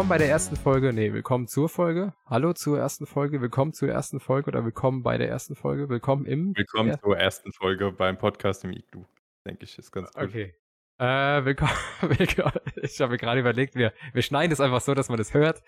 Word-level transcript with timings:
willkommen 0.00 0.18
bei 0.18 0.24
der 0.24 0.30
ersten 0.30 0.56
Folge. 0.56 0.94
Nee, 0.94 1.12
willkommen 1.12 1.46
zur 1.46 1.68
Folge. 1.68 2.14
Hallo 2.24 2.54
zur 2.54 2.78
ersten 2.78 3.04
Folge. 3.04 3.42
Willkommen 3.42 3.74
zur 3.74 3.90
ersten 3.90 4.18
Folge 4.18 4.48
oder 4.48 4.64
willkommen 4.64 5.02
bei 5.02 5.18
der 5.18 5.28
ersten 5.28 5.54
Folge. 5.54 5.90
Willkommen 5.90 6.24
im. 6.24 6.56
Willkommen 6.56 6.98
zur 6.98 7.18
ersten 7.18 7.52
Folge 7.52 7.92
beim 7.92 8.16
Podcast 8.16 8.64
im 8.64 8.72
Iglu. 8.72 9.04
Denke 9.46 9.64
ich, 9.64 9.78
ist 9.78 9.92
ganz 9.92 10.10
gut. 10.14 10.22
Okay. 10.22 10.54
Äh, 10.96 11.44
willkommen, 11.44 11.74
willkommen. 12.00 12.60
Ich 12.76 12.98
habe 13.02 13.12
mir 13.12 13.18
gerade 13.18 13.40
überlegt, 13.40 13.74
wir, 13.74 13.92
wir 14.14 14.22
schneiden 14.22 14.50
es 14.50 14.60
einfach 14.60 14.80
so, 14.80 14.94
dass 14.94 15.10
man 15.10 15.18
das 15.18 15.34
hört. 15.34 15.62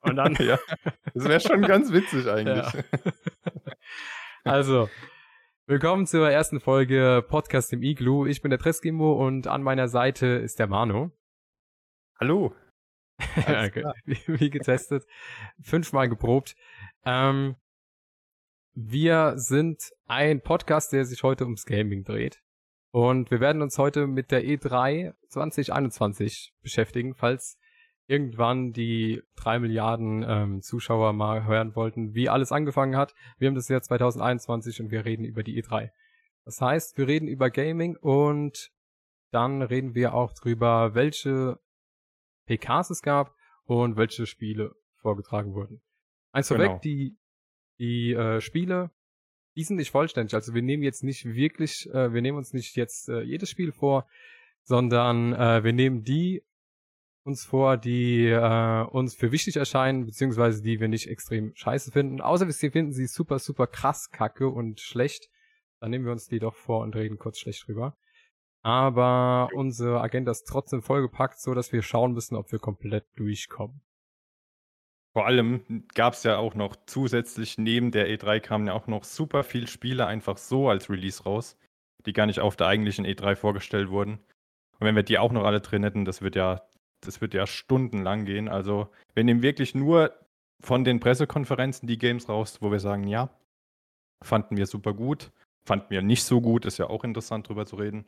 Und 0.00 0.16
dann. 0.16 0.34
ja, 0.40 0.58
das 1.12 1.28
wäre 1.28 1.40
schon 1.40 1.60
ganz 1.60 1.92
witzig 1.92 2.26
eigentlich. 2.26 2.72
Ja. 2.72 2.72
Also, 4.44 4.88
willkommen 5.66 6.06
zur 6.06 6.30
ersten 6.30 6.58
Folge 6.58 7.22
Podcast 7.28 7.70
im 7.74 7.82
Iglu. 7.82 8.24
Ich 8.24 8.40
bin 8.40 8.48
der 8.48 8.58
Treskimo 8.58 9.12
und 9.12 9.46
an 9.46 9.62
meiner 9.62 9.88
Seite 9.88 10.26
ist 10.26 10.58
der 10.58 10.68
Mano. 10.68 11.10
Hallo. 12.18 12.54
okay. 13.36 13.84
wie, 14.04 14.18
wie, 14.26 14.50
getestet. 14.50 15.04
Fünfmal 15.62 16.08
geprobt. 16.08 16.56
Ähm, 17.04 17.56
wir 18.72 19.34
sind 19.36 19.92
ein 20.06 20.40
Podcast, 20.40 20.92
der 20.92 21.04
sich 21.04 21.22
heute 21.22 21.44
ums 21.44 21.64
Gaming 21.64 22.04
dreht. 22.04 22.42
Und 22.90 23.30
wir 23.30 23.40
werden 23.40 23.62
uns 23.62 23.78
heute 23.78 24.06
mit 24.06 24.30
der 24.30 24.44
E3 24.44 25.14
2021 25.28 26.54
beschäftigen, 26.60 27.14
falls 27.14 27.58
irgendwann 28.06 28.72
die 28.72 29.22
drei 29.36 29.58
Milliarden 29.58 30.24
ähm, 30.28 30.62
Zuschauer 30.62 31.12
mal 31.12 31.44
hören 31.44 31.74
wollten, 31.74 32.14
wie 32.14 32.28
alles 32.28 32.52
angefangen 32.52 32.96
hat. 32.96 33.14
Wir 33.38 33.48
haben 33.48 33.54
das 33.54 33.68
Jahr 33.68 33.82
2021 33.82 34.80
und 34.80 34.90
wir 34.90 35.04
reden 35.04 35.24
über 35.24 35.42
die 35.42 35.60
E3. 35.62 35.90
Das 36.44 36.60
heißt, 36.60 36.98
wir 36.98 37.08
reden 37.08 37.28
über 37.28 37.50
Gaming 37.50 37.96
und 37.96 38.70
dann 39.30 39.62
reden 39.62 39.94
wir 39.94 40.14
auch 40.14 40.32
drüber, 40.32 40.94
welche 40.94 41.58
PKs 42.46 42.90
es 42.90 43.02
gab 43.02 43.34
und 43.64 43.96
welche 43.96 44.26
Spiele 44.26 44.74
vorgetragen 44.96 45.54
wurden. 45.54 45.80
Eins 46.32 46.48
vorweg, 46.48 46.68
genau. 46.68 46.80
die, 46.80 47.16
die 47.78 48.12
äh, 48.12 48.40
Spiele, 48.40 48.90
die 49.56 49.62
sind 49.62 49.76
nicht 49.76 49.90
vollständig. 49.90 50.34
Also 50.34 50.54
wir 50.54 50.62
nehmen 50.62 50.82
jetzt 50.82 51.04
nicht 51.04 51.24
wirklich, 51.24 51.88
äh, 51.92 52.12
wir 52.12 52.22
nehmen 52.22 52.38
uns 52.38 52.52
nicht 52.52 52.76
jetzt 52.76 53.08
äh, 53.08 53.22
jedes 53.22 53.50
Spiel 53.50 53.72
vor, 53.72 54.06
sondern 54.62 55.32
äh, 55.32 55.62
wir 55.62 55.72
nehmen 55.72 56.02
die 56.02 56.42
uns 57.24 57.44
vor, 57.44 57.76
die 57.76 58.26
äh, 58.26 58.84
uns 58.90 59.14
für 59.14 59.32
wichtig 59.32 59.56
erscheinen, 59.56 60.04
beziehungsweise 60.04 60.62
die 60.62 60.80
wir 60.80 60.88
nicht 60.88 61.08
extrem 61.08 61.54
scheiße 61.54 61.90
finden. 61.90 62.20
Außer 62.20 62.46
wir 62.46 62.54
finden 62.54 62.92
sie 62.92 63.06
super, 63.06 63.38
super 63.38 63.66
krass 63.66 64.10
kacke 64.10 64.48
und 64.48 64.80
schlecht. 64.80 65.30
Dann 65.80 65.90
nehmen 65.90 66.04
wir 66.04 66.12
uns 66.12 66.28
die 66.28 66.38
doch 66.38 66.54
vor 66.54 66.82
und 66.82 66.94
reden 66.94 67.18
kurz 67.18 67.38
schlecht 67.38 67.66
drüber. 67.66 67.96
Aber 68.64 69.50
unsere 69.52 70.00
Agenda 70.00 70.32
ist 70.32 70.44
trotzdem 70.44 70.80
vollgepackt, 70.82 71.38
so 71.38 71.52
dass 71.52 71.72
wir 71.72 71.82
schauen 71.82 72.14
müssen, 72.14 72.34
ob 72.34 72.50
wir 72.50 72.58
komplett 72.58 73.04
durchkommen. 73.14 73.82
Vor 75.12 75.26
allem 75.26 75.86
gab 75.94 76.14
es 76.14 76.22
ja 76.22 76.38
auch 76.38 76.54
noch 76.54 76.74
zusätzlich 76.86 77.58
neben 77.58 77.90
der 77.90 78.08
E3 78.08 78.40
kamen 78.40 78.66
ja 78.66 78.72
auch 78.72 78.86
noch 78.86 79.04
super 79.04 79.44
viele 79.44 79.66
Spiele 79.66 80.06
einfach 80.06 80.38
so 80.38 80.68
als 80.68 80.88
Release 80.88 81.22
raus, 81.22 81.56
die 82.06 82.14
gar 82.14 82.24
nicht 82.26 82.40
auf 82.40 82.56
der 82.56 82.66
eigentlichen 82.66 83.06
E3 83.06 83.36
vorgestellt 83.36 83.90
wurden. 83.90 84.14
Und 84.78 84.80
wenn 84.86 84.96
wir 84.96 85.02
die 85.02 85.18
auch 85.18 85.30
noch 85.30 85.44
alle 85.44 85.60
drin 85.60 85.84
hätten, 85.84 86.06
das 86.06 86.22
wird 86.22 86.34
ja, 86.34 86.62
das 87.02 87.20
wird 87.20 87.34
ja 87.34 87.46
stundenlang 87.46 88.24
gehen. 88.24 88.48
Also 88.48 88.88
wir 89.12 89.24
nehmen 89.24 89.42
wirklich 89.42 89.74
nur 89.74 90.18
von 90.62 90.84
den 90.84 91.00
Pressekonferenzen 91.00 91.86
die 91.86 91.98
Games 91.98 92.30
raus, 92.30 92.62
wo 92.62 92.72
wir 92.72 92.80
sagen, 92.80 93.06
ja, 93.06 93.28
fanden 94.22 94.56
wir 94.56 94.66
super 94.66 94.94
gut, 94.94 95.32
fanden 95.68 95.90
wir 95.90 96.00
nicht 96.00 96.24
so 96.24 96.40
gut, 96.40 96.64
ist 96.64 96.78
ja 96.78 96.88
auch 96.88 97.04
interessant 97.04 97.48
drüber 97.48 97.66
zu 97.66 97.76
reden. 97.76 98.06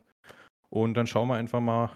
Und 0.69 0.95
dann 0.95 1.07
schauen 1.07 1.27
wir 1.27 1.35
einfach 1.35 1.61
mal. 1.61 1.91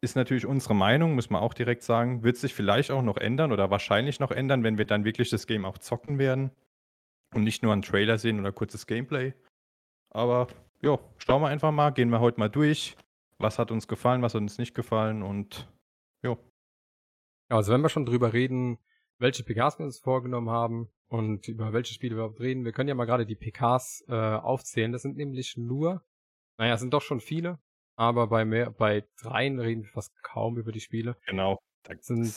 Ist 0.00 0.16
natürlich 0.16 0.44
unsere 0.44 0.74
Meinung, 0.74 1.14
muss 1.14 1.30
man 1.30 1.40
auch 1.40 1.54
direkt 1.54 1.82
sagen. 1.82 2.22
Wird 2.22 2.36
sich 2.36 2.52
vielleicht 2.52 2.90
auch 2.90 3.02
noch 3.02 3.16
ändern 3.16 3.52
oder 3.52 3.70
wahrscheinlich 3.70 4.20
noch 4.20 4.30
ändern, 4.30 4.62
wenn 4.62 4.76
wir 4.76 4.84
dann 4.84 5.04
wirklich 5.04 5.30
das 5.30 5.46
Game 5.46 5.64
auch 5.64 5.78
zocken 5.78 6.18
werden. 6.18 6.50
Und 7.34 7.44
nicht 7.44 7.62
nur 7.62 7.72
einen 7.72 7.82
Trailer 7.82 8.18
sehen 8.18 8.38
oder 8.38 8.52
kurzes 8.52 8.86
Gameplay. 8.86 9.32
Aber 10.10 10.48
ja, 10.82 10.98
schauen 11.16 11.42
wir 11.42 11.48
einfach 11.48 11.72
mal. 11.72 11.90
Gehen 11.90 12.10
wir 12.10 12.20
heute 12.20 12.38
mal 12.38 12.50
durch. 12.50 12.96
Was 13.38 13.58
hat 13.58 13.70
uns 13.70 13.88
gefallen, 13.88 14.22
was 14.22 14.34
hat 14.34 14.42
uns 14.42 14.58
nicht 14.58 14.74
gefallen 14.74 15.22
und 15.22 15.68
ja. 16.22 16.36
Also 17.48 17.72
wenn 17.72 17.80
wir 17.82 17.88
schon 17.88 18.06
drüber 18.06 18.32
reden, 18.32 18.78
welche 19.18 19.44
PKs 19.44 19.78
wir 19.78 19.86
uns 19.86 19.98
vorgenommen 19.98 20.50
haben 20.50 20.88
und 21.08 21.48
über 21.48 21.72
welche 21.72 21.94
Spiele 21.94 22.16
wir 22.16 22.24
überhaupt 22.24 22.40
reden, 22.40 22.64
wir 22.64 22.72
können 22.72 22.88
ja 22.88 22.94
mal 22.94 23.04
gerade 23.04 23.26
die 23.26 23.34
PKs 23.34 24.04
äh, 24.08 24.14
aufzählen. 24.14 24.92
Das 24.92 25.02
sind 25.02 25.16
nämlich 25.16 25.56
nur, 25.56 26.04
naja, 26.58 26.74
es 26.74 26.80
sind 26.80 26.94
doch 26.94 27.02
schon 27.02 27.20
viele, 27.20 27.58
aber 27.96 28.26
bei 28.26 28.44
mehr, 28.44 28.70
bei 28.70 29.04
dreien 29.20 29.58
reden 29.58 29.84
wir 29.84 29.90
fast 29.90 30.12
kaum 30.22 30.58
über 30.58 30.72
die 30.72 30.80
Spiele. 30.80 31.16
Genau. 31.26 31.58
Sind, 32.00 32.32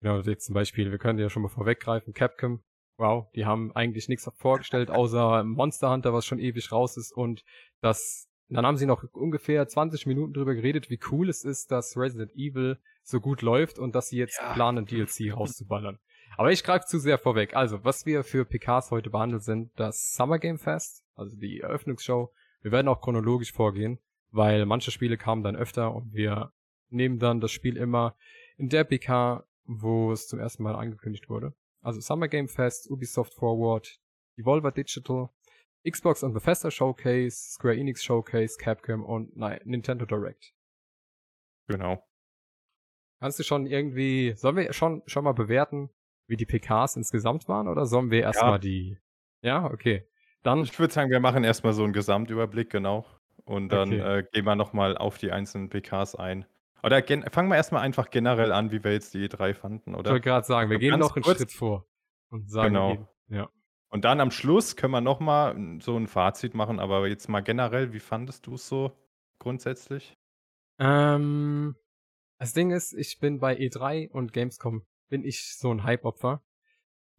genau, 0.00 0.20
jetzt 0.20 0.46
zum 0.46 0.54
Beispiel, 0.54 0.90
wir 0.90 0.98
können 0.98 1.18
ja 1.18 1.28
schon 1.28 1.42
mal 1.42 1.48
vorweggreifen, 1.48 2.14
Capcom, 2.14 2.62
wow, 2.98 3.30
die 3.34 3.44
haben 3.44 3.74
eigentlich 3.74 4.08
nichts 4.08 4.30
vorgestellt, 4.36 4.90
außer 4.90 5.44
Monster 5.44 5.90
Hunter, 5.90 6.12
was 6.12 6.24
schon 6.24 6.38
ewig 6.38 6.70
raus 6.70 6.96
ist 6.96 7.12
und 7.12 7.44
das, 7.80 8.28
dann 8.48 8.64
haben 8.64 8.76
sie 8.76 8.86
noch 8.86 9.02
ungefähr 9.12 9.66
20 9.66 10.06
Minuten 10.06 10.34
drüber 10.34 10.54
geredet, 10.54 10.88
wie 10.88 11.00
cool 11.10 11.28
es 11.28 11.44
ist, 11.44 11.72
dass 11.72 11.96
Resident 11.96 12.32
Evil 12.34 12.78
so 13.02 13.20
gut 13.20 13.42
läuft 13.42 13.78
und 13.78 13.94
dass 13.94 14.08
sie 14.08 14.18
jetzt 14.18 14.38
ja. 14.38 14.52
planen, 14.52 14.86
DLC 14.86 15.34
rauszuballern. 15.34 15.98
Aber 16.36 16.52
ich 16.52 16.62
greife 16.62 16.86
zu 16.86 16.98
sehr 16.98 17.18
vorweg. 17.18 17.56
Also, 17.56 17.84
was 17.84 18.06
wir 18.06 18.22
für 18.22 18.44
PKs 18.44 18.92
heute 18.92 19.10
behandelt 19.10 19.42
sind, 19.42 19.72
das 19.76 20.12
Summer 20.12 20.38
Game 20.38 20.58
Fest, 20.58 21.04
also 21.16 21.36
die 21.36 21.60
Eröffnungsshow. 21.60 22.32
Wir 22.62 22.72
werden 22.72 22.88
auch 22.88 23.00
chronologisch 23.00 23.52
vorgehen 23.52 23.98
weil 24.30 24.66
manche 24.66 24.90
Spiele 24.90 25.16
kamen 25.16 25.42
dann 25.42 25.56
öfter 25.56 25.94
und 25.94 26.12
wir 26.12 26.52
nehmen 26.88 27.18
dann 27.18 27.40
das 27.40 27.52
Spiel 27.52 27.76
immer 27.76 28.16
in 28.56 28.68
der 28.68 28.84
PK, 28.84 29.44
wo 29.64 30.12
es 30.12 30.26
zum 30.26 30.38
ersten 30.38 30.62
Mal 30.62 30.74
angekündigt 30.74 31.28
wurde. 31.28 31.54
Also 31.82 32.00
Summer 32.00 32.28
Game 32.28 32.48
Fest, 32.48 32.90
Ubisoft 32.90 33.34
Forward, 33.34 34.00
Devolver 34.36 34.72
Digital, 34.72 35.30
Xbox 35.88 36.22
und 36.22 36.34
Bethesda 36.34 36.70
Showcase, 36.70 37.52
Square 37.52 37.76
Enix 37.76 38.04
Showcase, 38.04 38.56
Capcom 38.58 39.04
und 39.04 39.36
nein, 39.36 39.60
Nintendo 39.64 40.04
Direct. 40.04 40.52
Genau. 41.68 42.04
Kannst 43.20 43.38
du 43.38 43.42
schon 43.42 43.66
irgendwie, 43.66 44.34
sollen 44.36 44.56
wir 44.56 44.72
schon, 44.72 45.02
schon 45.06 45.24
mal 45.24 45.32
bewerten, 45.32 45.90
wie 46.26 46.36
die 46.36 46.46
PKs 46.46 46.96
insgesamt 46.96 47.48
waren 47.48 47.68
oder 47.68 47.86
sollen 47.86 48.10
wir 48.10 48.22
erstmal 48.22 48.52
ja. 48.52 48.58
die, 48.58 48.98
ja, 49.42 49.64
okay. 49.64 50.06
Dann. 50.42 50.62
Ich 50.62 50.78
würde 50.78 50.92
sagen, 50.92 51.10
wir 51.10 51.20
machen 51.20 51.44
erstmal 51.44 51.72
so 51.72 51.84
einen 51.84 51.92
Gesamtüberblick, 51.92 52.70
genau. 52.70 53.06
Und 53.50 53.70
dann 53.70 53.88
okay. 53.88 54.18
äh, 54.18 54.22
gehen 54.30 54.44
wir 54.44 54.54
nochmal 54.54 54.96
auf 54.96 55.18
die 55.18 55.32
einzelnen 55.32 55.70
PKs 55.70 56.14
ein. 56.14 56.46
Oder 56.84 57.02
fangen 57.32 57.48
wir 57.48 57.56
erstmal 57.56 57.82
einfach 57.82 58.10
generell 58.10 58.52
an, 58.52 58.70
wie 58.70 58.84
wir 58.84 58.92
jetzt 58.92 59.12
die 59.12 59.28
E3 59.28 59.54
fanden, 59.54 59.96
oder? 59.96 60.10
Ich 60.10 60.12
wollte 60.12 60.28
gerade 60.28 60.46
sagen, 60.46 60.70
wir 60.70 60.78
gehen 60.78 61.00
noch 61.00 61.16
einen 61.16 61.24
kurz. 61.24 61.38
Schritt 61.38 61.50
vor 61.50 61.84
und 62.28 62.48
sagen, 62.48 62.74
genau. 62.74 63.08
ja. 63.26 63.50
Und 63.88 64.04
dann 64.04 64.20
am 64.20 64.30
Schluss 64.30 64.76
können 64.76 64.92
wir 64.92 65.00
nochmal 65.00 65.56
so 65.80 65.96
ein 65.96 66.06
Fazit 66.06 66.54
machen, 66.54 66.78
aber 66.78 67.08
jetzt 67.08 67.28
mal 67.28 67.40
generell, 67.40 67.92
wie 67.92 67.98
fandest 67.98 68.46
du 68.46 68.54
es 68.54 68.68
so 68.68 68.92
grundsätzlich? 69.40 70.16
Ähm, 70.78 71.74
das 72.38 72.52
Ding 72.52 72.70
ist, 72.70 72.92
ich 72.92 73.18
bin 73.18 73.40
bei 73.40 73.58
E3 73.58 74.10
und 74.10 74.32
Gamescom 74.32 74.86
bin 75.08 75.24
ich 75.24 75.56
so 75.56 75.74
ein 75.74 75.82
Hype-Opfer 75.82 76.40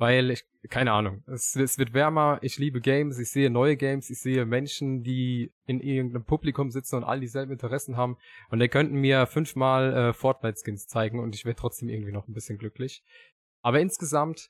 weil 0.02 0.32
ich, 0.32 0.44
keine 0.72 0.94
Ahnung, 0.94 1.24
es, 1.28 1.56
es 1.56 1.78
wird 1.78 1.94
wärmer, 1.94 2.40
ich 2.42 2.58
liebe 2.58 2.82
Games, 2.82 3.20
ich 3.20 3.30
sehe 3.30 3.52
neue 3.52 3.78
Games, 3.78 4.10
ich 4.10 4.20
sehe 4.20 4.48
Menschen, 4.48 5.04
die 5.04 5.54
in 5.68 5.80
irgendeinem 5.80 6.26
Publikum 6.26 6.72
sitzen 6.72 6.96
und 6.96 7.04
all 7.04 7.20
dieselben 7.20 7.52
Interessen 7.52 7.98
haben 7.98 8.18
und 8.50 8.58
die 8.58 8.68
könnten 8.68 8.96
mir 8.96 9.28
fünfmal 9.28 9.94
äh, 9.94 10.14
Fortnite-Skins 10.14 10.88
zeigen 10.88 11.20
und 11.20 11.36
ich 11.36 11.46
wäre 11.46 11.56
trotzdem 11.56 11.88
irgendwie 11.88 12.12
noch 12.12 12.28
ein 12.28 12.34
bisschen 12.34 12.58
glücklich. 12.58 13.04
Aber 13.62 13.80
insgesamt, 13.80 14.50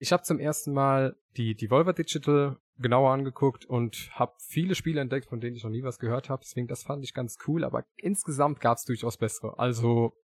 ich 0.00 0.10
habe 0.10 0.24
zum 0.24 0.40
ersten 0.40 0.72
Mal 0.72 1.14
die 1.36 1.54
Devolver 1.54 1.92
Digital 1.92 2.58
genauer 2.78 3.12
angeguckt 3.12 3.64
und 3.64 4.10
habe 4.10 4.34
viele 4.40 4.74
Spiele 4.74 5.00
entdeckt, 5.00 5.28
von 5.28 5.40
denen 5.40 5.54
ich 5.54 5.62
noch 5.62 5.70
nie 5.70 5.84
was 5.84 6.00
gehört 6.00 6.28
habe. 6.28 6.42
Deswegen, 6.44 6.66
das 6.66 6.82
fand 6.82 7.04
ich 7.04 7.14
ganz 7.14 7.38
cool, 7.46 7.62
aber 7.62 7.84
insgesamt 7.94 8.60
gab 8.60 8.78
es 8.78 8.86
durchaus 8.86 9.18
bessere. 9.18 9.56
Also 9.60 10.16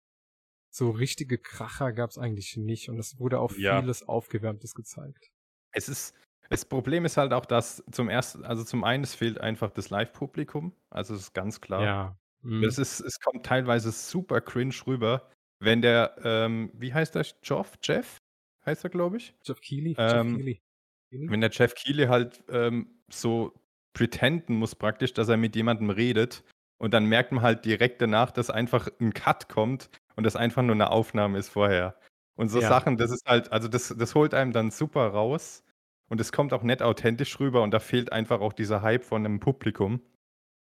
so 0.69 0.91
richtige 0.91 1.37
Kracher 1.37 1.91
gab 1.93 2.09
es 2.09 2.17
eigentlich 2.17 2.57
nicht 2.57 2.89
und 2.89 2.99
es 2.99 3.19
wurde 3.19 3.39
auch 3.39 3.53
ja. 3.57 3.79
vieles 3.81 4.07
Aufgewärmtes 4.07 4.73
gezeigt. 4.73 5.31
Es 5.71 5.89
ist, 5.89 6.15
das 6.49 6.65
Problem 6.65 7.05
ist 7.05 7.17
halt 7.17 7.33
auch, 7.33 7.45
dass 7.45 7.83
zum 7.91 8.09
ersten, 8.09 8.45
also 8.45 8.63
zum 8.63 8.83
einen, 8.83 9.03
es 9.03 9.15
fehlt 9.15 9.39
einfach 9.39 9.71
das 9.71 9.89
Live-Publikum, 9.89 10.73
also 10.89 11.13
es 11.13 11.21
ist 11.21 11.33
ganz 11.33 11.61
klar. 11.61 11.83
Ja. 11.83 12.17
Mhm. 12.41 12.63
Es, 12.63 12.77
ist, 12.77 12.99
es 12.99 13.19
kommt 13.19 13.45
teilweise 13.45 13.91
super 13.91 14.41
cringe 14.41 14.75
rüber, 14.85 15.29
wenn 15.59 15.81
der, 15.81 16.15
ähm, 16.23 16.71
wie 16.73 16.93
heißt 16.93 17.15
der, 17.15 17.25
Jeff? 17.43 17.77
Jeff? 17.81 18.17
Heißt 18.65 18.83
er, 18.83 18.89
glaube 18.89 19.17
ich? 19.17 19.33
Jeff 19.43 19.61
Keighley. 19.61 19.95
Ähm, 19.97 20.27
Jeff 20.27 20.37
Keighley. 20.37 20.61
Wenn 21.09 21.41
der 21.41 21.51
Jeff 21.51 21.73
Keighley 21.73 22.07
halt 22.07 22.43
ähm, 22.49 22.99
so 23.09 23.53
pretenden 23.93 24.55
muss 24.55 24.75
praktisch, 24.75 25.13
dass 25.13 25.29
er 25.29 25.37
mit 25.37 25.55
jemandem 25.55 25.89
redet 25.89 26.43
und 26.77 26.93
dann 26.93 27.05
merkt 27.05 27.31
man 27.31 27.43
halt 27.43 27.65
direkt 27.65 28.01
danach, 28.01 28.31
dass 28.31 28.49
einfach 28.49 28.89
ein 28.99 29.13
Cut 29.13 29.49
kommt 29.49 29.89
und 30.17 30.25
das 30.25 30.35
einfach 30.35 30.63
nur 30.63 30.75
eine 30.75 30.91
Aufnahme 30.91 31.37
ist 31.37 31.49
vorher. 31.49 31.95
Und 32.35 32.49
so 32.49 32.59
ja. 32.59 32.67
Sachen, 32.67 32.97
das 32.97 33.11
ist 33.11 33.25
halt, 33.25 33.51
also 33.53 33.67
das, 33.67 33.95
das 33.97 34.13
holt 34.13 34.33
einem 34.33 34.51
dann 34.51 34.71
super 34.71 35.07
raus 35.07 35.63
und 36.09 36.19
es 36.19 36.31
kommt 36.31 36.51
auch 36.53 36.63
nett 36.63 36.81
authentisch 36.81 37.39
rüber 37.39 37.63
und 37.63 37.71
da 37.71 37.79
fehlt 37.79 38.11
einfach 38.11 38.41
auch 38.41 38.53
dieser 38.53 38.81
Hype 38.81 39.05
von 39.05 39.25
einem 39.25 39.39
Publikum. 39.39 40.01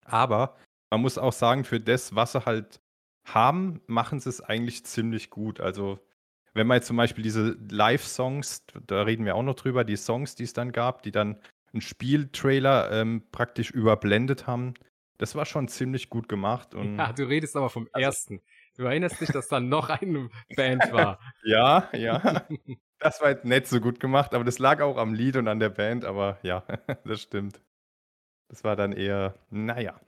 Aber 0.06 0.58
man 0.90 1.02
muss 1.02 1.18
auch 1.18 1.34
sagen, 1.34 1.64
für 1.64 1.80
das, 1.80 2.16
was 2.16 2.32
sie 2.34 2.46
halt 2.46 2.82
haben, 3.26 3.82
machen 3.88 4.20
sie 4.20 4.30
es 4.30 4.42
eigentlich 4.42 4.86
ziemlich 4.86 5.30
gut. 5.30 5.60
Also, 5.60 6.00
wenn 6.54 6.68
man 6.68 6.76
jetzt 6.76 6.88
zum 6.88 6.98
Beispiel 6.98 7.24
diese 7.24 7.58
Live-Songs, 7.70 8.66
da 8.88 9.04
reden 9.04 9.26
wir 9.26 9.36
auch 9.36 9.44
noch 9.44 9.56
drüber, 9.56 9.84
die 9.84 9.96
Songs, 9.96 10.36
die 10.36 10.44
es 10.44 10.54
dann 10.54 10.72
gab, 10.72 11.04
die 11.04 11.12
dann 11.12 11.38
einen 11.72 11.82
Spieltrailer 11.82 12.92
ähm, 12.92 13.24
praktisch 13.32 13.72
überblendet 13.72 14.48
haben, 14.48 14.74
das 15.18 15.36
war 15.36 15.46
schon 15.46 15.68
ziemlich 15.68 16.10
gut 16.10 16.28
gemacht. 16.28 16.74
Und 16.74 16.98
ja, 16.98 17.14
du 17.14 17.24
redest 17.24 17.56
aber 17.56 17.70
vom 17.70 17.88
also, 17.94 18.04
ersten. 18.04 18.42
Du 18.82 18.88
erinnerst 18.88 19.22
dich, 19.22 19.30
dass 19.30 19.48
da 19.48 19.60
noch 19.60 19.90
eine 19.90 20.32
Band 20.56 20.92
war. 20.92 21.20
ja, 21.44 21.88
ja. 21.94 22.48
Das 22.98 23.22
war 23.22 23.30
jetzt 23.30 23.46
nicht 23.46 23.68
so 23.68 23.80
gut 23.80 24.00
gemacht, 24.00 24.34
aber 24.34 24.44
das 24.44 24.58
lag 24.58 24.82
auch 24.82 24.98
am 24.98 25.14
Lied 25.14 25.36
und 25.36 25.48
an 25.48 25.60
der 25.60 25.70
Band, 25.70 26.04
aber 26.04 26.40
ja, 26.42 26.62
das 27.06 27.22
stimmt. 27.22 27.62
Das 28.50 28.64
war 28.64 28.76
dann 28.76 28.92
eher, 28.92 29.36
naja. 29.52 30.02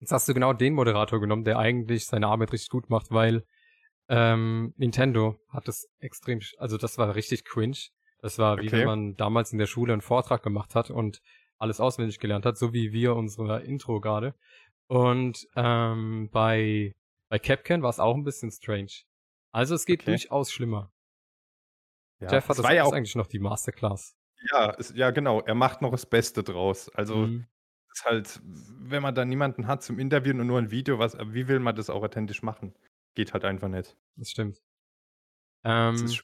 Jetzt 0.00 0.12
hast 0.12 0.26
du 0.30 0.32
genau 0.32 0.54
den 0.54 0.72
Moderator 0.72 1.20
genommen, 1.20 1.44
der 1.44 1.58
eigentlich 1.58 2.06
seine 2.06 2.28
Arbeit 2.28 2.54
richtig 2.54 2.70
gut 2.70 2.88
macht, 2.88 3.10
weil 3.10 3.44
ähm, 4.08 4.72
Nintendo 4.78 5.38
hat 5.50 5.68
das 5.68 5.86
extrem, 5.98 6.40
also 6.56 6.78
das 6.78 6.96
war 6.96 7.14
richtig 7.16 7.44
cringe. 7.44 7.76
Das 8.20 8.38
war 8.38 8.56
wie 8.56 8.68
okay. 8.68 8.78
wenn 8.78 8.86
man 8.86 9.16
damals 9.16 9.52
in 9.52 9.58
der 9.58 9.66
Schule 9.66 9.92
einen 9.92 10.00
Vortrag 10.00 10.42
gemacht 10.42 10.74
hat 10.74 10.90
und 10.90 11.20
alles 11.58 11.80
auswendig 11.80 12.18
gelernt 12.18 12.46
hat, 12.46 12.56
so 12.56 12.72
wie 12.72 12.92
wir 12.92 13.14
unsere 13.14 13.60
Intro 13.60 14.00
gerade. 14.00 14.34
Und 14.86 15.46
ähm, 15.54 16.30
bei, 16.32 16.94
bei 17.28 17.38
Capcan 17.38 17.82
war 17.82 17.90
es 17.90 17.98
auch 17.98 18.14
ein 18.14 18.24
bisschen 18.24 18.50
strange. 18.50 18.92
Also 19.52 19.74
es 19.74 19.86
geht 19.86 20.02
okay. 20.02 20.12
durchaus 20.12 20.52
schlimmer. 20.52 20.92
Ja, 22.20 22.30
Jeff 22.30 22.48
hat 22.48 22.58
das, 22.58 22.64
das 22.64 22.72
ja 22.72 22.84
auch 22.84 22.92
eigentlich 22.92 23.14
noch 23.14 23.26
die 23.26 23.38
Masterclass. 23.38 24.16
Ja, 24.50 24.74
es, 24.78 24.94
ja, 24.94 25.10
genau. 25.10 25.40
Er 25.40 25.54
macht 25.54 25.82
noch 25.82 25.90
das 25.90 26.06
Beste 26.06 26.42
draus. 26.42 26.88
Also 26.94 27.16
mhm. 27.16 27.46
ist 27.92 28.04
halt, 28.04 28.40
wenn 28.42 29.02
man 29.02 29.14
da 29.14 29.24
niemanden 29.24 29.66
hat 29.66 29.82
zum 29.82 29.98
Interviewen 29.98 30.40
und 30.40 30.46
nur 30.46 30.58
ein 30.58 30.70
Video, 30.70 30.98
was, 30.98 31.16
wie 31.18 31.48
will 31.48 31.58
man 31.58 31.74
das 31.74 31.90
auch 31.90 32.02
authentisch 32.02 32.42
machen? 32.42 32.74
Geht 33.14 33.32
halt 33.32 33.44
einfach 33.44 33.68
nicht. 33.68 33.96
Das 34.16 34.30
stimmt. 34.30 34.62
Ähm, 35.64 35.96
das 36.00 36.22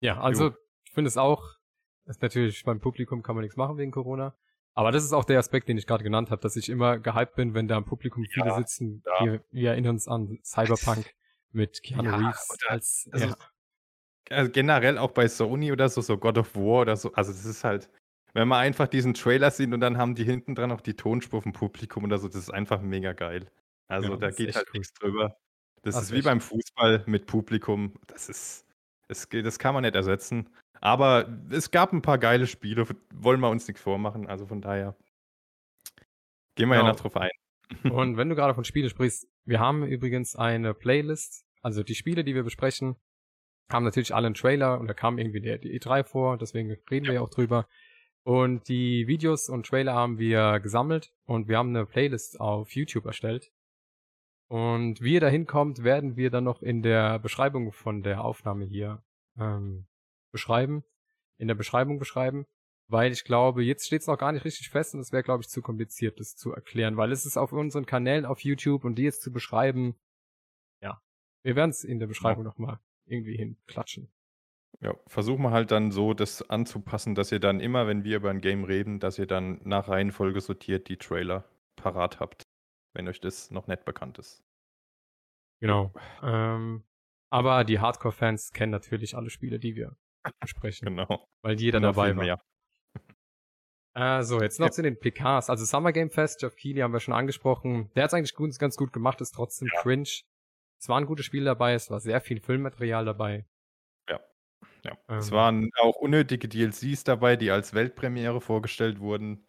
ja, 0.00 0.20
also 0.20 0.48
jo. 0.48 0.56
ich 0.84 0.92
finde 0.92 1.08
es 1.08 1.16
auch, 1.16 1.56
ist 2.06 2.22
natürlich 2.22 2.64
beim 2.64 2.80
Publikum 2.80 3.22
kann 3.22 3.36
man 3.36 3.42
nichts 3.42 3.56
machen 3.56 3.78
wegen 3.78 3.92
Corona. 3.92 4.36
Aber 4.74 4.90
das 4.90 5.04
ist 5.04 5.12
auch 5.12 5.24
der 5.24 5.38
Aspekt, 5.38 5.68
den 5.68 5.76
ich 5.76 5.86
gerade 5.86 6.02
genannt 6.02 6.30
habe, 6.30 6.40
dass 6.40 6.56
ich 6.56 6.68
immer 6.68 6.98
gehypt 6.98 7.34
bin, 7.34 7.54
wenn 7.54 7.68
da 7.68 7.76
im 7.76 7.84
Publikum 7.84 8.24
viele 8.24 8.46
ja, 8.46 8.56
sitzen. 8.56 9.02
Ja. 9.06 9.24
Wir, 9.24 9.44
wir, 9.50 9.70
erinnern 9.70 9.96
uns 9.96 10.08
an 10.08 10.38
Cyberpunk 10.42 11.14
mit 11.52 11.82
Keanu 11.82 12.10
ja, 12.10 12.16
Reeves 12.16 12.48
als 12.68 13.08
also, 13.12 13.34
also 14.30 14.50
generell 14.50 14.96
auch 14.96 15.10
bei 15.10 15.28
Sony 15.28 15.72
oder 15.72 15.88
so, 15.88 16.00
so 16.00 16.16
God 16.16 16.38
of 16.38 16.56
War 16.56 16.82
oder 16.82 16.96
so. 16.96 17.12
Also 17.12 17.32
das 17.32 17.44
ist 17.44 17.64
halt, 17.64 17.90
wenn 18.32 18.48
man 18.48 18.60
einfach 18.60 18.88
diesen 18.88 19.12
Trailer 19.12 19.50
sieht 19.50 19.72
und 19.72 19.80
dann 19.80 19.98
haben 19.98 20.14
die 20.14 20.24
hinten 20.24 20.54
dran 20.54 20.72
auch 20.72 20.80
die 20.80 20.94
Tonspur 20.94 21.42
vom 21.42 21.52
Publikum 21.52 22.04
oder 22.04 22.18
so, 22.18 22.28
das 22.28 22.36
ist 22.36 22.50
einfach 22.50 22.80
mega 22.80 23.12
geil. 23.12 23.50
Also 23.88 24.16
da 24.16 24.30
geht 24.30 24.54
halt 24.54 24.66
cool. 24.68 24.78
nichts 24.78 24.94
drüber. 24.94 25.36
Das, 25.82 25.96
das 25.96 26.04
ist 26.04 26.12
wie 26.12 26.22
beim 26.22 26.40
Fußball 26.40 27.04
mit 27.06 27.26
Publikum. 27.26 27.94
Das 28.06 28.30
ist, 28.30 28.64
das, 29.12 29.28
das 29.28 29.58
kann 29.58 29.74
man 29.74 29.82
nicht 29.82 29.94
ersetzen. 29.94 30.48
Aber 30.80 31.28
es 31.50 31.70
gab 31.70 31.92
ein 31.92 32.02
paar 32.02 32.18
geile 32.18 32.46
Spiele, 32.46 32.86
wollen 33.14 33.40
wir 33.40 33.50
uns 33.50 33.68
nichts 33.68 33.82
vormachen. 33.82 34.26
Also 34.26 34.46
von 34.46 34.60
daher 34.60 34.96
gehen 36.56 36.68
wir 36.68 36.76
genau. 36.76 36.86
ja 36.86 36.92
noch 36.92 37.00
drauf 37.00 37.16
ein. 37.16 37.30
Und 37.92 38.16
wenn 38.16 38.28
du 38.28 38.34
gerade 38.34 38.54
von 38.54 38.64
Spiele 38.64 38.90
sprichst, 38.90 39.28
wir 39.44 39.60
haben 39.60 39.84
übrigens 39.84 40.34
eine 40.34 40.74
Playlist. 40.74 41.44
Also 41.62 41.82
die 41.82 41.94
Spiele, 41.94 42.24
die 42.24 42.34
wir 42.34 42.42
besprechen, 42.42 42.96
haben 43.70 43.84
natürlich 43.84 44.14
alle 44.14 44.26
einen 44.26 44.34
Trailer 44.34 44.80
und 44.80 44.88
da 44.88 44.94
kam 44.94 45.16
irgendwie 45.16 45.40
der 45.40 45.56
die 45.58 45.80
E3 45.80 46.04
vor, 46.04 46.36
deswegen 46.36 46.76
reden 46.90 47.06
wir 47.06 47.14
ja 47.14 47.20
auch 47.20 47.30
drüber. 47.30 47.68
Und 48.24 48.68
die 48.68 49.06
Videos 49.06 49.48
und 49.48 49.66
Trailer 49.66 49.94
haben 49.94 50.18
wir 50.18 50.60
gesammelt 50.60 51.12
und 51.24 51.48
wir 51.48 51.58
haben 51.58 51.70
eine 51.70 51.86
Playlist 51.86 52.40
auf 52.40 52.72
YouTube 52.72 53.06
erstellt. 53.06 53.51
Und 54.52 55.00
wie 55.00 55.14
ihr 55.14 55.20
da 55.20 55.28
hinkommt, 55.28 55.82
werden 55.82 56.16
wir 56.18 56.28
dann 56.28 56.44
noch 56.44 56.60
in 56.60 56.82
der 56.82 57.18
Beschreibung 57.18 57.72
von 57.72 58.02
der 58.02 58.22
Aufnahme 58.22 58.66
hier 58.66 59.02
ähm, 59.38 59.86
beschreiben, 60.30 60.84
in 61.38 61.48
der 61.48 61.54
Beschreibung 61.54 61.98
beschreiben, 61.98 62.44
weil 62.86 63.12
ich 63.12 63.24
glaube, 63.24 63.64
jetzt 63.64 63.86
steht 63.86 64.02
es 64.02 64.08
noch 64.08 64.18
gar 64.18 64.30
nicht 64.30 64.44
richtig 64.44 64.68
fest 64.68 64.92
und 64.92 65.00
es 65.00 65.10
wäre, 65.10 65.22
glaube 65.22 65.42
ich, 65.42 65.48
zu 65.48 65.62
kompliziert, 65.62 66.20
das 66.20 66.36
zu 66.36 66.52
erklären, 66.52 66.98
weil 66.98 67.12
es 67.12 67.24
ist 67.24 67.38
auf 67.38 67.52
unseren 67.52 67.86
Kanälen 67.86 68.26
auf 68.26 68.40
YouTube 68.40 68.84
und 68.84 68.96
die 68.96 69.04
jetzt 69.04 69.22
zu 69.22 69.32
beschreiben, 69.32 69.94
ja, 70.82 71.00
wir 71.42 71.56
werden 71.56 71.70
es 71.70 71.82
in 71.82 71.98
der 71.98 72.06
Beschreibung 72.06 72.44
ja. 72.44 72.50
nochmal 72.50 72.78
irgendwie 73.06 73.38
hinklatschen. 73.38 74.12
Ja, 74.82 74.94
versuchen 75.06 75.44
wir 75.44 75.52
halt 75.52 75.70
dann 75.70 75.92
so, 75.92 76.12
das 76.12 76.42
anzupassen, 76.50 77.14
dass 77.14 77.32
ihr 77.32 77.40
dann 77.40 77.58
immer, 77.58 77.86
wenn 77.86 78.04
wir 78.04 78.16
über 78.16 78.28
ein 78.28 78.42
Game 78.42 78.64
reden, 78.64 79.00
dass 79.00 79.18
ihr 79.18 79.26
dann 79.26 79.62
nach 79.64 79.88
Reihenfolge 79.88 80.42
sortiert 80.42 80.90
die 80.90 80.98
Trailer 80.98 81.48
parat 81.74 82.20
habt, 82.20 82.41
wenn 82.94 83.08
euch 83.08 83.20
das 83.20 83.50
noch 83.50 83.66
nicht 83.66 83.84
bekannt 83.84 84.18
ist. 84.18 84.44
Genau. 85.60 85.92
Ähm, 86.22 86.84
aber 87.30 87.64
die 87.64 87.78
Hardcore-Fans 87.78 88.52
kennen 88.52 88.72
natürlich 88.72 89.16
alle 89.16 89.30
Spiele, 89.30 89.58
die 89.58 89.76
wir 89.76 89.96
besprechen. 90.40 90.86
Genau. 90.86 91.28
Weil 91.42 91.58
jeder 91.60 91.78
genau 91.78 91.92
dabei 91.92 92.16
war. 92.16 92.24
Mehr. 92.24 92.40
Äh, 93.94 94.22
so, 94.22 94.40
jetzt 94.40 94.58
noch 94.58 94.68
ja. 94.68 94.72
zu 94.72 94.82
den 94.82 94.98
PKs. 94.98 95.50
Also 95.50 95.64
Summer 95.64 95.92
Game 95.92 96.10
Fest, 96.10 96.42
Jeff 96.42 96.56
Keighley 96.56 96.80
haben 96.80 96.92
wir 96.92 97.00
schon 97.00 97.14
angesprochen. 97.14 97.90
Der 97.94 98.04
hat 98.04 98.10
es 98.10 98.14
eigentlich 98.14 98.34
gut, 98.34 98.58
ganz 98.58 98.76
gut 98.76 98.92
gemacht, 98.92 99.20
ist 99.20 99.32
trotzdem 99.32 99.68
ja. 99.72 99.82
cringe. 99.82 100.08
Es 100.80 100.88
waren 100.88 101.06
gute 101.06 101.22
Spiele 101.22 101.44
dabei, 101.44 101.74
es 101.74 101.90
war 101.90 102.00
sehr 102.00 102.20
viel 102.20 102.40
Filmmaterial 102.40 103.04
dabei. 103.04 103.46
Ja. 104.08 104.20
ja. 104.84 104.96
Ähm. 105.08 105.18
Es 105.18 105.30
waren 105.30 105.70
auch 105.80 105.96
unnötige 105.96 106.48
DLCs 106.48 107.04
dabei, 107.04 107.36
die 107.36 107.50
als 107.50 107.74
Weltpremiere 107.74 108.40
vorgestellt 108.40 108.98
wurden. 108.98 109.46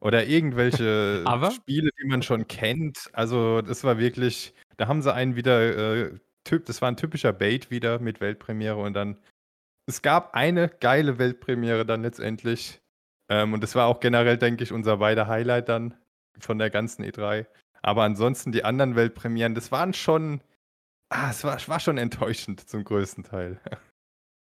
Oder 0.00 0.26
irgendwelche 0.26 1.24
Spiele, 1.54 1.90
die 2.00 2.06
man 2.06 2.22
schon 2.22 2.48
kennt. 2.48 3.10
Also, 3.12 3.60
das 3.62 3.84
war 3.84 3.98
wirklich, 3.98 4.54
da 4.76 4.88
haben 4.88 5.02
sie 5.02 5.12
einen 5.12 5.36
wieder, 5.36 6.06
äh, 6.06 6.18
typ, 6.44 6.64
das 6.66 6.80
war 6.80 6.90
ein 6.90 6.96
typischer 6.96 7.32
Bait 7.32 7.70
wieder 7.70 7.98
mit 7.98 8.20
Weltpremiere 8.20 8.76
und 8.76 8.94
dann 8.94 9.18
es 9.90 10.02
gab 10.02 10.34
eine 10.34 10.68
geile 10.68 11.18
Weltpremiere 11.18 11.84
dann 11.84 12.02
letztendlich. 12.02 12.80
Ähm, 13.28 13.52
und 13.52 13.62
das 13.62 13.74
war 13.74 13.86
auch 13.86 14.00
generell, 14.00 14.38
denke 14.38 14.62
ich, 14.64 14.72
unser 14.72 14.98
beider 14.98 15.26
Highlight 15.26 15.68
dann 15.68 15.94
von 16.38 16.58
der 16.58 16.70
ganzen 16.70 17.04
E3. 17.04 17.46
Aber 17.82 18.04
ansonsten 18.04 18.52
die 18.52 18.64
anderen 18.64 18.94
Weltpremieren, 18.94 19.54
das 19.54 19.72
waren 19.72 19.92
schon, 19.92 20.42
ah, 21.08 21.30
es 21.30 21.44
war, 21.44 21.58
war 21.68 21.80
schon 21.80 21.98
enttäuschend 21.98 22.68
zum 22.68 22.84
größten 22.84 23.24
Teil. 23.24 23.60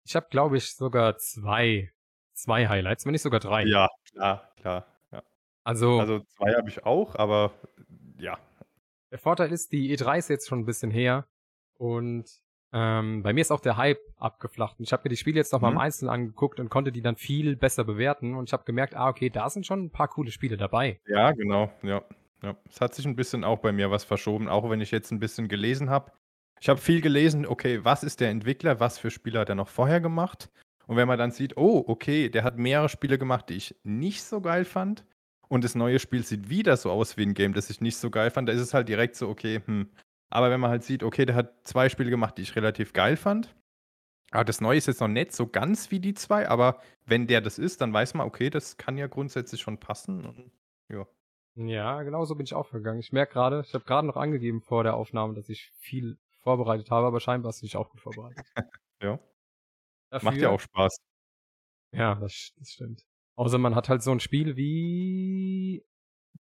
Ich 0.04 0.16
habe, 0.16 0.26
glaube 0.30 0.56
ich, 0.56 0.74
sogar 0.74 1.16
zwei, 1.18 1.92
zwei 2.34 2.68
Highlights, 2.68 3.04
wenn 3.04 3.12
nicht 3.12 3.22
sogar 3.22 3.40
drei. 3.40 3.64
Ja, 3.64 3.88
klar, 4.12 4.52
klar. 4.56 4.86
Also, 5.64 6.00
also 6.00 6.20
zwei 6.20 6.54
habe 6.54 6.68
ich 6.68 6.84
auch, 6.84 7.14
aber 7.14 7.52
ja. 8.18 8.38
Der 9.10 9.18
Vorteil 9.18 9.52
ist, 9.52 9.72
die 9.72 9.96
E3 9.96 10.18
ist 10.18 10.28
jetzt 10.28 10.48
schon 10.48 10.60
ein 10.60 10.66
bisschen 10.66 10.90
her 10.90 11.26
und 11.76 12.26
ähm, 12.72 13.22
bei 13.22 13.32
mir 13.32 13.42
ist 13.42 13.50
auch 13.50 13.60
der 13.60 13.76
Hype 13.76 14.00
abgeflacht. 14.16 14.78
Und 14.78 14.86
ich 14.86 14.92
habe 14.92 15.02
mir 15.04 15.10
die 15.10 15.16
Spiele 15.16 15.36
jetzt 15.36 15.52
nochmal 15.52 15.72
mhm. 15.72 15.76
im 15.76 15.80
Einzelnen 15.82 16.10
angeguckt 16.10 16.58
und 16.58 16.70
konnte 16.70 16.90
die 16.90 17.02
dann 17.02 17.16
viel 17.16 17.56
besser 17.56 17.84
bewerten. 17.84 18.34
Und 18.34 18.48
ich 18.48 18.52
habe 18.52 18.64
gemerkt, 18.64 18.94
ah, 18.94 19.08
okay, 19.08 19.28
da 19.28 19.50
sind 19.50 19.66
schon 19.66 19.84
ein 19.84 19.90
paar 19.90 20.08
coole 20.08 20.30
Spiele 20.30 20.56
dabei. 20.56 21.00
Ja, 21.06 21.32
genau, 21.32 21.70
ja. 21.82 22.02
ja. 22.42 22.56
Es 22.70 22.80
hat 22.80 22.94
sich 22.94 23.04
ein 23.04 23.16
bisschen 23.16 23.44
auch 23.44 23.58
bei 23.58 23.72
mir 23.72 23.90
was 23.90 24.04
verschoben, 24.04 24.48
auch 24.48 24.68
wenn 24.70 24.80
ich 24.80 24.90
jetzt 24.90 25.10
ein 25.10 25.20
bisschen 25.20 25.48
gelesen 25.48 25.90
habe. 25.90 26.12
Ich 26.60 26.68
habe 26.68 26.80
viel 26.80 27.00
gelesen, 27.00 27.44
okay, 27.44 27.84
was 27.84 28.04
ist 28.04 28.20
der 28.20 28.30
Entwickler, 28.30 28.80
was 28.80 28.98
für 28.98 29.10
Spiele 29.10 29.40
hat 29.40 29.48
er 29.48 29.54
noch 29.54 29.68
vorher 29.68 30.00
gemacht? 30.00 30.48
Und 30.86 30.96
wenn 30.96 31.08
man 31.08 31.18
dann 31.18 31.30
sieht, 31.30 31.56
oh, 31.56 31.84
okay, 31.86 32.28
der 32.28 32.44
hat 32.44 32.56
mehrere 32.56 32.88
Spiele 32.88 33.18
gemacht, 33.18 33.48
die 33.48 33.54
ich 33.54 33.76
nicht 33.82 34.22
so 34.22 34.40
geil 34.40 34.64
fand, 34.64 35.04
und 35.52 35.64
das 35.64 35.74
neue 35.74 35.98
Spiel 35.98 36.24
sieht 36.24 36.48
wieder 36.48 36.78
so 36.78 36.90
aus 36.90 37.18
wie 37.18 37.26
ein 37.26 37.34
Game, 37.34 37.52
das 37.52 37.68
ich 37.68 37.82
nicht 37.82 37.98
so 37.98 38.08
geil 38.08 38.30
fand, 38.30 38.48
da 38.48 38.54
ist 38.54 38.62
es 38.62 38.72
halt 38.72 38.88
direkt 38.88 39.16
so, 39.16 39.28
okay, 39.28 39.60
hm, 39.62 39.90
aber 40.30 40.50
wenn 40.50 40.60
man 40.60 40.70
halt 40.70 40.82
sieht, 40.82 41.02
okay, 41.02 41.26
der 41.26 41.34
hat 41.34 41.52
zwei 41.64 41.90
Spiele 41.90 42.08
gemacht, 42.08 42.38
die 42.38 42.42
ich 42.42 42.56
relativ 42.56 42.94
geil 42.94 43.18
fand. 43.18 43.54
Aber 44.30 44.44
das 44.44 44.62
Neue 44.62 44.78
ist 44.78 44.86
jetzt 44.86 45.02
noch 45.02 45.08
nicht 45.08 45.32
so 45.34 45.46
ganz 45.46 45.90
wie 45.90 46.00
die 46.00 46.14
zwei, 46.14 46.48
aber 46.48 46.80
wenn 47.04 47.26
der 47.26 47.42
das 47.42 47.58
ist, 47.58 47.82
dann 47.82 47.92
weiß 47.92 48.14
man, 48.14 48.26
okay, 48.26 48.48
das 48.48 48.78
kann 48.78 48.96
ja 48.96 49.08
grundsätzlich 49.08 49.60
schon 49.60 49.76
passen. 49.76 50.24
Und, 50.24 50.52
ja. 50.88 51.06
Ja, 51.56 52.02
genau 52.02 52.24
so 52.24 52.34
bin 52.34 52.44
ich 52.44 52.54
auch 52.54 52.66
vergangen. 52.66 53.00
Ich 53.00 53.12
merke 53.12 53.34
gerade, 53.34 53.60
ich 53.60 53.74
habe 53.74 53.84
gerade 53.84 54.06
noch 54.06 54.16
angegeben 54.16 54.62
vor 54.62 54.84
der 54.84 54.94
Aufnahme, 54.94 55.34
dass 55.34 55.50
ich 55.50 55.70
viel 55.76 56.16
vorbereitet 56.40 56.90
habe, 56.90 57.06
aber 57.06 57.20
scheinbar 57.20 57.50
hast 57.50 57.60
du 57.60 57.66
dich 57.66 57.76
auch 57.76 57.90
gut 57.90 58.00
vorbereitet. 58.00 58.46
ja. 59.02 59.18
Dafür, 60.08 60.30
Macht 60.30 60.40
ja 60.40 60.48
auch 60.48 60.60
Spaß. 60.60 60.96
Ja, 61.92 62.14
das, 62.14 62.54
das 62.56 62.70
stimmt. 62.70 63.04
Außer 63.36 63.58
man 63.58 63.74
hat 63.74 63.88
halt 63.88 64.02
so 64.02 64.10
ein 64.12 64.20
Spiel 64.20 64.56
wie 64.56 65.84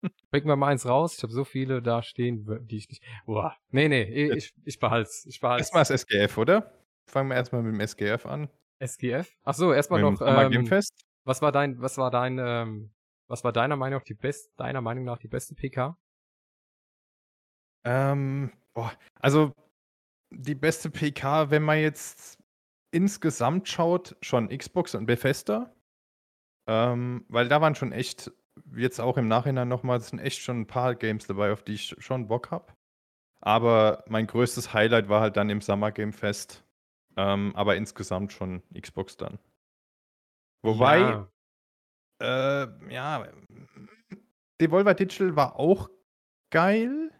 Bringen 0.30 0.46
wir 0.46 0.56
mal 0.56 0.68
eins 0.68 0.86
raus. 0.86 1.16
Ich 1.16 1.22
habe 1.22 1.32
so 1.32 1.44
viele 1.44 1.82
da 1.82 2.02
stehen, 2.02 2.66
die 2.66 2.76
ich 2.76 2.88
nicht. 2.88 3.02
Boah. 3.24 3.56
Nee, 3.70 3.88
nee, 3.88 4.02
ich, 4.02 4.52
ich 4.64 4.78
behalte 4.78 5.08
es. 5.08 5.26
Ich 5.26 5.40
behalt's. 5.40 5.62
Erstmal 5.62 5.82
das 5.82 5.90
SGF, 5.90 6.38
oder? 6.38 6.72
Fangen 7.06 7.30
wir 7.30 7.36
erstmal 7.36 7.62
mit 7.62 7.74
dem 7.74 7.80
SGF 7.80 8.26
an. 8.26 8.48
SGF? 8.80 9.32
Ach 9.44 9.54
so, 9.54 9.72
erstmal 9.72 10.00
noch. 10.00 10.20
Ähm. 10.20 10.68
Was 11.24 11.40
war 11.40 11.52
dein, 11.52 11.80
was 11.80 11.98
war 11.98 12.10
dein, 12.10 12.38
ähm, 12.38 12.90
was 13.28 13.44
war 13.44 13.52
deiner 13.52 13.76
Meinung 13.76 14.00
nach 14.00 14.04
die 14.04 14.14
best, 14.14 14.50
deiner 14.56 14.80
Meinung 14.80 15.04
nach 15.04 15.18
die 15.18 15.28
beste 15.28 15.54
PK? 15.54 15.96
Ähm, 17.84 18.52
boah, 18.74 18.92
also 19.20 19.52
die 20.30 20.56
beste 20.56 20.90
PK, 20.90 21.50
wenn 21.50 21.62
man 21.62 21.78
jetzt 21.78 22.38
insgesamt 22.90 23.68
schaut, 23.68 24.16
schon 24.20 24.48
Xbox 24.48 24.96
und 24.96 25.06
Bethesda. 25.06 25.72
Ähm, 26.66 27.24
weil 27.28 27.48
da 27.48 27.60
waren 27.60 27.74
schon 27.74 27.92
echt 27.92 28.30
jetzt 28.74 29.00
auch 29.00 29.16
im 29.16 29.28
Nachhinein 29.28 29.68
nochmal, 29.68 29.98
es 29.98 30.08
sind 30.08 30.18
echt 30.18 30.40
schon 30.40 30.60
ein 30.60 30.66
paar 30.66 30.94
Games 30.94 31.26
dabei, 31.26 31.52
auf 31.52 31.62
die 31.62 31.74
ich 31.74 31.96
schon 31.98 32.28
Bock 32.28 32.50
habe. 32.50 32.72
Aber 33.40 34.04
mein 34.08 34.26
größtes 34.26 34.72
Highlight 34.72 35.08
war 35.08 35.20
halt 35.20 35.36
dann 35.36 35.50
im 35.50 35.60
Summer 35.60 35.90
Game 35.90 36.12
Fest. 36.12 36.64
Ähm, 37.16 37.52
aber 37.56 37.76
insgesamt 37.76 38.32
schon 38.32 38.62
Xbox 38.78 39.16
dann. 39.16 39.38
Wobei, 40.62 40.98
Ja. 41.00 41.28
äh, 42.22 42.92
ja, 42.92 43.26
Devolver 44.60 44.94
Digital 44.94 45.34
war 45.36 45.56
auch 45.56 45.90
geil. 46.50 47.10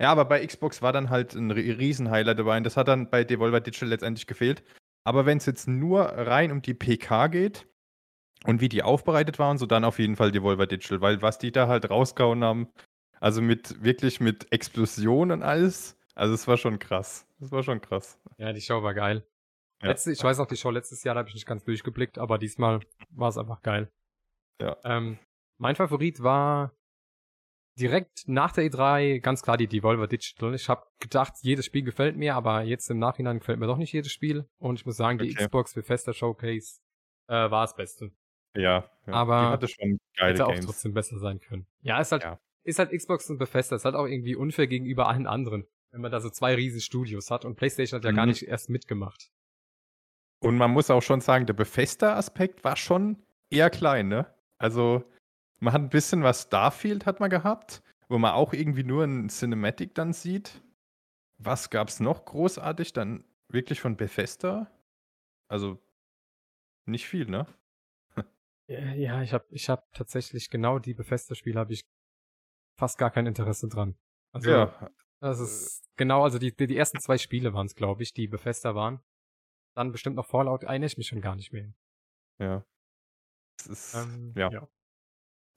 Ja, 0.00 0.10
aber 0.12 0.24
bei 0.26 0.44
Xbox 0.46 0.82
war 0.82 0.92
dann 0.92 1.10
halt 1.10 1.34
ein 1.34 1.50
ri- 1.50 1.78
Riesen-Highlight 1.78 2.38
dabei 2.38 2.56
und 2.58 2.64
das 2.64 2.76
hat 2.76 2.88
dann 2.88 3.08
bei 3.08 3.24
Devolver 3.24 3.60
Digital 3.60 3.88
letztendlich 3.88 4.26
gefehlt. 4.26 4.62
Aber 5.04 5.26
wenn 5.26 5.38
es 5.38 5.46
jetzt 5.46 5.66
nur 5.68 6.02
rein 6.02 6.52
um 6.52 6.60
die 6.62 6.74
PK 6.74 7.28
geht 7.28 7.66
und 8.46 8.60
wie 8.60 8.68
die 8.68 8.82
aufbereitet 8.82 9.38
waren, 9.38 9.58
so 9.58 9.66
dann 9.66 9.84
auf 9.84 9.98
jeden 9.98 10.16
Fall 10.16 10.32
Devolver 10.32 10.66
Digital, 10.66 11.00
weil 11.00 11.22
was 11.22 11.38
die 11.38 11.52
da 11.52 11.68
halt 11.68 11.90
rausgehauen 11.90 12.42
haben, 12.44 12.68
also 13.20 13.40
mit 13.40 13.82
wirklich 13.82 14.20
mit 14.20 14.50
Explosionen 14.52 15.40
und 15.40 15.42
alles, 15.42 15.96
also 16.14 16.34
es 16.34 16.46
war 16.48 16.56
schon 16.56 16.78
krass. 16.78 17.26
Das 17.38 17.52
war 17.52 17.62
schon 17.62 17.80
krass. 17.80 18.20
Ja, 18.38 18.52
die 18.52 18.60
Show 18.60 18.82
war 18.82 18.94
geil. 18.94 19.26
Ja. 19.82 19.88
Letzte, 19.88 20.12
ich 20.12 20.22
weiß 20.22 20.38
noch, 20.38 20.46
die 20.46 20.56
Show 20.56 20.70
letztes 20.70 21.02
Jahr, 21.04 21.14
da 21.14 21.20
habe 21.20 21.28
ich 21.28 21.34
nicht 21.34 21.46
ganz 21.46 21.64
durchgeblickt, 21.64 22.18
aber 22.18 22.38
diesmal 22.38 22.80
war 23.10 23.28
es 23.28 23.38
einfach 23.38 23.62
geil. 23.62 23.90
Ja. 24.60 24.76
Ähm, 24.84 25.18
mein 25.58 25.74
Favorit 25.74 26.22
war 26.22 26.72
direkt 27.78 28.24
nach 28.26 28.52
der 28.52 28.64
E3 28.64 29.20
ganz 29.20 29.42
klar 29.42 29.56
die 29.56 29.66
Devolver 29.66 30.06
Digital. 30.06 30.54
Ich 30.54 30.68
habe 30.68 30.86
gedacht, 31.00 31.34
jedes 31.40 31.66
Spiel 31.66 31.82
gefällt 31.82 32.16
mir, 32.16 32.34
aber 32.34 32.62
jetzt 32.62 32.90
im 32.90 32.98
Nachhinein 32.98 33.38
gefällt 33.38 33.58
mir 33.58 33.66
doch 33.66 33.78
nicht 33.78 33.92
jedes 33.92 34.12
Spiel. 34.12 34.48
Und 34.58 34.78
ich 34.78 34.86
muss 34.86 34.96
sagen, 34.96 35.18
die 35.18 35.30
Okay. 35.30 35.44
Xbox 35.44 35.74
Bethesda 35.74 36.12
Showcase 36.12 36.80
äh, 37.28 37.50
war 37.50 37.62
das 37.62 37.74
Beste. 37.74 38.12
Ja, 38.54 38.88
ja. 39.06 39.12
Aber 39.12 39.40
die 39.40 39.46
hatte 39.52 39.68
schon 39.68 39.98
geile 40.16 40.32
Hätte 40.34 40.46
auch 40.46 40.52
Games. 40.52 40.66
trotzdem 40.66 40.92
besser 40.94 41.18
sein 41.18 41.40
können. 41.40 41.66
Ja, 41.80 42.00
ist 42.00 42.12
halt, 42.12 42.22
Ja. 42.22 42.38
ist 42.64 42.78
halt 42.78 42.90
Xbox 42.92 43.28
und 43.30 43.38
Bethesda. 43.38 43.76
Ist 43.76 43.84
halt 43.84 43.94
auch 43.94 44.06
irgendwie 44.06 44.36
unfair 44.36 44.66
gegenüber 44.66 45.08
allen 45.08 45.26
anderen, 45.26 45.66
wenn 45.90 46.00
man 46.02 46.12
da 46.12 46.20
so 46.20 46.28
zwei 46.30 46.54
riesen 46.54 46.80
Studios 46.80 47.30
hat. 47.30 47.44
Und 47.44 47.56
PlayStation 47.56 47.98
hat 47.98 48.04
ja 48.04 48.12
gar 48.12 48.26
Mhm. 48.26 48.30
nicht 48.32 48.42
erst 48.46 48.68
mitgemacht. 48.70 49.30
Und 50.40 50.56
man 50.58 50.70
muss 50.72 50.90
auch 50.90 51.02
schon 51.02 51.20
sagen, 51.20 51.46
der 51.46 51.54
Bethesda-Aspekt 51.54 52.64
war 52.64 52.76
schon 52.76 53.22
eher 53.50 53.70
klein, 53.70 54.08
ne? 54.08 54.26
Also, 54.58 55.04
man 55.60 55.72
hat 55.72 55.80
ein 55.82 55.88
bisschen 55.90 56.22
was 56.22 56.42
Starfield 56.42 57.06
hat 57.06 57.20
man 57.20 57.30
gehabt, 57.30 57.82
wo 58.08 58.18
man 58.18 58.32
auch 58.32 58.52
irgendwie 58.52 58.82
nur 58.84 59.04
ein 59.04 59.28
Cinematic 59.28 59.94
dann 59.94 60.12
sieht. 60.12 60.60
Was 61.38 61.70
gab's 61.70 62.00
noch 62.00 62.24
großartig 62.24 62.92
dann 62.92 63.24
wirklich 63.48 63.80
von 63.80 63.96
Bethesda? 63.96 64.70
Also, 65.48 65.78
nicht 66.86 67.06
viel, 67.06 67.26
ne? 67.26 67.46
Ja, 68.72 68.94
ja, 68.94 69.22
ich 69.22 69.32
habe 69.32 69.44
ich 69.50 69.68
hab 69.68 69.92
tatsächlich 69.92 70.48
genau 70.48 70.78
die 70.78 70.94
Bethesda-Spiele 70.94 71.58
habe 71.58 71.72
ich 71.72 71.84
fast 72.78 72.98
gar 72.98 73.10
kein 73.10 73.26
Interesse 73.26 73.68
dran. 73.68 73.96
Also, 74.32 74.50
ja, 74.50 74.90
das 75.20 75.40
ist 75.40 75.84
genau, 75.96 76.24
also 76.24 76.38
die, 76.38 76.56
die, 76.56 76.76
ersten 76.76 76.98
zwei 77.00 77.18
Spiele 77.18 77.52
waren 77.52 77.66
es, 77.66 77.74
glaube 77.74 78.02
ich, 78.02 78.14
die 78.14 78.28
Bethesda 78.28 78.74
waren. 78.74 79.00
Dann 79.76 79.92
bestimmt 79.92 80.16
noch 80.16 80.26
Fallout, 80.26 80.64
erinnere 80.64 80.86
ich 80.86 80.96
mich 80.96 81.08
schon 81.08 81.20
gar 81.20 81.36
nicht 81.36 81.52
mehr. 81.52 81.72
ja. 82.38 82.64
Es 83.58 83.66
ist, 83.66 83.94
Ähm, 83.94 84.32
ja. 84.36 84.68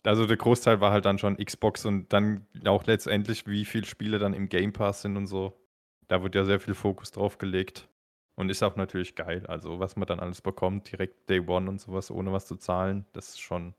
Also 0.03 0.27
der 0.27 0.37
Großteil 0.37 0.81
war 0.81 0.91
halt 0.91 1.05
dann 1.05 1.17
schon 1.17 1.37
Xbox 1.37 1.85
und 1.85 2.13
dann 2.13 2.47
auch 2.65 2.85
letztendlich, 2.85 3.47
wie 3.47 3.65
viele 3.65 3.85
Spiele 3.85 4.19
dann 4.19 4.33
im 4.33 4.49
Game 4.49 4.71
Pass 4.71 5.01
sind 5.01 5.17
und 5.17 5.25
so. 5.25 5.59
Da 6.07 6.21
wird 6.21 6.35
ja 6.35 6.43
sehr 6.43 6.59
viel 6.59 6.75
Fokus 6.75 7.11
drauf 7.11 7.39
gelegt. 7.39 7.89
Und 8.35 8.49
ist 8.49 8.61
auch 8.63 8.75
natürlich 8.75 9.15
geil. 9.15 9.45
Also, 9.47 9.79
was 9.79 9.95
man 9.95 10.07
dann 10.07 10.19
alles 10.19 10.41
bekommt, 10.41 10.91
direkt 10.91 11.29
Day 11.29 11.39
One 11.39 11.69
und 11.69 11.79
sowas, 11.79 12.11
ohne 12.11 12.33
was 12.33 12.47
zu 12.47 12.57
zahlen, 12.57 13.05
das 13.13 13.29
ist 13.29 13.39
schon 13.39 13.73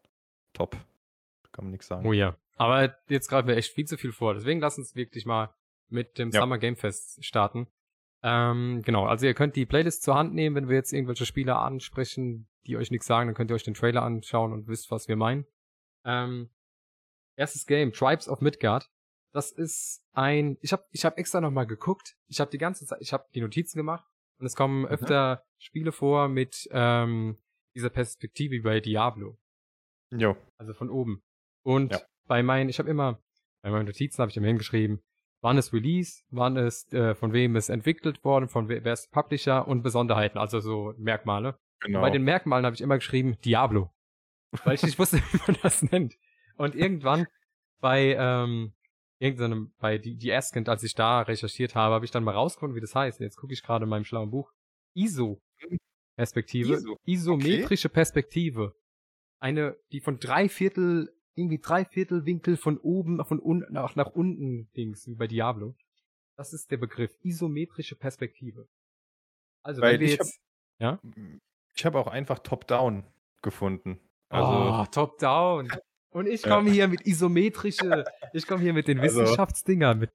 top. 0.54 0.76
Kann 1.52 1.66
man 1.66 1.72
nichts 1.72 1.86
sagen. 1.86 2.06
Oh 2.06 2.12
ja. 2.12 2.36
Aber 2.56 2.96
jetzt 3.08 3.28
greifen 3.28 3.48
wir 3.48 3.56
echt 3.56 3.72
viel 3.72 3.86
zu 3.86 3.98
viel 3.98 4.12
vor. 4.12 4.34
Deswegen 4.34 4.60
lass 4.60 4.78
uns 4.78 4.94
wirklich 4.94 5.26
mal 5.26 5.54
mit 5.88 6.18
dem 6.18 6.30
Ja. 6.30 6.40
Summer 6.40 6.58
Game 6.58 6.76
Fest 6.76 7.22
starten. 7.25 7.66
Ähm, 8.22 8.82
genau, 8.84 9.04
also 9.04 9.26
ihr 9.26 9.34
könnt 9.34 9.56
die 9.56 9.66
Playlist 9.66 10.02
zur 10.02 10.14
Hand 10.14 10.34
nehmen, 10.34 10.56
wenn 10.56 10.68
wir 10.68 10.76
jetzt 10.76 10.92
irgendwelche 10.92 11.26
Spiele 11.26 11.56
ansprechen, 11.56 12.48
die 12.66 12.76
euch 12.76 12.90
nichts 12.90 13.06
sagen, 13.06 13.28
dann 13.28 13.34
könnt 13.34 13.50
ihr 13.50 13.54
euch 13.54 13.62
den 13.62 13.75
Trailer 13.75 14.02
anschauen 14.02 14.52
und 14.52 14.68
wisst, 14.68 14.90
was 14.90 15.06
wir 15.06 15.16
meinen. 15.16 15.46
Ähm, 16.04 16.48
erstes 17.36 17.66
Game, 17.66 17.92
Tribes 17.92 18.28
of 18.28 18.40
Midgard. 18.40 18.90
Das 19.32 19.52
ist 19.52 20.02
ein, 20.12 20.56
ich 20.62 20.72
habe 20.72 20.84
ich 20.92 21.04
hab 21.04 21.18
extra 21.18 21.42
nochmal 21.42 21.66
geguckt. 21.66 22.16
Ich 22.26 22.40
habe 22.40 22.50
die 22.50 22.58
ganze 22.58 22.86
Zeit, 22.86 23.00
ich 23.02 23.12
habe 23.12 23.26
die 23.34 23.42
Notizen 23.42 23.76
gemacht 23.76 24.06
und 24.38 24.46
es 24.46 24.54
kommen 24.56 24.86
öfter 24.86 25.44
Spiele 25.58 25.92
vor 25.92 26.28
mit 26.28 26.68
ähm, 26.70 27.36
dieser 27.74 27.90
Perspektive 27.90 28.52
wie 28.56 28.60
bei 28.60 28.80
Diablo. 28.80 29.38
Jo. 30.10 30.36
Also 30.58 30.72
von 30.74 30.90
oben. 30.90 31.22
Und 31.62 31.92
Ja. 31.92 32.00
bei 32.26 32.42
meinen, 32.42 32.68
ich 32.68 32.78
habe 32.78 32.88
immer, 32.90 33.20
bei 33.62 33.70
meinen 33.70 33.86
Notizen 33.86 34.20
habe 34.20 34.30
ich 34.30 34.36
immer 34.36 34.46
hingeschrieben, 34.46 35.02
wann 35.42 35.58
ist 35.58 35.72
Release, 35.72 36.22
wann 36.30 36.56
ist, 36.56 36.92
äh, 36.94 37.14
von 37.14 37.32
wem 37.32 37.56
ist 37.56 37.68
entwickelt 37.68 38.24
worden, 38.24 38.48
von 38.48 38.68
we 38.68 38.84
wer 38.84 38.92
ist 38.92 39.10
Publisher 39.10 39.66
und 39.66 39.82
Besonderheiten, 39.82 40.38
also 40.38 40.60
so 40.60 40.94
Merkmale. 40.96 41.58
Genau. 41.80 41.98
Und 41.98 42.02
bei 42.02 42.10
den 42.10 42.22
Merkmalen 42.22 42.64
habe 42.64 42.74
ich 42.74 42.80
immer 42.80 42.96
geschrieben 42.96 43.38
Diablo. 43.44 43.92
Weil 44.64 44.74
ich 44.74 44.82
nicht 44.82 44.98
wusste, 44.98 45.16
wie 45.32 45.40
man 45.46 45.58
das 45.62 45.82
nennt. 45.82 46.16
Und 46.56 46.74
irgendwann 46.74 47.26
bei, 47.80 48.16
ähm, 48.18 48.72
irgendeinem, 49.18 49.73
bei 49.78 49.99
die, 49.99 50.16
die 50.16 50.32
Askent, 50.32 50.68
als 50.68 50.82
ich 50.82 50.94
da 50.94 51.23
recherchiert 51.23 51.75
habe, 51.75 51.94
habe 51.94 52.04
ich 52.04 52.11
dann 52.11 52.25
mal 52.25 52.35
rausgefunden, 52.35 52.76
wie 52.76 52.80
das 52.80 52.94
heißt. 52.94 53.20
Jetzt 53.20 53.37
gucke 53.37 53.52
ich 53.52 53.62
gerade 53.62 53.85
in 53.85 53.88
meinem 53.90 54.04
schlauen 54.04 54.30
Buch. 54.30 54.52
ISO-Perspektive. 54.94 56.75
ISO, 56.75 56.96
Isometrische 57.04 57.88
Perspektive. 57.88 58.75
Eine, 59.40 59.76
die 59.92 60.00
von 60.00 60.18
drei 60.18 60.49
Viertel, 60.49 61.12
irgendwie 61.35 61.58
drei 61.58 61.85
Viertel 61.85 62.25
Winkel 62.25 62.56
von 62.56 62.78
oben 62.78 63.23
von 63.25 63.38
unten 63.38 63.73
nach, 63.73 63.94
nach 63.96 64.12
unten 64.12 64.70
Dings, 64.73 65.06
wie 65.06 65.14
bei 65.14 65.26
Diablo. 65.26 65.75
Das 66.37 66.52
ist 66.52 66.70
der 66.70 66.78
Begriff. 66.78 67.16
Isometrische 67.23 67.96
Perspektive. 67.96 68.68
Also, 69.62 69.82
Weil 69.82 69.94
wenn 69.94 70.00
wir 70.00 70.08
ich 70.08 70.18
hab- 70.18 70.26
jetzt, 70.26 70.40
ja? 70.78 71.00
Ich 71.75 71.85
habe 71.85 71.99
auch 71.99 72.06
einfach 72.06 72.38
Top-Down 72.38 73.04
gefunden. 73.42 74.00
Also, 74.28 74.82
oh, 74.82 74.87
top 74.90 75.18
down. 75.18 75.70
Und 76.10 76.26
ich 76.26 76.42
Ja. 76.42 76.54
komme 76.56 76.70
hier 76.70 76.88
mit 76.88 77.06
isometrische, 77.06 78.04
ich 78.32 78.46
komme 78.46 78.62
hier 78.62 78.72
mit 78.72 78.88
den 78.88 79.00
Also- 79.00 79.20
Wissenschaftsdingern 79.22 79.98
mit. 79.98 80.10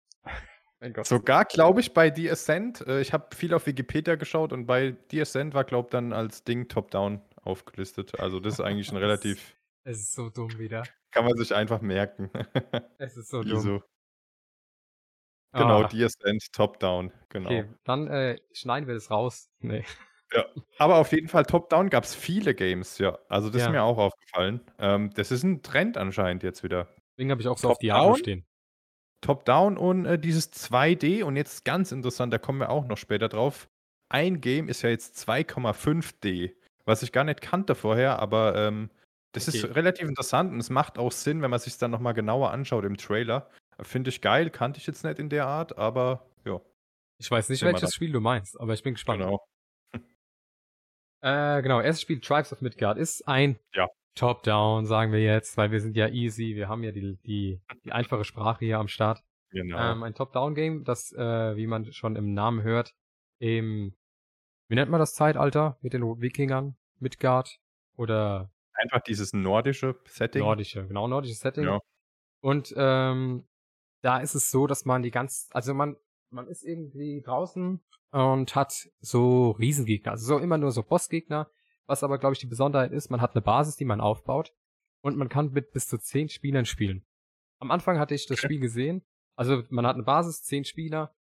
Mein 0.80 0.94
Gott. 0.94 1.06
sogar, 1.06 1.46
glaube 1.46 1.80
ich, 1.80 1.94
bei 1.94 2.12
The 2.14 2.32
Ascent, 2.32 2.82
äh, 2.88 3.02
ich 3.02 3.14
habe 3.14 3.36
viel 3.36 3.54
auf 3.54 3.68
Wikipedia 3.68 4.16
geschaut 4.16 4.52
und 4.52 4.66
bei 4.66 4.98
The 5.12 5.22
Ascent 5.22 5.54
war, 5.54 5.64
glaube 5.64 5.88
ich, 5.88 5.92
dann 5.92 6.12
als 6.12 6.44
Ding 6.44 6.68
Top-Down 6.70 7.22
aufgelistet. 7.44 8.20
Also, 8.20 8.40
das 8.40 8.54
ist 8.54 8.60
eigentlich 8.66 8.92
ein 8.92 8.98
relativ, 8.98 9.56
Es 9.84 10.00
ist 10.00 10.14
so 10.14 10.30
dumm 10.32 10.58
wieder. 10.58 10.82
kann 11.12 11.26
man 11.26 11.38
sich 11.38 11.54
einfach 11.54 11.82
merken. 11.82 12.32
Es 12.98 13.16
ist 13.16 13.30
so 13.30 13.44
dumm. 13.44 13.58
ISO. 13.60 13.84
Genau, 15.54 15.84
Ah, 15.84 15.90
The 15.92 16.06
Ascent, 16.06 16.52
Top-Down, 16.54 17.12
genau. 17.30 17.50
Okay, 17.50 17.66
dann 17.84 18.08
äh, 18.08 18.38
schneiden 18.54 18.88
wir 18.88 18.96
das 18.96 19.12
raus. 19.12 19.52
Nee. 19.60 19.84
Aber 20.78 20.98
auf 20.98 21.12
jeden 21.12 21.28
Fall, 21.28 21.46
Top-Down 21.46 21.90
gab 21.90 22.04
es 22.04 22.16
viele 22.16 22.56
Games, 22.56 22.98
ja. 22.98 23.20
Also, 23.30 23.50
das 23.50 23.62
Ja. 23.62 23.68
ist 23.68 23.72
mir 23.74 23.84
auch 23.84 23.98
aufgefallen. 23.98 24.62
Ähm, 24.80 25.12
das 25.16 25.32
ist 25.32 25.44
ein 25.44 25.62
Trend 25.62 25.98
anscheinend 25.98 26.44
jetzt 26.44 26.64
wieder. 26.64 26.88
Deswegen 27.18 27.32
habe 27.32 27.42
ich 27.42 27.48
auch 27.48 27.58
so 27.58 27.68
Top 27.68 27.72
auf 27.74 27.78
Diablo 27.80 28.14
down? 28.14 28.16
stehen. 28.18 28.46
Top-Down 29.22 29.78
und 29.78 30.06
äh, 30.06 30.18
dieses 30.18 30.52
2D 30.52 31.24
und 31.24 31.36
jetzt 31.36 31.64
ganz 31.66 31.92
interessant, 31.92 32.34
da 32.34 32.40
kommen 32.40 32.60
wir 32.60 32.70
auch 32.72 32.86
noch 32.88 32.98
später 32.98 33.30
drauf. 33.30 33.68
Ein 34.10 34.42
Game 34.42 34.68
ist 34.68 34.82
ja 34.82 34.90
jetzt 34.90 35.18
2,5D, 35.18 36.56
was 36.86 37.04
ich 37.04 37.12
gar 37.12 37.24
nicht 37.24 37.42
kannte 37.42 37.76
vorher, 37.76 38.20
aber 38.20 38.56
ähm, 38.56 38.90
das 39.34 39.48
Okay. 39.48 39.58
ist 39.60 39.76
relativ 39.76 40.08
interessant 40.10 40.52
und 40.52 40.60
es 40.60 40.70
macht 40.72 40.98
auch 40.98 41.12
Sinn, 41.12 41.42
wenn 41.42 41.52
man 41.52 41.60
sich 41.60 41.78
dann 41.78 41.92
nochmal 41.92 42.14
genauer 42.14 42.52
anschaut 42.52 42.84
im 42.84 42.98
Trailer. 42.98 43.50
Finde 43.82 44.10
ich 44.10 44.22
geil, 44.22 44.50
kannte 44.50 44.80
ich 44.80 44.88
jetzt 44.88 45.04
nicht 45.04 45.20
in 45.20 45.30
der 45.30 45.46
Art, 45.48 45.78
aber 45.78 46.26
ja, 46.46 46.60
Ich 47.20 47.30
weiß 47.30 47.50
nicht, 47.50 47.62
welches. 47.64 47.94
Spiel 47.94 48.12
du 48.12 48.20
meinst, 48.22 48.60
aber 48.60 48.74
ich 48.74 48.82
bin 48.84 48.96
gespannt. 48.96 49.22
genau. 49.22 49.40
Äh, 51.22 51.62
genau, 51.62 51.80
erstes 51.82 52.02
Spiel 52.02 52.20
Tribes 52.20 52.52
of 52.52 52.62
Midgard 52.62 52.98
ist 52.98 53.28
ein 53.28 53.60
Ja. 53.74 53.88
Top-Down, 54.16 54.86
sagen 54.86 55.12
wir 55.12 55.22
jetzt, 55.24 55.56
weil 55.58 55.72
wir 55.72 55.80
sind 55.80 55.96
ja 55.96 56.08
easy, 56.10 56.56
wir 56.56 56.68
haben 56.68 56.84
ja 56.84 56.92
die, 56.92 57.18
die, 57.26 57.62
die 57.86 57.92
einfache 57.92 58.24
Sprache 58.26 58.66
hier 58.66 58.80
am 58.80 58.88
Start. 58.88 59.24
genau. 59.52 59.78
Ähm, 59.94 60.04
ein 60.04 60.14
Top-Down-Game, 60.16 60.84
das, 60.84 61.12
äh, 61.14 61.56
wie 61.56 61.68
man 61.68 61.92
schon 61.94 62.16
im 62.16 62.34
Namen 62.34 62.64
hört, 62.64 62.94
im, 63.40 63.96
wie 64.68 64.76
nennt 64.76 64.92
man 64.92 65.00
das 65.00 65.14
Zeitalter 65.14 65.78
mit 65.82 65.94
den 65.94 66.04
Wikingern? 66.04 66.76
Midgard 67.00 67.58
oder 67.98 68.52
Einfach 68.74 69.02
dieses 69.02 69.34
nordische 69.34 70.00
Setting. 70.06 70.42
nordische, 70.42 70.88
genau, 70.88 71.08
nordisches 71.08 71.40
Setting. 71.40 71.66
Ja. 71.66 71.80
Und 72.42 72.74
ähm, 72.78 73.48
da 74.02 74.20
ist 74.20 74.34
es 74.36 74.50
so, 74.52 74.66
dass 74.68 74.86
man 74.86 75.04
die 75.04 75.12
ganz, 75.12 75.50
also 75.52 75.74
man, 75.74 75.96
man 76.32 76.48
ist 76.48 76.64
irgendwie 76.64 77.22
draußen 77.22 77.82
und 78.12 78.56
hat 78.56 78.90
so 79.00 79.52
Riesengegner, 79.52 80.12
also 80.12 80.26
so 80.26 80.40
immer 80.44 80.58
nur 80.58 80.72
so 80.72 80.84
Bossgegner, 80.84 81.50
was 81.86 82.04
aber, 82.04 82.18
glaube 82.18 82.34
ich, 82.34 82.40
die 82.40 82.48
Besonderheit 82.48 82.92
ist, 82.92 83.10
man 83.10 83.22
hat 83.22 83.36
eine 83.36 83.42
Basis, 83.42 83.76
die 83.76 83.86
man 83.86 84.02
aufbaut 84.02 84.54
und 85.02 85.18
man 85.18 85.30
kann 85.30 85.52
mit 85.52 85.72
bis 85.72 85.88
zu 85.88 85.98
zehn 85.98 86.30
Spielern 86.30 86.66
spielen. 86.66 87.06
Am 87.60 87.72
Anfang 87.72 88.00
hatte 88.00 88.16
ich 88.16 88.26
das. 88.28 88.40
Spiel 88.40 88.60
gesehen, 88.60 89.04
also 89.36 89.64
man 89.70 89.86
hat 89.86 89.96
eine 89.96 90.04
Basis, 90.04 90.44
zehn 90.44 90.66
Spieler, 90.66 91.16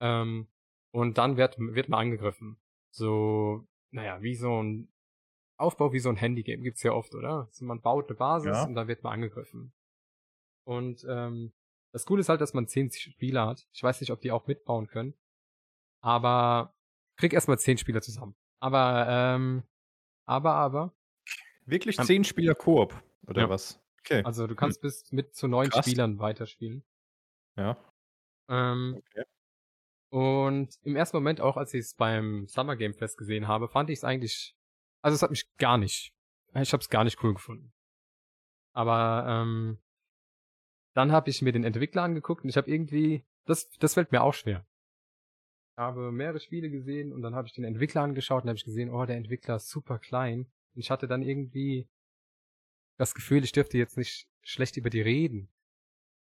ähm, 0.00 0.48
und 0.90 1.18
dann 1.18 1.36
wird, 1.36 1.58
wird 1.58 1.88
man 1.88 2.00
angegriffen. 2.00 2.58
So, 2.90 3.66
naja, 3.90 4.22
wie 4.22 4.34
so 4.34 4.62
ein 4.62 4.92
Aufbau 5.56 5.92
wie 5.92 5.98
so 5.98 6.08
ein 6.08 6.16
Handygame 6.16 6.62
gibt's 6.62 6.82
ja 6.82 6.92
oft, 6.92 7.14
oder? 7.14 7.46
Also 7.48 7.64
man 7.64 7.80
baut 7.80 8.08
eine 8.08 8.16
Basis 8.16 8.56
Ja. 8.56 8.64
und 8.64 8.74
dann 8.74 8.86
wird 8.88 9.02
man 9.02 9.14
angegriffen. 9.14 9.72
Und 10.64 11.04
ähm, 11.08 11.52
Das 11.92 12.04
Coole 12.06 12.20
ist 12.20 12.28
halt, 12.28 12.40
dass 12.40 12.54
man 12.54 12.66
zehn 12.68 12.90
Spieler 12.90 13.46
hat. 13.46 13.66
Ich 13.72 13.82
weiß 13.82 14.00
nicht, 14.00 14.10
ob 14.12 14.20
die 14.20 14.30
auch 14.30 14.46
mitbauen 14.46 14.86
können. 14.88 15.14
Aber 16.00 16.74
krieg 17.16 17.32
erstmal 17.32 17.58
zehn 17.58 17.78
Spieler 17.78 18.02
zusammen. 18.02 18.36
Aber, 18.60 19.06
ähm, 19.08 19.62
aber, 20.26 20.54
aber. 20.54 20.94
Wirklich 21.64 21.96
zehn 21.98 22.24
Spieler 22.24 22.54
Koop, 22.54 22.94
oder 23.26 23.42
Ja. 23.42 23.48
was? 23.50 23.80
Okay. 24.00 24.22
Also 24.24 24.46
du 24.46 24.54
kannst 24.54 24.80
bis 24.80 25.10
mit 25.12 25.34
zu 25.34 25.48
neun 25.48 25.68
Krass. 25.70 25.84
Spielern 25.86 26.18
weiterspielen. 26.18 26.84
Ja. 27.56 27.76
Ähm, 28.48 28.96
Okay. 28.98 29.24
Und 30.10 30.78
im 30.84 30.96
ersten 30.96 31.18
Moment, 31.18 31.40
auch 31.42 31.58
als 31.58 31.74
ich 31.74 31.80
es 31.80 31.94
beim 31.94 32.46
Summer 32.48 32.76
Game 32.76 32.94
Fest 32.94 33.18
gesehen 33.18 33.46
habe, 33.46 33.68
fand 33.68 33.90
ich 33.90 33.98
es 33.98 34.04
eigentlich. 34.04 34.56
Also 35.02 35.14
es 35.14 35.22
hat 35.22 35.30
mich 35.30 35.54
gar 35.58 35.76
nicht. 35.76 36.14
Ich 36.54 36.72
habe 36.72 36.80
es 36.80 36.88
gar 36.88 37.04
nicht 37.04 37.22
cool 37.22 37.34
gefunden. 37.34 37.74
Aber 38.72 39.26
ähm, 39.28 39.78
dann 40.94 41.12
habe 41.12 41.30
ich 41.30 41.42
mir 41.42 41.52
den 41.52 41.64
Entwickler 41.64 42.02
angeguckt 42.02 42.44
und 42.44 42.50
ich 42.50 42.56
habe 42.56 42.70
irgendwie. 42.70 43.24
Das, 43.44 43.68
das 43.78 43.94
fällt 43.94 44.12
mir 44.12 44.22
auch 44.22 44.34
schwer. 44.34 44.66
Ich 45.72 45.78
habe 45.78 46.12
mehrere 46.12 46.40
Spiele 46.40 46.68
gesehen 46.70 47.12
und 47.12 47.22
dann 47.22 47.34
habe 47.34 47.46
ich 47.48 47.54
den 47.54 47.64
Entwickler 47.64 48.02
angeschaut 48.02 48.42
und 48.42 48.48
habe 48.48 48.56
ich 48.56 48.64
gesehen, 48.64 48.90
oh, 48.90 49.06
der 49.06 49.16
Entwickler 49.16 49.56
ist 49.56 49.68
super 49.70 49.98
klein. 49.98 50.40
Und 50.74 50.80
ich 50.80 50.90
hatte 50.90 51.06
dann 51.08 51.22
irgendwie 51.22 51.88
das 52.98 53.14
Gefühl, 53.14 53.44
ich 53.44 53.52
dürfte 53.52 53.78
jetzt 53.78 53.96
nicht 53.96 54.28
schlecht 54.42 54.76
über 54.76 54.90
die 54.90 55.00
reden. 55.00 55.48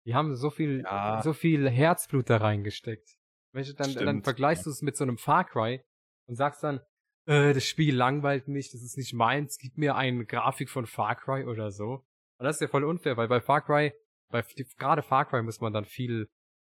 Die 0.06 0.16
haben 0.16 0.36
so 0.36 0.50
viel, 0.50 0.82
Ja. 0.82 1.22
so 1.22 1.34
viel 1.34 1.70
Herzblut 1.70 2.30
da 2.30 2.38
reingesteckt. 2.38 3.18
Wenn 3.52 3.66
du 3.66 3.74
dann, 3.74 3.94
dann 3.96 4.24
vergleichst 4.24 4.66
du 4.66 4.70
es 4.70 4.82
mit 4.82 4.96
so 4.96 5.04
einem 5.04 5.18
Far 5.18 5.44
Cry 5.44 5.84
und 6.28 6.36
sagst 6.36 6.64
dann, 6.64 6.80
äh, 7.26 7.54
das 7.54 7.66
Spiel 7.66 7.96
langweilt 7.96 8.48
mich, 8.48 8.72
das 8.72 8.84
ist 8.84 8.96
nicht 8.98 9.14
meins, 9.14 9.58
gib 9.58 9.78
mir 9.78 9.96
eine 9.96 10.26
Grafik 10.26 10.70
von 10.70 10.86
Far 10.86 11.16
Cry 11.16 11.46
oder 11.46 11.72
so. 11.72 12.06
Und 12.40 12.46
das 12.46 12.58
ist 12.58 12.62
ja 12.62 12.68
voll 12.68 12.84
unfair, 12.86 13.18
weil 13.18 13.28
bei 13.28 13.42
Far 13.42 13.62
Cry, 13.62 13.92
bei 14.30 14.44
gerade 14.78 15.02
Far 15.02 15.26
Cry 15.26 15.42
muss 15.44 15.60
man 15.62 15.74
dann 15.74 15.86
viel 15.86 16.30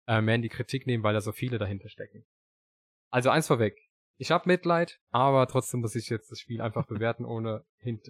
äh, 0.07 0.21
mehr 0.21 0.35
in 0.35 0.41
die 0.41 0.49
Kritik 0.49 0.85
nehmen, 0.87 1.03
weil 1.03 1.13
da 1.13 1.21
so 1.21 1.31
viele 1.31 1.57
dahinter 1.57 1.89
stecken. 1.89 2.25
Also 3.11 3.29
eins 3.29 3.47
vorweg. 3.47 3.77
Ich 4.17 4.31
hab 4.31 4.45
Mitleid, 4.45 4.99
aber 5.11 5.47
trotzdem 5.47 5.81
muss 5.81 5.95
ich 5.95 6.09
jetzt 6.09 6.31
das 6.31 6.39
Spiel 6.39 6.61
einfach 6.61 6.85
bewerten, 6.87 7.25
ohne, 7.25 7.65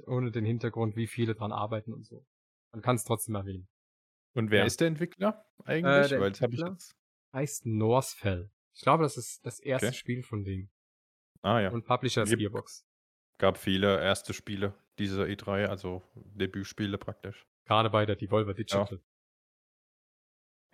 ohne 0.05 0.31
den 0.31 0.45
Hintergrund, 0.45 0.95
wie 0.95 1.07
viele 1.07 1.35
dran 1.35 1.51
arbeiten 1.51 1.93
und 1.93 2.05
so. 2.05 2.25
Man 2.71 2.81
kann 2.81 2.95
es 2.95 3.03
trotzdem 3.05 3.35
erwähnen. 3.35 3.67
Und 4.33 4.51
wer 4.51 4.59
Ja. 4.59 4.65
ist 4.65 4.81
der 4.81 4.87
Entwickler 4.89 5.45
eigentlich? 5.63 6.09
der 6.09 6.19
Weil 6.19 6.27
habe 6.33 6.35
ich 6.35 6.41
Entwickler? 6.41 6.71
jetzt. 6.73 6.95
Heißt 7.33 7.65
Northfell. 7.65 8.51
Ich 8.75 8.81
glaube, 8.81 9.03
das 9.03 9.17
ist 9.17 9.45
das 9.45 9.59
erste 9.59 9.87
Okay. 9.87 9.95
Spiel 9.95 10.23
von 10.23 10.43
denen. 10.43 10.69
Ah 11.41 11.59
ja. 11.61 11.69
Und 11.71 11.85
Publisher 11.85 12.23
ist. 12.23 12.35
Gearbox. 12.37 12.85
Gab 13.37 13.57
viele 13.57 14.01
erste 14.01 14.33
Spiele 14.33 14.73
dieser 14.99 15.23
E3, 15.23 15.65
also 15.67 16.03
Debütspiele 16.15 16.97
praktisch. 16.97 17.45
Gerade 17.65 17.89
bei 17.89 18.05
der 18.05 18.15
Devolver 18.15 18.53
Digital. 18.53 18.87
Ja, 18.91 18.97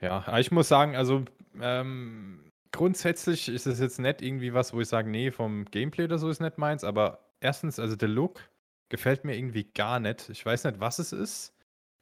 aber 0.09 0.39
ich 0.39 0.51
muss 0.51 0.67
sagen, 0.67 0.95
also 0.95 1.23
ähm, 1.61 2.51
grundsätzlich 2.71 3.49
ist 3.49 3.67
es 3.67 3.79
jetzt 3.79 3.99
nicht 3.99 4.21
irgendwie 4.21 4.53
was, 4.53 4.73
wo 4.73 4.81
ich 4.81 4.87
sage, 4.87 5.09
nee, 5.09 5.31
vom 5.31 5.65
Gameplay 5.65 6.05
oder 6.05 6.17
so 6.17 6.29
ist 6.29 6.39
nicht 6.39 6.57
meins, 6.57 6.83
aber 6.83 7.19
erstens, 7.39 7.79
also 7.79 7.95
der 7.95 8.09
Look 8.09 8.49
gefällt 8.89 9.23
mir 9.23 9.37
irgendwie 9.37 9.63
gar 9.63 9.99
nicht. 9.99 10.29
Ich 10.29 10.45
weiß 10.45 10.63
nicht, 10.65 10.79
was 10.79 10.99
es 10.99 11.13
ist. 11.13 11.53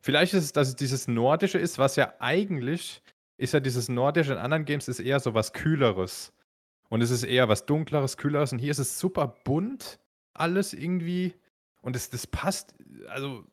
Vielleicht 0.01 0.33
ist 0.33 0.45
es, 0.45 0.53
dass 0.53 0.69
es 0.69 0.75
dieses 0.75 1.07
Nordische 1.07 1.59
ist, 1.59 1.77
was 1.77 1.95
ja 1.95 2.13
eigentlich 2.19 3.01
ist 3.39 3.53
ja 3.53 3.61
dieses 3.61 3.87
Nordische 3.87 4.33
in 4.33 4.37
anderen 4.37 4.65
Games 4.65 4.89
ist 4.89 4.99
eher 4.99 5.19
so 5.19 5.33
was 5.33 5.53
Kühleres. 5.53 6.33
Und 6.89 7.01
es 7.01 7.09
ist 7.09 7.23
eher 7.23 7.47
was 7.47 7.65
Dunkleres, 7.65 8.17
Kühleres. 8.17 8.51
Und 8.51 8.59
hier 8.59 8.71
ist 8.71 8.79
es 8.79 8.99
super 8.99 9.35
bunt, 9.45 9.99
alles 10.33 10.73
irgendwie. 10.73 11.33
Und 11.81 11.95
es, 11.95 12.09
das 12.09 12.27
passt, 12.27 12.75
also 13.07 13.45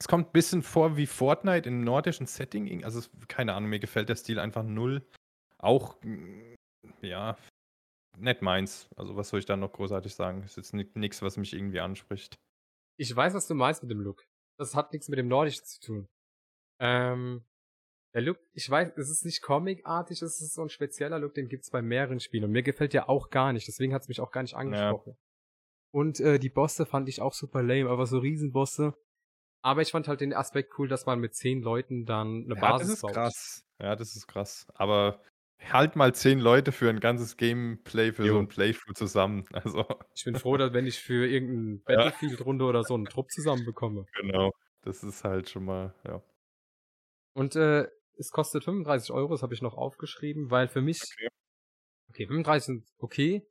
es 0.00 0.06
kommt 0.08 0.28
ein 0.28 0.32
bisschen 0.32 0.62
vor 0.62 0.96
wie 0.96 1.06
Fortnite 1.06 1.68
im 1.68 1.82
nordischen 1.82 2.26
Setting. 2.26 2.84
Also, 2.84 3.00
es- 3.00 3.10
keine 3.28 3.54
Ahnung, 3.54 3.70
mir 3.70 3.80
gefällt 3.80 4.08
der 4.08 4.16
Stil 4.16 4.38
einfach 4.38 4.62
null. 4.62 5.04
Auch, 5.58 6.00
mm, 6.02 6.54
ja, 7.02 7.36
nicht 8.16 8.42
meins. 8.42 8.88
Also, 8.96 9.16
was 9.16 9.28
soll 9.28 9.40
ich 9.40 9.46
da 9.46 9.56
noch 9.56 9.72
großartig 9.72 10.14
sagen? 10.14 10.42
Ist 10.42 10.56
jetzt 10.56 10.72
nichts, 10.74 11.22
was 11.22 11.36
mich 11.36 11.52
irgendwie 11.52 11.80
anspricht. 11.80 12.34
Ich 12.98 13.14
weiß, 13.14 13.34
was 13.34 13.46
du 13.46 13.54
meinst 13.54 13.82
mit 13.82 13.90
dem 13.90 14.00
Look. 14.00 14.24
Das 14.58 14.74
hat 14.74 14.92
nichts 14.92 15.08
mit 15.08 15.18
dem 15.18 15.28
Nordischen 15.28 15.64
zu 15.64 15.80
tun. 15.80 16.08
Ähm, 16.80 17.44
der 18.14 18.22
Look, 18.22 18.38
ich 18.54 18.68
weiß, 18.68 18.92
es 18.96 19.10
ist 19.10 19.24
nicht 19.24 19.42
comicartig, 19.42 20.22
es 20.22 20.40
ist 20.40 20.54
so 20.54 20.62
ein 20.62 20.68
spezieller 20.68 21.18
Look, 21.18 21.34
den 21.34 21.48
gibt's 21.48 21.70
bei 21.70 21.82
mehreren 21.82 22.18
Spielen. 22.20 22.44
Und 22.44 22.52
mir 22.52 22.62
gefällt 22.62 22.92
der 22.92 23.08
auch 23.08 23.30
gar 23.30 23.52
nicht, 23.52 23.68
deswegen 23.68 23.92
hat's 23.94 24.08
mich 24.08 24.20
auch 24.20 24.30
gar 24.32 24.42
nicht 24.42 24.54
angesprochen. 24.54 25.16
Und 25.92 26.20
äh, 26.20 26.38
die 26.38 26.50
Bosse 26.50 26.86
fand 26.86 27.08
ich 27.08 27.20
auch 27.20 27.32
super 27.34 27.62
lame, 27.62 27.88
aber 27.90 28.06
so 28.06 28.18
Riesenbosse. 28.18 28.94
Aber 29.62 29.82
ich 29.82 29.90
fand 29.92 30.08
halt 30.08 30.20
den 30.20 30.34
Aspekt 30.34 30.78
cool, 30.78 30.88
dass 30.88 31.06
man 31.06 31.20
mit 31.20 31.34
zehn 31.34 31.62
Leuten 31.62 32.04
dann 32.06 32.44
eine 32.44 32.56
Ja, 32.56 32.72
Basis 32.72 32.88
das 32.88 32.98
ist 32.98 33.06
baut. 33.06 33.06
krass. 33.06 33.62
Ja, 33.80 33.94
das 33.96 34.16
ist 34.16 34.26
krass. 34.26 34.66
Aber 34.74 35.22
halt 35.62 35.96
mal 35.96 36.14
zehn 36.14 36.38
Leute 36.40 36.72
für 36.72 36.88
ein 36.90 37.00
ganzes 37.00 37.36
Gameplay, 37.36 38.12
für 38.12 38.26
Jo. 38.26 38.28
so 38.28 38.38
ein 38.38 38.48
Playthrough 38.48 38.94
zusammen. 38.94 39.44
Also, 39.52 39.84
Ich 40.14 40.24
bin 40.24 40.36
froh, 40.36 40.58
dass 40.58 40.74
wenn 40.74 40.86
ich 40.86 40.98
für 41.00 41.26
irgendeine. 41.26 41.80
Battlefield-Runde 41.86 42.66
oder 42.66 42.84
so 42.84 42.92
einen 42.92 43.08
Trupp 43.08 43.30
zusammenbekomme. 43.30 44.06
genau. 44.14 44.52
Das 44.82 45.02
ist 45.02 45.24
halt 45.24 45.48
schon 45.50 45.64
mal, 45.64 45.94
ja. 46.04 46.22
Und 47.34 47.56
äh, 47.56 47.88
es 48.18 48.30
kostet 48.30 48.64
35 48.64 49.12
Euro, 49.12 49.32
das 49.32 49.42
habe 49.42 49.54
ich 49.54 49.62
noch 49.62 49.74
aufgeschrieben, 49.76 50.50
weil 50.50 50.68
für 50.68 50.82
mich, 50.82 51.00
Okay. 51.02 51.28
okay, 52.10 52.26
35 52.26 52.66
sind 52.66 52.86
okay, 52.98 53.48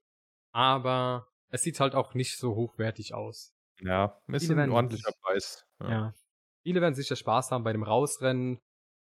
aber 0.54 1.28
es 1.50 1.64
sieht 1.64 1.80
halt 1.80 1.96
auch 1.96 2.14
nicht 2.16 2.38
so 2.38 2.56
hochwertig 2.56 3.14
aus. 3.16 3.54
Ja, 3.82 4.20
ist 4.28 4.50
ein 4.50 4.70
ordentlicher 4.72 5.10
sich- 5.12 5.22
Preis. 5.22 5.66
Ja. 5.82 6.14
Viele 6.64 6.82
werden 6.82 6.96
sicher 6.96 7.16
Spaß 7.16 7.52
haben 7.52 7.64
bei 7.64 7.72
dem 7.72 7.84
Rausrennen, 7.84 8.60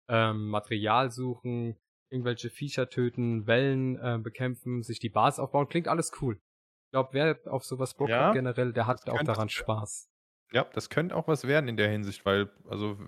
ähm, 0.08 0.48
Material 0.48 1.10
suchen, 1.10 1.76
irgendwelche 2.10 2.50
Viecher 2.50 2.88
töten, 2.90 3.46
Wellen 3.46 3.96
äh, 3.96 4.18
bekämpfen, 4.22 4.82
sich 4.82 4.98
die 4.98 5.08
Basis 5.08 5.38
aufbauen. 5.40 5.68
Klingt 5.68 5.88
alles 5.88 6.10
cool. 6.20 6.34
Ich 6.36 6.90
glaube, 6.92 7.08
wer 7.12 7.40
auf 7.46 7.64
sowas 7.64 7.94
Bock 7.94 8.08
Ja, 8.08 8.26
hat 8.26 8.34
generell, 8.34 8.72
der 8.72 8.86
hat 8.86 9.08
auch 9.08 9.22
daran 9.22 9.48
Spaß. 9.48 10.10
Ja, 10.52 10.64
das 10.64 10.90
könnte 10.90 11.16
auch 11.16 11.26
was 11.26 11.46
werden 11.46 11.68
in 11.68 11.76
der 11.76 11.88
Hinsicht, 11.90 12.24
weil, 12.26 12.50
also, 12.68 12.98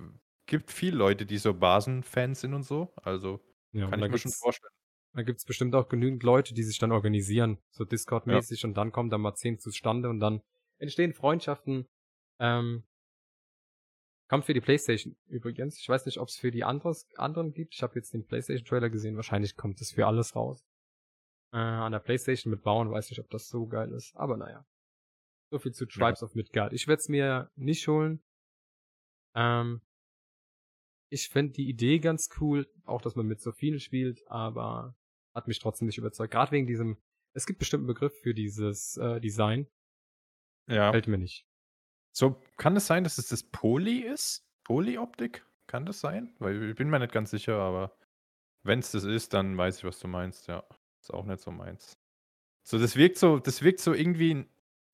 gibt 0.47 0.71
viele 0.73 0.97
Leute, 0.97 1.27
die 1.27 1.39
so 1.39 1.53
Basen-Fans 1.55 2.41
sind 2.41 2.55
und 2.55 2.63
so. 2.63 2.93
Also, 2.97 3.41
Ja, 3.73 3.89
kann 3.91 4.03
ich 4.03 4.11
mir 4.11 4.19
schon 4.19 4.33
vorstellen. 4.33 4.73
da 5.13 5.23
gibt's 5.23 5.45
bestimmt 5.45 5.75
auch 5.75 5.89
genügend 5.89 6.23
Leute, 6.23 6.55
die 6.55 6.63
sich 6.63 6.79
dann 6.79 6.93
organisieren, 6.93 7.59
so 7.71 7.85
Discord-mäßig, 7.85 8.65
und 8.65 8.75
dann 8.77 8.91
kommen 8.91 9.11
da 9.11 9.19
mal 9.19 9.35
zehn 9.35 9.59
zustande 9.59 10.09
und 10.09 10.19
dann 10.21 10.41
entstehen 10.79 11.13
Freundschaften. 11.13 11.87
Ähm, 12.39 12.85
kommt 14.29 14.45
für 14.45 14.55
die 14.55 14.61
Playstation 14.61 15.17
übrigens. 15.27 15.79
Ich 15.79 15.89
weiß 15.89 16.07
nicht, 16.07 16.19
ob 16.19 16.29
es 16.29 16.37
für 16.37 16.51
die 16.51 16.65
anderes, 16.65 17.09
anderen 17.17 17.53
gibt. 17.53 17.75
Ich 17.75 17.83
habe 17.83 17.95
jetzt 17.95 18.13
den 18.13 18.27
Playstation-Trailer 18.27 18.91
gesehen. 18.91 19.17
Wahrscheinlich 19.17 19.57
kommt 19.57 19.81
es 19.81 19.93
für 19.93 20.07
alles 20.07 20.35
raus. 20.35 20.65
Äh, 21.53 21.59
an 21.59 21.93
der 21.93 22.01
Playstation 22.01 22.51
mit 22.51 22.63
Bauen 22.63 22.91
weiß 22.91 23.11
nicht, 23.11 23.21
ob 23.21 23.31
das 23.31 23.49
so 23.49 23.67
geil 23.67 23.93
ist. 23.93 24.15
Aber 24.17 24.37
naja. 24.37 24.67
So 25.51 25.59
viel 25.59 25.73
zu 25.73 25.87
Tribes 25.87 26.23
of 26.23 26.35
Midgard. 26.35 26.73
Ich 26.73 26.89
werde 26.89 27.01
es 27.01 27.09
mir 27.09 27.51
nicht 27.55 27.87
holen. 27.87 28.21
Ähm, 29.35 29.81
ich 31.09 31.29
finde 31.29 31.53
die 31.53 31.69
Idee 31.69 32.01
ganz 32.01 32.29
cool, 32.41 32.69
auch 32.85 33.01
dass 33.01 33.15
man 33.15 33.27
mit 33.27 33.41
so 33.41 33.53
vielen 33.53 33.79
spielt, 33.79 34.27
aber 34.27 34.97
hat 35.35 35.47
mich 35.47 35.61
trotzdem 35.61 35.87
nicht 35.87 35.99
überzeugt. 35.99 36.33
Gerade 36.33 36.51
wegen 36.51 36.67
diesem, 36.67 36.97
es 37.33 37.47
gibt 37.47 37.61
bestimmt 37.61 37.83
einen 37.83 37.89
Begriff 37.89 38.15
für 38.23 38.35
dieses 38.35 38.97
äh, 38.97 39.21
Design, 39.21 39.69
Ja. 40.69 40.91
fällt 40.91 41.07
mir 41.07 41.19
nicht. 41.19 41.47
So, 42.13 42.43
kann 42.57 42.77
es 42.77 42.87
sein, 42.87 43.05
dass 43.05 43.19
es 43.19 43.29
das 43.29 43.43
Poly 43.43 44.01
ist? 44.01 44.47
Poly-Optik? 44.65 45.45
Kann 45.67 45.87
das 45.87 46.01
sein? 46.01 46.35
Weil 46.39 46.71
ich 46.71 46.77
bin 46.77 46.89
mir 46.89 46.99
nicht 46.99 47.13
ganz 47.13 47.31
sicher, 47.31 47.59
aber 47.59 47.97
wenn 48.63 48.79
es 48.79 48.91
das 48.91 49.05
ist, 49.05 49.35
dann 49.35 49.57
weiß 49.57 49.79
ich, 49.79 49.85
was 49.85 49.99
du 49.99 50.09
meinst, 50.09 50.47
ja. 50.49 50.65
Ist 51.01 51.13
auch 51.13 51.25
nicht 51.25 51.41
so 51.41 51.51
meins. 51.51 51.99
So, 52.67 52.79
das 52.79 52.97
wirkt 52.97 53.19
so, 53.19 53.39
das 53.39 53.63
wirkt 53.63 53.81
so 53.81 53.93
irgendwie 53.93 54.47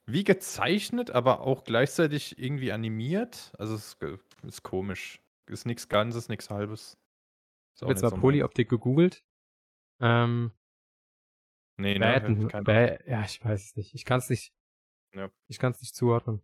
wie 0.06 0.24
gezeichnet, 0.24 1.10
aber 1.10 1.40
auch 1.40 1.64
gleichzeitig 1.64 2.38
irgendwie 2.38 2.72
animiert. 2.72 3.52
Also 3.58 3.74
es 3.76 3.94
ist, 3.94 4.02
ist 4.42 4.62
komisch. 4.62 5.22
Ist 5.48 5.64
nichts 5.64 5.88
Ganzes, 5.88 6.28
nichts 6.28 6.50
Halbes. 6.50 6.98
Ich 7.76 7.82
habe 7.82 7.92
jetzt 7.92 8.02
mal 8.02 8.10
so. 8.10 8.16
Polyoptik 8.16 8.68
gegoogelt. 8.68 9.24
Ähm, 10.00 10.52
Nee, 11.78 11.98
Bad, 11.98 12.28
ne? 12.28 12.46
Keine 12.48 12.64
Bad, 12.64 13.06
ja, 13.06 13.24
ich 13.24 13.44
weiß 13.44 13.64
es 13.64 13.76
nicht. 13.76 13.94
Ich 13.94 14.04
kann 14.04 14.18
es 14.18 14.28
nicht. 14.28 14.52
Ja. 15.14 15.30
Ich 15.48 15.58
kann 15.58 15.72
es 15.72 15.80
nicht 15.80 15.94
zuordnen. 15.94 16.40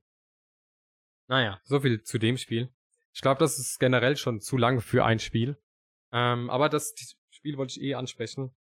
Naja, 1.28 1.60
so 1.64 1.80
viel 1.80 2.02
zu 2.02 2.18
dem 2.18 2.36
Spiel. 2.36 2.72
Ich 3.12 3.20
glaube, 3.20 3.38
das 3.38 3.58
ist 3.58 3.78
generell 3.78 4.16
schon 4.16 4.40
zu 4.40 4.56
lang 4.56 4.80
für 4.80 5.04
ein 5.04 5.18
Spiel. 5.18 5.56
Ähm, 6.12 6.48
aber 6.50 6.68
das 6.68 6.94
Spiel 7.30 7.56
wollte 7.56 7.78
ich 7.78 7.82
eh 7.82 7.94
ansprechen, 7.94 8.54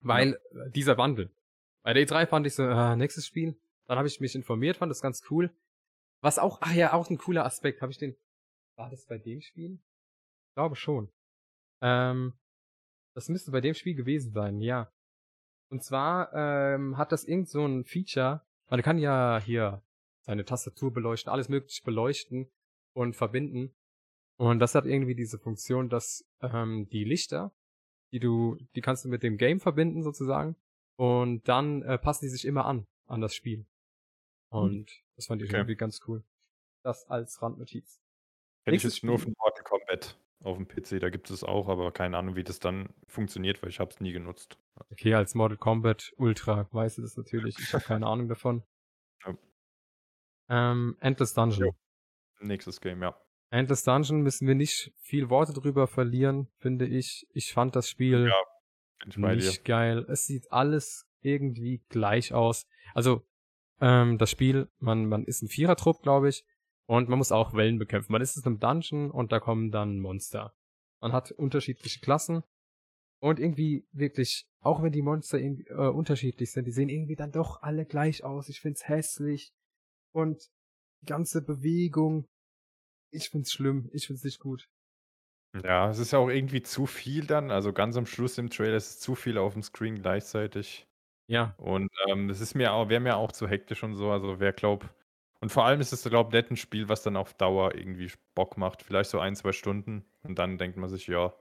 weil 0.00 0.34
äh, 0.52 0.70
dieser 0.70 0.98
Wandel. 0.98 1.30
Bei 1.82 1.92
der 1.92 2.06
E3 2.06 2.26
fand 2.26 2.46
ich 2.46 2.54
so, 2.54 2.62
äh, 2.64 2.96
nächstes 2.96 3.26
Spiel. 3.26 3.58
Dann 3.86 3.98
habe 3.98 4.08
ich 4.08 4.20
mich 4.20 4.34
informiert, 4.34 4.76
fand 4.76 4.90
das 4.90 5.02
ganz 5.02 5.22
cool. 5.30 5.54
Was 6.20 6.38
auch, 6.38 6.58
ach 6.60 6.72
ja, 6.72 6.92
auch 6.92 7.08
ein 7.10 7.18
cooler 7.18 7.44
Aspekt. 7.44 7.82
Habe 7.82 7.92
ich 7.92 7.98
den, 7.98 8.16
war 8.76 8.90
das 8.90 9.06
bei 9.06 9.18
dem 9.18 9.40
Spiel? 9.40 9.78
Ich 10.48 10.54
glaube 10.54 10.76
schon. 10.76 11.10
Ähm, 11.80 12.32
das 13.14 13.28
müsste 13.28 13.50
bei 13.50 13.60
dem 13.60 13.74
Spiel 13.74 13.94
gewesen 13.94 14.32
sein, 14.32 14.60
ja. 14.60 14.92
Und 15.68 15.82
zwar 15.82 16.32
ähm, 16.32 16.96
hat 16.96 17.12
das 17.12 17.24
irgend 17.24 17.48
so 17.48 17.64
ein 17.66 17.84
Feature, 17.84 18.45
man 18.68 18.82
kann 18.82 18.98
ja 18.98 19.40
hier 19.42 19.82
seine 20.22 20.44
Tastatur 20.44 20.92
beleuchten, 20.92 21.32
alles 21.32 21.48
mögliche 21.48 21.82
beleuchten 21.84 22.50
und 22.92 23.14
verbinden. 23.14 23.74
Und 24.38 24.58
das 24.58 24.74
hat 24.74 24.84
irgendwie 24.84 25.14
diese 25.14 25.38
Funktion, 25.38 25.88
dass 25.88 26.28
ähm, 26.40 26.88
die 26.90 27.04
Lichter, 27.04 27.52
die 28.12 28.18
du, 28.18 28.58
die 28.74 28.80
kannst 28.80 29.04
du 29.04 29.08
mit 29.08 29.22
dem 29.22 29.38
Game 29.38 29.60
verbinden 29.60 30.02
sozusagen. 30.02 30.56
Und 30.96 31.46
dann 31.48 31.82
äh, 31.82 31.98
passen 31.98 32.24
die 32.24 32.30
sich 32.30 32.44
immer 32.44 32.66
an, 32.66 32.86
an 33.06 33.20
das 33.20 33.34
Spiel. 33.34 33.66
Hm. 34.50 34.58
Und 34.58 35.02
das 35.14 35.26
fand 35.26 35.42
ich 35.42 35.48
okay. 35.48 35.58
irgendwie 35.58 35.76
ganz 35.76 36.00
cool. 36.06 36.24
Das 36.82 37.08
als 37.08 37.40
Randnotiz. 37.42 38.00
Hätte 38.64 38.76
ich 38.76 38.82
jetzt 38.82 39.04
nur 39.04 39.18
von 39.18 39.34
Mortal 39.38 39.64
Kombat 39.64 40.18
auf 40.42 40.56
dem 40.56 40.68
PC, 40.68 41.00
da 41.00 41.10
gibt 41.10 41.30
es 41.30 41.42
auch, 41.44 41.68
aber 41.68 41.92
keine 41.92 42.16
Ahnung, 42.18 42.36
wie 42.36 42.44
das 42.44 42.58
dann 42.58 42.88
funktioniert, 43.06 43.62
weil 43.62 43.70
ich 43.70 43.80
habe 43.80 43.90
es 43.90 44.00
nie 44.00 44.12
genutzt. 44.12 44.58
Okay, 44.90 45.14
als 45.14 45.34
Mortal 45.34 45.56
Kombat 45.56 46.12
Ultra 46.16 46.68
weißt 46.72 46.98
du 46.98 47.02
das 47.02 47.16
natürlich. 47.16 47.58
Ich 47.58 47.72
habe 47.72 47.84
keine 47.84 48.06
Ahnung 48.06 48.28
davon. 48.28 48.62
Ja. 49.24 50.70
Ähm, 50.70 50.96
Endless 51.00 51.34
Dungeon. 51.34 51.68
Jo. 51.68 51.74
Nächstes 52.38 52.80
Game, 52.80 53.02
ja. 53.02 53.18
Endless 53.50 53.82
Dungeon 53.82 54.20
müssen 54.20 54.46
wir 54.46 54.54
nicht 54.54 54.92
viel 55.00 55.30
Worte 55.30 55.52
drüber 55.52 55.86
verlieren, 55.86 56.48
finde 56.58 56.86
ich. 56.86 57.26
Ich 57.32 57.52
fand 57.52 57.74
das 57.74 57.88
Spiel 57.88 58.28
ja, 58.28 59.34
nicht 59.34 59.64
geil. 59.64 60.04
Es 60.08 60.26
sieht 60.26 60.52
alles 60.52 61.08
irgendwie 61.20 61.82
gleich 61.88 62.32
aus. 62.32 62.66
Also, 62.94 63.26
ähm, 63.80 64.18
das 64.18 64.30
Spiel, 64.30 64.68
man, 64.78 65.06
man 65.06 65.24
ist 65.24 65.42
ein 65.42 65.48
Vierertrupp, 65.48 66.02
glaube 66.02 66.28
ich, 66.28 66.44
und 66.86 67.08
man 67.08 67.18
muss 67.18 67.32
auch 67.32 67.54
Wellen 67.54 67.78
bekämpfen. 67.78 68.12
Man 68.12 68.22
ist 68.22 68.36
in 68.36 68.44
einem 68.44 68.60
Dungeon 68.60 69.10
und 69.10 69.32
da 69.32 69.40
kommen 69.40 69.70
dann 69.70 70.00
Monster. 70.00 70.54
Man 71.00 71.12
hat 71.12 71.32
unterschiedliche 71.32 72.00
Klassen 72.00 72.42
und 73.20 73.38
irgendwie 73.38 73.86
wirklich, 73.92 74.46
auch 74.60 74.82
wenn 74.82 74.92
die 74.92 75.02
Monster 75.02 75.38
äh, 75.38 75.62
unterschiedlich 75.72 76.52
sind, 76.52 76.66
die 76.66 76.72
sehen 76.72 76.88
irgendwie 76.88 77.16
dann 77.16 77.32
doch 77.32 77.62
alle 77.62 77.84
gleich 77.84 78.24
aus. 78.24 78.48
Ich 78.48 78.60
find's 78.60 78.88
hässlich 78.88 79.52
und 80.12 80.50
die 81.02 81.06
ganze 81.06 81.42
Bewegung 81.42 82.26
ich 83.10 83.30
find's 83.30 83.52
schlimm. 83.52 83.88
Ich 83.92 84.06
find's 84.06 84.24
nicht 84.24 84.40
gut. 84.40 84.68
Ja, 85.64 85.88
es 85.88 85.98
ist 85.98 86.12
ja 86.12 86.18
auch 86.18 86.28
irgendwie 86.28 86.62
zu 86.62 86.86
viel 86.86 87.26
dann. 87.26 87.50
Also 87.50 87.72
ganz 87.72 87.96
am 87.96 88.06
Schluss 88.06 88.36
im 88.38 88.50
Trailer 88.50 88.76
ist 88.76 88.90
es 88.90 89.00
zu 89.00 89.14
viel 89.14 89.38
auf 89.38 89.54
dem 89.54 89.62
Screen 89.62 90.02
gleichzeitig. 90.02 90.86
Ja. 91.28 91.54
Und 91.56 91.90
ähm, 92.08 92.28
es 92.30 92.40
ist 92.40 92.54
mir 92.54 92.72
auch, 92.72 92.88
wäre 92.88 93.00
mir 93.00 93.16
auch 93.16 93.32
zu 93.32 93.48
hektisch 93.48 93.82
und 93.82 93.94
so. 93.94 94.10
Also 94.10 94.38
wer 94.38 94.52
glaubt. 94.52 94.88
Und 95.40 95.50
vor 95.50 95.64
allem 95.64 95.80
ist 95.80 95.92
es, 95.92 96.04
glaube 96.04 96.36
ich, 96.36 96.42
nicht 96.42 96.50
ein 96.52 96.56
Spiel, 96.56 96.88
was 96.88 97.02
dann 97.02 97.16
auf 97.16 97.34
Dauer 97.34 97.74
irgendwie 97.74 98.10
Bock 98.34 98.56
macht. 98.56 98.82
Vielleicht 98.82 99.10
so 99.10 99.20
ein, 99.20 99.36
zwei 99.36 99.52
Stunden. 99.52 100.04
Und 100.22 100.38
dann 100.38 100.58
denkt 100.58 100.76
man 100.76 100.88
sich, 100.88 101.06
ja, 101.06 101.34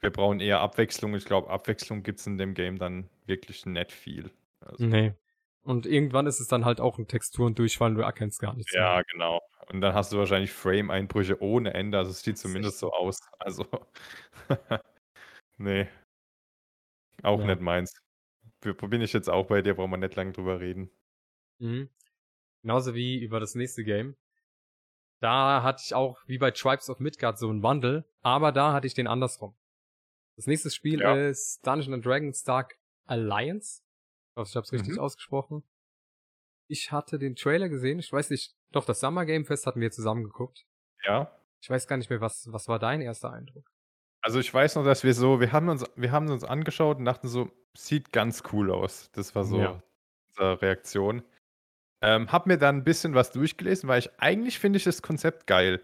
wir 0.00 0.10
brauchen 0.10 0.40
eher 0.40 0.60
Abwechslung. 0.60 1.14
Ich 1.14 1.24
glaube, 1.24 1.50
Abwechslung 1.50 2.02
gibt 2.02 2.20
es 2.20 2.26
in 2.26 2.38
dem 2.38 2.54
Game 2.54 2.78
dann 2.78 3.08
wirklich 3.26 3.66
nicht 3.66 3.92
viel. 3.92 4.30
Also, 4.60 4.84
nee. 4.84 5.14
Und 5.62 5.86
irgendwann 5.86 6.26
ist 6.26 6.40
es 6.40 6.48
dann 6.48 6.64
halt 6.64 6.80
auch 6.80 6.98
ein 6.98 7.06
Texturendurchfall 7.06 7.90
und 7.90 7.96
du 7.96 8.02
erkennst 8.02 8.40
gar 8.40 8.54
nichts. 8.54 8.72
Ja, 8.72 8.94
mehr. 8.94 9.04
genau. 9.04 9.40
Und 9.68 9.82
dann 9.82 9.94
hast 9.94 10.12
du 10.12 10.18
wahrscheinlich 10.18 10.52
Frame-Einbrüche 10.52 11.40
ohne 11.42 11.74
Ende. 11.74 11.98
Also 11.98 12.10
es 12.10 12.22
sieht 12.22 12.38
zumindest 12.38 12.78
so 12.78 12.92
aus. 12.92 13.20
Also, 13.38 13.64
nee. 15.58 15.88
Auch 17.22 17.40
ja. 17.40 17.46
nicht 17.46 17.60
meins. 17.60 17.94
Bin 18.60 19.00
ich 19.00 19.14
jetzt 19.14 19.30
auch 19.30 19.46
bei 19.46 19.62
dir, 19.62 19.74
brauchen 19.74 19.92
wir 19.92 19.96
nicht 19.96 20.14
lange 20.14 20.32
drüber 20.32 20.60
reden. 20.60 20.90
Mhm. 21.58 21.88
Genauso 22.62 22.94
wie 22.94 23.22
über 23.22 23.40
das 23.40 23.54
nächste 23.54 23.84
Game. 23.84 24.16
Da 25.20 25.62
hatte 25.62 25.82
ich 25.84 25.94
auch, 25.94 26.18
wie 26.26 26.38
bei 26.38 26.50
Tribes 26.50 26.88
of 26.88 26.98
Midgard, 26.98 27.38
so 27.38 27.48
einen 27.48 27.62
Wandel, 27.62 28.04
aber 28.22 28.52
da 28.52 28.72
hatte 28.72 28.86
ich 28.86 28.94
den 28.94 29.06
andersrum. 29.06 29.54
Das 30.36 30.46
nächste 30.46 30.70
Spiel 30.70 31.00
ja. 31.00 31.14
ist 31.14 31.66
Dungeons 31.66 31.92
and 31.92 32.06
Dragons 32.06 32.42
Dark 32.42 32.76
Alliance. 33.04 33.82
Ich 34.30 34.36
hoffe, 34.36 34.48
ich 34.48 34.56
habe 34.56 34.64
es 34.64 34.72
richtig 34.72 34.94
mhm. 34.94 35.00
ausgesprochen. 35.00 35.62
Ich 36.68 36.92
hatte 36.92 37.18
den 37.18 37.34
Trailer 37.34 37.68
gesehen, 37.68 37.98
ich 37.98 38.10
weiß 38.10 38.30
nicht, 38.30 38.54
doch, 38.70 38.84
das 38.84 39.00
Summer 39.00 39.26
Game 39.26 39.44
Fest 39.44 39.66
hatten 39.66 39.80
wir 39.80 39.90
zusammen 39.90 40.24
geguckt. 40.24 40.64
Ja. 41.04 41.30
Ich 41.60 41.68
weiß 41.68 41.86
gar 41.86 41.96
nicht 41.96 42.08
mehr, 42.08 42.20
was, 42.20 42.48
was 42.50 42.68
war 42.68 42.78
dein 42.78 43.02
erster 43.02 43.30
Eindruck? 43.30 43.70
Also 44.22 44.38
ich 44.38 44.52
weiß 44.52 44.76
noch, 44.76 44.84
dass 44.84 45.02
wir 45.02 45.14
so, 45.14 45.40
wir 45.40 45.52
haben 45.52 45.68
uns, 45.68 45.84
wir 45.96 46.12
haben 46.12 46.30
uns 46.30 46.44
angeschaut 46.44 46.98
und 46.98 47.04
dachten 47.04 47.28
so, 47.28 47.50
sieht 47.74 48.12
ganz 48.12 48.42
cool 48.52 48.70
aus. 48.70 49.10
Das 49.12 49.34
war 49.34 49.44
so 49.44 49.58
ja. 49.58 49.82
unsere 50.28 50.62
Reaktion. 50.62 51.22
Ähm, 52.02 52.32
hab 52.32 52.46
mir 52.46 52.56
dann 52.56 52.78
ein 52.78 52.84
bisschen 52.84 53.14
was 53.14 53.30
durchgelesen, 53.32 53.88
weil 53.88 53.98
ich 53.98 54.10
eigentlich 54.18 54.58
finde 54.58 54.78
ich 54.78 54.84
das 54.84 55.02
Konzept 55.02 55.46
geil. 55.46 55.82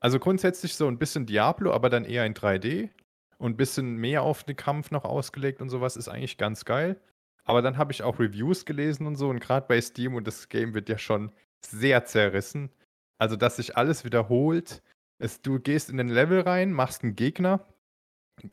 Also 0.00 0.18
grundsätzlich 0.18 0.74
so 0.74 0.86
ein 0.86 0.98
bisschen 0.98 1.26
Diablo, 1.26 1.72
aber 1.72 1.90
dann 1.90 2.04
eher 2.04 2.24
in 2.24 2.34
3D 2.34 2.90
und 3.38 3.52
ein 3.52 3.56
bisschen 3.56 3.96
mehr 3.96 4.22
auf 4.22 4.44
den 4.44 4.56
Kampf 4.56 4.90
noch 4.90 5.04
ausgelegt 5.04 5.60
und 5.60 5.68
sowas 5.68 5.96
ist 5.96 6.08
eigentlich 6.08 6.38
ganz 6.38 6.64
geil. 6.64 7.00
Aber 7.44 7.62
dann 7.62 7.78
habe 7.78 7.92
ich 7.92 8.02
auch 8.02 8.18
Reviews 8.18 8.64
gelesen 8.64 9.06
und 9.06 9.16
so 9.16 9.28
und 9.28 9.40
gerade 9.40 9.66
bei 9.66 9.80
Steam 9.80 10.14
und 10.14 10.26
das 10.26 10.48
Game 10.48 10.74
wird 10.74 10.88
ja 10.88 10.98
schon 10.98 11.32
sehr 11.64 12.04
zerrissen. 12.04 12.70
Also, 13.18 13.36
dass 13.36 13.56
sich 13.56 13.76
alles 13.76 14.04
wiederholt. 14.04 14.82
Es, 15.18 15.42
du 15.42 15.58
gehst 15.58 15.90
in 15.90 15.96
den 15.96 16.08
Level 16.08 16.40
rein, 16.40 16.72
machst 16.72 17.02
einen 17.02 17.16
Gegner, 17.16 17.66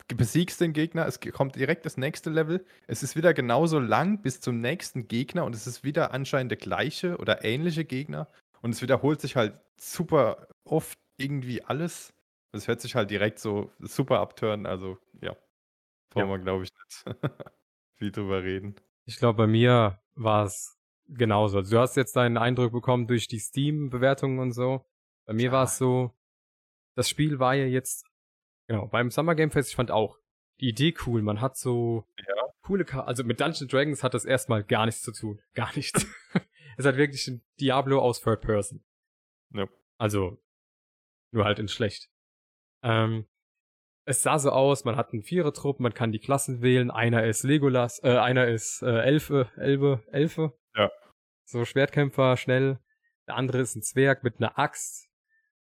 besiegst 0.08 0.60
den 0.60 0.72
Gegner, 0.72 1.06
es 1.06 1.20
kommt 1.20 1.56
direkt 1.56 1.86
das 1.86 1.96
nächste 1.96 2.30
Level. 2.30 2.64
Es 2.86 3.02
ist 3.02 3.16
wieder 3.16 3.34
genauso 3.34 3.78
lang 3.78 4.22
bis 4.22 4.40
zum 4.40 4.60
nächsten 4.60 5.08
Gegner 5.08 5.44
und 5.44 5.54
es 5.54 5.66
ist 5.66 5.84
wieder 5.84 6.12
anscheinend 6.12 6.50
der 6.50 6.58
gleiche 6.58 7.18
oder 7.18 7.44
ähnliche 7.44 7.84
Gegner. 7.84 8.28
Und 8.62 8.70
es 8.70 8.82
wiederholt 8.82 9.20
sich 9.20 9.36
halt 9.36 9.58
super 9.78 10.48
oft 10.64 10.98
irgendwie 11.16 11.62
alles. 11.62 12.12
Es 12.52 12.68
hört 12.68 12.80
sich 12.80 12.94
halt 12.94 13.10
direkt 13.10 13.38
so 13.38 13.70
super 13.78 14.20
abtören. 14.20 14.66
Also, 14.66 14.98
ja. 15.20 15.36
Brauchen 16.10 16.28
ja. 16.28 16.36
wir, 16.36 16.38
glaube 16.38 16.64
ich, 16.64 16.70
nicht 16.72 17.16
viel 17.96 18.12
drüber 18.12 18.42
reden. 18.42 18.76
Ich 19.04 19.18
glaube, 19.18 19.36
bei 19.36 19.46
mir 19.46 20.00
war 20.14 20.44
es 20.44 20.76
genauso. 21.08 21.58
Also 21.58 21.76
du 21.76 21.80
hast 21.80 21.96
jetzt 21.96 22.16
deinen 22.16 22.36
Eindruck 22.36 22.72
bekommen 22.72 23.06
durch 23.06 23.28
die 23.28 23.38
Steam-Bewertungen 23.38 24.38
und 24.38 24.52
so. 24.52 24.84
Bei 25.26 25.32
mir 25.32 25.46
ja. 25.46 25.52
war 25.52 25.64
es 25.64 25.78
so, 25.78 26.12
das 26.94 27.08
Spiel 27.08 27.38
war 27.38 27.54
ja 27.54 27.66
jetzt, 27.66 28.06
genau, 28.66 28.86
beim 28.86 29.10
Summer 29.10 29.34
Game 29.34 29.50
Fest, 29.50 29.70
ich 29.70 29.76
fand 29.76 29.90
auch 29.90 30.18
die 30.60 30.68
Idee 30.68 30.94
cool. 31.06 31.22
Man 31.22 31.40
hat 31.40 31.56
so 31.56 32.06
ja. 32.18 32.34
coole, 32.62 32.84
Ka 32.84 33.04
also 33.04 33.24
mit 33.24 33.40
Dungeons 33.40 33.70
Dragons 33.70 34.02
hat 34.02 34.14
das 34.14 34.24
erstmal 34.24 34.64
gar 34.64 34.86
nichts 34.86 35.02
zu 35.02 35.12
tun. 35.12 35.40
Gar 35.54 35.74
nichts. 35.74 36.06
es 36.76 36.84
hat 36.84 36.96
wirklich 36.96 37.26
ein 37.28 37.42
Diablo 37.60 38.00
aus 38.00 38.20
Third 38.20 38.40
Person. 38.40 38.84
Ja. 39.52 39.68
Also, 39.98 40.42
nur 41.32 41.44
halt 41.44 41.58
in 41.58 41.68
schlecht. 41.68 42.10
Ähm, 42.82 43.26
es 44.04 44.22
sah 44.22 44.38
so 44.38 44.50
aus, 44.50 44.84
man 44.84 44.96
hat 44.96 45.12
einen 45.12 45.22
Vierertrupp, 45.22 45.80
man 45.80 45.94
kann 45.94 46.12
die 46.12 46.20
Klassen 46.20 46.62
wählen, 46.62 46.90
einer 46.90 47.24
ist 47.24 47.42
Legolas, 47.42 48.02
äh, 48.04 48.18
einer 48.18 48.46
ist 48.46 48.82
äh, 48.82 49.00
Elfe, 49.00 49.50
Elbe, 49.56 50.04
Elfe, 50.12 50.56
ja. 50.76 50.90
So 51.48 51.64
Schwertkämpfer, 51.64 52.36
schnell. 52.36 52.78
Der 53.26 53.36
andere 53.36 53.58
ist 53.58 53.76
ein 53.76 53.82
Zwerg 53.82 54.24
mit 54.24 54.38
einer 54.38 54.58
Axt. 54.58 55.08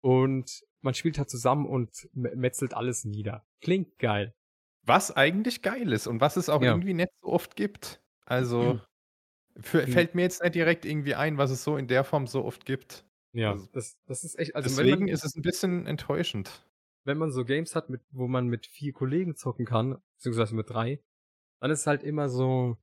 Und 0.02 0.62
man 0.82 0.94
spielt 0.94 1.18
halt 1.18 1.30
zusammen 1.30 1.66
und 1.66 2.08
metzelt 2.12 2.74
alles 2.74 3.04
nieder. 3.04 3.44
Klingt 3.60 3.98
geil. 3.98 4.34
Was 4.84 5.14
eigentlich 5.14 5.62
geil 5.62 5.92
ist 5.92 6.06
und 6.06 6.20
was 6.20 6.36
es 6.36 6.48
auch 6.48 6.62
ja. 6.62 6.70
irgendwie 6.72 6.94
nicht 6.94 7.10
so 7.22 7.28
oft 7.28 7.56
gibt. 7.56 8.00
Also 8.24 8.74
mhm. 8.74 8.80
für, 9.60 9.86
fällt 9.86 10.14
mir 10.14 10.22
jetzt 10.22 10.42
nicht 10.42 10.54
direkt 10.54 10.84
irgendwie 10.84 11.14
ein, 11.14 11.38
was 11.38 11.50
es 11.50 11.62
so 11.62 11.76
in 11.76 11.86
der 11.86 12.04
Form 12.04 12.26
so 12.26 12.44
oft 12.44 12.64
gibt. 12.64 13.04
Ja, 13.32 13.52
also, 13.52 13.66
das, 13.72 13.98
das 14.06 14.24
ist 14.24 14.38
echt. 14.38 14.56
Also 14.56 14.68
deswegen 14.68 15.04
man, 15.04 15.08
ist 15.08 15.24
es 15.24 15.36
ein 15.36 15.42
bisschen 15.42 15.86
enttäuschend. 15.86 16.66
Wenn 17.04 17.18
man 17.18 17.30
so 17.30 17.44
Games 17.44 17.74
hat, 17.74 17.88
mit, 17.88 18.02
wo 18.10 18.28
man 18.28 18.46
mit 18.48 18.66
vier 18.66 18.92
Kollegen 18.92 19.36
zocken 19.36 19.64
kann, 19.64 19.98
beziehungsweise 20.16 20.54
mit 20.54 20.68
drei, 20.68 21.00
dann 21.60 21.70
ist 21.70 21.80
es 21.80 21.86
halt 21.86 22.02
immer 22.02 22.28
so 22.28 22.76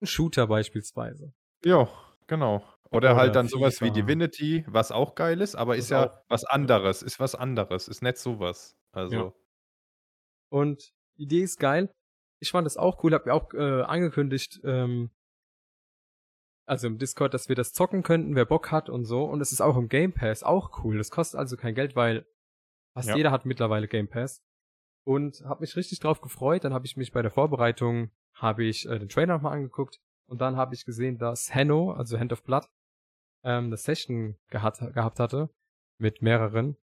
ein 0.00 0.06
Shooter 0.06 0.46
beispielsweise. 0.46 1.32
Ja, 1.64 1.88
genau. 2.26 2.64
Oder, 2.92 3.12
Oder 3.12 3.16
halt 3.16 3.36
dann 3.36 3.48
sowas 3.48 3.80
wie 3.80 3.90
Divinity, 3.90 4.64
was 4.68 4.92
auch 4.92 5.14
geil 5.14 5.40
ist, 5.40 5.54
aber 5.54 5.76
ist, 5.76 5.84
ist 5.84 5.90
ja 5.90 6.22
was 6.28 6.44
anderes, 6.44 7.02
ist 7.02 7.18
was 7.18 7.34
anderes, 7.34 7.88
ist 7.88 8.02
nicht 8.02 8.18
sowas. 8.18 8.76
Also. 8.92 9.16
Ja. 9.16 9.32
Und 10.50 10.92
die 11.16 11.22
Idee 11.22 11.42
ist 11.42 11.58
geil. 11.58 11.90
Ich 12.40 12.50
fand 12.50 12.66
das 12.66 12.76
auch 12.76 13.02
cool, 13.02 13.14
hab 13.14 13.24
mir 13.24 13.32
auch 13.32 13.54
äh, 13.54 13.82
angekündigt, 13.82 14.60
ähm, 14.64 15.10
also 16.66 16.86
im 16.86 16.98
Discord, 16.98 17.32
dass 17.32 17.48
wir 17.48 17.56
das 17.56 17.72
zocken 17.72 18.02
könnten, 18.02 18.34
wer 18.34 18.44
Bock 18.44 18.70
hat 18.70 18.90
und 18.90 19.04
so. 19.04 19.24
Und 19.24 19.40
es 19.40 19.52
ist 19.52 19.60
auch 19.60 19.76
im 19.76 19.88
Game 19.88 20.12
Pass 20.12 20.42
auch 20.42 20.84
cool. 20.84 20.98
Das 20.98 21.10
kostet 21.10 21.38
also 21.38 21.56
kein 21.56 21.74
Geld, 21.74 21.96
weil 21.96 22.26
fast 22.94 23.08
ja. 23.08 23.16
jeder 23.16 23.30
hat 23.30 23.46
mittlerweile 23.46 23.88
Game 23.88 24.08
Pass. 24.08 24.42
Und 25.04 25.42
habe 25.44 25.62
mich 25.62 25.76
richtig 25.76 25.98
drauf 26.00 26.20
gefreut. 26.20 26.64
Dann 26.64 26.74
habe 26.74 26.86
ich 26.86 26.96
mich 26.96 27.12
bei 27.12 27.22
der 27.22 27.30
Vorbereitung, 27.30 28.10
habe 28.34 28.64
ich 28.64 28.86
äh, 28.86 28.98
den 28.98 29.08
Trailer 29.08 29.34
nochmal 29.34 29.54
angeguckt 29.54 29.98
und 30.26 30.40
dann 30.40 30.56
habe 30.56 30.74
ich 30.74 30.84
gesehen, 30.84 31.18
dass 31.18 31.54
Hanno, 31.54 31.92
also 31.92 32.18
Hand 32.18 32.32
of 32.32 32.42
Blood, 32.42 32.66
ähm, 33.44 33.66
eine 33.66 33.76
Session 33.76 34.36
gehabt, 34.48 34.80
gehabt 34.80 35.18
hatte 35.18 35.50
mit 35.98 36.22
mehreren. 36.22 36.76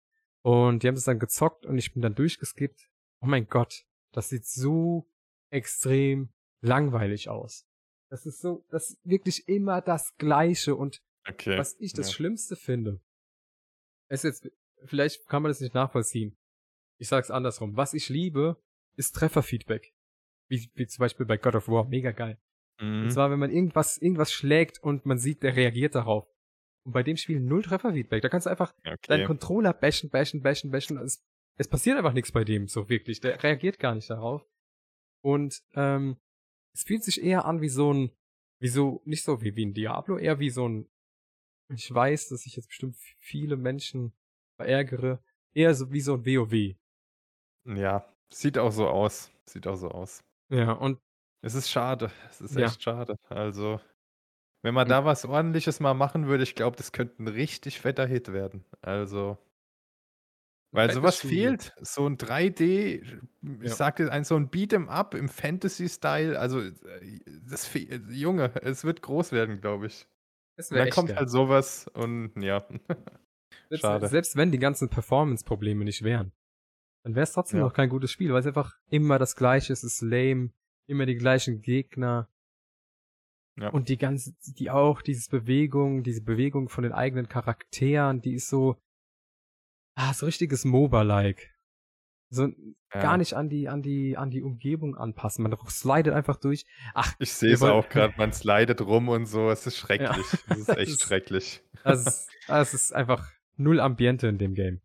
Und 0.42 0.82
die 0.82 0.88
haben 0.88 0.94
das 0.94 1.04
dann 1.04 1.18
gezockt 1.18 1.66
und 1.66 1.78
ich 1.78 1.92
bin 1.92 2.02
dann 2.02 2.14
durchgeskippt. 2.14 2.90
Oh 3.20 3.26
mein 3.26 3.48
Gott, 3.48 3.84
das 4.12 4.28
sieht 4.28 4.46
so 4.46 5.10
extrem 5.50 6.32
langweilig 6.60 7.28
aus. 7.28 7.66
Das 8.10 8.24
ist 8.24 8.40
so, 8.40 8.64
das 8.70 8.90
ist 8.90 9.00
wirklich 9.04 9.48
immer 9.48 9.80
das 9.80 10.16
Gleiche. 10.16 10.74
Und 10.74 11.02
okay, 11.28 11.58
was 11.58 11.76
ich 11.78 11.92
das 11.92 12.08
ja. 12.08 12.14
Schlimmste 12.14 12.56
finde, 12.56 13.00
ist 14.08 14.24
jetzt, 14.24 14.50
vielleicht 14.84 15.26
kann 15.26 15.42
man 15.42 15.50
das 15.50 15.60
nicht 15.60 15.74
nachvollziehen. 15.74 16.38
Ich 16.98 17.08
sag's 17.08 17.30
andersrum. 17.30 17.76
Was 17.76 17.94
ich 17.94 18.08
liebe, 18.08 18.60
ist 18.96 19.14
Trefferfeedback. 19.14 19.92
Wie, 20.48 20.70
wie 20.74 20.86
zum 20.86 21.02
Beispiel 21.02 21.26
bei 21.26 21.36
God 21.36 21.56
of 21.56 21.68
War. 21.68 21.84
Mega 21.84 22.12
geil. 22.12 22.40
Mhm. 22.80 23.02
Und 23.02 23.10
zwar, 23.10 23.30
wenn 23.30 23.38
man 23.38 23.50
irgendwas, 23.50 23.98
irgendwas 23.98 24.32
schlägt 24.32 24.82
und 24.82 25.04
man 25.04 25.18
sieht, 25.18 25.42
der 25.42 25.56
reagiert 25.56 25.94
darauf. 25.94 26.26
Und 26.88 26.92
bei 26.92 27.02
dem 27.02 27.18
Spiel 27.18 27.38
null 27.38 27.60
Trefferfeedback. 27.62 28.22
Da 28.22 28.30
kannst 28.30 28.46
du 28.46 28.50
einfach 28.50 28.72
okay. 28.80 28.96
deinen 29.08 29.26
Controller 29.26 29.74
bashen, 29.74 30.08
bashen, 30.08 30.40
bashen, 30.40 30.70
bashen. 30.70 30.96
Es 30.96 31.22
es 31.58 31.68
passiert 31.68 31.98
einfach 31.98 32.14
nichts 32.14 32.32
bei 32.32 32.44
dem 32.44 32.66
so 32.66 32.88
wirklich. 32.88 33.20
Der 33.20 33.42
reagiert 33.42 33.78
gar 33.78 33.94
nicht 33.94 34.08
darauf. 34.08 34.48
Und 35.22 35.60
ähm, 35.74 36.16
es 36.72 36.84
fühlt 36.84 37.04
sich 37.04 37.22
eher 37.22 37.44
an 37.44 37.60
wie 37.60 37.68
so 37.68 37.92
ein, 37.92 38.10
wie 38.58 38.68
so, 38.68 39.02
nicht 39.04 39.22
so 39.22 39.42
wie, 39.42 39.54
wie 39.54 39.66
ein 39.66 39.74
Diablo, 39.74 40.16
eher 40.16 40.38
wie 40.38 40.48
so 40.48 40.66
ein, 40.66 40.88
ich 41.70 41.92
weiß, 41.92 42.28
dass 42.28 42.46
ich 42.46 42.56
jetzt 42.56 42.68
bestimmt 42.68 42.96
viele 43.18 43.58
Menschen 43.58 44.14
verärgere, 44.56 45.22
eher 45.52 45.74
so 45.74 45.92
wie 45.92 46.00
so 46.00 46.14
ein 46.14 46.24
WoW. 46.24 46.74
Ja, 47.66 48.08
sieht 48.32 48.56
auch 48.56 48.72
so 48.72 48.88
aus. 48.88 49.30
Sieht 49.44 49.66
auch 49.66 49.76
so 49.76 49.90
aus. 49.90 50.24
Ja, 50.48 50.72
und 50.72 50.98
Es 51.42 51.54
ist 51.54 51.68
schade. 51.68 52.10
Es 52.30 52.40
ist 52.40 52.56
Ja. 52.56 52.66
echt 52.66 52.82
schade. 52.82 53.16
Also, 53.28 53.78
wenn 54.62 54.74
man 54.74 54.84
Und- 54.84 54.90
da 54.90 55.04
was 55.04 55.24
Ordentliches 55.24 55.80
mal 55.80 55.94
machen 55.94 56.26
würde, 56.26 56.42
ich 56.42 56.54
glaube, 56.54 56.76
das 56.76 56.92
könnte 56.92 57.22
ein 57.22 57.28
richtig 57.28 57.80
fetter 57.80 58.06
Hit 58.06 58.32
werden. 58.32 58.64
Also, 58.82 59.38
weil 60.72 60.92
sowas 60.92 61.18
fehlt. 61.20 61.72
So 61.80 62.06
ein 62.06 62.18
3D, 62.18 63.02
ich 63.02 63.18
Ja. 63.62 63.74
sagte, 63.74 64.12
ein 64.12 64.24
so 64.24 64.36
ein 64.36 64.50
Beat'em 64.50 64.88
Up 64.88 65.14
im 65.14 65.28
Fantasy-Style. 65.28 66.38
Also, 66.38 66.60
äh, 66.60 66.72
das 67.48 67.70
Junge, 68.10 68.52
es 68.62 68.84
wird 68.84 69.00
groß 69.02 69.32
werden, 69.32 69.60
glaube 69.60 69.86
ich. 69.86 70.06
das 70.56 70.68
dann 70.70 70.80
echt 70.80 70.92
kommt 70.92 71.14
halt 71.14 71.30
sowas 71.30 71.86
und 71.94 72.32
ja. 72.42 72.66
selbst, 73.70 73.80
schade. 73.80 74.08
selbst 74.08 74.36
wenn 74.36 74.50
die 74.50 74.58
ganzen 74.58 74.88
Performance-Probleme 74.90 75.84
nicht 75.84 76.02
wären, 76.02 76.32
dann 77.04 77.14
wäre 77.14 77.22
es 77.22 77.32
trotzdem 77.32 77.60
Ja. 77.60 77.64
noch 77.66 77.72
kein 77.72 77.88
gutes 77.88 78.10
Spiel, 78.10 78.32
weil 78.32 78.40
es 78.40 78.46
einfach 78.46 78.76
immer 78.90 79.18
das 79.20 79.36
gleiche 79.36 79.72
ist, 79.72 79.84
es 79.84 79.94
ist 79.94 80.02
lame, 80.02 80.50
immer 80.88 81.06
die 81.06 81.14
gleichen 81.16 81.62
Gegner. 81.62 82.28
Ja. 83.58 83.70
Und 83.70 83.88
die 83.88 83.98
ganze, 83.98 84.34
die 84.46 84.70
auch, 84.70 85.02
dieses 85.02 85.28
Bewegung, 85.28 86.02
diese 86.02 86.22
Bewegung 86.22 86.68
von 86.68 86.84
den 86.84 86.92
eigenen 86.92 87.28
Charakteren, 87.28 88.20
die 88.20 88.34
ist 88.34 88.48
so, 88.48 88.76
ah, 89.96 90.14
so 90.14 90.26
richtiges 90.26 90.64
MOBA-like. 90.64 91.54
So 92.30 92.48
Ja. 92.94 93.00
gar 93.00 93.16
nicht 93.16 93.34
an 93.34 93.48
die, 93.48 93.68
an 93.68 93.82
die, 93.82 94.16
an 94.16 94.30
die 94.30 94.42
Umgebung 94.42 94.96
anpassen. 94.96 95.42
Man 95.42 95.56
slidet 95.68 96.14
einfach 96.14 96.36
durch. 96.36 96.64
Ach, 96.94 97.14
Ich 97.18 97.32
sehe 97.32 97.54
es 97.54 97.62
auch 97.62 97.88
gerade, 97.88 98.14
man 98.18 98.32
slidet 98.32 98.80
rum 98.82 99.08
und 99.08 99.26
so. 99.26 99.50
Es 99.50 99.66
ist 99.66 99.76
schrecklich. 99.76 100.26
Es 100.48 100.58
ist 100.58 100.68
echt 100.76 101.00
schrecklich. 101.02 101.62
das 101.84 102.06
ist, 102.06 102.30
das 102.46 102.74
ist 102.74 102.92
einfach 102.94 103.28
null 103.56 103.80
Ambiente 103.80 104.28
in 104.28 104.38
dem 104.38 104.54
Game. 104.54 104.80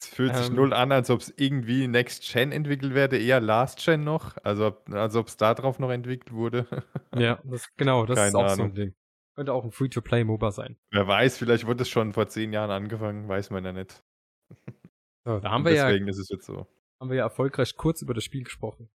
Es 0.00 0.06
fühlt 0.08 0.36
sich 0.36 0.48
Ähm. 0.48 0.54
null 0.54 0.72
an, 0.72 0.92
als 0.92 1.10
ob 1.10 1.20
es 1.20 1.32
irgendwie 1.36 1.88
Next 1.88 2.22
Gen 2.32 2.52
entwickelt 2.52 2.94
werde, 2.94 3.18
eher 3.18 3.40
Last 3.40 3.84
Gen 3.84 4.04
noch. 4.04 4.36
Also 4.44 4.76
als 4.92 5.16
ob 5.16 5.26
es 5.26 5.36
da 5.36 5.54
drauf 5.54 5.78
noch 5.78 5.90
entwickelt 5.90 6.32
wurde. 6.32 6.66
Ja, 7.14 7.40
das, 7.44 7.74
genau, 7.76 8.04
das 8.06 8.18
ist 8.18 8.24
Keine 8.32 8.38
auch 8.44 8.48
so 8.50 8.54
ein 8.54 8.60
Ahnung. 8.60 8.74
Ding. 8.74 8.94
Könnte 9.34 9.52
auch 9.52 9.64
ein 9.64 9.72
Free-to-Play-MOBA 9.72 10.50
sein. 10.52 10.76
Wer 10.90 11.06
weiß, 11.08 11.38
vielleicht 11.38 11.66
wurde 11.66 11.82
es 11.82 11.88
schon 11.88 12.12
vor 12.12 12.28
zehn 12.28 12.52
Jahren 12.52 12.70
angefangen, 12.70 13.28
weiß 13.28 13.50
man 13.50 13.64
ja 13.64 13.72
nicht. 13.72 14.04
So, 15.24 15.40
da 15.40 15.50
haben 15.50 15.64
wir, 15.66 15.72
ja, 15.74 15.86
deswegen 15.88 16.08
ist 16.08 16.16
es 16.18 16.28
jetzt 16.30 16.46
so. 16.46 16.66
haben 16.98 17.10
wir 17.10 17.16
ja 17.18 17.24
erfolgreich 17.24 17.76
kurz 17.76 18.00
über 18.00 18.14
das 18.14 18.24
Spiel 18.24 18.44
gesprochen. 18.44 18.88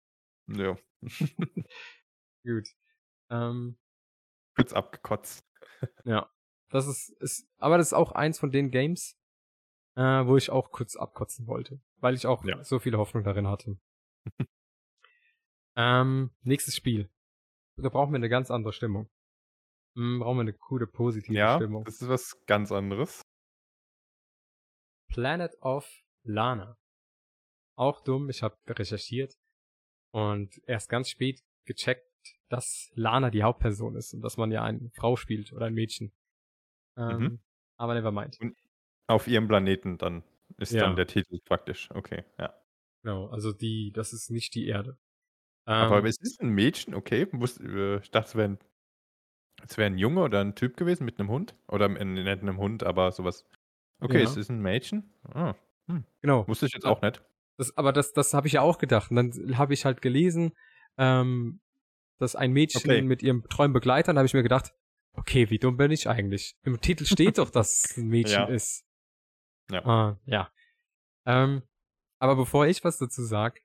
Ja. 0.46 0.76
Gut. 2.44 2.68
Ähm, 3.30 3.76
Kurz 4.56 4.72
abgekotzt. 4.72 5.44
ja. 6.04 6.30
Das 6.70 6.86
ist, 6.86 7.10
ist, 7.20 7.46
aber 7.58 7.76
das 7.76 7.88
ist 7.88 7.92
auch 7.92 8.12
eins 8.12 8.38
von 8.38 8.50
den 8.50 8.70
Games, 8.70 9.18
äh, 9.96 10.26
wo 10.26 10.36
ich 10.36 10.50
auch 10.50 10.70
kurz 10.70 10.96
abkotzen 10.96 11.46
wollte. 11.46 11.80
Weil 11.98 12.14
ich 12.14 12.26
auch 12.26 12.44
Ja. 12.44 12.62
so 12.64 12.78
viel 12.78 12.96
Hoffnung 12.96 13.24
darin 13.24 13.46
hatte. 13.46 13.78
ähm, 15.76 16.30
nächstes 16.42 16.76
Spiel. 16.76 17.10
Da 17.76 17.88
brauchen 17.88 18.12
wir 18.12 18.16
eine 18.16 18.28
ganz 18.28 18.50
andere 18.50 18.72
Stimmung. 18.72 19.10
Hm, 19.96 20.20
brauchen 20.20 20.36
wir 20.38 20.42
eine 20.42 20.52
coole, 20.54 20.86
positive 20.86 21.34
Ja, 21.34 21.56
Stimmung. 21.56 21.84
das 21.84 22.00
ist 22.00 22.08
was 22.08 22.44
ganz 22.46 22.72
anderes. 22.72 23.22
Planet 25.08 25.52
of 25.60 25.88
Lana. 26.24 26.78
Auch 27.76 28.00
dumm, 28.02 28.28
ich 28.30 28.42
habe 28.42 28.56
recherchiert 28.66 29.34
und 30.12 30.60
erst 30.66 30.88
ganz 30.88 31.08
spät 31.08 31.42
gecheckt, 31.66 32.06
dass 32.48 32.90
Lana 32.94 33.30
die 33.30 33.42
Hauptperson 33.42 33.96
ist 33.96 34.14
und 34.14 34.20
dass 34.20 34.36
man 34.36 34.50
ja 34.52 34.62
eine 34.62 34.90
Frau 34.94 35.16
spielt 35.16 35.52
oder 35.52 35.66
ein 35.66 35.74
Mädchen. 35.74 36.12
Ähm, 36.96 37.18
Mhm. 37.18 37.40
Aber 37.76 37.94
never 37.94 38.12
mind. 38.12 38.38
Auf 39.06 39.26
ihrem 39.26 39.48
Planeten 39.48 39.98
dann 39.98 40.22
ist 40.58 40.72
Ja. 40.72 40.84
dann 40.84 40.96
der 40.96 41.06
Titel 41.06 41.38
praktisch. 41.44 41.88
Okay, 41.92 42.24
ja. 42.38 42.54
Genau, 43.02 43.26
also 43.28 43.52
die, 43.52 43.92
das 43.92 44.12
ist 44.12 44.30
nicht 44.30 44.54
die 44.54 44.66
Erde. 44.66 44.96
Aber 45.66 45.98
Ähm, 45.98 46.06
es 46.06 46.18
ist 46.20 46.40
ein 46.40 46.50
Mädchen, 46.50 46.94
okay. 46.94 47.22
Äh, 47.22 47.96
Ich 47.98 48.10
dachte, 48.10 48.28
es 48.28 48.34
wäre 48.36 48.48
ein, 48.50 48.58
es 49.66 49.76
wär 49.78 49.86
ein 49.86 49.98
Junge 49.98 50.22
oder 50.22 50.40
ein 50.40 50.54
Typ 50.54 50.76
gewesen 50.76 51.04
mit 51.04 51.18
einem 51.18 51.28
Hund. 51.28 51.54
Oder 51.68 51.88
nicht 51.88 52.26
einem 52.26 52.58
Hund, 52.58 52.82
aber 52.82 53.12
sowas. 53.12 53.44
Okay, 54.00 54.22
Ja. 54.22 54.24
es 54.24 54.36
ist 54.36 54.50
ein 54.50 54.60
Mädchen. 54.60 55.12
Ah, 55.24 55.54
genau. 56.20 56.46
wusste 56.48 56.66
ich 56.66 56.72
jetzt 56.74 56.86
auch 56.86 57.00
nicht. 57.02 57.22
Das, 57.58 57.76
aber 57.76 57.92
das, 57.92 58.12
das 58.12 58.34
habe 58.34 58.46
ich 58.46 58.54
ja 58.54 58.62
auch 58.62 58.78
gedacht. 58.78 59.10
Und 59.10 59.16
dann 59.16 59.58
habe 59.58 59.74
ich 59.74 59.84
halt 59.84 60.02
gelesen, 60.02 60.52
ähm, 60.98 61.60
dass 62.18 62.36
ein 62.36 62.52
Mädchen 62.52 62.88
Okay. 62.90 63.02
mit 63.02 63.22
ihrem 63.22 63.44
treuen 63.48 63.72
Begleiter, 63.72 64.12
da 64.14 64.18
habe 64.20 64.26
ich 64.26 64.34
mir 64.34 64.42
gedacht, 64.42 64.72
okay, 65.14 65.50
wie 65.50 65.58
dumm 65.58 65.76
bin 65.76 65.90
ich 65.90 66.08
eigentlich? 66.08 66.54
Im 66.64 66.80
Titel 66.80 67.04
steht 67.04 67.38
doch, 67.38 67.50
dass 67.50 67.84
es 67.84 67.96
ein 67.98 68.08
Mädchen 68.08 68.48
Ja. 68.48 68.54
ist. 68.54 68.84
Ja. 69.72 69.84
Ah, 69.84 70.20
ja. 70.26 70.50
Ähm, 71.26 71.62
aber 72.18 72.36
bevor 72.36 72.66
ich 72.66 72.84
was 72.84 72.98
dazu 72.98 73.22
sag, 73.22 73.60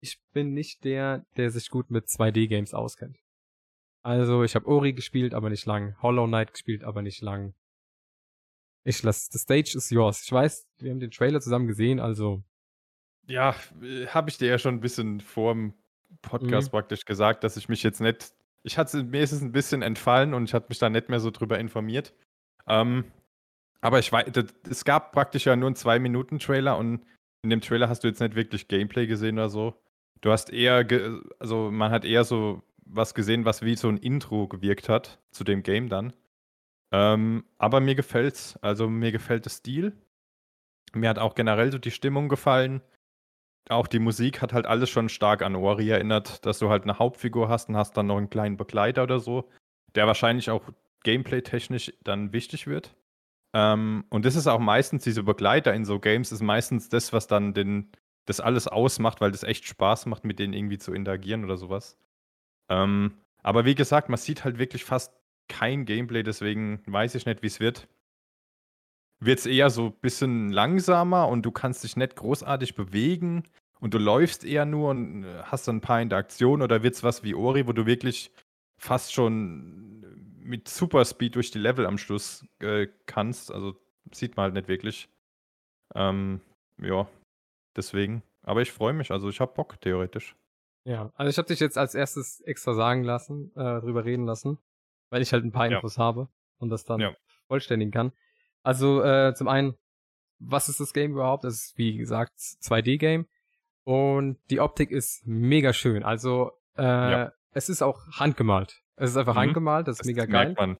ich 0.00 0.20
bin 0.32 0.52
nicht 0.54 0.84
der, 0.84 1.24
der 1.36 1.50
sich 1.50 1.70
gut 1.70 1.90
mit 1.90 2.06
2D-Games 2.06 2.74
auskennt. 2.74 3.18
Also, 4.04 4.42
ich 4.42 4.54
habe 4.56 4.66
Ori 4.66 4.92
gespielt, 4.92 5.32
aber 5.32 5.48
nicht 5.48 5.64
lang. 5.66 5.96
Hollow 6.02 6.26
Knight 6.26 6.52
gespielt, 6.52 6.82
aber 6.82 7.02
nicht 7.02 7.20
lang. 7.22 7.54
Ich 8.84 9.02
lass, 9.04 9.26
the 9.26 9.38
stage 9.38 9.74
is 9.76 9.90
yours. 9.90 10.24
Ich 10.24 10.32
weiß, 10.32 10.66
wir 10.78 10.90
haben 10.90 10.98
den 10.98 11.12
Trailer 11.12 11.40
zusammen 11.40 11.68
gesehen, 11.68 12.00
also 12.00 12.42
Ja, 13.28 13.54
habe 14.08 14.28
ich 14.30 14.38
dir 14.38 14.48
ja 14.48 14.58
schon 14.58 14.74
ein 14.74 14.80
bisschen 14.80 15.20
vor 15.20 15.54
dem 15.54 15.74
Podcast 16.20 16.68
Mhm. 16.68 16.72
praktisch 16.72 17.04
gesagt, 17.04 17.44
dass 17.44 17.56
ich 17.56 17.68
mich 17.68 17.84
jetzt 17.84 18.00
nicht. 18.00 18.34
Ich 18.64 18.78
hatte 18.78 19.04
mir 19.04 19.22
ist 19.22 19.30
es 19.32 19.40
ein 19.40 19.52
bisschen 19.52 19.82
entfallen 19.82 20.34
und 20.34 20.44
ich 20.44 20.54
hatte 20.54 20.66
mich 20.68 20.78
da 20.80 20.90
nicht 20.90 21.08
mehr 21.08 21.20
so 21.20 21.30
drüber 21.30 21.60
informiert. 21.60 22.12
Ähm, 22.66 23.04
aber 23.82 23.98
ich 23.98 24.10
weiß, 24.10 24.26
es 24.70 24.84
gab 24.84 25.12
praktisch 25.12 25.44
ja 25.44 25.56
nur 25.56 25.66
einen 25.66 25.76
2-Minuten-Trailer 25.76 26.78
und 26.78 27.04
in 27.42 27.50
dem 27.50 27.60
Trailer 27.60 27.88
hast 27.88 28.04
du 28.04 28.08
jetzt 28.08 28.20
nicht 28.20 28.36
wirklich 28.36 28.68
Gameplay 28.68 29.06
gesehen 29.06 29.38
oder 29.38 29.50
so. 29.50 29.74
Du 30.20 30.30
hast 30.30 30.50
eher, 30.50 30.86
also 31.40 31.70
man 31.70 31.90
hat 31.90 32.04
eher 32.04 32.22
so 32.22 32.62
was 32.86 33.14
gesehen, 33.14 33.44
was 33.44 33.62
wie 33.62 33.74
so 33.74 33.88
ein 33.88 33.96
Intro 33.98 34.46
gewirkt 34.46 34.88
hat 34.88 35.20
zu 35.32 35.42
dem 35.42 35.64
Game 35.64 35.88
dann. 35.88 36.12
Ähm, 36.92 37.44
aber 37.58 37.80
mir 37.80 37.96
gefällt's. 37.96 38.56
Also 38.62 38.88
mir 38.88 39.10
gefällt 39.10 39.46
der 39.46 39.50
Stil. 39.50 39.96
Mir 40.94 41.08
hat 41.08 41.18
auch 41.18 41.34
generell 41.34 41.72
so 41.72 41.78
die 41.78 41.90
Stimmung 41.90 42.28
gefallen. 42.28 42.82
Auch 43.68 43.88
die 43.88 43.98
Musik 43.98 44.42
hat 44.42 44.52
halt 44.52 44.66
alles 44.66 44.90
schon 44.90 45.08
stark 45.08 45.42
an 45.42 45.56
Ori 45.56 45.88
erinnert, 45.88 46.44
dass 46.46 46.58
du 46.60 46.68
halt 46.68 46.84
eine 46.84 46.98
Hauptfigur 46.98 47.48
hast 47.48 47.68
und 47.68 47.76
hast 47.76 47.96
dann 47.96 48.06
noch 48.06 48.18
einen 48.18 48.30
kleinen 48.30 48.56
Begleiter 48.56 49.02
oder 49.04 49.18
so, 49.18 49.48
der 49.94 50.06
wahrscheinlich 50.06 50.50
auch 50.50 50.62
gameplay-technisch 51.02 51.92
dann 52.04 52.32
wichtig 52.32 52.66
wird. 52.66 52.94
Ähm, 53.54 54.04
und 54.08 54.24
das 54.24 54.36
ist 54.36 54.46
auch 54.46 54.58
meistens, 54.58 55.04
diese 55.04 55.22
Begleiter 55.22 55.74
in 55.74 55.84
so 55.84 56.00
Games, 56.00 56.32
ist 56.32 56.42
meistens 56.42 56.88
das, 56.88 57.12
was 57.12 57.26
dann 57.26 57.54
den, 57.54 57.90
das 58.26 58.40
alles 58.40 58.68
ausmacht, 58.68 59.20
weil 59.20 59.30
das 59.30 59.42
echt 59.42 59.66
Spaß 59.66 60.06
macht, 60.06 60.24
mit 60.24 60.38
denen 60.38 60.54
irgendwie 60.54 60.78
zu 60.78 60.92
interagieren 60.92 61.44
oder 61.44 61.56
sowas. 61.56 61.96
Ähm, 62.68 63.14
aber 63.42 63.64
wie 63.64 63.74
gesagt, 63.74 64.08
man 64.08 64.18
sieht 64.18 64.44
halt 64.44 64.58
wirklich 64.58 64.84
fast 64.84 65.12
kein 65.48 65.84
Gameplay, 65.84 66.22
deswegen 66.22 66.82
weiß 66.86 67.14
ich 67.14 67.26
nicht, 67.26 67.42
wie 67.42 67.48
es 67.48 67.60
wird. 67.60 67.88
Wird 69.20 69.40
es 69.40 69.46
eher 69.46 69.70
so 69.70 69.86
ein 69.86 70.00
bisschen 70.00 70.50
langsamer 70.50 71.28
und 71.28 71.42
du 71.42 71.50
kannst 71.52 71.84
dich 71.84 71.96
nicht 71.96 72.16
großartig 72.16 72.74
bewegen 72.74 73.44
und 73.80 73.94
du 73.94 73.98
läufst 73.98 74.44
eher 74.44 74.64
nur 74.64 74.90
und 74.90 75.24
äh, 75.24 75.42
hast 75.44 75.68
dann 75.68 75.76
ein 75.76 75.80
paar 75.80 76.00
Interaktionen 76.00 76.62
oder 76.62 76.82
wird 76.82 76.94
es 76.94 77.02
was 77.02 77.22
wie 77.22 77.34
Ori, 77.34 77.66
wo 77.66 77.72
du 77.72 77.86
wirklich 77.86 78.32
fast 78.78 79.12
schon 79.12 80.01
mit 80.42 80.68
Superspeed 80.68 81.34
durch 81.36 81.50
die 81.50 81.58
Level 81.58 81.86
am 81.86 81.98
Schluss 81.98 82.46
äh, 82.60 82.88
kannst. 83.06 83.52
Also 83.52 83.74
sieht 84.12 84.36
man 84.36 84.44
halt 84.44 84.54
nicht 84.54 84.68
wirklich. 84.68 85.08
Ähm, 85.94 86.40
ja, 86.78 87.08
deswegen. 87.76 88.22
Aber 88.42 88.60
ich 88.62 88.72
freue 88.72 88.92
mich, 88.92 89.10
also 89.10 89.28
ich 89.28 89.40
habe 89.40 89.54
Bock, 89.54 89.80
theoretisch. 89.80 90.36
Ja, 90.84 91.12
also 91.14 91.30
ich 91.30 91.38
habe 91.38 91.46
dich 91.48 91.60
jetzt 91.60 91.78
als 91.78 91.94
erstes 91.94 92.40
extra 92.40 92.74
sagen 92.74 93.04
lassen, 93.04 93.52
äh, 93.54 93.80
drüber 93.80 94.04
reden 94.04 94.26
lassen, 94.26 94.58
weil 95.10 95.22
ich 95.22 95.32
halt 95.32 95.44
ein 95.44 95.52
paar 95.52 95.70
Ja. 95.70 95.76
Infos 95.76 95.96
habe 95.96 96.28
und 96.58 96.70
das 96.70 96.84
dann 96.84 97.00
Ja. 97.00 97.14
vollständigen 97.46 97.92
kann. 97.92 98.12
Also 98.64 99.02
äh, 99.02 99.32
zum 99.34 99.46
einen, 99.48 99.76
was 100.40 100.68
ist 100.68 100.80
das 100.80 100.92
Game 100.92 101.12
überhaupt? 101.12 101.44
Das 101.44 101.54
ist 101.54 101.78
wie 101.78 101.96
gesagt 101.96 102.32
2D-Game 102.38 103.28
und 103.84 104.38
die 104.50 104.58
Optik 104.60 104.90
ist 104.90 105.24
mega 105.24 105.72
schön. 105.72 106.02
Also 106.02 106.50
äh, 106.76 106.82
Ja. 106.82 107.32
es 107.52 107.68
ist 107.68 107.82
auch 107.82 108.00
handgemalt. 108.18 108.82
Es 108.96 109.10
ist 109.10 109.16
einfach 109.16 109.34
Mhm. 109.34 109.38
handgemalt, 109.40 109.88
das 109.88 109.94
ist 109.96 110.00
Das 110.00 110.06
mega 110.06 110.26
geil. 110.26 110.54
merkt 110.54 110.58
man. 110.60 110.78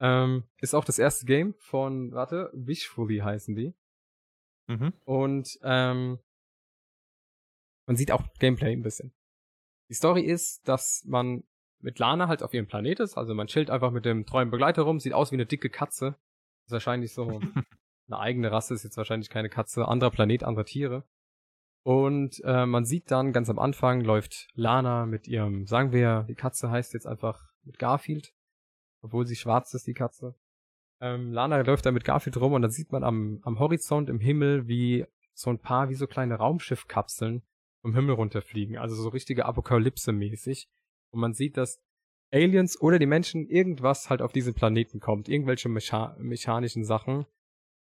Ähm, 0.00 0.44
ist 0.58 0.74
auch 0.74 0.84
das 0.84 0.98
erste 0.98 1.26
Game 1.26 1.54
von, 1.58 2.12
warte, 2.12 2.50
Wishfully 2.54 3.18
heißen 3.18 3.54
die. 3.54 3.74
Mhm. 4.68 4.92
Und 5.04 5.58
ähm, 5.62 6.18
man 7.86 7.96
sieht 7.96 8.10
auch 8.12 8.22
Gameplay 8.38 8.72
ein 8.72 8.82
bisschen. 8.82 9.12
Die 9.88 9.94
Story 9.94 10.22
ist, 10.22 10.66
dass 10.68 11.04
man 11.06 11.44
mit 11.80 11.98
Lana 11.98 12.28
halt 12.28 12.42
auf 12.42 12.54
ihrem 12.54 12.66
Planet 12.68 13.00
ist, 13.00 13.16
also 13.16 13.34
man 13.34 13.48
chillt 13.48 13.70
einfach 13.70 13.90
mit 13.90 14.04
dem 14.04 14.24
treuen 14.24 14.50
Begleiter 14.50 14.82
rum, 14.82 15.00
sieht 15.00 15.12
aus 15.12 15.32
wie 15.32 15.36
eine 15.36 15.46
dicke 15.46 15.68
Katze. 15.68 16.16
Ist 16.66 16.72
wahrscheinlich 16.72 17.12
so 17.12 17.40
eine 18.08 18.18
eigene 18.18 18.50
Rasse, 18.52 18.74
ist 18.74 18.84
jetzt 18.84 18.96
wahrscheinlich 18.96 19.30
keine 19.30 19.48
Katze, 19.48 19.86
anderer 19.88 20.10
Planet, 20.10 20.44
andere 20.44 20.64
Tiere. 20.64 21.04
Und 21.84 22.40
äh, 22.44 22.64
man 22.64 22.84
sieht 22.84 23.10
dann 23.10 23.32
ganz 23.32 23.50
am 23.50 23.58
Anfang 23.58 24.02
läuft 24.02 24.48
Lana 24.54 25.04
mit 25.06 25.26
ihrem, 25.26 25.66
sagen 25.66 25.92
wir, 25.92 26.24
die 26.28 26.36
Katze 26.36 26.70
heißt 26.70 26.94
jetzt 26.94 27.06
einfach 27.06 27.50
mit 27.64 27.78
Garfield, 27.78 28.32
obwohl 29.02 29.26
sie 29.26 29.36
schwarz 29.36 29.74
ist, 29.74 29.86
die 29.86 29.94
Katze. 29.94 30.36
Ähm, 31.00 31.32
Lana 31.32 31.60
läuft 31.62 31.84
da 31.84 31.90
mit 31.90 32.04
Garfield 32.04 32.36
rum 32.36 32.52
und 32.52 32.62
dann 32.62 32.70
sieht 32.70 32.92
man 32.92 33.02
am, 33.02 33.40
am 33.42 33.58
Horizont 33.58 34.08
im 34.08 34.20
Himmel, 34.20 34.68
wie 34.68 35.04
so 35.34 35.50
ein 35.50 35.58
paar, 35.58 35.88
wie 35.88 35.94
so 35.94 36.06
kleine 36.06 36.36
Raumschiffkapseln 36.36 37.42
vom 37.80 37.94
Himmel 37.94 38.14
runterfliegen. 38.14 38.78
Also 38.78 38.94
so 38.94 39.08
richtige 39.08 39.46
Apokalypse-mäßig. 39.46 40.68
Und 41.10 41.20
man 41.20 41.34
sieht, 41.34 41.56
dass 41.56 41.80
Aliens 42.32 42.80
oder 42.80 43.00
die 43.00 43.06
Menschen 43.06 43.48
irgendwas 43.48 44.08
halt 44.08 44.22
auf 44.22 44.32
diesen 44.32 44.54
Planeten 44.54 45.00
kommt. 45.00 45.28
Irgendwelche 45.28 45.68
mecha 45.68 46.16
mechanischen 46.18 46.84
Sachen. 46.84 47.26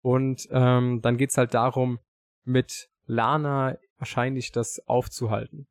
Und 0.02 0.48
ähm, 0.50 1.00
dann 1.00 1.16
geht's 1.16 1.38
halt 1.38 1.54
darum, 1.54 2.00
mit 2.44 2.90
Lana 3.07 3.78
wahrscheinlich 3.98 4.52
das 4.52 4.87
aufzuhalten. 4.87 5.66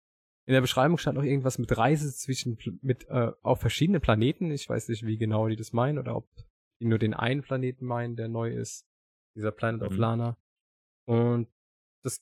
In 0.46 0.54
der 0.54 0.62
Beschreibung 0.62 0.98
stand 0.98 1.18
noch 1.18 1.24
irgendwas 1.24 1.58
mit 1.58 1.78
Reise 1.78 2.14
zwischen 2.14 2.58
mit 2.82 3.08
äh, 3.08 3.32
auf 3.42 3.62
verschiedene 3.62 4.00
Planeten. 4.00 4.52
Ich 4.52 4.68
weiß 4.68 4.90
nicht, 4.90 5.06
wie 5.06 5.18
genau 5.18 5.48
die 5.48 5.56
das 5.56 5.72
meinen 5.72 5.98
oder 5.98 6.16
ob 6.18 6.30
die 6.82 6.86
nur 6.86 7.00
den 7.00 7.14
einen 7.14 7.42
Planeten 7.42 7.86
meinen, 7.86 8.16
der 8.16 8.28
neu 8.28 8.52
ist. 8.52 8.86
Dieser 9.36 9.52
Planet 9.52 9.82
mhm. 9.82 9.88
of 9.88 9.98
Lana. 9.98 10.38
Und 11.06 11.48
das 12.04 12.22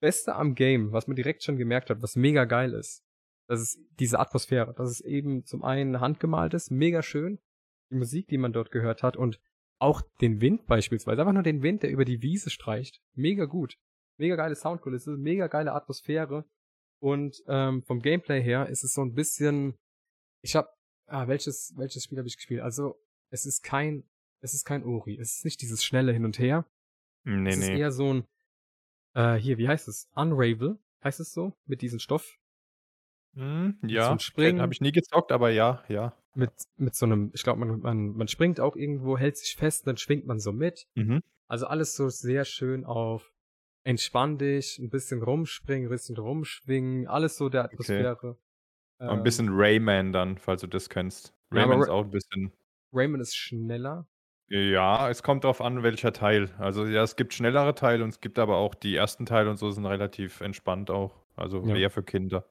Beste 0.00 0.34
am 0.34 0.54
Game, 0.54 0.92
was 0.92 1.06
man 1.06 1.16
direkt 1.16 1.44
schon 1.44 1.56
gemerkt 1.56 1.90
hat, 1.90 2.02
was 2.02 2.16
mega 2.16 2.44
geil 2.44 2.72
ist, 2.72 3.04
das 3.48 3.60
ist 3.60 3.80
diese 3.98 4.18
Atmosphäre. 4.18 4.74
Das 4.74 4.90
ist 4.90 5.00
eben 5.00 5.44
zum 5.44 5.64
einen 5.64 6.00
handgemalt 6.00 6.54
ist, 6.54 6.70
mega 6.70 7.02
schön. 7.02 7.40
Die 7.90 7.96
Musik, 7.96 8.28
die 8.28 8.38
man 8.38 8.52
dort 8.52 8.70
gehört 8.70 9.02
hat 9.02 9.16
und 9.16 9.40
auch 9.80 10.02
den 10.20 10.40
Wind 10.40 10.66
beispielsweise. 10.66 11.20
Einfach 11.20 11.32
nur 11.32 11.42
den 11.42 11.62
Wind, 11.62 11.82
der 11.82 11.90
über 11.90 12.04
die 12.04 12.22
Wiese 12.22 12.50
streicht. 12.50 13.00
Mega 13.14 13.46
gut. 13.46 13.76
Mega 14.20 14.36
geile 14.36 14.54
Soundkulisse, 14.54 15.16
mega 15.16 15.46
geile 15.46 15.72
Atmosphäre. 15.72 16.44
Und 16.98 17.42
ähm, 17.48 17.82
vom 17.82 18.00
Gameplay 18.00 18.42
her 18.42 18.68
ist 18.68 18.84
es 18.84 18.92
so 18.92 19.00
ein 19.00 19.14
bisschen. 19.14 19.78
Ich 20.42 20.54
hab. 20.54 20.76
Ah, 21.06 21.26
welches, 21.26 21.72
welches 21.78 22.04
Spiel 22.04 22.18
habe 22.18 22.28
ich 22.28 22.36
gespielt? 22.36 22.60
Also, 22.60 23.00
es 23.30 23.46
ist 23.46 23.62
kein. 23.62 24.04
Es 24.42 24.52
ist 24.52 24.66
kein 24.66 24.84
Ori. 24.84 25.18
Es 25.18 25.36
ist 25.36 25.44
nicht 25.46 25.62
dieses 25.62 25.82
schnelle 25.82 26.12
Hin 26.12 26.26
und 26.26 26.38
Her. 26.38 26.66
Nee, 27.24 27.48
es 27.48 27.56
nee. 27.56 27.64
ist 27.64 27.70
eher 27.70 27.92
so 27.92 28.12
ein. 28.12 28.24
Äh, 29.14 29.36
hier, 29.36 29.56
wie 29.56 29.68
heißt 29.68 29.88
es? 29.88 30.10
Unravel. 30.14 30.78
Heißt 31.02 31.20
es 31.20 31.32
so? 31.32 31.56
Mit 31.64 31.80
diesem 31.80 31.98
Stoff. 31.98 32.36
Hm, 33.36 33.78
ja, 33.82 34.18
Springen. 34.18 34.60
Habe 34.60 34.74
ich 34.74 34.82
nie 34.82 34.92
gezockt, 34.92 35.32
aber 35.32 35.48
ja, 35.48 35.82
ja. 35.88 36.14
Mit, 36.34 36.52
mit 36.76 36.94
so 36.94 37.06
einem, 37.06 37.30
ich 37.32 37.42
glaube, 37.42 37.60
man, 37.60 37.80
man, 37.80 38.12
man 38.12 38.28
springt 38.28 38.60
auch 38.60 38.76
irgendwo, 38.76 39.16
hält 39.16 39.38
sich 39.38 39.56
fest, 39.56 39.86
dann 39.86 39.96
schwingt 39.96 40.26
man 40.26 40.40
so 40.40 40.52
mit. 40.52 40.86
Mhm. 40.94 41.22
Also 41.48 41.66
alles 41.66 41.96
so 41.96 42.08
sehr 42.10 42.44
schön 42.44 42.84
auf 42.84 43.32
entspann 43.84 44.38
dich, 44.38 44.78
ein 44.78 44.90
bisschen 44.90 45.22
rumspringen, 45.22 45.88
ein 45.88 45.90
bisschen 45.90 46.16
rumschwingen, 46.16 47.06
alles 47.06 47.36
so 47.36 47.48
der 47.48 47.64
Atmosphäre. 47.64 48.12
Okay. 48.12 48.34
Ähm, 49.00 49.08
ein 49.08 49.22
bisschen 49.22 49.48
Rayman 49.50 50.12
dann, 50.12 50.38
falls 50.38 50.60
du 50.60 50.66
das 50.66 50.90
kennst. 50.90 51.34
Rayman 51.50 51.78
ja, 51.78 51.84
ist 51.84 51.90
auch 51.90 52.04
ein 52.04 52.10
bisschen. 52.10 52.52
Rayman 52.92 53.20
ist 53.20 53.36
schneller. 53.36 54.06
Ja, 54.48 55.08
es 55.08 55.22
kommt 55.22 55.44
darauf 55.44 55.60
an, 55.60 55.84
welcher 55.84 56.12
Teil. 56.12 56.50
Also 56.58 56.84
ja, 56.84 57.02
es 57.02 57.14
gibt 57.14 57.32
schnellere 57.32 57.74
Teile 57.74 58.02
und 58.02 58.10
es 58.10 58.20
gibt 58.20 58.38
aber 58.38 58.56
auch 58.56 58.74
die 58.74 58.96
ersten 58.96 59.24
Teile 59.24 59.48
und 59.48 59.58
so 59.58 59.70
sind 59.70 59.86
relativ 59.86 60.40
entspannt 60.40 60.90
auch. 60.90 61.14
Also 61.36 61.64
ja. 61.64 61.76
eher 61.76 61.90
für 61.90 62.02
Kinder. 62.02 62.44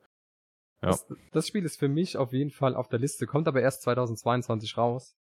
Ja. 0.81 0.89
Das, 0.89 1.07
das, 1.31 1.47
Spiel 1.47 1.65
ist 1.65 1.77
für 1.77 1.89
mich 1.89 2.15
auf 2.15 2.31
jeden 2.31 2.51
Fall 2.51 2.73
auf 2.73 2.87
der 2.87 2.99
Liste, 2.99 3.27
kommt 3.27 3.49
aber 3.49 3.61
erst 3.61 3.81
2022 3.81 4.77
raus. 4.77 5.17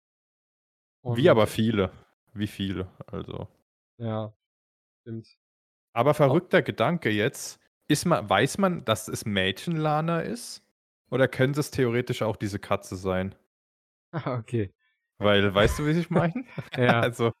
Und 1.01 1.17
Wie 1.17 1.29
aber 1.29 1.47
viele. 1.47 1.91
Wie 2.33 2.45
viele, 2.45 2.87
also. 3.07 3.47
Ja, 3.97 4.33
stimmt. 5.01 5.27
Aber 5.97 6.13
verrückter 6.13 6.61
Gedanke 6.61 7.09
jetzt. 7.09 7.59
Ist 7.87 8.05
man, 8.05 8.29
weiß 8.29 8.59
man, 8.59 8.85
dass 8.85 9.07
es 9.07 9.25
Mädchenlana 9.25 10.19
ist? 10.19 10.61
Oder 11.09 11.27
könnte 11.27 11.59
es 11.59 11.71
theoretisch 11.71 12.21
auch 12.21 12.35
diese 12.35 12.59
Katze 12.59 12.95
sein? 12.95 13.33
Ah, 14.11 14.37
okay. 14.37 14.71
Weil, 15.17 15.55
weißt 15.55 15.79
du, 15.79 15.87
wie 15.87 15.99
ich 15.99 16.11
meine? 16.11 16.45
ja. 16.77 16.99
Also, 16.99 17.31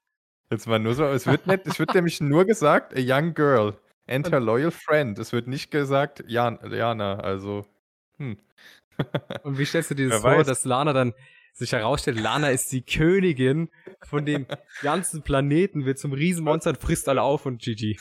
jetzt 0.49 0.65
mal 0.65 0.79
nur 0.79 0.95
so, 0.95 1.05
es 1.05 1.27
wird, 1.27 1.45
nicht, 1.45 1.67
es 1.67 1.77
wird 1.77 1.93
nämlich 1.93 2.19
nur 2.19 2.45
gesagt, 2.45 2.97
a 2.97 2.99
young 2.99 3.35
girl 3.35 3.77
and 4.07 4.31
her 4.31 4.39
loyal 4.39 4.71
friend. 4.71 5.19
Es 5.19 5.33
wird 5.33 5.45
nicht 5.47 5.69
gesagt, 5.69 6.23
Jan, 6.25 6.57
Jana, 6.71 7.19
also, 7.19 7.63
hm. 8.17 8.39
Und 9.43 9.59
wie 9.59 9.65
stellst 9.65 9.91
du 9.91 9.95
dir 9.95 10.09
das 10.09 10.21
vor, 10.21 10.43
dass 10.43 10.65
Lana 10.65 10.93
dann 10.93 11.13
sich 11.53 11.73
herausstellt, 11.73 12.19
Lana 12.19 12.49
ist 12.49 12.71
die 12.71 12.81
Königin 12.81 13.69
von 14.01 14.25
dem 14.25 14.47
ganzen 14.81 15.21
Planeten, 15.21 15.85
wird 15.85 15.99
zum 15.99 16.13
Riesenmonster 16.13 16.71
und 16.71 16.77
frisst 16.79 17.07
alle 17.07 17.21
auf 17.21 17.45
und 17.45 17.61
GG. 17.61 17.97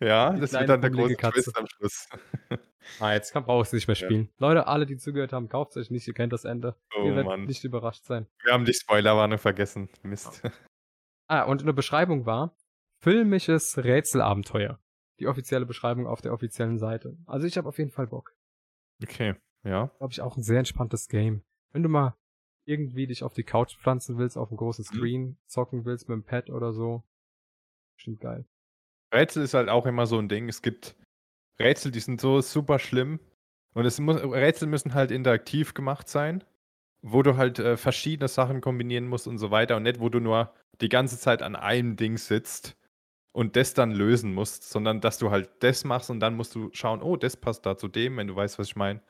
Ja, 0.00 0.32
das 0.32 0.52
wird 0.52 0.68
dann 0.68 0.80
der 0.80 0.90
große 0.90 1.16
Katze. 1.16 1.42
Twist 1.42 1.58
am 1.58 1.66
Schluss. 1.66 2.08
Ah, 2.98 3.12
jetzt 3.12 3.32
kann, 3.32 3.44
brauchst 3.44 3.72
du 3.72 3.76
nicht 3.76 3.86
mehr 3.86 3.94
spielen. 3.94 4.28
Ja. 4.38 4.48
Leute, 4.48 4.66
alle, 4.66 4.86
die 4.86 4.96
zugehört 4.96 5.32
haben, 5.32 5.48
kauft 5.48 5.76
euch 5.76 5.90
nicht, 5.90 6.06
ihr 6.08 6.14
kennt 6.14 6.32
das 6.32 6.44
Ende. 6.44 6.76
Oh, 6.96 7.04
ihr 7.04 7.10
werdet 7.10 7.26
Mann. 7.26 7.44
nicht 7.44 7.64
überrascht 7.64 8.04
sein. 8.04 8.26
Wir 8.42 8.52
haben 8.52 8.64
die 8.64 8.74
Spoilerwarnung 8.74 9.38
vergessen. 9.38 9.88
Mist. 10.02 10.42
Ah, 11.26 11.42
und 11.44 11.60
in 11.60 11.66
der 11.66 11.72
Beschreibung 11.74 12.26
war 12.26 12.56
filmisches 12.98 13.78
Rätselabenteuer. 13.78 14.80
Die 15.20 15.28
offizielle 15.28 15.66
Beschreibung 15.66 16.06
auf 16.06 16.20
der 16.20 16.32
offiziellen 16.32 16.78
Seite. 16.78 17.16
Also 17.26 17.46
ich 17.46 17.56
habe 17.56 17.68
auf 17.68 17.78
jeden 17.78 17.90
Fall 17.90 18.08
Bock. 18.08 18.34
Okay, 19.02 19.34
ja. 19.62 19.92
Glaube 19.98 20.12
ich 20.12 20.22
auch 20.22 20.36
ein 20.36 20.42
sehr 20.42 20.58
entspanntes 20.58 21.08
Game. 21.08 21.42
Wenn 21.72 21.82
du 21.82 21.88
mal 21.88 22.16
irgendwie 22.64 23.06
dich 23.06 23.22
auf 23.22 23.32
die 23.32 23.44
Couch 23.44 23.76
pflanzen 23.76 24.18
willst, 24.18 24.36
auf 24.36 24.48
einem 24.48 24.56
großen 24.56 24.84
mhm. 24.90 24.96
Screen 24.96 25.38
zocken 25.46 25.84
willst 25.84 26.08
mit 26.08 26.16
dem 26.16 26.24
Pad 26.24 26.50
oder 26.50 26.72
so, 26.72 27.04
bestimmt 27.94 28.20
geil. 28.20 28.44
Rätsel 29.12 29.42
ist 29.42 29.54
halt 29.54 29.68
auch 29.68 29.86
immer 29.86 30.06
so 30.06 30.18
ein 30.18 30.28
Ding. 30.28 30.48
Es 30.48 30.62
gibt 30.62 30.96
Rätsel, 31.58 31.92
die 31.92 32.00
sind 32.00 32.20
so 32.20 32.40
super 32.40 32.78
schlimm. 32.78 33.20
Und 33.74 33.86
es 33.86 34.00
muss, 34.00 34.22
Rätsel 34.22 34.68
müssen 34.68 34.94
halt 34.94 35.10
interaktiv 35.10 35.74
gemacht 35.74 36.08
sein, 36.08 36.42
wo 37.02 37.22
du 37.22 37.36
halt 37.36 37.58
äh, 37.58 37.76
verschiedene 37.76 38.28
Sachen 38.28 38.60
kombinieren 38.60 39.06
musst 39.06 39.26
und 39.26 39.38
so 39.38 39.50
weiter. 39.50 39.76
Und 39.76 39.84
nicht, 39.84 40.00
wo 40.00 40.08
du 40.08 40.20
nur 40.20 40.52
die 40.80 40.88
ganze 40.88 41.18
Zeit 41.18 41.42
an 41.42 41.56
einem 41.56 41.96
Ding 41.96 42.16
sitzt 42.16 42.76
und 43.32 43.56
das 43.56 43.74
dann 43.74 43.92
lösen 43.92 44.34
musst, 44.34 44.68
sondern 44.68 45.00
dass 45.00 45.18
du 45.18 45.30
halt 45.30 45.50
das 45.60 45.84
machst 45.84 46.10
und 46.10 46.20
dann 46.20 46.34
musst 46.34 46.54
du 46.54 46.70
schauen, 46.72 47.02
oh, 47.02 47.16
das 47.16 47.36
passt 47.36 47.64
da 47.66 47.76
zu 47.76 47.88
dem, 47.88 48.16
wenn 48.16 48.26
du 48.26 48.34
weißt, 48.34 48.58
was 48.58 48.68
ich 48.68 48.76
meine. 48.76 49.00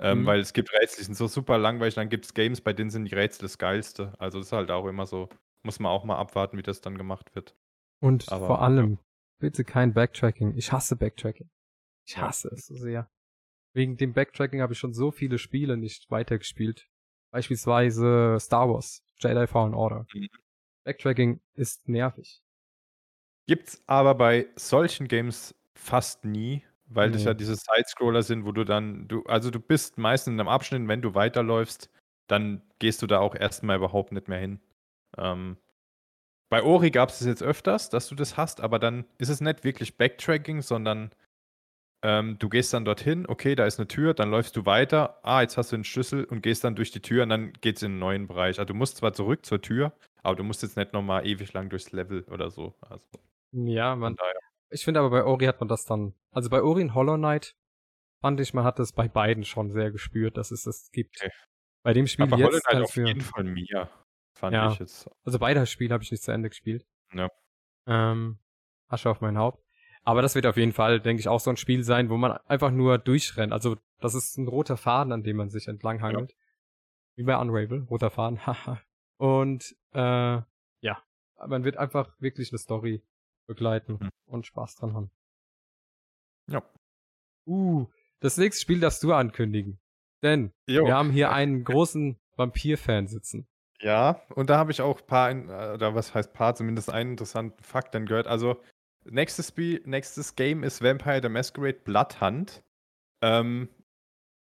Ähm, 0.00 0.22
mhm. 0.22 0.26
Weil 0.26 0.40
es 0.40 0.52
gibt 0.52 0.72
Rätsel, 0.72 0.98
die 0.98 1.04
sind 1.04 1.16
so 1.16 1.26
super 1.26 1.58
langweilig, 1.58 1.94
dann 1.94 2.08
gibt 2.08 2.24
es 2.24 2.34
Games, 2.34 2.60
bei 2.60 2.72
denen 2.72 2.90
sind 2.90 3.04
die 3.04 3.14
Rätsel 3.14 3.42
das 3.42 3.58
Geilste. 3.58 4.12
Also 4.18 4.38
das 4.38 4.48
ist 4.48 4.52
halt 4.52 4.70
auch 4.70 4.86
immer 4.86 5.06
so, 5.06 5.28
muss 5.64 5.80
man 5.80 5.90
auch 5.90 6.04
mal 6.04 6.16
abwarten, 6.16 6.56
wie 6.56 6.62
das 6.62 6.80
dann 6.80 6.96
gemacht 6.96 7.34
wird. 7.34 7.54
Und 8.00 8.30
Aber, 8.30 8.46
vor 8.46 8.62
allem, 8.62 8.98
Bitte 9.38 9.64
kein 9.64 9.94
Backtracking. 9.94 10.56
Ich 10.56 10.72
hasse 10.72 10.96
Backtracking. 10.96 11.50
Ich 12.06 12.18
hasse 12.18 12.48
es 12.48 12.66
so 12.66 12.74
sehr. 12.74 13.10
Wegen 13.74 13.96
dem 13.96 14.12
Backtracking 14.12 14.60
habe 14.60 14.72
ich 14.72 14.78
schon 14.78 14.94
so 14.94 15.10
viele 15.10 15.38
Spiele 15.38 15.76
nicht 15.76 16.10
weitergespielt. 16.10 16.88
Beispielsweise 17.30 18.38
Star 18.40 18.68
Wars, 18.68 19.04
Jedi 19.18 19.46
Fallen 19.46 19.74
Order. 19.74 20.06
Mhm. 20.12 20.28
Backtracking 20.84 21.40
ist 21.54 21.88
nervig. 21.88 22.42
Gibt's 23.46 23.82
aber 23.86 24.14
bei 24.14 24.48
solchen 24.56 25.08
Games 25.08 25.54
fast 25.74 26.24
nie, 26.24 26.64
weil 26.86 27.08
nee. 27.08 27.14
das 27.14 27.24
ja 27.24 27.34
diese 27.34 27.56
Sidescroller 27.56 28.22
sind, 28.22 28.44
wo 28.44 28.52
du 28.52 28.64
dann, 28.64 29.06
du, 29.08 29.22
also 29.24 29.50
du 29.50 29.60
bist 29.60 29.98
meistens 29.98 30.34
in 30.34 30.40
einem 30.40 30.48
Abschnitt, 30.48 30.88
wenn 30.88 31.02
du 31.02 31.14
weiterläufst, 31.14 31.90
dann 32.26 32.62
gehst 32.78 33.02
du 33.02 33.06
da 33.06 33.20
auch 33.20 33.34
erstmal 33.34 33.76
überhaupt 33.76 34.12
nicht 34.12 34.28
mehr 34.28 34.38
hin. 34.38 34.60
Ähm, 35.16 35.56
bei 36.48 36.62
Ori 36.62 36.90
gab 36.90 37.10
es 37.10 37.20
jetzt 37.20 37.42
öfters, 37.42 37.90
dass 37.90 38.08
du 38.08 38.14
das 38.14 38.36
hast, 38.36 38.60
aber 38.60 38.78
dann 38.78 39.04
ist 39.18 39.28
es 39.28 39.40
nicht 39.40 39.64
wirklich 39.64 39.96
Backtracking, 39.96 40.62
sondern 40.62 41.12
ähm, 42.02 42.38
du 42.38 42.48
gehst 42.48 42.72
dann 42.72 42.84
dorthin, 42.84 43.26
okay, 43.28 43.54
da 43.54 43.66
ist 43.66 43.78
eine 43.78 43.88
Tür, 43.88 44.14
dann 44.14 44.30
läufst 44.30 44.56
du 44.56 44.64
weiter, 44.64 45.18
ah, 45.24 45.42
jetzt 45.42 45.56
hast 45.56 45.72
du 45.72 45.76
einen 45.76 45.84
Schlüssel 45.84 46.24
und 46.24 46.42
gehst 46.42 46.64
dann 46.64 46.76
durch 46.76 46.90
die 46.90 47.02
Tür 47.02 47.24
und 47.24 47.28
dann 47.28 47.52
geht 47.54 47.76
es 47.76 47.82
in 47.82 47.92
einen 47.92 47.98
neuen 47.98 48.26
Bereich. 48.28 48.58
Also 48.58 48.66
du 48.66 48.74
musst 48.74 48.98
zwar 48.98 49.12
zurück 49.12 49.44
zur 49.44 49.60
Tür, 49.60 49.92
aber 50.22 50.36
du 50.36 50.44
musst 50.44 50.62
jetzt 50.62 50.76
nicht 50.76 50.92
nochmal 50.92 51.26
ewig 51.26 51.52
lang 51.52 51.70
durchs 51.70 51.92
Level 51.92 52.22
oder 52.30 52.50
so. 52.50 52.74
Also, 52.80 53.04
ja, 53.52 53.96
man. 53.96 54.16
Ich 54.70 54.84
finde 54.84 55.00
aber 55.00 55.10
bei 55.10 55.24
Ori 55.24 55.46
hat 55.46 55.60
man 55.60 55.68
das 55.68 55.84
dann, 55.86 56.14
also 56.30 56.50
bei 56.50 56.62
Ori 56.62 56.82
in 56.82 56.94
Hollow 56.94 57.16
Knight 57.16 57.56
fand 58.20 58.38
ich, 58.40 58.54
man 58.54 58.64
hat 58.64 58.78
das 58.78 58.92
bei 58.92 59.08
beiden 59.08 59.44
schon 59.44 59.70
sehr 59.70 59.90
gespürt, 59.90 60.36
dass 60.36 60.50
es 60.50 60.64
das 60.64 60.90
gibt. 60.92 61.16
Okay. 61.20 61.32
Bei 61.82 61.92
dem 61.94 62.06
Spiel 62.06 62.24
aber 62.24 62.36
jetzt 62.36 62.48
Hollow 62.48 62.60
Knight 62.60 62.82
auf 62.84 62.96
jeden 62.96 63.20
Fall 63.22 63.44
mir 63.44 63.90
fand 64.38 64.54
ja. 64.54 64.72
ich 64.72 64.78
jetzt. 64.78 65.10
Also 65.24 65.38
beide 65.38 65.66
Spiele 65.66 65.92
habe 65.92 66.02
ich 66.02 66.10
nicht 66.10 66.22
zu 66.22 66.32
Ende 66.32 66.48
gespielt. 66.48 66.86
Ja. 67.12 67.28
Ähm, 67.86 68.38
Asche 68.88 69.10
auf 69.10 69.20
mein 69.20 69.36
Haupt. 69.36 69.62
Aber 70.04 70.22
das 70.22 70.34
wird 70.34 70.46
auf 70.46 70.56
jeden 70.56 70.72
Fall, 70.72 71.00
denke 71.00 71.20
ich, 71.20 71.28
auch 71.28 71.40
so 71.40 71.50
ein 71.50 71.56
Spiel 71.56 71.84
sein, 71.84 72.08
wo 72.08 72.16
man 72.16 72.32
einfach 72.46 72.70
nur 72.70 72.98
durchrennt. 72.98 73.52
Also 73.52 73.76
das 74.00 74.14
ist 74.14 74.38
ein 74.38 74.48
roter 74.48 74.76
Faden, 74.76 75.12
an 75.12 75.22
dem 75.22 75.36
man 75.36 75.50
sich 75.50 75.68
entlang 75.68 76.00
hangelt. 76.00 76.32
Ja. 76.32 76.38
Wie 77.16 77.24
bei 77.24 77.36
Unravel, 77.36 77.82
roter 77.90 78.10
Faden, 78.10 78.38
haha. 78.46 78.80
und 79.16 79.76
äh, 79.92 80.40
ja, 80.80 81.02
man 81.46 81.64
wird 81.64 81.76
einfach 81.76 82.14
wirklich 82.20 82.52
eine 82.52 82.58
Story 82.58 83.02
begleiten 83.46 83.98
mhm. 84.00 84.10
und 84.26 84.46
Spaß 84.46 84.76
dran 84.76 84.94
haben. 84.94 85.10
Ja. 86.48 86.62
Uh, 87.46 87.86
das 88.20 88.36
nächste 88.36 88.62
Spiel 88.62 88.80
darfst 88.80 89.02
du 89.02 89.12
ankündigen. 89.12 89.80
Denn 90.22 90.52
jo. 90.66 90.84
wir 90.86 90.94
haben 90.94 91.10
hier 91.10 91.32
einen 91.32 91.64
großen 91.64 92.18
Vampir-Fan 92.36 93.08
sitzen. 93.08 93.48
Ja, 93.80 94.22
und 94.34 94.50
da 94.50 94.58
habe 94.58 94.72
ich 94.72 94.80
auch 94.82 95.00
ein 95.00 95.06
paar, 95.06 95.30
äh, 95.30 95.74
oder 95.74 95.94
was 95.94 96.14
heißt 96.14 96.32
paar, 96.32 96.54
zumindest 96.54 96.90
einen 96.90 97.12
interessanten 97.12 97.62
Fakt 97.62 97.94
dann 97.94 98.06
gehört. 98.06 98.26
Also, 98.26 98.60
nächstes 99.04 99.48
Spiel, 99.48 99.82
nächstes 99.84 100.34
Game 100.34 100.64
ist 100.64 100.82
Vampire 100.82 101.20
the 101.22 101.28
Masquerade 101.28 101.78
Bloodhunt. 101.84 102.62
Ähm, 103.22 103.68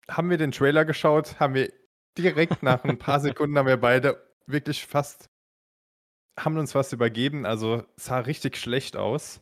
haben 0.10 0.30
wir 0.30 0.38
den 0.38 0.52
Trailer 0.52 0.86
geschaut, 0.86 1.40
haben 1.40 1.54
wir 1.54 1.72
direkt 2.18 2.64
nach 2.64 2.84
ein 2.84 2.98
paar 2.98 3.20
Sekunden 3.22 3.58
haben 3.58 3.68
wir 3.68 3.78
beide 3.78 4.22
wirklich 4.48 4.86
fast, 4.86 5.30
haben 6.40 6.58
uns 6.58 6.76
was 6.76 6.92
übergeben, 6.92 7.46
also 7.46 7.84
sah 7.98 8.20
richtig 8.20 8.58
schlecht 8.58 8.98
aus. 8.98 9.42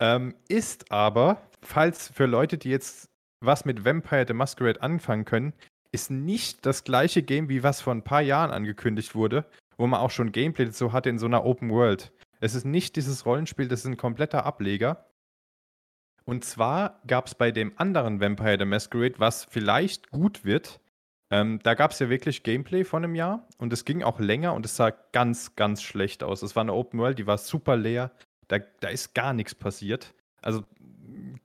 Ähm, 0.00 0.34
ist 0.48 0.92
aber, 0.92 1.50
falls 1.62 2.08
für 2.08 2.26
Leute, 2.26 2.58
die 2.58 2.70
jetzt 2.70 3.10
was 3.40 3.64
mit 3.64 3.84
Vampire 3.84 4.24
the 4.26 4.34
Masquerade 4.34 4.82
anfangen 4.82 5.24
können, 5.24 5.52
ist 5.96 6.10
nicht 6.10 6.64
das 6.64 6.84
gleiche 6.84 7.22
Game, 7.22 7.48
wie 7.48 7.62
was 7.62 7.80
vor 7.80 7.94
ein 7.94 8.04
paar 8.04 8.22
Jahren 8.22 8.50
angekündigt 8.50 9.14
wurde, 9.14 9.44
wo 9.76 9.86
man 9.86 10.00
auch 10.00 10.10
schon 10.10 10.32
Gameplay 10.32 10.66
dazu 10.66 10.92
hatte 10.92 11.10
in 11.10 11.18
so 11.18 11.26
einer 11.26 11.44
Open 11.44 11.70
World. 11.70 12.12
Es 12.40 12.54
ist 12.54 12.64
nicht 12.64 12.96
dieses 12.96 13.26
Rollenspiel, 13.26 13.68
das 13.68 13.80
ist 13.80 13.86
ein 13.86 13.96
kompletter 13.96 14.46
Ableger. 14.46 15.06
Und 16.24 16.44
zwar 16.44 17.00
gab 17.06 17.26
es 17.26 17.34
bei 17.34 17.50
dem 17.50 17.72
anderen 17.76 18.20
Vampire 18.20 18.56
the 18.58 18.64
Masquerade, 18.64 19.18
was 19.18 19.44
vielleicht 19.44 20.10
gut 20.10 20.44
wird, 20.44 20.80
ähm, 21.30 21.58
da 21.62 21.74
gab 21.74 21.90
es 21.90 21.98
ja 21.98 22.08
wirklich 22.08 22.42
Gameplay 22.44 22.84
von 22.84 23.02
einem 23.02 23.14
Jahr 23.14 23.48
und 23.58 23.72
es 23.72 23.84
ging 23.84 24.02
auch 24.02 24.20
länger 24.20 24.54
und 24.54 24.64
es 24.64 24.76
sah 24.76 24.90
ganz, 24.90 25.56
ganz 25.56 25.82
schlecht 25.82 26.22
aus. 26.22 26.42
Es 26.42 26.54
war 26.54 26.62
eine 26.62 26.72
Open 26.72 27.00
World, 27.00 27.18
die 27.18 27.26
war 27.26 27.38
super 27.38 27.76
leer. 27.76 28.12
Da, 28.48 28.58
da 28.80 28.88
ist 28.88 29.14
gar 29.14 29.32
nichts 29.32 29.54
passiert. 29.54 30.14
Also 30.40 30.62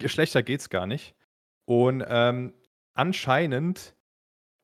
schlechter 0.05 0.43
geht's 0.43 0.69
gar 0.69 0.85
nicht. 0.85 1.15
Und 1.65 2.03
ähm, 2.07 2.53
anscheinend 2.93 3.95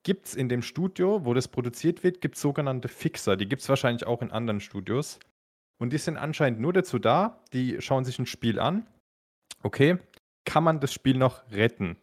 gibt 0.02 0.26
es 0.26 0.34
in 0.34 0.48
dem 0.48 0.62
Studio, 0.62 1.24
wo 1.24 1.34
das 1.34 1.48
produziert 1.48 2.02
wird, 2.04 2.20
gibt 2.20 2.36
sogenannte 2.36 2.88
Fixer. 2.88 3.36
Die 3.36 3.48
gibt 3.48 3.62
es 3.62 3.68
wahrscheinlich 3.68 4.06
auch 4.06 4.22
in 4.22 4.30
anderen 4.30 4.60
Studios. 4.60 5.18
Und 5.78 5.92
die 5.92 5.98
sind 5.98 6.16
anscheinend 6.16 6.60
nur 6.60 6.72
dazu 6.72 6.98
da, 6.98 7.40
die 7.52 7.80
schauen 7.80 8.04
sich 8.04 8.18
ein 8.18 8.26
Spiel 8.26 8.58
an. 8.58 8.86
Okay, 9.62 9.98
kann 10.44 10.64
man 10.64 10.80
das 10.80 10.92
Spiel 10.92 11.16
noch 11.16 11.42
retten? 11.50 11.96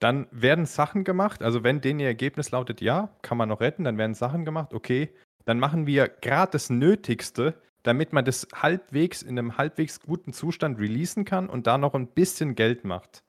Dann 0.00 0.26
werden 0.30 0.66
Sachen 0.66 1.04
gemacht, 1.04 1.42
also 1.42 1.62
wenn 1.62 1.80
denen 1.80 2.00
ihr 2.00 2.06
Ergebnis 2.06 2.50
lautet, 2.50 2.80
ja, 2.80 3.10
kann 3.22 3.38
man 3.38 3.48
noch 3.48 3.60
retten, 3.60 3.84
dann 3.84 3.98
werden 3.98 4.14
Sachen 4.14 4.44
gemacht, 4.44 4.74
okay, 4.74 5.14
dann 5.44 5.58
machen 5.58 5.86
wir 5.86 6.08
gerade 6.08 6.52
das 6.52 6.70
Nötigste, 6.70 7.54
damit 7.82 8.12
man 8.12 8.24
das 8.24 8.48
halbwegs 8.54 9.22
in 9.22 9.38
einem 9.38 9.56
halbwegs 9.56 10.00
guten 10.00 10.32
Zustand 10.32 10.78
releasen 10.78 11.24
kann 11.24 11.48
und 11.48 11.66
da 11.66 11.78
noch 11.78 11.94
ein 11.94 12.08
bisschen 12.08 12.54
Geld 12.54 12.84
macht. 12.84 13.22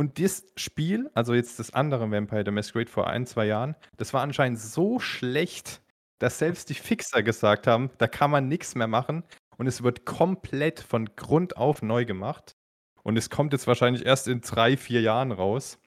Und 0.00 0.18
das 0.18 0.46
Spiel, 0.56 1.10
also 1.12 1.34
jetzt 1.34 1.58
das 1.58 1.74
andere 1.74 2.10
Vampire 2.10 2.42
the 2.42 2.50
Masquerade 2.50 2.90
vor 2.90 3.08
ein, 3.08 3.26
zwei 3.26 3.44
Jahren, 3.44 3.76
das 3.98 4.14
war 4.14 4.22
anscheinend 4.22 4.58
so 4.58 4.98
schlecht, 4.98 5.82
dass 6.18 6.38
selbst 6.38 6.70
die 6.70 6.74
Fixer 6.74 7.22
gesagt 7.22 7.66
haben, 7.66 7.90
da 7.98 8.08
kann 8.08 8.30
man 8.30 8.48
nichts 8.48 8.74
mehr 8.74 8.86
machen 8.86 9.24
und 9.58 9.66
es 9.66 9.82
wird 9.82 10.06
komplett 10.06 10.80
von 10.80 11.14
Grund 11.16 11.58
auf 11.58 11.82
neu 11.82 12.06
gemacht. 12.06 12.56
Und 13.02 13.18
es 13.18 13.28
kommt 13.28 13.52
jetzt 13.52 13.66
wahrscheinlich 13.66 14.06
erst 14.06 14.26
in 14.26 14.40
drei, 14.40 14.78
vier 14.78 15.02
Jahren 15.02 15.32
raus. 15.32 15.78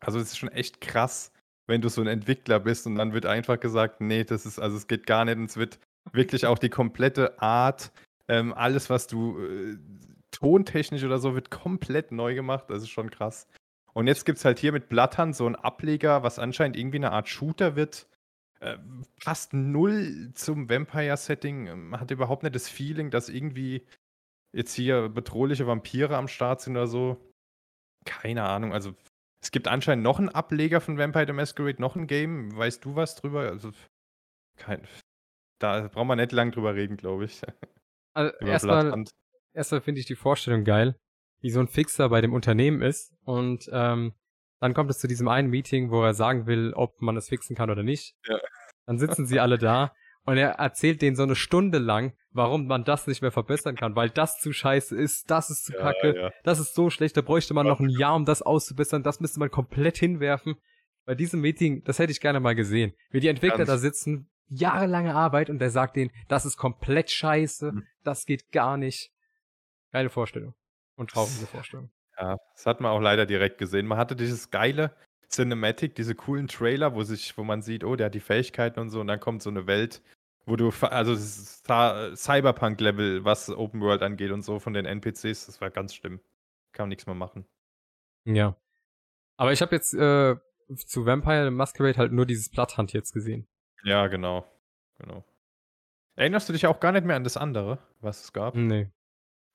Also 0.00 0.18
es 0.18 0.32
ist 0.32 0.38
schon 0.38 0.52
echt 0.52 0.82
krass, 0.82 1.32
wenn 1.66 1.80
du 1.80 1.88
so 1.88 2.02
ein 2.02 2.08
Entwickler 2.08 2.60
bist 2.60 2.86
und 2.86 2.96
dann 2.96 3.14
wird 3.14 3.24
einfach 3.24 3.58
gesagt, 3.58 4.02
nee, 4.02 4.22
das 4.22 4.44
ist, 4.44 4.58
also 4.58 4.76
es 4.76 4.86
geht 4.86 5.06
gar 5.06 5.24
nicht 5.24 5.38
und 5.38 5.48
es 5.48 5.56
wird 5.56 5.78
wirklich 6.12 6.44
auch 6.44 6.58
die 6.58 6.68
komplette 6.68 7.40
Art, 7.40 7.90
ähm, 8.28 8.52
alles, 8.52 8.90
was 8.90 9.06
du 9.06 9.38
äh, 9.38 9.78
tontechnisch 10.40 11.04
oder 11.04 11.18
so 11.18 11.34
wird 11.34 11.50
komplett 11.50 12.12
neu 12.12 12.34
gemacht. 12.34 12.64
Das 12.68 12.82
ist 12.82 12.90
schon 12.90 13.10
krass. 13.10 13.46
Und 13.92 14.06
jetzt 14.06 14.24
gibt 14.24 14.38
es 14.38 14.44
halt 14.44 14.58
hier 14.58 14.72
mit 14.72 14.88
Blattern 14.88 15.32
so 15.32 15.46
einen 15.46 15.56
Ableger, 15.56 16.22
was 16.22 16.38
anscheinend 16.38 16.76
irgendwie 16.76 16.98
eine 16.98 17.12
Art 17.12 17.28
Shooter 17.28 17.76
wird. 17.76 18.08
Äh, 18.60 18.78
passt 19.22 19.52
null 19.52 20.32
zum 20.34 20.68
Vampire-Setting. 20.68 21.64
Man 21.64 21.72
ähm, 21.72 22.00
hat 22.00 22.10
überhaupt 22.10 22.42
nicht 22.42 22.54
das 22.54 22.68
Feeling, 22.68 23.10
dass 23.10 23.28
irgendwie 23.28 23.86
jetzt 24.52 24.74
hier 24.74 25.08
bedrohliche 25.08 25.66
Vampire 25.66 26.16
am 26.16 26.28
Start 26.28 26.60
sind 26.60 26.76
oder 26.76 26.86
so. 26.86 27.32
Keine 28.04 28.44
Ahnung. 28.44 28.72
Also, 28.72 28.94
es 29.42 29.50
gibt 29.50 29.66
anscheinend 29.66 30.04
noch 30.04 30.18
einen 30.18 30.28
Ableger 30.28 30.80
von 30.80 30.98
Vampire 30.98 31.26
the 31.26 31.32
Masquerade, 31.32 31.80
noch 31.80 31.96
ein 31.96 32.06
Game. 32.06 32.54
Weißt 32.56 32.84
du 32.84 32.96
was 32.96 33.16
drüber? 33.16 33.40
Also, 33.48 33.72
kein, 34.56 34.86
da 35.58 35.88
brauchen 35.88 36.08
wir 36.08 36.16
nicht 36.16 36.32
lang 36.32 36.52
drüber 36.52 36.74
reden, 36.74 36.96
glaube 36.96 37.24
ich. 37.24 37.40
Also, 38.14 38.36
erstmal 38.46 39.04
erstmal 39.52 39.80
finde 39.80 40.00
ich 40.00 40.06
die 40.06 40.16
Vorstellung 40.16 40.64
geil, 40.64 40.96
wie 41.40 41.50
so 41.50 41.60
ein 41.60 41.68
Fixer 41.68 42.08
bei 42.08 42.20
dem 42.20 42.32
Unternehmen 42.32 42.82
ist 42.82 43.12
und 43.24 43.68
ähm, 43.72 44.14
dann 44.60 44.74
kommt 44.74 44.90
es 44.90 44.98
zu 44.98 45.08
diesem 45.08 45.28
einen 45.28 45.48
Meeting, 45.48 45.90
wo 45.90 46.02
er 46.02 46.14
sagen 46.14 46.46
will, 46.46 46.72
ob 46.74 47.00
man 47.00 47.16
es 47.16 47.28
fixen 47.28 47.56
kann 47.56 47.70
oder 47.70 47.82
nicht. 47.82 48.14
Ja. 48.28 48.38
Dann 48.86 48.98
sitzen 48.98 49.26
sie 49.26 49.40
alle 49.40 49.56
da 49.56 49.92
und 50.24 50.36
er 50.36 50.50
erzählt 50.52 51.00
denen 51.00 51.16
so 51.16 51.22
eine 51.22 51.34
Stunde 51.34 51.78
lang, 51.78 52.12
warum 52.30 52.66
man 52.66 52.84
das 52.84 53.06
nicht 53.06 53.22
mehr 53.22 53.32
verbessern 53.32 53.74
kann, 53.74 53.96
weil 53.96 54.10
das 54.10 54.38
zu 54.38 54.52
scheiße 54.52 54.96
ist, 54.96 55.30
das 55.30 55.50
ist 55.50 55.64
zu 55.64 55.72
ja, 55.72 55.80
kacke, 55.80 56.16
ja. 56.16 56.30
das 56.44 56.60
ist 56.60 56.74
so 56.74 56.90
schlecht, 56.90 57.16
da 57.16 57.22
bräuchte 57.22 57.54
man 57.54 57.66
noch 57.66 57.80
ein 57.80 57.88
Jahr, 57.88 58.14
um 58.14 58.24
das 58.24 58.42
auszubessern, 58.42 59.02
das 59.02 59.20
müsste 59.20 59.40
man 59.40 59.50
komplett 59.50 59.96
hinwerfen. 59.96 60.56
Bei 61.06 61.14
diesem 61.14 61.40
Meeting, 61.40 61.82
das 61.84 61.98
hätte 61.98 62.12
ich 62.12 62.20
gerne 62.20 62.40
mal 62.40 62.54
gesehen, 62.54 62.92
wie 63.10 63.20
die 63.20 63.28
Entwickler 63.28 63.58
Ganz 63.58 63.68
da 63.68 63.78
sitzen, 63.78 64.28
jahrelange 64.48 65.14
Arbeit 65.14 65.48
und 65.48 65.58
der 65.58 65.70
sagt 65.70 65.96
denen, 65.96 66.10
das 66.28 66.44
ist 66.44 66.56
komplett 66.56 67.10
scheiße, 67.10 67.70
hm. 67.70 67.86
das 68.04 68.26
geht 68.26 68.52
gar 68.52 68.76
nicht. 68.76 69.10
Geile 69.92 70.10
Vorstellung. 70.10 70.54
Und 70.96 71.10
traurige 71.10 71.46
Vorstellung. 71.46 71.90
Ja, 72.18 72.36
das 72.54 72.66
hat 72.66 72.80
man 72.80 72.92
auch 72.92 73.00
leider 73.00 73.26
direkt 73.26 73.58
gesehen. 73.58 73.86
Man 73.86 73.98
hatte 73.98 74.14
dieses 74.14 74.50
geile 74.50 74.94
Cinematic, 75.30 75.94
diese 75.94 76.14
coolen 76.14 76.48
Trailer, 76.48 76.94
wo 76.94 77.02
sich, 77.02 77.36
wo 77.38 77.44
man 77.44 77.62
sieht, 77.62 77.84
oh, 77.84 77.96
der 77.96 78.06
hat 78.06 78.14
die 78.14 78.20
Fähigkeiten 78.20 78.80
und 78.80 78.90
so, 78.90 79.00
und 79.00 79.06
dann 79.06 79.20
kommt 79.20 79.42
so 79.42 79.50
eine 79.50 79.66
Welt, 79.66 80.02
wo 80.44 80.56
du, 80.56 80.70
also 80.82 81.14
Cyberpunk-Level, 81.16 83.24
was 83.24 83.48
Open 83.48 83.80
World 83.80 84.02
angeht 84.02 84.32
und 84.32 84.42
so 84.42 84.58
von 84.58 84.74
den 84.74 84.86
NPCs, 84.86 85.46
das 85.46 85.60
war 85.60 85.70
ganz 85.70 85.94
schlimm. 85.94 86.20
Kann 86.72 86.84
man 86.84 86.88
nichts 86.90 87.06
mehr 87.06 87.14
machen. 87.14 87.46
Ja. 88.24 88.56
Aber 89.36 89.52
ich 89.52 89.62
habe 89.62 89.74
jetzt 89.74 89.94
äh, 89.94 90.36
zu 90.76 91.06
Vampire 91.06 91.50
Masquerade 91.50 91.98
halt 91.98 92.12
nur 92.12 92.26
dieses 92.26 92.50
Bloodhunt 92.50 92.92
jetzt 92.92 93.12
gesehen. 93.12 93.48
Ja, 93.84 94.08
genau. 94.08 94.44
Genau. 94.98 95.24
Erinnerst 96.16 96.48
du 96.48 96.52
dich 96.52 96.66
auch 96.66 96.80
gar 96.80 96.92
nicht 96.92 97.06
mehr 97.06 97.16
an 97.16 97.24
das 97.24 97.36
andere, 97.36 97.78
was 98.00 98.24
es 98.24 98.32
gab? 98.32 98.54
Nee. 98.54 98.90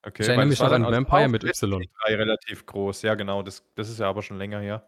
Okay, 0.05 0.21
ich 0.21 0.27
erinnere 0.27 0.45
mich 0.45 0.59
noch 0.59 0.71
an 0.71 0.83
Vampire 0.83 1.27
mit 1.27 1.43
Y. 1.43 1.83
Relativ 2.07 2.65
groß, 2.65 3.01
ja 3.01 3.15
genau, 3.15 3.41
das, 3.41 3.67
das 3.75 3.89
ist 3.89 3.99
ja 3.99 4.07
aber 4.07 4.21
schon 4.21 4.37
länger 4.37 4.59
her. 4.59 4.87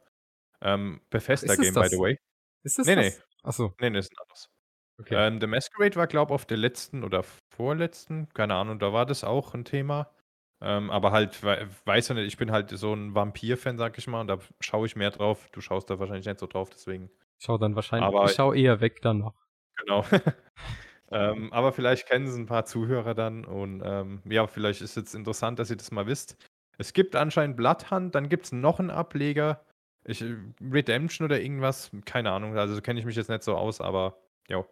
Ähm, 0.62 1.02
Bethesda 1.10 1.56
Game, 1.56 1.74
by 1.74 1.88
the 1.90 1.98
way. 1.98 2.20
Ist 2.64 2.78
das 2.78 2.88
nee, 2.88 2.96
das? 2.96 3.18
Nee, 3.18 3.24
Achso. 3.44 3.74
Nee, 3.80 3.90
nee, 3.90 4.00
ist 4.00 4.12
ein 4.12 4.22
anderes. 4.22 4.50
Okay. 5.00 5.16
Ähm, 5.16 5.40
The 5.40 5.48
Masquerade 5.48 5.96
war, 5.96 6.08
glaube 6.08 6.32
ich, 6.32 6.36
auf 6.36 6.46
der 6.46 6.58
letzten 6.58 7.04
oder 7.04 7.24
vorletzten, 7.24 8.30
keine 8.34 8.56
Ahnung, 8.56 8.80
da 8.80 8.94
war 8.94 9.06
das 9.06 9.24
auch 9.24 9.54
ein 9.54 9.66
Thema. 9.66 10.12
Ähm, 10.60 10.90
aber 10.90 11.12
halt, 11.12 11.44
weiß 11.44 12.08
ja 12.08 12.16
nicht, 12.16 12.28
ich 12.28 12.38
bin 12.38 12.52
halt 12.52 12.72
so 12.72 12.94
ein 12.94 13.14
Vampir-Fan, 13.14 13.78
sag 13.78 13.98
ich 13.98 14.08
mal, 14.08 14.22
und 14.22 14.28
da 14.28 14.40
schaue 14.60 14.88
ich 14.88 14.96
mehr 14.96 15.12
drauf. 15.12 15.48
Du 15.52 15.62
schaust 15.62 15.90
da 15.90 16.00
wahrscheinlich 16.00 16.26
nicht 16.26 16.40
so 16.40 16.48
drauf, 16.48 16.70
deswegen. 16.72 17.12
Ich 17.40 17.46
schau 17.46 17.60
dann 17.60 17.76
wahrscheinlich, 17.76 18.08
aber 18.08 18.26
ich 18.26 18.32
schau 18.32 18.54
eher 18.54 18.82
weg 18.82 19.02
dann 19.02 19.20
noch. 19.20 19.36
Genau. 19.78 20.04
Ähm, 21.10 21.54
aber 21.54 21.72
vielleicht 21.72 22.08
kennen 22.08 22.28
Sie 22.28 22.40
ein 22.40 22.48
paar 22.48 22.66
Zuhörer 22.66 23.14
dann 23.14 23.46
und 23.46 23.82
ähm, 23.84 24.22
ja, 24.26 24.46
vielleicht 24.48 24.82
ist 24.82 24.98
es 24.98 25.14
interessant, 25.14 25.58
dass 25.58 25.70
ihr 25.70 25.78
das 25.78 25.92
mal 25.92 26.06
wisst. 26.06 26.38
Es 26.78 26.94
gibt 26.94 27.16
anscheinend 27.16 27.56
Bloodhunt, 27.58 28.14
dann 28.14 28.30
gibt 28.30 28.46
es 28.46 28.52
noch 28.52 28.80
einen 28.80 28.90
Ableger. 28.90 29.66
Ich, 30.04 30.22
äh, 30.22 30.36
Redemption 30.62 31.26
oder 31.26 31.40
irgendwas, 31.40 31.92
keine 32.06 32.32
Ahnung, 32.32 32.58
also 32.58 32.82
kenne 32.82 33.00
ich 33.00 33.06
mich 33.06 33.16
jetzt 33.16 33.30
nicht 33.30 33.44
so 33.44 33.56
aus, 33.56 33.80
aber 33.80 34.18
ja. 34.50 34.66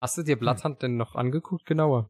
Hast 0.00 0.16
du 0.18 0.22
dir 0.22 0.34
hm. 0.34 0.40
Bloodhunt 0.40 0.76
hm. 0.76 0.78
denn 0.80 0.96
noch 0.96 1.16
angeguckt, 1.16 1.66
genauer? 1.66 2.08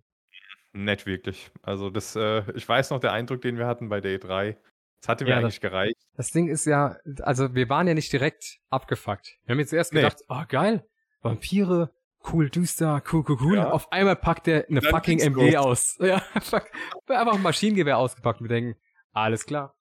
Nicht 0.72 1.06
wirklich. 1.06 1.50
Also 1.62 1.88
das, 1.88 2.16
äh, 2.16 2.42
ich 2.52 2.68
weiß 2.68 2.90
noch, 2.90 3.00
der 3.00 3.12
Eindruck, 3.12 3.40
den 3.40 3.56
wir 3.56 3.66
hatten 3.66 3.88
bei 3.88 4.02
Day 4.02 4.18
3, 4.18 4.58
das 5.00 5.08
hatte 5.08 5.24
mir 5.24 5.30
ja, 5.30 5.36
eigentlich 5.38 5.60
das, 5.60 5.70
gereicht. 5.70 5.96
Das 6.14 6.30
Ding 6.32 6.48
ist 6.48 6.66
ja, 6.66 6.98
also 7.22 7.54
wir 7.54 7.68
waren 7.70 7.86
ja 7.86 7.94
nicht 7.94 8.12
direkt 8.12 8.58
abgefuckt. 8.68 9.38
Wir 9.44 9.54
haben 9.54 9.60
jetzt 9.60 9.72
erst 9.72 9.92
gedacht, 9.92 10.18
nee. 10.20 10.26
oh 10.28 10.44
geil, 10.48 10.86
Vampire, 11.22 11.90
cool, 12.32 12.50
düster, 12.50 13.02
cool, 13.12 13.24
cool, 13.28 13.38
cool. 13.40 13.56
Ja. 13.56 13.70
Auf 13.70 13.90
einmal 13.92 14.16
packt 14.16 14.48
er 14.48 14.68
eine 14.68 14.82
fucking 14.82 15.20
MG 15.20 15.50
gut. 15.50 15.56
aus. 15.56 15.98
Ja, 16.00 16.20
fuck. 16.40 16.70
Einfach 17.08 17.34
ein 17.34 17.42
Maschinengewehr 17.42 17.98
ausgepackt. 17.98 18.40
Wir 18.40 18.48
denken, 18.48 18.80
alles 19.12 19.46
klar. 19.46 19.76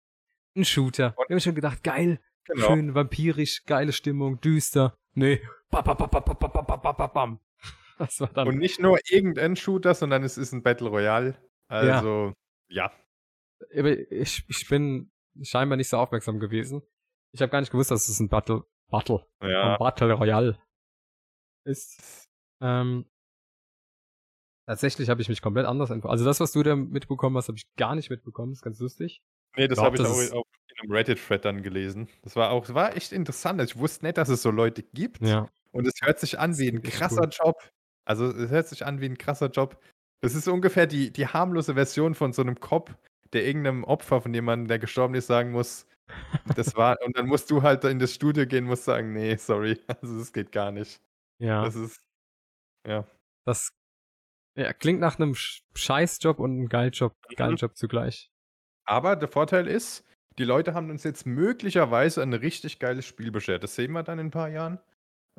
Ein 0.56 0.66
Shooter. 0.66 1.16
Wir 1.28 1.36
haben 1.36 1.39
schon 1.39 1.56
gedacht, 1.56 1.84
geil, 1.84 2.20
genau. 2.46 2.68
schön 2.68 2.96
vampirisch, 2.96 3.64
geile 3.66 3.91
Stimmung, 3.91 4.39
düster. 4.39 4.98
Nee. 5.14 5.41
Das 7.98 8.20
war 8.20 8.28
dann. 8.28 8.48
Und 8.48 8.58
nicht 8.58 8.80
nur 8.80 9.00
irgendein 9.10 9.56
Shooter, 9.56 9.93
sondern 9.93 10.24
es 10.24 10.38
ist 10.38 10.52
ein 10.52 10.64
Battle 10.64 10.89
Royale. 10.89 11.36
Also, 11.68 12.34
ja. 12.68 12.91
ja. 13.72 13.91
Ich, 14.10 14.43
ich 14.48 14.68
bin 14.68 15.12
scheinbar 15.41 15.78
nicht 15.78 15.89
so 15.89 15.98
aufmerksam 15.98 16.39
gewesen. 16.39 16.82
Ich 17.32 17.41
habe 17.41 17.52
gar 17.52 17.60
nicht 17.60 17.72
gewusst, 17.72 17.91
dass 17.91 18.10
es 18.10 18.20
ein 18.20 18.30
Battle, 18.30 18.64
Battle, 18.89 19.26
ja. 19.41 19.78
Battle 19.78 20.14
Royale 20.14 20.60
ist. 21.66 22.25
Ähm, 22.62 23.06
tatsächlich 24.68 25.10
habe 25.10 25.22
ich 25.22 25.30
mich 25.30 25.41
komplett 25.41 25.66
anders 25.66 25.89
informiert. 25.89 26.12
Also 26.12 26.26
das, 26.26 26.39
was 26.39 26.51
du 26.51 26.64
da 26.64 26.76
mitbekommen 26.76 27.38
hast, 27.38 27.47
habe 27.47 27.58
ich 27.58 27.66
gar 27.76 27.95
nicht 27.95 28.10
mitbekommen. 28.10 28.51
Das 28.51 28.60
ist 28.60 28.64
ganz 28.64 28.80
lustig. 28.80 29.22
Nee, 29.58 29.68
das 29.68 29.80
habe 29.80 29.95
ich 29.95 30.03
auch, 30.03 30.39
auch 30.39 30.45
in 30.70 30.82
einem 30.82 30.91
Reddit-Thread 30.91 31.45
dann 31.45 31.64
gelesen. 31.64 32.10
Das 32.24 32.36
war 32.36 32.51
auch, 32.51 32.66
das 32.66 32.76
war 32.76 32.95
echt 32.95 33.12
interessant. 33.12 33.62
Ich 33.62 33.78
wusste 33.78 34.06
nicht, 34.06 34.18
dass 34.18 34.30
es 34.30 34.41
so 34.41 34.51
Leute 34.51 34.84
gibt. 34.84 35.22
Ja. 35.22 35.49
Und 35.72 35.88
es 35.88 35.93
hört 36.01 36.20
sich 36.20 36.39
an 36.39 36.58
wie 36.58 36.70
ein 36.70 36.82
krasser 36.82 37.24
cool. 37.24 37.30
Job. 37.32 37.56
Also 38.06 38.28
es 38.28 38.49
hört 38.49 38.68
sich 38.68 38.86
an 38.86 39.01
wie 39.01 39.06
ein 39.06 39.18
krasser 39.18 39.49
Job. 39.49 39.82
Das 40.22 40.36
ist 40.36 40.47
ungefähr 40.47 40.88
die, 40.88 41.12
die 41.12 41.28
harmlose 41.28 41.74
Version 41.74 42.16
von 42.16 42.34
so 42.34 42.41
einem 42.41 42.60
Cop, 42.60 42.95
der 43.34 43.45
irgendeinem 43.45 43.84
Opfer 43.84 44.22
von 44.22 44.34
jemandem, 44.34 44.68
der 44.68 44.80
gestorben 44.80 45.16
ist, 45.16 45.28
sagen 45.28 45.51
muss, 45.51 45.88
das 46.56 46.76
war, 46.76 46.97
und 47.06 47.18
dann 47.18 47.28
musst 47.28 47.49
du 47.51 47.62
halt 47.62 47.84
in 47.84 47.99
das 47.99 48.14
Studio 48.14 48.45
gehen, 48.45 48.66
musst 48.66 48.86
sagen, 48.86 49.14
nee, 49.14 49.36
sorry, 49.38 49.80
also 49.88 50.18
das 50.18 50.32
geht 50.32 50.51
gar 50.51 50.72
nicht. 50.72 51.01
Ja. 51.39 51.64
Das 51.64 51.76
ist, 51.76 52.01
ja. 52.86 53.08
Das 53.46 53.74
ja, 54.58 54.74
klingt 54.74 55.00
nach 55.00 55.20
einem 55.20 55.36
Scheißjob 55.36 56.40
und 56.40 56.52
einem 56.52 56.70
Geiljob, 56.70 57.14
mhm. 57.30 57.36
geilen 57.36 57.56
Job 57.58 57.76
zugleich. 57.76 58.32
Aber 58.86 59.16
der 59.16 59.28
Vorteil 59.28 59.68
ist, 59.68 60.06
die 60.38 60.44
Leute 60.44 60.74
haben 60.74 60.90
uns 60.90 61.04
jetzt 61.04 61.26
möglicherweise 61.26 62.22
ein 62.22 62.34
richtig 62.34 62.80
geiles 62.80 63.06
Spiel 63.06 63.32
beschert. 63.32 63.64
Das 63.64 63.76
sehen 63.76 63.92
wir 63.92 64.04
dann 64.04 64.20
in 64.20 64.28
ein 64.28 64.32
paar 64.32 64.50
Jahren. 64.50 64.80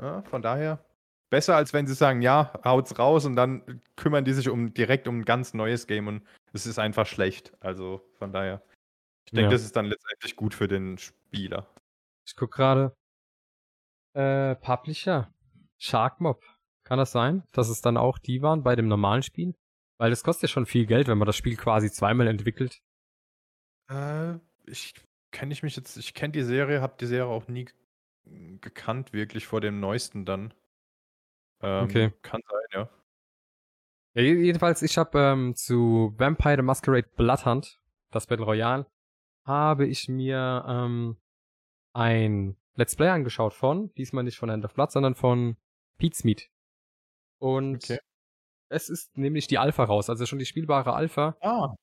Ja, 0.00 0.22
von 0.22 0.42
daher 0.42 0.84
besser, 1.30 1.56
als 1.56 1.72
wenn 1.72 1.86
sie 1.86 1.94
sagen, 1.94 2.22
ja, 2.22 2.52
haut's 2.64 2.98
raus 2.98 3.24
und 3.24 3.36
dann 3.36 3.82
kümmern 3.96 4.24
die 4.24 4.32
sich 4.32 4.48
um 4.48 4.74
direkt 4.74 5.08
um 5.08 5.20
ein 5.20 5.24
ganz 5.24 5.54
neues 5.54 5.86
Game 5.86 6.06
und 6.06 6.26
es 6.52 6.66
ist 6.66 6.78
einfach 6.78 7.06
schlecht. 7.06 7.52
Also 7.60 8.02
von 8.18 8.32
daher, 8.32 8.62
ich 9.24 9.32
denke, 9.32 9.44
ja. 9.44 9.50
das 9.50 9.62
ist 9.62 9.76
dann 9.76 9.86
letztendlich 9.86 10.36
gut 10.36 10.54
für 10.54 10.68
den 10.68 10.98
Spieler. 10.98 11.66
Ich 12.26 12.36
guck 12.36 12.52
gerade. 12.52 12.96
Äh, 14.14 14.56
Publisher. 14.56 15.32
Sharkmob. 15.78 16.42
Kann 16.86 16.98
das 16.98 17.10
sein, 17.10 17.42
dass 17.50 17.68
es 17.68 17.80
dann 17.80 17.96
auch 17.96 18.16
die 18.16 18.42
waren 18.42 18.62
bei 18.62 18.76
dem 18.76 18.86
normalen 18.86 19.24
Spiel? 19.24 19.56
Weil 19.98 20.10
das 20.10 20.22
kostet 20.22 20.48
ja 20.48 20.52
schon 20.52 20.66
viel 20.66 20.86
Geld, 20.86 21.08
wenn 21.08 21.18
man 21.18 21.26
das 21.26 21.36
Spiel 21.36 21.56
quasi 21.56 21.90
zweimal 21.90 22.28
entwickelt. 22.28 22.80
Äh, 23.90 24.34
ich 24.66 24.94
kenne 25.32 25.52
ich 25.52 25.64
mich 25.64 25.74
jetzt, 25.74 25.96
ich 25.96 26.14
kenne 26.14 26.30
die 26.30 26.44
Serie, 26.44 26.80
habe 26.80 26.94
die 27.00 27.06
Serie 27.06 27.26
auch 27.26 27.48
nie 27.48 27.68
gekannt, 28.60 29.12
wirklich 29.12 29.48
vor 29.48 29.60
dem 29.60 29.80
neuesten 29.80 30.24
dann. 30.24 30.54
Ähm, 31.60 31.84
okay. 31.84 32.12
Kann 32.22 32.40
sein, 32.48 32.62
ja. 32.72 32.88
ja 34.14 34.22
jedenfalls, 34.22 34.80
ich 34.82 34.96
habe 34.96 35.18
ähm, 35.18 35.56
zu 35.56 36.14
Vampire 36.16 36.56
the 36.56 36.62
Masquerade 36.62 37.08
Bloodhunt, 37.16 37.80
das 38.12 38.28
Battle 38.28 38.46
Royale, 38.46 38.86
habe 39.44 39.88
ich 39.88 40.08
mir 40.08 40.64
ähm, 40.68 41.16
ein 41.94 42.56
Let's 42.76 42.94
Play 42.94 43.08
angeschaut 43.08 43.54
von, 43.54 43.92
diesmal 43.94 44.22
nicht 44.22 44.38
von 44.38 44.50
End 44.50 44.64
of 44.64 44.74
Blood, 44.74 44.92
sondern 44.92 45.16
von 45.16 45.56
Pete's 45.98 46.22
Meat. 46.22 46.48
Und 47.38 47.84
okay. 47.84 47.98
es 48.68 48.88
ist 48.88 49.16
nämlich 49.16 49.46
die 49.46 49.58
Alpha 49.58 49.84
raus, 49.84 50.10
also 50.10 50.26
schon 50.26 50.38
die 50.38 50.46
spielbare 50.46 50.94
Alpha. 50.94 51.36
Ah. 51.40 51.74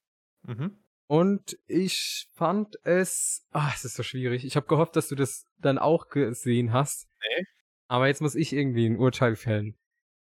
Mhm. 0.44 0.78
Und 1.08 1.58
ich 1.68 2.30
fand 2.34 2.78
es, 2.84 3.46
ah, 3.52 3.72
es 3.74 3.86
ist 3.86 3.96
so 3.96 4.04
schwierig. 4.04 4.46
Ich 4.46 4.56
habe 4.56 4.68
gehofft, 4.68 4.96
dass 4.96 5.10
du 5.10 5.16
das 5.16 5.46
dann 5.58 5.78
auch 5.78 6.10
gesehen 6.10 6.74
hast. 6.74 7.08
Nee. 7.22 7.46
Aber 7.88 8.08
jetzt 8.08 8.22
muss 8.22 8.36
ich 8.36 8.54
irgendwie 8.54 8.88
ein 8.88 8.98
Urteil 8.98 9.36
fällen. 9.36 9.78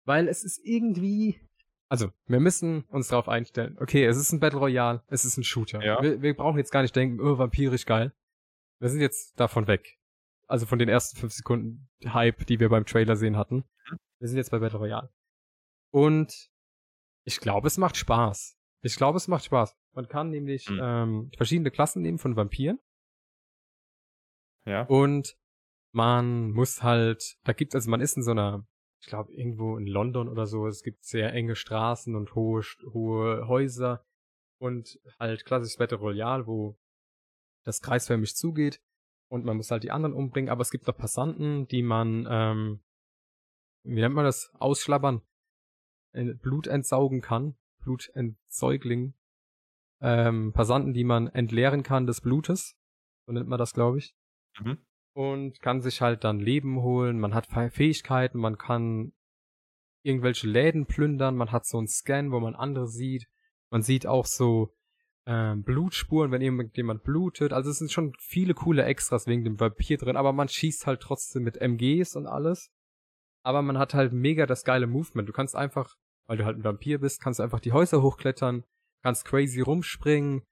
Weil 0.05 0.29
es 0.29 0.45
ist 0.45 0.61
irgendwie, 0.63 1.41
also, 1.89 2.11
wir 2.27 2.41
müssen 2.41 2.83
uns 2.89 3.09
darauf 3.09 3.29
einstellen. 3.29 3.77
Okay, 3.79 4.05
es 4.05 4.17
ist 4.17 4.33
ein 4.33 4.41
Battle 4.41 4.59
Royale, 4.59 5.03
es 5.09 5.25
ist 5.25 5.37
ein 5.37 5.45
Shooter. 5.45 5.85
Ja. 5.85 6.03
Wir, 6.03 6.23
wir 6.23 6.35
brauchen 6.35 6.59
jetzt 6.59 6.73
gar 6.73 6.83
nicht 6.83 6.97
denken, 6.97 7.21
oh, 7.21 7.39
vampirisch 7.39 7.87
geil. 7.87 8.13
Wir 8.81 8.89
sind 8.89 9.01
jetzt 9.01 9.39
davon 9.39 9.67
weg. 9.67 9.99
Also 10.47 10.67
von 10.67 10.79
den 10.79 10.89
ersten 10.89 11.17
fünf 11.17 11.33
Sekunden 11.33 11.89
Hype, 12.05 12.47
die 12.47 12.61
wir 12.61 12.69
beim 12.69 12.85
Trailer 12.85 13.17
sehen 13.17 13.37
hatten. 13.37 13.65
Mhm. 13.91 13.99
Wir 14.19 14.29
sind 14.29 14.39
jetzt 14.39 14.51
bei 14.51 14.59
Battle 14.59 14.79
Royale. 14.79 15.13
Und 15.91 16.51
ich 17.25 17.41
glaube, 17.41 17.67
es 17.67 17.79
macht 17.79 17.97
Spaß. 17.97 18.59
Ich 18.83 18.97
glaube, 18.97 19.17
es 19.17 19.29
macht 19.29 19.45
Spaß. 19.45 19.77
Man 19.93 20.09
kann 20.09 20.31
nämlich 20.31 20.69
mhm. 20.69 20.81
ähm, 20.83 21.31
verschiedene 21.37 21.71
Klassen 21.71 22.03
nehmen 22.03 22.19
von 22.19 22.37
Vampiren. 22.37 22.79
Ja. 24.67 24.83
Und 24.83 25.37
man 25.93 26.51
muss 26.51 26.83
halt, 26.83 27.39
da 27.45 27.53
gibt 27.53 27.75
also 27.75 27.91
man 27.91 28.01
ist 28.01 28.17
in 28.17 28.23
so 28.23 28.33
einer, 28.33 28.67
ich 29.01 29.07
glaube 29.07 29.33
irgendwo 29.33 29.77
in 29.77 29.87
London 29.87 30.29
oder 30.29 30.47
so, 30.47 30.67
es 30.67 30.83
gibt 30.83 31.05
sehr 31.05 31.33
enge 31.33 31.55
Straßen 31.55 32.15
und 32.17 32.35
hohe, 32.35 32.63
hohe 32.93 33.47
Häuser 33.47 34.05
und 34.59 34.99
halt 35.19 35.45
klassisches 35.45 35.79
Battle 35.79 35.99
Royale, 35.99 36.47
wo 36.47 36.79
das 37.65 37.81
kreisförmig 37.81 38.35
zugeht 38.35 38.83
und 39.29 39.45
man 39.45 39.57
muss 39.57 39.71
halt 39.71 39.85
die 39.85 39.91
anderen 39.91 40.15
umbringen, 40.15 40.51
aber 40.51 40.63
es 40.63 40.71
gibt 40.71 40.87
noch 40.87 40.97
Passanten, 40.97 41.69
die 41.69 41.83
man, 41.83 42.27
ähm, 42.29 42.81
wie 43.85 44.01
nennt 44.01 44.15
man 44.15 44.25
das, 44.25 44.51
ausschlabbern, 44.55 45.23
Blut 46.13 46.67
entsaugen 46.67 47.21
kann, 47.21 47.57
Blutentsäugling, 47.81 49.15
ähm, 50.01 50.53
Passanten, 50.53 50.95
die 50.95 51.05
man 51.05 51.29
entleeren 51.29 51.83
kann 51.83 52.07
des 52.07 52.21
Blutes, 52.21 52.77
so 53.27 53.33
nennt 53.33 53.49
man 53.49 53.59
das, 53.59 53.73
glaube 53.73 53.99
ich. 53.99 54.15
Mhm. 54.61 54.79
Und 55.15 55.61
kann 55.61 55.81
sich 55.81 56.01
halt 56.01 56.25
dann 56.25 56.41
Leben 56.41 56.83
holen, 56.83 57.21
man 57.21 57.35
hat 57.35 57.47
Fähigkeiten, 57.47 58.39
man 58.39 58.59
kann 58.59 59.13
irgendwelche 60.03 60.49
Läden 60.49 60.87
plündern, 60.87 61.37
man 61.37 61.53
hat 61.53 61.67
so 61.67 61.79
einen 61.79 61.89
Scan, 61.89 62.31
wo 62.31 62.41
man 62.41 62.55
andere 62.55 62.89
sieht, 62.89 63.29
man 63.71 63.83
sieht 63.83 64.07
auch 64.07 64.27
so 64.27 64.75
ähm, 65.27 65.63
Blutspuren, 65.63 66.31
wenn 66.31 66.43
jemand 66.43 67.03
blutet. 67.03 67.53
Also 67.53 67.71
es 67.71 67.79
sind 67.79 67.91
schon 67.91 68.13
viele 68.19 68.55
coole 68.55 68.85
Extras 68.85 69.27
wegen 69.27 69.45
dem 69.45 69.59
Vampir 69.59 69.97
drin, 69.97 70.17
aber 70.17 70.33
man 70.33 70.49
schießt 70.49 70.87
halt 70.87 71.01
trotzdem 71.01 71.43
mit 71.43 71.57
MGs 71.57 72.17
und 72.17 72.27
alles. 72.27 72.71
Aber 73.45 73.63
man 73.63 73.79
hat 73.79 73.95
halt 73.95 74.13
mega 74.13 74.47
das 74.47 74.65
geile 74.65 74.87
Movement. 74.87 75.29
Du 75.29 75.33
kannst 75.33 75.55
einfach, 75.55 75.97
weil 76.27 76.39
du 76.39 76.45
halt 76.45 76.59
ein 76.59 76.65
Vampir 76.65 76.99
bist, 76.99 77.21
kannst 77.21 77.39
du 77.39 77.43
einfach 77.45 77.61
die 77.61 77.73
Häuser 77.73 78.03
hochklettern, 78.03 78.65
kannst 79.03 79.25
crazy 79.25 79.61
rumspringen. 79.61 80.43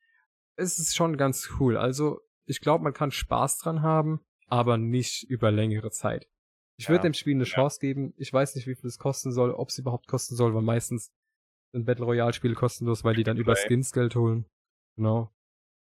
Es 0.56 0.78
ist 0.78 0.94
schon 0.94 1.16
ganz 1.16 1.50
cool. 1.58 1.76
Also 1.76 2.20
ich 2.44 2.60
glaube, 2.60 2.84
man 2.84 2.92
kann 2.92 3.10
Spaß 3.10 3.58
dran 3.58 3.82
haben, 3.82 4.20
aber 4.46 4.76
nicht 4.76 5.24
über 5.24 5.50
längere 5.50 5.90
Zeit. 5.90 6.28
Ich 6.76 6.88
würde 6.88 7.04
ja, 7.04 7.10
dem 7.10 7.14
Spiel 7.14 7.34
eine 7.34 7.44
Chance 7.44 7.78
ja. 7.80 7.88
geben. 7.88 8.14
Ich 8.16 8.32
weiß 8.32 8.54
nicht, 8.54 8.66
wie 8.66 8.74
viel 8.74 8.88
es 8.88 8.98
kosten 8.98 9.32
soll, 9.32 9.52
ob 9.52 9.68
es 9.68 9.78
überhaupt 9.78 10.08
kosten 10.08 10.36
soll, 10.36 10.54
weil 10.54 10.62
meistens 10.62 11.12
sind 11.72 11.86
Battle 11.86 12.04
Royale 12.04 12.32
Spiele 12.32 12.54
kostenlos, 12.54 13.04
weil 13.04 13.14
die 13.14 13.24
dann 13.24 13.38
über 13.38 13.56
Skins 13.56 13.92
Geld 13.92 14.14
holen. 14.14 14.46
Genau. 14.96 15.32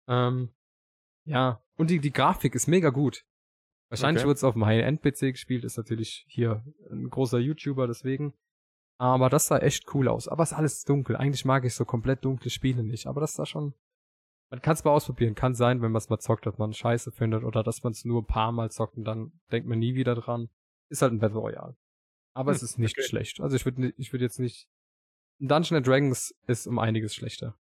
Ähm, 0.07 0.53
ja, 1.25 1.61
und 1.75 1.89
die, 1.89 1.99
die 1.99 2.11
Grafik 2.11 2.55
ist 2.55 2.67
mega 2.67 2.89
gut. 2.89 3.25
Wahrscheinlich 3.89 4.23
okay. 4.23 4.27
wird 4.27 4.37
es 4.37 4.43
auf 4.43 4.53
dem 4.53 4.65
High-End-PC 4.65 5.31
gespielt, 5.31 5.63
ist 5.63 5.77
natürlich 5.77 6.25
hier 6.27 6.63
ein 6.89 7.09
großer 7.09 7.37
YouTuber, 7.37 7.87
deswegen. 7.87 8.33
Aber 8.97 9.29
das 9.29 9.47
sah 9.47 9.57
echt 9.57 9.93
cool 9.93 10.07
aus. 10.07 10.27
Aber 10.27 10.43
es 10.43 10.51
ist 10.51 10.57
alles 10.57 10.83
dunkel. 10.83 11.15
Eigentlich 11.15 11.45
mag 11.45 11.65
ich 11.65 11.75
so 11.75 11.85
komplett 11.85 12.23
dunkle 12.23 12.49
Spiele 12.49 12.83
nicht. 12.83 13.07
Aber 13.07 13.21
das 13.21 13.33
sah 13.33 13.45
schon. 13.45 13.73
Man 14.49 14.61
kann 14.61 14.73
es 14.73 14.83
mal 14.83 14.91
ausprobieren. 14.91 15.35
Kann 15.35 15.53
sein, 15.53 15.81
wenn 15.81 15.91
man 15.91 15.99
es 15.99 16.09
mal 16.09 16.19
zockt, 16.19 16.45
dass 16.45 16.57
man 16.57 16.73
scheiße 16.73 17.11
findet 17.11 17.43
oder 17.43 17.63
dass 17.63 17.83
man 17.83 17.91
es 17.91 18.05
nur 18.05 18.21
ein 18.21 18.27
paar 18.27 18.51
Mal 18.51 18.71
zockt 18.71 18.95
und 18.95 19.03
dann 19.03 19.33
denkt 19.51 19.67
man 19.67 19.79
nie 19.79 19.95
wieder 19.95 20.15
dran. 20.15 20.49
Ist 20.89 21.01
halt 21.01 21.11
ein 21.11 21.19
Battle 21.19 21.39
Royale. 21.39 21.75
Aber 22.33 22.51
hm, 22.51 22.55
es 22.55 22.63
ist 22.63 22.77
nicht 22.77 22.97
okay. 22.97 23.07
schlecht. 23.07 23.41
Also 23.41 23.55
ich 23.55 23.65
würde 23.65 23.93
ich 23.97 24.13
würd 24.13 24.21
jetzt 24.21 24.39
nicht. 24.39 24.69
Dungeon 25.39 25.83
Dragons 25.83 26.33
ist 26.47 26.67
um 26.67 26.79
einiges 26.79 27.13
schlechter. 27.13 27.57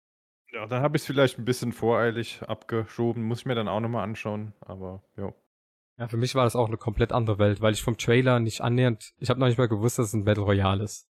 Ja, 0.51 0.67
dann 0.67 0.83
habe 0.83 0.97
ich 0.97 1.03
es 1.03 1.07
vielleicht 1.07 1.39
ein 1.39 1.47
bisschen 1.47 1.73
voreilig 1.73 2.43
abgeschoben. 2.43 3.23
Muss 3.23 3.41
ich 3.41 3.47
mir 3.47 3.55
dann 3.55 3.69
auch 3.69 3.81
nochmal 3.81 4.05
anschauen. 4.05 4.53
Aber 4.61 5.03
ja. 5.17 5.33
Ja, 5.99 6.09
für 6.09 6.17
mich 6.17 6.35
war 6.35 6.45
das 6.45 6.57
auch 6.57 6.69
eine 6.69 6.79
komplett 6.79 7.13
andere 7.13 7.39
Welt, 7.39 7.61
weil 7.61 7.75
ich 7.75 7.83
vom 7.83 7.99
Trailer 7.99 8.41
nicht 8.41 8.61
annähernd, 8.61 9.13
ich 9.19 9.31
habe 9.31 9.39
noch 9.39 9.47
nicht 9.47 9.59
mal 9.59 9.69
gewusst, 9.69 9.99
dass 9.99 10.09
es 10.09 10.15
ein 10.15 10.25
Battle 10.25 10.45
Royale 10.45 10.83
ist. 10.83 11.09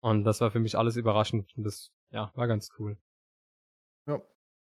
Und 0.00 0.24
das 0.24 0.40
war 0.40 0.50
für 0.50 0.60
mich 0.60 0.76
alles 0.76 0.96
überraschend 0.96 1.56
und 1.56 1.64
das, 1.64 1.92
ja, 2.10 2.32
war 2.34 2.46
ganz 2.46 2.70
cool. 2.78 2.98
Ja. 4.06 4.20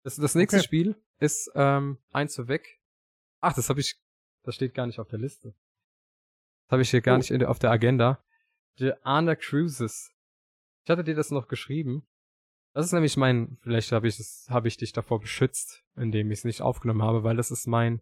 Das, 0.04 0.16
das 0.16 0.36
nächste 0.36 0.58
okay. 0.58 0.66
Spiel 0.66 0.96
ist 1.20 1.52
ähm, 1.56 1.98
eins 2.12 2.38
weg. 2.48 2.82
Ach, 3.40 3.54
das 3.54 3.70
habe 3.70 3.80
ich, 3.80 4.00
das 4.44 4.56
steht 4.56 4.74
gar 4.74 4.88
nicht 4.88 5.00
auf 5.00 5.08
der 5.08 5.20
Liste. 5.20 5.54
Das 6.66 6.74
habe 6.74 6.82
ich 6.82 6.90
hier 6.90 7.02
gar 7.02 7.16
oh. 7.16 7.18
nicht 7.18 7.32
in, 7.32 7.44
auf 7.46 7.60
der 7.60 7.72
Agenda. 7.72 8.24
The 8.78 8.94
Under 9.04 9.36
Cruises. 9.36 10.12
Ich 10.84 10.90
hatte 10.90 11.04
dir 11.04 11.16
das 11.16 11.30
noch 11.30 11.48
geschrieben. 11.48 12.08
Das 12.74 12.86
ist 12.86 12.94
nämlich 12.94 13.18
mein, 13.18 13.58
vielleicht 13.62 13.92
habe 13.92 14.08
ich 14.08 14.20
es, 14.20 14.48
habe 14.50 14.68
ich 14.68 14.78
dich 14.78 14.94
davor 14.94 15.20
beschützt, 15.20 15.84
indem 15.96 16.32
ich 16.32 16.40
es 16.40 16.46
nicht 16.46 16.62
aufgenommen 16.62 17.04
habe, 17.04 17.24
weil 17.24 17.36
das 17.36 17.52
ist 17.52 17.68
mein, 17.68 18.02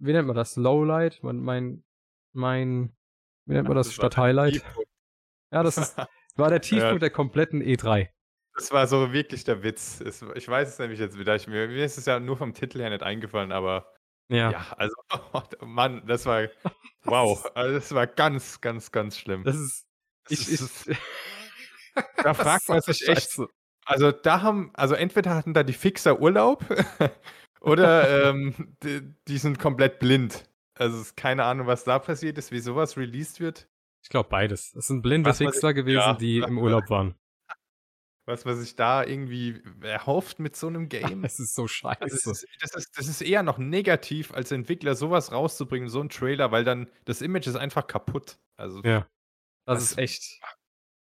wie 0.00 0.12
nennt 0.12 0.26
man 0.26 0.36
das? 0.36 0.56
Lowlight? 0.56 1.22
Mein, 1.22 1.38
mein, 1.40 1.84
mein 2.32 2.96
wie 3.46 3.54
nennt 3.54 3.68
man 3.68 3.76
das? 3.76 3.92
Statt 3.92 4.16
Highlight? 4.16 4.62
Ja, 5.52 5.62
das 5.62 5.76
ist, 5.78 5.96
war 6.36 6.50
der 6.50 6.60
Tiefpunkt 6.60 6.94
ja. 6.94 6.98
der 6.98 7.10
kompletten 7.10 7.62
E3. 7.62 8.08
Das 8.54 8.72
war 8.72 8.86
so 8.86 9.12
wirklich 9.12 9.44
der 9.44 9.62
Witz. 9.62 10.00
Es, 10.00 10.22
ich 10.34 10.48
weiß 10.48 10.68
es 10.68 10.78
nämlich 10.78 10.98
jetzt 10.98 11.18
wieder. 11.18 11.34
Ich, 11.36 11.46
mir, 11.46 11.68
mir 11.68 11.84
ist 11.84 11.98
es 11.98 12.06
ja 12.06 12.18
nur 12.18 12.36
vom 12.36 12.54
Titel 12.54 12.80
her 12.80 12.90
nicht 12.90 13.02
eingefallen, 13.02 13.52
aber 13.52 13.92
ja, 14.28 14.50
ja 14.52 14.66
also, 14.76 14.94
oh, 15.32 15.42
Mann, 15.64 16.02
das 16.06 16.26
war, 16.26 16.48
wow, 17.04 17.44
also 17.54 17.74
das 17.74 17.94
war 17.94 18.06
ganz, 18.06 18.60
ganz, 18.60 18.90
ganz 18.92 19.18
schlimm. 19.18 19.44
Das 19.44 19.56
ist, 19.56 19.86
das 20.28 20.38
ich, 20.38 20.48
ist, 20.48 20.88
ich, 20.88 20.98
da 22.22 22.34
fragt 22.34 22.68
man 22.68 22.80
sich 22.80 23.08
echt, 23.08 23.30
so. 23.30 23.48
also 23.84 24.12
da 24.12 24.42
haben, 24.42 24.70
also 24.74 24.94
entweder 24.94 25.34
hatten 25.34 25.54
da 25.54 25.64
die 25.64 25.72
Fixer 25.72 26.20
Urlaub 26.20 26.64
oder 27.60 28.30
ähm, 28.30 28.76
die, 28.82 29.02
die, 29.28 29.38
sind 29.38 29.58
komplett 29.58 29.98
blind. 29.98 30.44
Also 30.74 30.96
es 30.96 31.08
ist 31.08 31.16
keine 31.16 31.44
Ahnung, 31.44 31.66
was 31.66 31.84
da 31.84 31.98
passiert 31.98 32.38
ist, 32.38 32.52
wie 32.52 32.60
sowas 32.60 32.96
released 32.96 33.40
wird. 33.40 33.68
Ich 34.02 34.08
glaube 34.08 34.28
beides. 34.30 34.74
Es 34.74 34.86
sind 34.86 35.02
blinde 35.02 35.34
Fixer 35.34 35.74
gewesen, 35.74 35.98
ja, 35.98 36.14
die 36.14 36.38
im 36.38 36.58
Urlaub 36.58 36.88
waren. 36.88 37.14
was 38.26 38.44
man 38.44 38.56
sich 38.56 38.76
da 38.76 39.04
irgendwie 39.04 39.62
erhofft 39.82 40.38
mit 40.38 40.56
so 40.56 40.68
einem 40.68 40.88
Game. 40.88 41.24
Es 41.24 41.38
ist 41.38 41.54
so 41.54 41.68
scheiße. 41.68 42.00
Also 42.00 42.30
das, 42.30 42.42
ist, 42.42 42.46
das, 42.60 42.74
ist, 42.74 42.98
das 42.98 43.08
ist 43.08 43.20
eher 43.20 43.42
noch 43.42 43.58
negativ, 43.58 44.32
als 44.32 44.52
Entwickler 44.52 44.94
sowas 44.94 45.32
rauszubringen, 45.32 45.88
so 45.88 46.00
ein 46.00 46.08
Trailer, 46.08 46.50
weil 46.50 46.64
dann 46.64 46.88
das 47.04 47.20
Image 47.20 47.46
ist 47.46 47.56
einfach 47.56 47.86
kaputt. 47.86 48.38
Also 48.56 48.82
ja. 48.82 49.06
Das, 49.66 49.78
das 49.78 49.82
ist 49.92 49.98
echt 49.98 50.40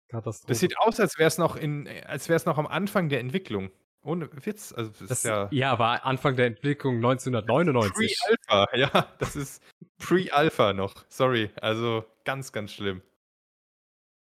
Katastrophe. 0.08 0.48
Das 0.48 0.60
sieht 0.60 0.78
aus, 0.78 0.98
als 1.00 1.18
wäre 1.18 1.28
es 1.28 1.38
noch 1.38 1.56
in, 1.56 1.88
als 2.06 2.28
wäre 2.28 2.36
es 2.36 2.46
noch 2.46 2.58
am 2.58 2.66
Anfang 2.66 3.08
der 3.08 3.20
Entwicklung. 3.20 3.70
Ohne 4.02 4.28
Witz. 4.44 4.72
Also 4.72 4.90
das, 4.90 5.08
das 5.08 5.18
ist 5.18 5.24
ja, 5.24 5.48
ja, 5.52 5.78
war 5.78 6.04
Anfang 6.04 6.36
der 6.36 6.46
Entwicklung 6.46 6.96
1999. 6.96 8.18
Pre-Alpha, 8.48 8.76
ja, 8.76 9.06
das 9.18 9.36
ist 9.36 9.62
Pre-Alpha 9.98 10.72
noch. 10.72 11.04
Sorry, 11.08 11.50
also 11.60 12.04
ganz, 12.24 12.52
ganz 12.52 12.72
schlimm. 12.72 13.02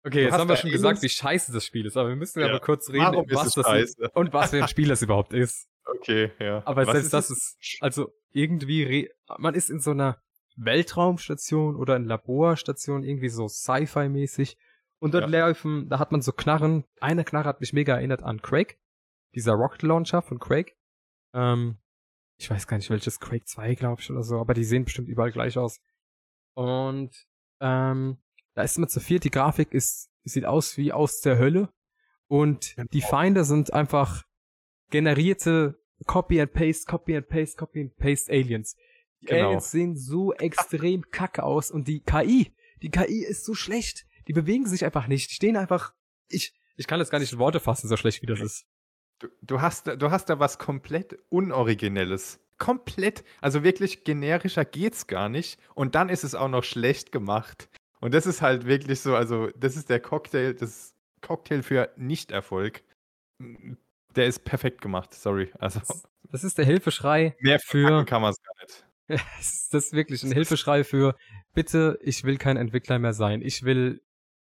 Okay, 0.04 0.22
jetzt 0.22 0.34
haben 0.34 0.48
wir 0.48 0.56
schon 0.56 0.70
gesagt, 0.70 1.02
wie 1.02 1.08
scheiße 1.08 1.52
das 1.52 1.64
Spiel 1.64 1.84
ist, 1.84 1.96
aber 1.96 2.10
wir 2.10 2.16
müssen 2.16 2.38
ja, 2.38 2.46
aber 2.46 2.60
kurz 2.60 2.88
reden, 2.90 3.06
Warum 3.06 3.26
was 3.28 3.54
das 3.54 3.72
ist 3.74 4.00
und 4.14 4.32
was 4.32 4.50
für 4.50 4.62
ein 4.62 4.68
Spiel 4.68 4.86
das 4.86 5.02
überhaupt 5.02 5.32
ist. 5.32 5.68
Okay, 5.84 6.30
ja. 6.38 6.62
Aber 6.64 6.86
was 6.86 6.92
selbst 6.92 7.06
ist 7.06 7.12
das 7.12 7.30
ist, 7.30 7.78
also 7.80 8.12
irgendwie, 8.32 9.10
man 9.38 9.54
ist 9.54 9.68
in 9.68 9.80
so 9.80 9.90
einer 9.90 10.20
Weltraumstation 10.56 11.74
oder 11.74 11.96
in 11.96 12.04
Laborstation, 12.04 13.02
irgendwie 13.02 13.28
so 13.28 13.48
Sci-Fi-mäßig. 13.48 14.56
Und 14.98 15.12
dort 15.12 15.30
ja. 15.30 15.46
laufen, 15.46 15.88
da 15.88 15.98
hat 15.98 16.12
man 16.12 16.22
so 16.22 16.32
Knarren. 16.32 16.84
Eine 17.00 17.24
Knarre 17.24 17.48
hat 17.48 17.60
mich 17.60 17.72
mega 17.72 17.96
erinnert 17.96 18.22
an 18.22 18.40
Quake. 18.40 18.76
Dieser 19.36 19.52
Rocket 19.52 19.82
Launcher 19.82 20.22
von 20.22 20.40
Quake. 20.40 20.74
Ähm, 21.34 21.76
ich 22.38 22.50
weiß 22.50 22.66
gar 22.66 22.78
nicht, 22.78 22.90
welches 22.90 23.20
Quake 23.20 23.44
2, 23.44 23.74
glaube 23.74 24.00
ich, 24.00 24.10
oder 24.10 24.22
so, 24.22 24.40
aber 24.40 24.54
die 24.54 24.64
sehen 24.64 24.84
bestimmt 24.84 25.08
überall 25.08 25.30
gleich 25.30 25.56
aus. 25.56 25.78
Und 26.54 27.10
ähm, 27.60 28.18
da 28.54 28.62
ist 28.62 28.78
man 28.78 28.88
zu 28.88 28.98
viert, 28.98 29.24
die 29.24 29.30
Grafik 29.30 29.72
ist, 29.72 30.10
sieht 30.24 30.46
aus 30.46 30.76
wie 30.78 30.92
aus 30.92 31.20
der 31.20 31.38
Hölle. 31.38 31.68
Und 32.28 32.74
die 32.92 33.02
Feinde 33.02 33.44
sind 33.44 33.72
einfach 33.72 34.24
generierte 34.90 35.78
Copy 36.06 36.40
and 36.40 36.52
Paste, 36.52 36.86
Copy 36.86 37.16
and 37.16 37.28
Paste, 37.28 37.56
Copy 37.56 37.82
and 37.82 37.96
Paste 37.96 38.32
Aliens. 38.32 38.74
Die 39.20 39.26
genau. 39.26 39.48
Aliens 39.48 39.70
sehen 39.70 39.96
so 39.96 40.32
extrem 40.32 41.02
kacke 41.10 41.42
aus 41.42 41.70
und 41.70 41.88
die 41.88 42.00
KI, 42.00 42.54
die 42.82 42.90
KI 42.90 43.24
ist 43.24 43.44
so 43.44 43.54
schlecht. 43.54 44.06
Die 44.28 44.32
bewegen 44.32 44.66
sich 44.66 44.84
einfach 44.84 45.06
nicht. 45.06 45.30
Die 45.30 45.34
stehen 45.34 45.56
einfach, 45.56 45.94
ich, 46.28 46.58
ich 46.76 46.86
kann 46.86 46.98
das 46.98 47.10
gar 47.10 47.18
nicht 47.18 47.32
in 47.32 47.38
Worte 47.38 47.60
fassen, 47.60 47.88
so 47.88 47.96
schlecht 47.96 48.22
wie 48.22 48.26
das 48.26 48.40
ist. 48.40 48.66
Du, 49.18 49.28
du 49.42 49.60
hast, 49.60 49.86
du 49.86 50.10
hast 50.10 50.28
da 50.28 50.38
was 50.38 50.58
komplett 50.58 51.18
Unoriginelles. 51.30 52.40
Komplett, 52.58 53.24
also 53.40 53.62
wirklich 53.62 54.04
generischer 54.04 54.64
geht's 54.64 55.06
gar 55.06 55.28
nicht. 55.28 55.58
Und 55.74 55.94
dann 55.94 56.08
ist 56.08 56.24
es 56.24 56.34
auch 56.34 56.48
noch 56.48 56.64
schlecht 56.64 57.12
gemacht. 57.12 57.68
Und 58.00 58.14
das 58.14 58.26
ist 58.26 58.42
halt 58.42 58.66
wirklich 58.66 59.00
so, 59.00 59.14
also 59.14 59.48
das 59.56 59.76
ist 59.76 59.90
der 59.90 60.00
Cocktail, 60.00 60.54
das 60.54 60.94
Cocktail 61.22 61.62
für 61.62 61.92
Nichterfolg. 61.96 62.82
Der 64.14 64.26
ist 64.26 64.44
perfekt 64.44 64.80
gemacht, 64.80 65.14
sorry. 65.14 65.50
Also 65.58 65.80
das 66.30 66.44
ist 66.44 66.58
der 66.58 66.64
Hilfeschrei 66.64 67.36
mehr 67.40 67.58
für 67.58 68.04
kann 68.04 68.22
man 68.22 68.30
es 68.30 68.40
gar 68.42 68.54
nicht. 68.62 68.86
das 69.72 69.72
ist 69.72 69.92
wirklich 69.92 70.22
ein 70.22 70.32
Hilfeschrei 70.32 70.84
für 70.84 71.16
bitte, 71.54 71.98
ich 72.02 72.24
will 72.24 72.38
kein 72.38 72.56
Entwickler 72.56 72.98
mehr 72.98 73.12
sein. 73.12 73.42
Ich 73.42 73.62
will 73.62 74.02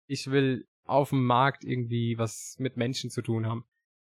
ich 0.07 0.31
will 0.31 0.67
auf 0.85 1.09
dem 1.09 1.25
Markt 1.25 1.63
irgendwie 1.63 2.17
was 2.17 2.55
mit 2.59 2.77
Menschen 2.77 3.09
zu 3.09 3.21
tun 3.21 3.45
haben. 3.45 3.65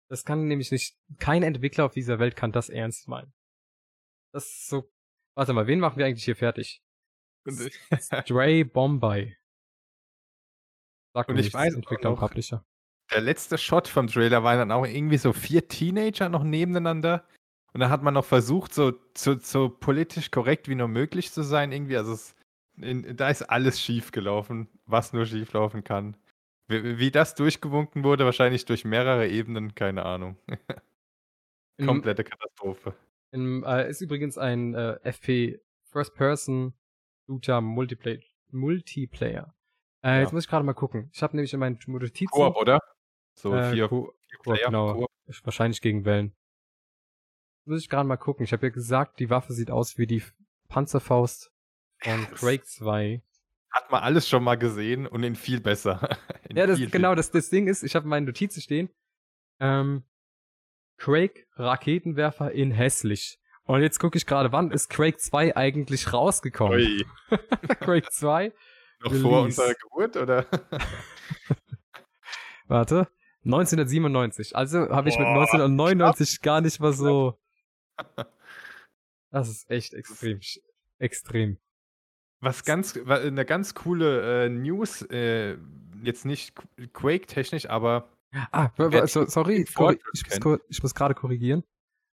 Das 0.09 0.25
kann 0.25 0.49
nämlich 0.49 0.71
nicht 0.71 0.97
kein 1.19 1.43
Entwickler 1.43 1.85
auf 1.85 1.93
dieser 1.93 2.19
Welt 2.19 2.37
kann 2.37 2.53
das 2.53 2.69
ernst 2.69 3.09
meinen. 3.09 3.33
Das 4.33 4.47
ist 4.47 4.69
so 4.69 4.91
Warte 5.39 5.53
mal, 5.53 5.69
wen 5.69 5.79
machen 5.79 5.99
wir 5.99 6.07
eigentlich 6.07 6.25
hier 6.25 6.35
fertig? 6.35 6.83
Stray 8.01 8.65
Bombay. 8.65 9.37
Sag 11.15 11.29
und 11.29 11.39
ich 11.39 11.55
weiß 11.55 11.75
Entwickler 11.75 12.11
und 12.11 12.17
Publisher. 12.19 12.65
Der 13.13 13.21
letzte 13.21 13.57
Shot 13.57 13.87
vom 13.87 14.09
Trailer 14.09 14.43
war 14.43 14.57
dann 14.57 14.73
auch 14.73 14.85
irgendwie 14.85 15.17
so 15.17 15.33
vier 15.33 15.69
Teenager 15.69 16.29
noch 16.29 16.43
nebeneinander. 16.43 17.25
Und 17.73 17.79
da 17.79 17.89
hat 17.89 18.03
man 18.03 18.15
noch 18.15 18.25
versucht, 18.25 18.75
so, 18.75 18.95
so, 19.17 19.39
so 19.39 19.69
politisch 19.69 20.33
korrekt 20.33 20.67
wie 20.67 20.75
nur 20.75 20.89
möglich 20.89 21.31
zu 21.31 21.43
sein. 21.43 21.71
Irgendwie, 21.71 21.97
also 21.97 22.15
es, 22.15 22.35
in, 22.77 23.17
da 23.17 23.29
ist 23.29 23.43
alles 23.43 23.81
schief 23.81 24.11
gelaufen, 24.11 24.69
was 24.87 25.13
nur 25.13 25.25
schief 25.25 25.53
laufen 25.53 25.85
kann. 25.85 26.17
Wie, 26.69 26.99
wie 26.99 27.11
das 27.11 27.35
durchgewunken 27.35 28.05
wurde, 28.05 28.25
wahrscheinlich 28.25 28.65
durch 28.67 28.85
mehrere 28.85 29.29
Ebenen, 29.29 29.75
keine 29.75 30.05
Ahnung. 30.05 30.37
Komplette 31.85 32.25
Katastrophe. 32.25 32.95
In, 33.31 33.63
äh, 33.63 33.89
ist 33.89 34.01
übrigens 34.01 34.37
ein 34.39 34.75
äh, 34.75 34.99
FP 35.03 35.61
First 35.85 36.15
Person 36.15 36.75
Shooter 37.27 37.61
Multiplayer. 37.61 38.21
Multiplayer. 38.51 39.55
Äh, 40.03 40.09
ja. 40.09 40.21
Jetzt 40.21 40.33
muss 40.33 40.45
ich 40.45 40.51
gerade 40.51 40.65
mal 40.65 40.75
gucken. 40.75 41.11
Ich 41.13 41.23
habe 41.23 41.37
nämlich 41.37 41.53
in 41.53 41.61
meinen 41.61 41.79
Notizen. 41.87 42.27
Koop, 42.31 42.57
oder? 42.57 42.81
So 43.35 43.55
äh, 43.55 43.73
vier, 43.73 43.89
Co 43.89 44.13
vier 44.27 44.39
Player, 44.41 44.67
genau. 44.67 44.95
Koop. 44.95 45.11
Wahrscheinlich 45.45 45.81
gegen 45.81 46.05
Wellen. 46.05 46.35
Muss 47.67 47.81
ich 47.81 47.89
gerade 47.89 48.09
mal 48.09 48.17
gucken. 48.17 48.45
Ich 48.45 48.53
habe 48.53 48.67
ja 48.67 48.71
gesagt, 48.73 49.21
die 49.21 49.29
Waffe 49.29 49.53
sieht 49.53 49.71
aus 49.71 49.99
wie 49.99 50.07
die 50.07 50.23
Panzerfaust 50.69 51.53
von 51.99 52.27
Quake 52.31 52.65
2. 52.65 53.23
Hat 53.71 53.91
man 53.91 54.03
alles 54.03 54.29
schon 54.29 54.43
mal 54.45 54.57
gesehen 54.57 55.07
und 55.07 55.23
in 55.23 55.37
viel 55.37 55.61
besser. 55.61 56.17
in 56.49 56.57
ja, 56.57 56.67
das, 56.67 56.79
viel, 56.79 56.91
genau, 56.91 57.15
das, 57.15 57.31
das 57.31 57.51
Ding 57.51 57.67
ist, 57.67 57.83
ich 57.83 57.95
habe 57.95 58.09
meine 58.09 58.27
Notizen 58.27 58.61
stehen. 58.61 58.91
Ähm, 59.61 60.05
Quake 60.97 61.47
Raketenwerfer 61.57 62.53
in 62.53 62.71
hässlich. 62.71 63.39
Und 63.65 63.83
jetzt 63.83 63.99
gucke 63.99 64.17
ich 64.17 64.27
gerade, 64.27 64.51
wann 64.51 64.71
ist 64.71 64.89
Quake 64.89 65.19
2 65.19 65.55
eigentlich 65.57 66.13
rausgekommen? 66.13 67.05
Quake 67.81 68.09
2? 68.11 68.53
Noch 69.01 69.11
Release. 69.13 69.23
vor 69.23 69.43
unserer 69.43 69.75
Geburt, 69.75 70.17
oder? 70.17 70.47
Warte. 72.67 73.09
1997. 73.45 74.57
Also 74.57 74.89
habe 74.91 75.09
ich 75.09 75.19
mit 75.19 75.27
1999 75.29 76.41
gar 76.41 76.61
nicht 76.61 76.81
mal 76.81 76.93
so. 76.93 77.39
Das 79.31 79.49
ist 79.49 79.71
echt 79.71 79.95
extrem. 79.95 80.41
Extrem. 80.99 81.59
Was 82.41 82.65
ganz, 82.65 82.97
eine 82.97 83.45
ganz 83.45 83.75
coole 83.75 84.45
äh, 84.45 84.49
News, 84.49 85.03
äh, 85.03 85.57
jetzt 86.03 86.25
nicht 86.25 86.55
Quake-technisch, 86.93 87.69
aber. 87.69 88.09
Ah, 88.53 88.71
so, 89.07 89.27
sorry, 89.27 89.65
ich 89.69 89.77
muss, 89.77 90.61
ich 90.69 90.83
muss 90.83 90.95
gerade 90.95 91.15
korrigieren. 91.15 91.65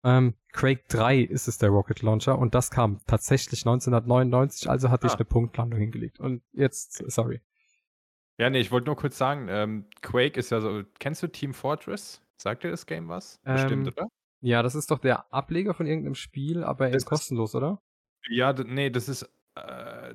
Ähm, 0.05 0.35
Quake 0.53 0.85
3 0.89 1.21
ist 1.21 1.49
es 1.49 1.59
der 1.59 1.71
Rocket 1.71 2.03
Launcher 2.03 2.39
und 2.39 2.55
das 2.55 2.71
kam 2.71 3.01
tatsächlich 3.07 3.61
1999, 3.61 4.71
also 4.71 4.91
hatte 4.91 5.07
ah. 5.07 5.11
ich 5.11 5.15
eine 5.15 5.25
Punktlandung 5.25 5.79
hingelegt. 5.79 6.21
Und 6.21 6.43
jetzt, 6.53 7.03
sorry. 7.11 7.41
Ja, 8.39 8.49
nee, 8.49 8.61
ich 8.61 8.71
wollte 8.71 8.87
nur 8.87 8.97
kurz 8.97 9.19
sagen, 9.19 9.49
ähm, 9.51 9.87
Quake 10.01 10.39
ist 10.39 10.51
ja 10.51 10.61
so, 10.61 10.83
kennst 11.01 11.23
du 11.23 11.27
Team 11.27 11.53
Fortress? 11.53 12.23
Sagt 12.37 12.63
dir 12.63 12.71
das 12.71 12.87
Game 12.87 13.09
was? 13.09 13.41
Bestimmt, 13.43 13.89
ähm, 13.89 13.93
oder? 13.93 14.09
Ja, 14.41 14.63
das 14.63 14.77
ist 14.77 14.93
doch 14.93 15.01
der 15.01 15.33
Ableger 15.33 15.75
von 15.75 15.87
irgendeinem 15.87 16.15
Spiel, 16.15 16.63
aber 16.63 16.91
ist 16.91 17.07
kostenlos, 17.07 17.57
oder? 17.57 17.83
Ja, 18.31 18.53
nee, 18.53 18.91
das 18.91 19.09
ist, 19.09 19.29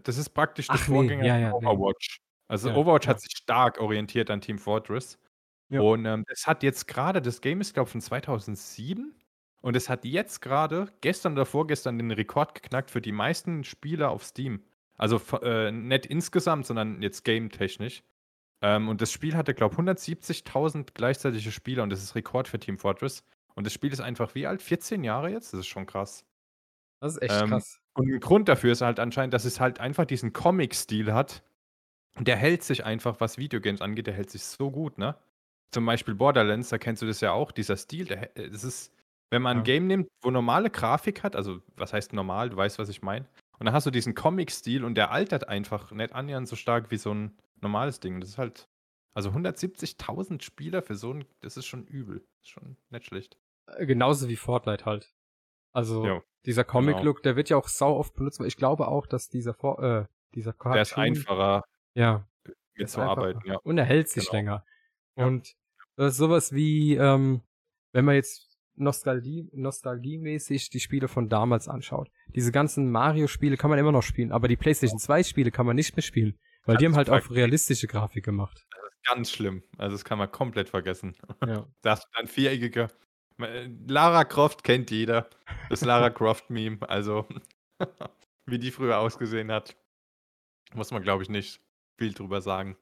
das 0.04 0.18
ist 0.18 0.30
praktisch 0.30 0.68
der 0.68 0.78
Vorgänger 0.78 1.22
nee, 1.22 1.28
ja, 1.28 1.39
ja, 1.39 1.54
Overwatch. 1.54 2.20
Nee. 2.20 2.26
Also 2.48 2.70
ja, 2.70 2.76
Overwatch 2.76 3.08
hat 3.08 3.22
sich 3.22 3.32
stark 3.36 3.80
orientiert 3.80 4.30
an 4.30 4.41
Team 4.41 4.58
Fortress. 4.58 5.18
Und 5.70 6.06
ähm, 6.06 6.24
es 6.28 6.46
hat 6.46 6.62
jetzt 6.62 6.88
gerade, 6.88 7.22
das 7.22 7.41
Game 7.41 7.62
ist, 7.62 7.74
glaube 7.74 7.88
ich, 7.88 7.91
von 7.94 8.02
2007 8.02 9.16
und 9.62 9.76
es 9.76 9.89
hat 9.89 10.06
jetzt 10.06 10.41
gerade, 10.41 10.88
gestern 11.02 11.34
oder 11.34 11.46
vorgestern, 11.46 11.98
den 11.98 12.12
Rekord 12.12 12.54
geknackt 12.54 12.91
für 12.91 13.02
die 13.02 13.12
meisten 13.12 13.64
Spieler 13.64 14.12
auf 14.12 14.24
Steam. 14.24 14.62
Also 14.98 15.20
äh, 15.41 15.72
nicht 15.72 16.06
insgesamt, 16.06 16.66
sondern 16.66 17.02
jetzt 17.02 17.24
game-technisch. 17.24 18.04
Ähm, 18.62 18.88
und 18.88 19.02
das 19.02 19.12
Spiel 19.12 19.36
hatte, 19.36 19.54
glaube 19.54 19.74
ich, 19.74 19.80
170.000 19.80 20.89
gleichzeitige 20.94 21.52
Spieler 21.52 21.84
und 21.84 21.89
das 21.89 22.04
ist 22.04 22.16
Rekord 22.16 22.48
für 22.48 22.60
Team 22.60 22.78
Fortress. 22.78 23.24
Und 23.56 23.66
das 23.66 23.74
Spiel 23.74 23.91
ist 23.91 24.00
einfach 24.00 24.36
wie 24.36 24.48
alt? 24.48 24.62
14 24.62 25.04
Jahre 25.04 25.30
jetzt? 25.30 25.54
Das 25.54 25.62
ist 25.62 25.68
schon 25.68 25.86
krass. 25.86 26.26
Das 27.00 27.14
ist 27.16 27.22
echt 27.22 27.41
ähm, 27.41 27.50
krass. 27.50 27.80
Und 27.94 28.12
ein 28.12 28.20
Grund 28.20 28.50
dafür 28.50 28.72
ist 28.72 28.82
halt 28.82 29.00
anscheinend, 29.00 29.34
dass 29.34 29.46
es 29.46 29.60
halt 29.60 29.80
einfach 29.80 30.06
diesen 30.06 30.34
Comic-Stil 30.34 31.14
hat. 31.14 31.44
Und 32.16 32.28
der 32.28 32.38
hält 32.38 32.64
sich 32.64 32.86
einfach, 32.86 33.20
was 33.20 33.38
Videogames 33.38 33.82
angeht, 33.82 34.08
der 34.08 34.14
hält 34.14 34.30
sich 34.30 34.44
so 34.44 34.72
gut, 34.72 34.98
ne? 34.98 35.16
Zum 35.72 35.86
Beispiel 35.86 36.14
Borderlands, 36.14 36.70
da 36.70 36.78
kennst 36.78 37.02
du 37.02 37.08
das 37.08 37.22
ja 37.22 37.32
auch, 37.32 37.52
dieser 37.52 37.78
Stil, 37.78 38.06
der, 38.06 38.30
das 38.36 38.64
ist, 38.64 38.94
wenn 39.32 39.41
man 39.41 39.58
ein 39.58 39.64
Game 39.64 39.88
nimmt, 39.88 40.08
wo 40.22 40.30
normale 40.30 40.70
Grafik 40.70 41.24
hat, 41.24 41.36
also 41.36 41.62
was 41.76 41.94
heißt 41.94 42.14
normal, 42.14 42.50
du 42.52 42.58
weißt, 42.58 42.78
was 42.78 42.89
ich 42.89 43.02
meine. 43.02 43.26
Und 43.58 43.66
dann 43.66 43.74
hast 43.74 43.88
du 43.88 43.91
diesen 43.91 44.14
Comic-Stil 44.14 44.84
und 44.84 44.96
der 44.96 45.12
altert 45.12 45.48
einfach 45.48 45.91
nicht 45.91 46.14
annähernd 46.14 46.48
so 46.48 46.56
stark 46.56 46.91
wie 46.91 46.98
so 46.98 47.14
ein 47.14 47.36
normales 47.62 48.00
Ding. 48.00 48.20
Das 48.20 48.30
ist 48.30 48.38
halt, 48.38 48.68
also 49.16 49.32
170.000 49.32 50.41
Spieler 50.44 50.84
für 50.84 50.96
so 50.96 51.14
ein, 51.14 51.26
das 51.41 51.58
ist 51.58 51.66
schon 51.66 51.86
übel. 51.86 52.20
Das 52.20 52.44
ist 52.44 52.50
schon 52.50 52.78
nicht 52.91 53.06
schlecht. 53.06 53.38
Äh, 53.68 53.86
genauso 53.88 54.30
wie 54.30 54.36
Fortnite 54.36 54.86
halt. 54.86 55.14
Also 55.72 56.06
jo, 56.06 56.24
dieser 56.46 56.64
genau. 56.64 56.74
Comic-Look, 56.74 57.18
genau. 57.18 57.24
der 57.24 57.36
wird 57.36 57.50
ja 57.50 57.58
auch 57.58 57.68
sau 57.68 57.98
oft 57.98 58.16
benutzt, 58.16 58.39
weil 58.39 58.48
ich 58.48 58.58
glaube 58.58 58.88
auch, 58.88 59.08
dass 59.08 59.30
dieser 59.30 59.54
For 59.54 59.82
äh, 59.82 60.06
dieser 60.36 60.54
Cartoon, 60.54 60.74
Der 60.74 60.82
ist 60.82 60.98
einfacher. 60.98 61.64
Ja. 61.94 62.28
Mitzuarbeiten, 62.76 63.41
ja. 63.46 63.58
Und 63.64 63.78
er 63.78 63.86
hält 63.86 64.10
sich 64.10 64.26
genau. 64.26 64.34
länger. 64.34 64.66
Ja. 65.16 65.26
Und 65.28 65.54
das 65.96 66.14
ist 66.14 66.18
sowas 66.18 66.54
wie, 66.54 66.96
ähm, 66.96 67.41
wenn 67.91 68.06
man 68.06 68.16
jetzt 68.16 68.54
Nostalgie, 68.76 69.48
nostalgiemäßig 69.54 70.72
die 70.72 70.80
Spiele 70.80 71.08
von 71.08 71.30
damals 71.30 71.68
anschaut. 71.68 72.10
Diese 72.36 72.52
ganzen 72.52 72.89
Mario-Spiele 72.91 73.58
kann 73.58 73.70
man 73.70 73.78
immer 73.78 73.91
noch 73.91 74.02
spielen, 74.02 74.32
aber 74.32 74.48
die 74.48 74.58
PlayStation 74.58 75.00
2-Spiele 75.00 75.52
kann 75.52 75.68
man 75.68 75.76
nicht 75.76 75.96
mehr 75.96 76.02
spielen, 76.02 76.39
weil 76.66 76.76
das 76.76 76.80
die 76.80 76.86
haben 76.88 76.96
halt 76.96 77.10
auch 77.12 77.30
realistische 77.30 77.88
Grafik 77.88 78.26
gemacht. 78.26 78.66
ganz 79.08 79.30
schlimm. 79.32 79.62
Also 79.78 79.96
das 79.96 80.04
kann 80.04 80.18
man 80.18 80.32
komplett 80.32 80.70
vergessen. 80.70 81.16
Ja. 81.46 81.68
Da 81.84 81.91
hast 81.91 82.06
du 82.06 82.08
dann 82.18 82.28
viereckige. 82.28 82.88
Lara 83.38 84.24
Croft 84.26 84.64
kennt 84.64 84.92
jeder. 84.92 85.30
Das 85.70 85.82
Lara 85.82 86.10
Croft-Meme. 86.10 86.88
Also, 86.88 87.28
wie 88.46 88.60
die 88.60 88.72
früher 88.72 89.00
ausgesehen 89.00 89.52
hat, 89.52 89.76
muss 90.74 90.92
man, 90.92 91.04
glaube 91.04 91.24
ich, 91.24 91.30
nicht 91.30 91.62
viel 91.98 92.14
drüber 92.14 92.42
sagen. 92.42 92.78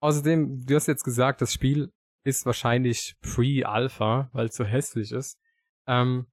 Außerdem, 0.00 0.66
du 0.66 0.74
hast 0.74 0.88
jetzt 0.88 1.04
gesagt, 1.04 1.40
das 1.40 1.52
Spiel 1.52 1.92
ist 2.24 2.44
wahrscheinlich 2.46 3.16
Pre-Alpha, 3.20 4.30
weil 4.32 4.46
es 4.46 4.56
so 4.56 4.64
hässlich 4.64 5.12
ist. 5.12 5.38
Ähm, 5.86 6.26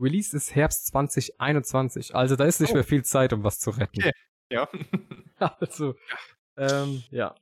Release 0.00 0.36
ist 0.36 0.54
Herbst 0.54 0.86
2021, 0.88 2.14
also 2.14 2.36
da 2.36 2.44
ist 2.44 2.60
nicht 2.60 2.70
Oh. 2.70 2.74
mehr 2.74 2.84
viel 2.84 3.04
Zeit, 3.04 3.32
um 3.32 3.44
was 3.44 3.58
zu 3.58 3.70
retten. 3.70 4.00
Okay. 4.00 4.12
Ja. 4.50 4.68
Also, 5.58 5.96
ähm, 6.56 7.02
ja. 7.10 7.34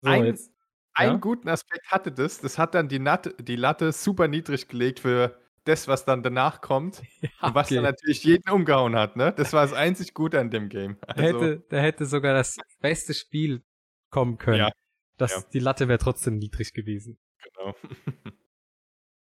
So, 0.00 0.08
Ein- 0.08 0.24
jetzt. 0.24 0.50
Einen 0.94 1.12
Ja? 1.12 1.18
guten 1.18 1.48
Aspekt 1.48 1.90
hatte 1.90 2.12
das. 2.12 2.40
Das 2.40 2.58
hat 2.58 2.74
dann 2.74 2.88
die, 2.88 2.98
Nat 2.98 3.34
die 3.38 3.56
Latte 3.56 3.92
super 3.92 4.28
niedrig 4.28 4.68
gelegt 4.68 5.00
für 5.00 5.36
das, 5.64 5.88
was 5.88 6.04
dann 6.04 6.22
danach 6.22 6.60
kommt. 6.60 7.02
Und 7.42 7.54
was 7.54 7.66
okay. 7.66 7.76
dann 7.76 7.84
natürlich 7.84 8.22
jeden 8.24 8.48
umgehauen 8.50 8.94
hat, 8.96 9.16
ne? 9.16 9.32
Das 9.32 9.52
war 9.52 9.62
das 9.62 9.72
einzig 9.72 10.14
Gute 10.14 10.38
an 10.38 10.50
dem 10.50 10.68
Game. 10.68 10.98
da, 11.00 11.14
Also, 11.14 11.22
hätte, 11.22 11.64
da 11.68 11.76
hätte 11.78 12.06
sogar 12.06 12.34
das 12.34 12.56
beste 12.80 13.14
Spiel 13.14 13.62
kommen 14.10 14.38
können. 14.38 14.58
Ja, 14.58 14.72
Das, 15.16 15.32
ja. 15.32 15.42
Die 15.52 15.58
Latte 15.58 15.88
wäre 15.88 15.98
trotzdem 15.98 16.36
niedrig 16.38 16.72
gewesen. 16.72 17.18
genau. 17.42 17.74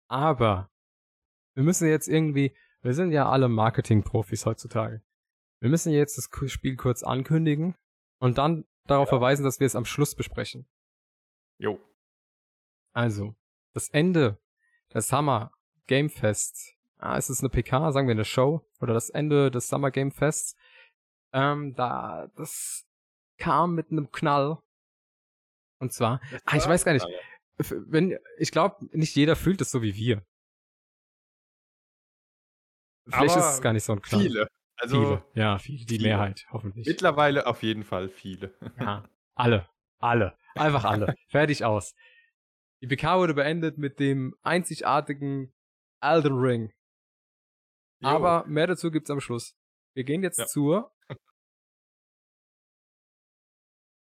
Aber 0.08 0.68
wir 1.54 1.62
müssen 1.62 1.88
jetzt 1.88 2.08
irgendwie, 2.08 2.54
wir 2.82 2.92
sind 2.92 3.12
ja 3.12 3.30
alle 3.30 3.48
Marketing-Profis 3.48 4.44
heutzutage. 4.44 5.02
Wir 5.60 5.70
müssen 5.70 5.92
jetzt 5.92 6.18
das 6.18 6.28
Spiel 6.50 6.76
kurz 6.76 7.02
ankündigen 7.02 7.76
und 8.18 8.36
dann 8.36 8.64
darauf 8.86 9.08
verweisen, 9.08 9.44
dass 9.44 9.60
wir 9.60 9.66
es 9.66 9.76
am 9.76 9.84
Schluss 9.84 10.14
besprechen. 10.14 10.66
Jo. 11.62 11.78
Also, 12.92 13.36
das 13.72 13.88
Ende 13.90 14.36
des 14.92 15.06
Summer 15.06 15.52
Game 15.86 16.10
Fest. 16.10 16.74
Ah, 16.98 17.16
ist 17.16 17.30
es 17.30 17.38
eine 17.40 17.50
PK, 17.50 17.92
sagen 17.92 18.08
wir 18.08 18.12
eine 18.12 18.24
Show? 18.24 18.68
Oder 18.80 18.94
das 18.94 19.10
Ende 19.10 19.50
des 19.52 19.68
Summer 19.68 19.92
Game 19.92 20.10
Fests. 20.10 20.56
Ähm, 21.32 21.74
da, 21.74 22.26
das 22.36 22.84
kam 23.38 23.76
mit 23.76 23.92
einem 23.92 24.10
Knall. 24.10 24.58
Und 25.78 25.92
zwar, 25.92 26.20
ah, 26.44 26.56
ich 26.56 26.66
weiß 26.66 26.84
gar 26.84 26.92
nicht, 26.94 27.06
f- 27.58 27.74
wenn, 27.86 28.18
ich 28.38 28.50
glaube, 28.50 28.84
nicht 28.96 29.14
jeder 29.14 29.36
fühlt 29.36 29.60
es 29.60 29.70
so 29.70 29.82
wie 29.82 29.94
wir. 29.94 30.26
Vielleicht 33.06 33.36
ist 33.36 33.42
Aber 33.42 33.54
es 33.54 33.60
gar 33.62 33.72
nicht 33.72 33.84
so 33.84 33.92
ein 33.92 34.02
Knall. 34.02 34.20
Viele. 34.20 34.48
Also 34.76 34.96
viele. 34.96 35.24
Ja, 35.34 35.58
viele. 35.58 35.84
Die 35.86 35.96
viele. 35.96 36.08
Mehrheit, 36.08 36.44
hoffentlich. 36.50 36.86
mittlerweile 36.88 37.46
auf 37.46 37.62
jeden 37.62 37.84
Fall 37.84 38.08
viele. 38.08 38.52
Ja, 38.78 39.08
alle. 39.34 39.68
Alle. 40.02 40.36
Einfach 40.54 40.84
alle. 40.84 41.14
Fertig 41.30 41.64
aus. 41.64 41.94
Die 42.82 42.86
PK 42.88 43.18
wurde 43.18 43.34
beendet 43.34 43.78
mit 43.78 43.98
dem 44.00 44.34
einzigartigen 44.42 45.54
Elden 46.00 46.34
Ring. 46.38 46.72
Jo. 48.00 48.08
Aber 48.08 48.44
mehr 48.46 48.66
dazu 48.66 48.90
gibt's 48.90 49.10
am 49.10 49.20
Schluss. 49.20 49.54
Wir 49.94 50.04
gehen 50.04 50.22
jetzt 50.22 50.38
Ja. 50.38 50.46
zur. 50.46 50.92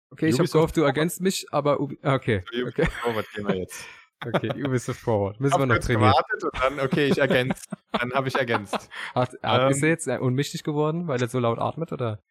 Okay, 0.10 0.28
ich 0.30 0.39
habe 0.39 0.48
gehofft, 0.48 0.78
du 0.78 0.84
ergänzt 0.84 1.20
mich, 1.22 1.45
aber 1.52 1.82
Ubi 1.82 1.98
okay, 2.02 2.41
Zu 2.45 2.62
Ubisoft 2.62 2.80
okay, 2.80 2.89
Forward 3.02 3.32
gehen 3.34 3.48
wir 3.48 3.56
jetzt. 3.58 3.86
okay, 4.26 4.64
Ubisoft 4.66 5.00
Forward. 5.02 5.39
Müssen 5.41 5.60
wir 5.60 5.66
noch 5.66 5.80
trainieren. 5.80 6.12
gewartet 6.12 6.43
und 6.43 6.64
dann, 6.64 6.80
okay, 6.80 7.08
ich 7.08 7.18
ergänzt. 7.18 7.70
dann 7.91 8.14
habe 8.14 8.30
ich 8.30 8.36
ergänzt. 8.36 8.89
Hat, 9.14 9.38
hat, 9.43 9.72
ist 9.72 9.78
Ähm, 9.80 9.84
er 9.84 9.89
jetzt 9.89 10.08
äh, 10.08 10.18
unmächtig 10.18 10.64
geworden, 10.64 11.08
weil 11.08 11.22
er 11.22 11.28
so 11.28 11.39
laut 11.39 11.60
atmet, 11.60 11.91
oder? 11.91 12.24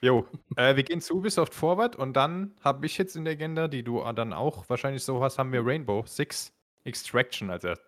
Jo, 0.00 0.26
äh, 0.56 0.76
wir 0.76 0.82
gehen 0.82 1.00
zu 1.00 1.14
Ubisoft 1.16 1.54
Forward 1.54 1.96
und 1.96 2.14
dann 2.14 2.54
habe 2.62 2.84
ich 2.86 2.98
jetzt 2.98 3.16
in 3.16 3.24
der 3.24 3.34
Agenda, 3.34 3.68
die 3.68 3.82
du 3.82 4.02
dann 4.12 4.32
auch 4.32 4.68
wahrscheinlich 4.68 5.02
so 5.04 5.22
hast, 5.22 5.38
haben 5.38 5.52
wir 5.52 5.64
Rainbow 5.64 6.04
Six 6.06 6.52
Extraction 6.84 7.50
als, 7.50 7.64
er 7.64 7.78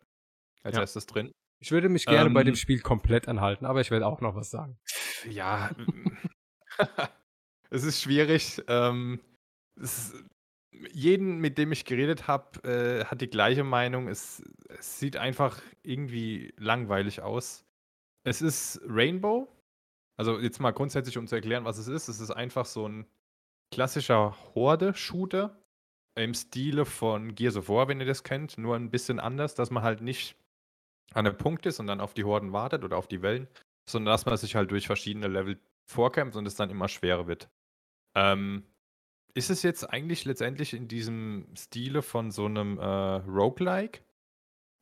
als 0.62 0.76
Ja. 0.76 0.80
erstes 0.82 1.06
drin. 1.06 1.30
Ich 1.58 1.70
würde 1.72 1.88
mich 1.88 2.06
gerne 2.06 2.30
bei 2.30 2.42
dem 2.44 2.52
Ähm, 2.52 2.56
Spiel 2.56 2.80
komplett 2.80 3.28
anhalten, 3.28 3.64
aber 3.66 3.80
ich 3.80 3.90
werde 3.90 4.06
auch 4.06 4.20
noch 4.20 4.34
was 4.34 4.50
sagen. 4.50 4.78
Ja, 5.28 5.70
es 7.70 7.84
ist 7.84 8.02
schwierig. 8.02 8.62
Ähm, 8.68 9.20
es 9.80 9.98
ist, 10.12 10.24
jeden, 10.92 11.38
mit 11.38 11.56
dem 11.58 11.72
ich 11.72 11.84
geredet 11.86 12.28
habe, 12.28 12.62
äh, 12.68 13.04
hat 13.06 13.20
die 13.20 13.30
gleiche 13.30 13.64
Meinung. 13.64 14.08
Es, 14.08 14.42
es 14.68 14.98
sieht 14.98 15.16
einfach 15.16 15.60
irgendwie 15.82 16.52
langweilig 16.58 17.22
aus. 17.22 17.64
Es 18.24 18.42
ist 18.42 18.80
Rainbow. 18.86 19.48
Also 20.16 20.38
jetzt 20.38 20.60
mal 20.60 20.72
grundsätzlich, 20.72 21.18
um 21.18 21.26
zu 21.26 21.34
erklären, 21.34 21.64
was 21.64 21.78
es 21.78 21.88
ist. 21.88 22.08
Es 22.08 22.20
ist 22.20 22.30
einfach 22.30 22.64
so 22.64 22.88
ein 22.88 23.06
klassischer 23.70 24.36
Horde-Shooter 24.54 25.60
im 26.16 26.32
Stile 26.34 26.86
von 26.86 27.34
Gears 27.34 27.56
of 27.56 27.68
War, 27.68 27.88
wenn 27.88 28.00
ihr 28.00 28.06
das 28.06 28.24
kennt. 28.24 28.56
Nur 28.56 28.76
ein 28.76 28.90
bisschen 28.90 29.20
anders, 29.20 29.54
dass 29.54 29.70
man 29.70 29.82
halt 29.82 30.00
nicht 30.00 30.36
an 31.12 31.26
einem 31.26 31.36
Punkt 31.36 31.66
ist 31.66 31.78
und 31.80 31.86
dann 31.86 32.00
auf 32.00 32.14
die 32.14 32.24
Horden 32.24 32.52
wartet 32.52 32.84
oder 32.84 32.96
auf 32.96 33.08
die 33.08 33.22
Wellen, 33.22 33.48
sondern 33.88 34.12
dass 34.12 34.26
man 34.26 34.36
sich 34.36 34.54
halt 34.56 34.70
durch 34.70 34.86
verschiedene 34.86 35.28
Level 35.28 35.60
vorkämpft 35.86 36.36
und 36.36 36.46
es 36.46 36.56
dann 36.56 36.70
immer 36.70 36.88
schwerer 36.88 37.26
wird. 37.26 37.48
Ähm, 38.14 38.64
ist 39.34 39.50
es 39.50 39.62
jetzt 39.62 39.84
eigentlich 39.84 40.24
letztendlich 40.24 40.72
in 40.72 40.88
diesem 40.88 41.46
Stile 41.56 42.02
von 42.02 42.30
so 42.30 42.46
einem 42.46 42.78
äh, 42.78 42.84
Roguelike? 42.84 44.00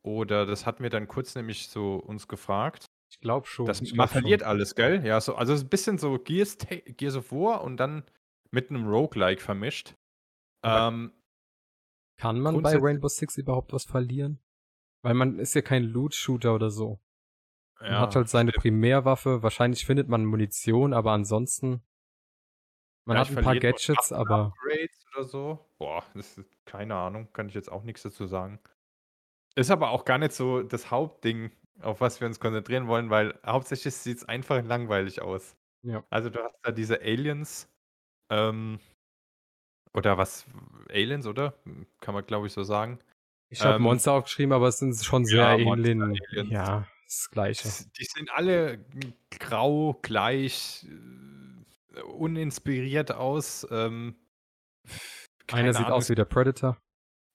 Oder 0.01 0.45
das 0.45 0.65
hatten 0.65 0.83
wir 0.83 0.89
dann 0.89 1.07
kurz 1.07 1.35
nämlich 1.35 1.67
so 1.67 1.95
uns 1.95 2.27
gefragt. 2.27 2.84
Ich 3.09 3.19
glaube 3.19 3.47
schon. 3.47 3.65
Das, 3.65 3.81
man 3.81 3.91
glaub 3.91 4.09
schon. 4.09 4.21
verliert 4.21 4.43
alles, 4.43 4.75
gell? 4.75 5.05
Ja, 5.05 5.21
so, 5.21 5.35
also 5.35 5.53
es 5.53 5.59
ist 5.59 5.65
ein 5.65 5.69
bisschen 5.69 5.97
so 5.97 6.17
Gears, 6.19 6.57
Gears 6.97 7.15
of 7.15 7.31
War 7.31 7.63
und 7.63 7.77
dann 7.77 8.03
mit 8.51 8.69
einem 8.69 8.87
Roguelike 8.87 9.41
vermischt. 9.41 9.95
Ähm, 10.63 11.11
Kann 12.17 12.39
man 12.39 12.61
bei 12.61 12.77
Rainbow 12.77 13.07
Six 13.07 13.37
überhaupt 13.37 13.73
was 13.73 13.85
verlieren? 13.85 14.39
Weil 15.03 15.13
man 15.13 15.37
ist 15.37 15.53
ja 15.53 15.61
kein 15.61 15.83
Loot-Shooter 15.83 16.55
oder 16.55 16.71
so. 16.71 16.99
Man 17.79 17.91
ja, 17.91 17.99
hat 17.99 18.15
halt 18.15 18.29
seine. 18.29 18.51
Primärwaffe. 18.51 19.43
Wahrscheinlich 19.43 19.85
findet 19.85 20.07
man 20.07 20.25
Munition, 20.25 20.93
aber 20.93 21.11
ansonsten. 21.11 21.83
Man 23.05 23.17
hat 23.17 23.27
Vielleicht 23.27 23.39
ein 23.39 23.43
paar 23.43 23.59
Gadgets, 23.59 24.11
aber. 24.11 24.53
Upgrades 24.55 25.05
oder 25.13 25.23
so. 25.25 25.65
Boah, 25.77 26.03
das 26.15 26.37
ist 26.37 26.65
keine 26.65 26.95
Ahnung, 26.95 27.31
kann 27.33 27.47
ich 27.47 27.53
jetzt 27.53 27.71
auch 27.71 27.83
nichts 27.83 28.01
dazu 28.01 28.25
sagen. 28.25 28.59
Ist 29.55 29.69
aber 29.69 29.91
auch 29.91 30.05
gar 30.05 30.17
nicht 30.17 30.33
so 30.33 30.63
das 30.63 30.89
Hauptding, 30.89 31.51
auf 31.81 32.01
was 32.01 32.19
wir 32.19 32.27
uns 32.27 32.39
konzentrieren 32.39 32.87
wollen, 32.87 33.09
weil 33.09 33.37
hauptsächlich 33.45 33.93
sieht 33.93 34.17
es 34.17 34.25
einfach 34.25 34.63
langweilig 34.63 35.21
aus. 35.21 35.55
Ja. 35.83 36.03
Also 36.09 36.29
du 36.29 36.43
hast 36.43 36.55
da 36.63 36.71
diese 36.71 37.01
Aliens, 37.01 37.69
ähm, 38.31 38.79
oder 39.93 40.17
was, 40.17 40.45
Aliens, 40.89 41.27
oder? 41.27 41.53
Kann 42.01 42.13
man 42.13 42.25
glaube 42.25 42.47
ich 42.47 42.53
so 42.53 42.63
sagen. 42.63 42.99
Ich 43.49 43.61
habe 43.61 43.75
Ähm, 43.75 43.83
Monster 43.83 44.13
aufgeschrieben, 44.13 44.53
aber 44.53 44.67
es 44.67 44.79
sind 44.79 44.95
schon 45.03 45.25
sehr 45.25 45.57
ja, 45.57 45.57
ähnlich. 45.57 46.19
Ja, 46.49 46.87
das 47.05 47.29
Gleiche. 47.29 47.69
Die 47.97 48.05
sind 48.05 48.31
alle 48.31 48.83
grau, 49.31 49.97
gleich, 50.01 50.85
äh, 51.93 52.01
uninspiriert 52.01 53.11
aus. 53.11 53.67
Ähm, 53.69 54.15
Einer 55.51 55.73
sieht 55.73 55.87
aus 55.87 56.09
wie 56.09 56.15
der 56.15 56.25
Predator. 56.25 56.77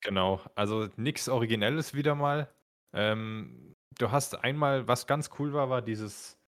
Genau, 0.03 0.41
also 0.55 0.88
nichts 0.97 1.28
Originelles 1.28 1.95
wieder 1.95 2.14
mal. 2.14 2.53
Ähm, 2.93 3.74
du 3.99 4.11
hast 4.11 4.34
einmal, 4.45 4.88
was 4.88 5.07
ganz 5.07 5.30
cool 5.38 5.53
war, 5.53 5.70
war 5.70 5.82
dieses 5.82 6.38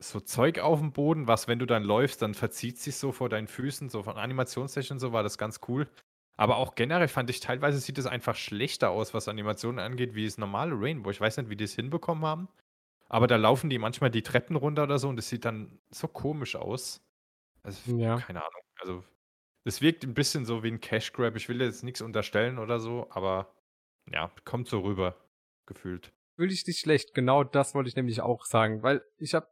so 0.00 0.20
Zeug 0.20 0.58
auf 0.58 0.80
dem 0.80 0.92
Boden, 0.92 1.28
was, 1.28 1.46
wenn 1.48 1.58
du 1.58 1.66
dann 1.66 1.84
läufst, 1.84 2.22
dann 2.22 2.34
verzieht 2.34 2.78
sich 2.78 2.96
so 2.96 3.12
vor 3.12 3.28
deinen 3.28 3.46
Füßen, 3.46 3.88
so 3.88 4.02
von 4.02 4.16
Animationstechnik 4.18 4.92
und 4.92 4.98
so 5.00 5.12
war 5.12 5.22
das 5.22 5.38
ganz 5.38 5.60
cool. 5.68 5.88
Aber 6.36 6.56
auch 6.56 6.74
generell 6.74 7.08
fand 7.08 7.30
ich, 7.30 7.40
teilweise 7.40 7.78
sieht 7.78 7.98
es 7.98 8.06
einfach 8.06 8.34
schlechter 8.36 8.90
aus, 8.90 9.14
was 9.14 9.28
Animationen 9.28 9.78
angeht, 9.78 10.14
wie 10.14 10.24
das 10.24 10.38
normale 10.38 10.74
Rainbow. 10.74 11.10
Ich 11.10 11.20
weiß 11.20 11.36
nicht, 11.36 11.50
wie 11.50 11.56
die 11.56 11.64
es 11.64 11.74
hinbekommen 11.74 12.24
haben. 12.24 12.48
Aber 13.08 13.26
da 13.28 13.36
laufen 13.36 13.70
die 13.70 13.78
manchmal 13.78 14.10
die 14.10 14.22
Treppen 14.22 14.56
runter 14.56 14.84
oder 14.84 14.98
so 14.98 15.08
und 15.08 15.16
das 15.16 15.28
sieht 15.28 15.44
dann 15.44 15.80
so 15.90 16.08
komisch 16.08 16.56
aus. 16.56 17.02
Also, 17.62 17.82
Ja. 17.84 18.26
keine 18.26 18.40
Ahnung. 18.40 18.62
Also, 18.80 19.04
es 19.64 19.82
wirkt 19.82 20.04
ein 20.04 20.14
bisschen 20.14 20.46
so 20.46 20.62
wie 20.64 20.68
ein 20.70 20.80
Cash 20.80 21.12
Grab. 21.12 21.36
Ich 21.36 21.48
will 21.48 21.60
jetzt 21.62 21.84
nichts 21.84 22.02
unterstellen 22.02 22.58
oder 22.58 22.80
so, 22.80 23.08
aber 23.10 23.54
ja, 24.10 24.32
kommt 24.44 24.68
so 24.68 24.80
rüber, 24.80 25.16
gefühlt. 25.66 26.12
Fühle 26.36 26.52
ich 26.52 26.66
nicht 26.66 26.80
schlecht. 26.80 27.14
Genau 27.14 27.44
das 27.44 27.74
wollte 27.74 27.88
ich 27.88 27.96
nämlich 27.96 28.20
auch 28.20 28.44
sagen, 28.44 28.82
weil 28.82 29.02
ich 29.18 29.34
habe, 29.34 29.46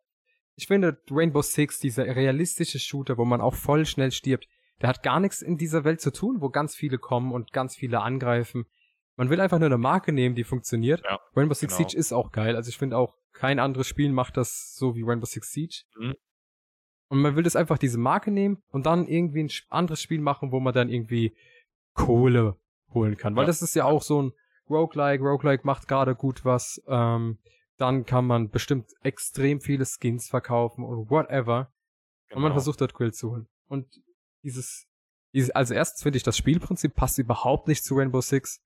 ich 0.57 0.67
finde 0.67 1.01
Rainbow 1.11 1.43
Six, 1.43 1.79
dieser 1.79 2.05
realistische 2.05 2.79
Shooter, 2.79 3.19
wo 3.19 3.25
man 3.25 3.41
auch 3.41 3.55
voll 3.55 3.87
schnell 3.87 4.11
stirbt, 4.13 4.47
der 4.81 4.89
hat 4.89 5.03
gar 5.03 5.21
nichts 5.21 5.43
in 5.43 5.59
dieser 5.59 5.85
Welt 5.85 6.01
zu 6.01 6.11
tun, 6.13 6.41
wo 6.41 6.49
ganz 6.49 6.75
viele 6.75 6.99
kommen 6.99 7.33
und 7.33 7.53
ganz 7.53 7.77
viele 7.77 8.01
angreifen. 8.01 8.65
Man 9.17 9.29
will 9.29 9.41
einfach 9.41 9.59
nur 9.59 9.67
eine 9.67 9.77
Marke 9.79 10.13
nehmen, 10.13 10.35
die 10.35 10.45
funktioniert. 10.45 11.03
Ja, 11.05 11.19
Rainbow 11.37 11.55
Six 11.55 11.77
genau. 11.77 11.89
Siege 11.89 11.99
ist 11.99 12.13
auch 12.13 12.33
geil. 12.33 12.57
Also 12.57 12.71
ich 12.71 12.79
finde 12.79 12.97
auch, 12.97 13.15
kein 13.33 13.59
anderes 13.59 13.87
Spiel 13.87 14.11
macht 14.13 14.37
das 14.37 14.75
so 14.75 14.95
wie 14.95 15.03
Rainbow 15.03 15.27
Six 15.27 15.53
Siege. 15.53 15.83
Mhm. 15.99 16.15
Und 17.09 17.21
man 17.21 17.37
will 17.37 17.43
das 17.43 17.57
einfach 17.57 17.77
diese 17.77 17.99
Marke 17.99 18.31
nehmen 18.31 18.63
und 18.69 18.87
dann 18.87 19.07
irgendwie 19.07 19.45
ein 19.45 19.51
anderes 19.69 20.01
Spiel 20.01 20.21
machen, 20.21 20.53
wo 20.53 20.61
man 20.61 20.73
dann 20.73 20.89
irgendwie 20.89 21.35
Kohle 21.93 22.57
holen 22.95 23.17
kann. 23.17 23.35
Weil 23.37 23.43
Ja. 23.45 23.49
das 23.49 23.63
ist 23.63 23.75
ja 23.75 23.85
auch 23.85 24.03
so 24.03 24.23
ein 24.23 24.33
Roguelike. 24.71 25.23
Roguelike 25.23 25.67
macht 25.67 25.89
gerade 25.89 26.15
gut 26.15 26.45
was. 26.45 26.81
Ähm, 26.87 27.39
dann 27.77 28.05
kann 28.05 28.27
man 28.27 28.51
bestimmt 28.51 28.91
extrem 29.03 29.61
viele 29.61 29.85
Skins 29.87 30.29
verkaufen 30.29 30.85
und 30.85 31.11
whatever. 31.11 31.73
Und 32.31 32.43
man 32.43 32.51
Genau. 32.51 32.55
versucht 32.55 32.81
dort 32.81 32.95
Geld 32.95 33.15
zu 33.17 33.31
holen. 33.31 33.49
Und 33.69 33.87
dieses 34.43 34.87
Also 35.55 35.75
erstens 35.75 36.03
finde 36.03 36.17
ich, 36.17 36.25
das 36.25 36.37
Spielprinzip 36.37 36.95
passt 36.95 37.19
überhaupt 37.19 37.69
nicht 37.69 37.85
zu 37.85 37.95
Rainbow 37.95 38.21
Six. 38.21 38.61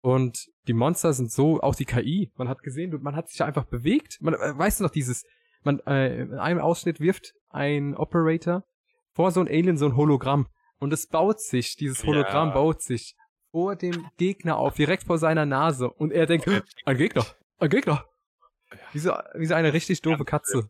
Und 0.00 0.48
die 0.66 0.72
Monster 0.72 1.12
sind 1.12 1.30
so, 1.30 1.60
auch 1.60 1.74
die 1.74 1.84
KI, 1.84 2.32
man 2.36 2.48
hat 2.48 2.62
gesehen, 2.62 2.96
man 3.02 3.16
hat 3.16 3.28
sich 3.28 3.42
einfach 3.42 3.64
bewegt. 3.64 4.18
Man, 4.20 4.34
äh, 4.34 4.58
weißt 4.58 4.80
du 4.80 4.84
noch, 4.84 4.90
dieses, 4.90 5.24
man, 5.62 5.80
äh, 5.86 6.22
in 6.22 6.34
einem 6.34 6.60
Ausschnitt 6.60 7.00
wirft 7.00 7.34
ein 7.50 7.96
Operator 7.96 8.64
vor 9.12 9.32
so 9.32 9.40
ein 9.40 9.48
Alien 9.48 9.76
so 9.76 9.86
ein 9.86 9.96
Hologramm. 9.96 10.46
Und 10.78 10.92
es 10.92 11.08
baut 11.08 11.40
sich, 11.40 11.76
dieses 11.76 12.04
Hologramm 12.04 12.48
ja. 12.48 12.54
baut 12.54 12.82
sich 12.82 13.16
vor 13.52 13.76
dem 13.76 14.08
Gegner 14.16 14.56
auf, 14.56 14.74
direkt 14.74 15.04
vor 15.04 15.18
seiner 15.18 15.46
Nase. 15.46 15.90
Und 15.90 16.12
er 16.12 16.26
denkt, 16.26 16.46
ein 16.84 16.96
Gegner, 16.96 17.26
ein 17.58 17.70
Gegner. 17.70 18.04
Wie 18.92 18.98
so, 18.98 19.14
wie 19.34 19.46
so 19.46 19.54
eine 19.54 19.72
richtig 19.72 20.02
doofe 20.02 20.24
Katze. 20.24 20.68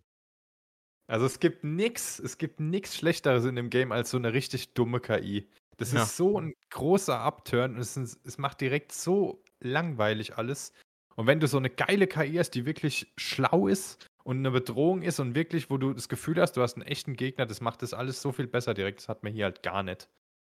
Also 1.08 1.24
es 1.24 1.40
gibt 1.40 1.64
nix, 1.64 2.18
es 2.18 2.38
gibt 2.38 2.60
nix 2.60 2.94
Schlechteres 2.94 3.44
in 3.44 3.56
dem 3.56 3.70
Game 3.70 3.92
als 3.92 4.10
so 4.10 4.18
eine 4.18 4.34
richtig 4.34 4.74
dumme 4.74 5.00
KI. 5.00 5.48
Das 5.78 5.92
ja. 5.92 6.02
ist 6.02 6.16
so 6.16 6.38
ein 6.38 6.54
großer 6.70 7.18
Upturn 7.18 7.74
und 7.74 7.80
es, 7.80 7.96
ist, 7.96 8.20
es 8.24 8.36
macht 8.36 8.60
direkt 8.60 8.92
so 8.92 9.42
langweilig 9.60 10.36
alles. 10.36 10.72
Und 11.16 11.26
wenn 11.26 11.40
du 11.40 11.48
so 11.48 11.56
eine 11.56 11.70
geile 11.70 12.06
KI 12.06 12.34
hast, 12.36 12.50
die 12.50 12.66
wirklich 12.66 13.12
schlau 13.16 13.68
ist 13.68 14.06
und 14.22 14.38
eine 14.38 14.50
Bedrohung 14.50 15.02
ist 15.02 15.18
und 15.18 15.34
wirklich, 15.34 15.70
wo 15.70 15.78
du 15.78 15.94
das 15.94 16.08
Gefühl 16.08 16.40
hast, 16.40 16.56
du 16.56 16.62
hast 16.62 16.74
einen 16.74 16.86
echten 16.86 17.14
Gegner, 17.14 17.46
das 17.46 17.60
macht 17.60 17.82
das 17.82 17.94
alles 17.94 18.20
so 18.20 18.30
viel 18.30 18.46
besser 18.46 18.74
direkt. 18.74 19.00
Das 19.00 19.08
hat 19.08 19.22
man 19.22 19.32
hier 19.32 19.46
halt 19.46 19.62
gar 19.62 19.82
nicht. 19.82 20.08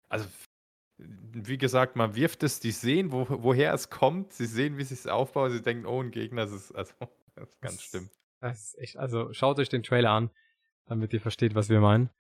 Also, 0.09 0.27
wie 1.33 1.59
gesagt, 1.59 1.97
man 1.97 2.15
wirft 2.15 2.43
es, 2.43 2.61
die 2.61 2.71
sehen, 2.71 3.13
wo, 3.13 3.27
woher 3.29 3.73
es 3.73 3.91
kommt, 3.91 4.33
sie 4.33 4.47
sehen, 4.47 4.79
wie 4.79 4.83
es 4.83 4.89
sich 4.91 5.11
aufbaut, 5.11 5.53
sie 5.53 5.63
denken, 5.63 5.87
oh, 5.87 6.03
ein 6.03 6.11
Gegner, 6.11 6.43
das 6.43 6.53
ist, 6.53 6.73
also, 6.73 6.93
das 7.35 7.49
ist 7.49 7.61
ganz 7.61 7.83
schlimm. 7.83 8.11
Das 8.41 8.59
ist 8.59 8.79
echt, 8.79 8.97
also 8.97 9.33
schaut 9.33 9.59
euch 9.59 9.69
den 9.69 9.83
Trailer 9.83 10.11
an, 10.11 10.31
damit 10.87 11.13
ihr 11.13 11.21
versteht, 11.21 11.55
was 11.55 11.69
wir 11.69 11.81
meinen. 11.81 12.11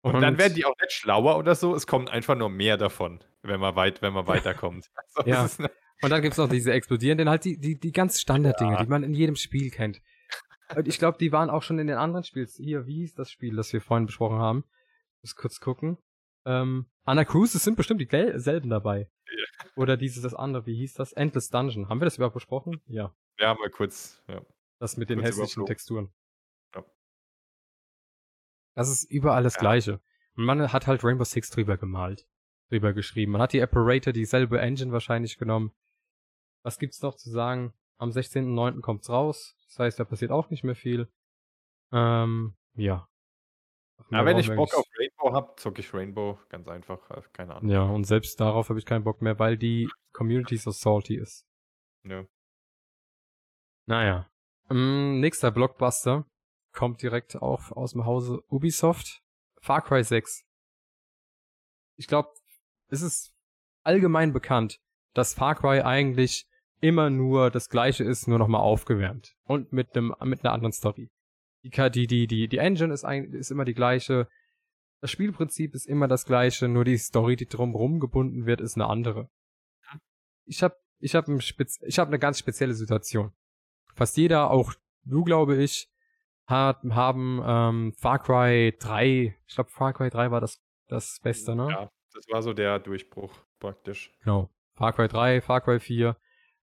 Und, 0.00 0.14
und, 0.14 0.22
dann 0.22 0.38
werden 0.38 0.54
die 0.54 0.64
auch 0.64 0.76
nicht 0.80 0.92
schlauer 0.92 1.38
oder 1.38 1.54
so. 1.54 1.74
Es 1.74 1.86
kommt 1.86 2.10
einfach 2.10 2.36
nur 2.36 2.50
mehr 2.50 2.76
davon, 2.76 3.20
wenn 3.42 3.58
man, 3.58 3.74
weit, 3.74 4.00
wenn 4.00 4.12
man 4.12 4.26
weiterkommt. 4.26 4.90
Also, 5.14 5.30
ja. 5.30 5.48
Und 6.00 6.10
dann 6.10 6.22
gibt 6.22 6.32
es 6.32 6.38
noch 6.38 6.48
diese 6.48 6.72
explodierenden, 6.72 7.28
halt 7.28 7.44
die, 7.44 7.58
die, 7.58 7.78
die 7.78 7.90
ganz 7.90 8.20
Standarddinger, 8.20 8.74
ja. 8.74 8.82
die 8.84 8.88
man 8.88 9.02
in 9.02 9.14
jedem 9.14 9.34
Spiel 9.34 9.70
kennt. 9.70 10.00
Und 10.76 10.86
ich 10.86 10.98
glaube, 10.98 11.18
die 11.18 11.32
waren 11.32 11.50
auch 11.50 11.62
schon 11.62 11.80
in 11.80 11.88
den 11.88 11.96
anderen 11.96 12.22
Spiels. 12.22 12.54
Hier, 12.54 12.86
wie 12.86 13.00
hieß 13.00 13.14
das 13.14 13.30
Spiel, 13.30 13.56
das 13.56 13.72
wir 13.72 13.80
vorhin 13.80 14.06
besprochen 14.06 14.38
haben? 14.38 14.64
Muss 15.22 15.34
kurz 15.34 15.58
gucken. 15.58 15.98
Ähm, 16.46 16.86
Anna 17.04 17.24
Cruises 17.24 17.62
sind 17.62 17.76
bestimmt 17.76 18.00
dieselben 18.00 18.70
dabei. 18.70 19.10
Ja. 19.26 19.70
Oder 19.76 19.96
dieses, 19.96 20.22
das 20.22 20.34
andere, 20.34 20.66
wie 20.66 20.76
hieß 20.76 20.94
das? 20.94 21.12
Endless 21.12 21.50
Dungeon. 21.50 21.88
Haben 21.88 22.00
wir 22.00 22.06
das 22.06 22.16
überhaupt 22.16 22.34
besprochen? 22.34 22.80
Ja. 22.86 23.14
Ja, 23.38 23.54
mal 23.54 23.70
kurz, 23.70 24.22
ja. 24.28 24.42
Das 24.78 24.96
mit 24.96 25.10
den 25.10 25.20
hässlichen 25.20 25.66
Texturen. 25.66 26.12
Ja. 26.74 26.84
Das 28.74 28.90
ist 28.90 29.10
überall 29.10 29.42
das 29.42 29.54
ja. 29.54 29.60
Gleiche. 29.60 30.00
Und 30.36 30.44
man 30.44 30.72
hat 30.72 30.86
halt 30.86 31.04
Rainbow 31.04 31.24
Six 31.24 31.50
drüber 31.50 31.76
gemalt. 31.76 32.28
Drüber 32.70 32.92
geschrieben. 32.92 33.32
Man 33.32 33.40
hat 33.40 33.52
die 33.52 33.62
Apparator, 33.62 34.12
dieselbe 34.12 34.60
Engine 34.60 34.92
wahrscheinlich 34.92 35.38
genommen. 35.38 35.72
Was 36.62 36.78
gibt's 36.78 37.02
noch 37.02 37.16
zu 37.16 37.30
sagen? 37.30 37.72
Am 37.98 38.10
16.09. 38.10 38.80
kommt's 38.80 39.08
raus. 39.08 39.56
Das 39.66 39.78
heißt, 39.78 40.00
da 40.00 40.04
passiert 40.04 40.30
auch 40.30 40.50
nicht 40.50 40.64
mehr 40.64 40.76
viel. 40.76 41.08
Ähm, 41.92 42.54
ja. 42.74 43.08
Ja, 44.10 44.24
wenn 44.24 44.38
ich 44.38 44.48
Bock 44.48 44.74
auf 44.74 44.86
Rainbow 44.98 45.32
hab, 45.34 45.60
zocke 45.60 45.80
ich 45.80 45.92
Rainbow. 45.92 46.38
Ganz 46.48 46.68
einfach. 46.68 47.10
Äh, 47.10 47.22
keine 47.32 47.56
Ahnung. 47.56 47.70
Ja, 47.70 47.82
und 47.82 48.04
selbst 48.04 48.40
darauf 48.40 48.68
habe 48.68 48.78
ich 48.78 48.86
keinen 48.86 49.04
Bock 49.04 49.20
mehr, 49.20 49.38
weil 49.38 49.56
die 49.56 49.88
Community 50.12 50.56
so 50.56 50.70
salty 50.70 51.16
ist. 51.16 51.46
Ja. 52.04 52.24
Naja. 53.86 54.30
Ähm, 54.70 55.20
nächster 55.20 55.50
Blockbuster 55.50 56.26
kommt 56.72 57.02
direkt 57.02 57.36
auch 57.36 57.72
aus 57.72 57.92
dem 57.92 58.04
Hause 58.04 58.42
Ubisoft. 58.48 59.22
Far 59.60 59.82
Cry 59.82 60.04
6. 60.04 60.44
Ich 61.96 62.06
glaube, 62.06 62.28
es 62.88 63.02
ist 63.02 63.34
allgemein 63.82 64.32
bekannt, 64.32 64.80
dass 65.14 65.34
Far 65.34 65.54
Cry 65.54 65.82
eigentlich 65.82 66.46
immer 66.80 67.10
nur 67.10 67.50
das 67.50 67.68
gleiche 67.68 68.04
ist, 68.04 68.28
nur 68.28 68.38
nochmal 68.38 68.60
aufgewärmt. 68.60 69.34
Und 69.44 69.72
mit 69.72 69.96
einem, 69.96 70.14
mit 70.22 70.44
einer 70.44 70.52
anderen 70.52 70.72
Story. 70.72 71.10
Die, 71.62 72.06
die, 72.06 72.26
die, 72.26 72.48
die, 72.48 72.58
Engine 72.58 72.92
ist, 72.92 73.04
ein, 73.04 73.32
ist 73.32 73.50
immer 73.50 73.64
die 73.64 73.74
gleiche. 73.74 74.28
Das 75.00 75.10
Spielprinzip 75.10 75.74
ist 75.74 75.86
immer 75.86 76.08
das 76.08 76.24
gleiche, 76.24 76.68
nur 76.68 76.84
die 76.84 76.98
Story, 76.98 77.36
die 77.36 77.46
drumherum 77.46 78.00
gebunden 78.00 78.46
wird, 78.46 78.60
ist 78.60 78.76
eine 78.76 78.86
andere. 78.86 79.28
Ich 80.44 80.62
habe 80.62 80.76
ich 81.00 81.14
hab 81.14 81.28
ein 81.28 81.40
Spez 81.40 81.78
ich 81.82 81.98
hab 81.98 82.08
eine 82.08 82.18
ganz 82.18 82.38
spezielle 82.38 82.74
Situation. 82.74 83.32
Fast 83.94 84.16
jeder, 84.16 84.50
auch 84.50 84.72
du, 85.04 85.24
glaube 85.24 85.62
ich, 85.62 85.88
hat, 86.46 86.82
haben 86.90 87.42
ähm, 87.44 87.92
Far 87.96 88.18
Cry 88.20 88.74
3, 88.78 89.36
ich 89.46 89.54
glaube 89.54 89.70
Far 89.70 89.92
Cry 89.92 90.10
3 90.10 90.30
war 90.30 90.40
das, 90.40 90.60
das 90.88 91.20
Beste, 91.22 91.54
ne? 91.54 91.68
Ja, 91.70 91.90
das 92.14 92.24
war 92.30 92.42
so 92.42 92.52
der 92.52 92.78
Durchbruch 92.78 93.32
praktisch. 93.58 94.12
Genau. 94.20 94.50
Far 94.74 94.92
Cry 94.92 95.08
3, 95.08 95.40
Far 95.40 95.60
Cry 95.60 95.78
4. 95.78 96.16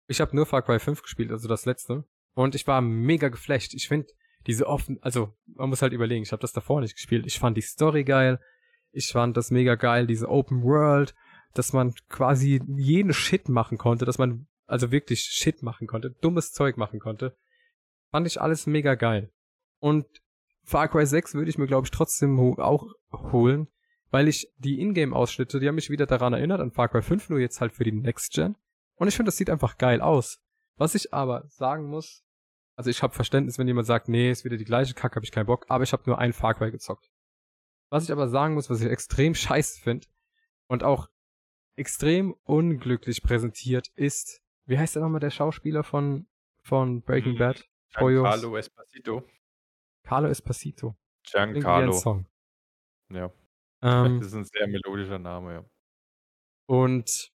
Ich 0.08 0.22
habe 0.22 0.36
nur 0.36 0.46
Far 0.46 0.62
Cry 0.62 0.80
5 0.80 1.02
gespielt, 1.02 1.32
also 1.32 1.48
das 1.48 1.66
letzte. 1.66 2.06
Und 2.34 2.56
ich 2.56 2.66
war 2.68 2.82
mega 2.82 3.30
geflasht. 3.30 3.74
Ich 3.74 3.88
finde 3.88 4.08
diese 4.48 4.68
offen, 4.68 5.00
also 5.02 5.34
man 5.46 5.70
muss 5.70 5.82
halt 5.82 5.94
überlegen, 5.94 6.24
ich 6.24 6.32
habe 6.32 6.42
das 6.42 6.54
davor 6.54 6.82
nicht 6.82 6.96
gespielt. 6.96 7.26
Ich 7.26 7.40
fand 7.40 7.58
die 7.58 7.62
Story 7.62 8.04
geil. 8.04 8.40
Ich 8.92 9.12
fand 9.12 9.36
das 9.36 9.52
mega 9.52 9.76
geil, 9.76 10.08
diese 10.08 10.30
Open 10.30 10.64
World, 10.64 11.14
dass 11.54 11.74
man 11.74 11.94
quasi 12.08 12.62
jeden 12.78 13.14
Shit 13.14 13.50
machen 13.50 13.78
konnte, 13.78 14.06
dass 14.06 14.18
man 14.18 14.48
also 14.68 14.92
wirklich 14.92 15.22
Shit 15.22 15.64
machen 15.64 15.88
konnte, 15.88 16.12
dummes 16.22 16.54
Zeug 16.54 16.78
machen 16.78 17.00
konnte. 17.00 17.36
Fand 18.12 18.26
ich 18.28 18.40
alles 18.40 18.68
mega 18.68 18.96
geil. 18.96 19.32
Und 19.80 20.06
Far 20.64 20.88
Cry 20.88 21.06
6 21.06 21.36
würde 21.36 21.50
ich 21.50 21.58
mir, 21.58 21.68
glaube 21.68 21.86
ich, 21.86 21.92
trotzdem 21.92 22.40
auch 22.40 22.88
holen, 23.12 23.68
weil 24.10 24.28
ich 24.28 24.48
die 24.58 24.80
Ingame-Ausschnitte, 24.80 25.60
die 25.60 25.68
haben 25.68 25.76
mich 25.76 25.90
wieder 25.90 26.06
daran 26.06 26.34
erinnert, 26.34 26.60
an 26.60 26.72
Far 26.72 26.90
Cry 26.90 27.02
5, 27.02 27.30
nur 27.30 27.40
jetzt 27.40 27.62
halt 27.62 27.74
für 27.74 27.84
die 27.84 27.92
Next 27.92 28.34
Gen. 28.34 28.56
Und 28.96 29.08
ich 29.08 29.16
finde, 29.16 29.28
das 29.28 29.38
sieht 29.38 29.50
einfach 29.50 29.78
geil 29.78 30.02
aus. 30.02 30.40
Was 30.78 30.96
ich 30.96 31.14
aber 31.14 31.46
sagen 31.50 31.88
muss, 31.88 32.25
also 32.76 32.90
ich 32.90 33.02
habe 33.02 33.14
Verständnis, 33.14 33.58
wenn 33.58 33.68
jemand 33.68 33.88
sagt, 33.88 34.10
nee, 34.10 34.30
ist 34.30 34.44
wieder 34.46 34.58
die 34.58 34.66
gleiche 34.66 34.94
Kacke, 34.94 35.16
habe 35.16 35.26
ich 35.26 35.32
keinen 35.32 35.46
Bock, 35.46 35.66
aber 35.70 35.84
ich 35.84 35.94
habe 35.94 36.04
nur 36.06 36.20
ein 36.20 36.34
Far 36.34 36.54
Cry 36.54 36.72
gezockt. 36.72 37.10
Was 37.90 38.04
ich 38.04 38.12
aber 38.12 38.28
sagen 38.28 38.54
muss, 38.54 38.70
was 38.70 38.82
ich 38.82 38.90
extrem 38.90 39.36
scheiße 39.36 39.82
finde 39.82 40.08
und 40.68 40.84
auch 40.84 41.10
extrem 41.78 42.36
unglücklich 42.44 43.22
präsentiert 43.22 43.90
ist, 43.96 44.42
wie 44.66 44.78
heißt 44.78 44.96
der 44.96 45.04
nochmal 45.04 45.20
der 45.20 45.30
Schauspieler 45.30 45.84
von, 45.84 46.28
von 46.64 47.02
Breaking 47.02 47.34
hm, 47.34 47.40
Bad? 47.40 47.66
Giancarlo 47.94 48.58
Espacito. 48.58 49.24
Carlo 50.04 50.28
Espacito. 50.28 50.96
Giancarlo. 51.24 51.94
Song. 51.94 52.28
Ja. 53.10 53.32
Ähm, 53.82 54.20
das 54.20 54.28
ist 54.28 54.36
ein 54.36 54.46
sehr 54.46 54.68
melodischer 54.68 55.20
Name, 55.20 55.54
ja. 55.54 55.66
Und 56.68 57.32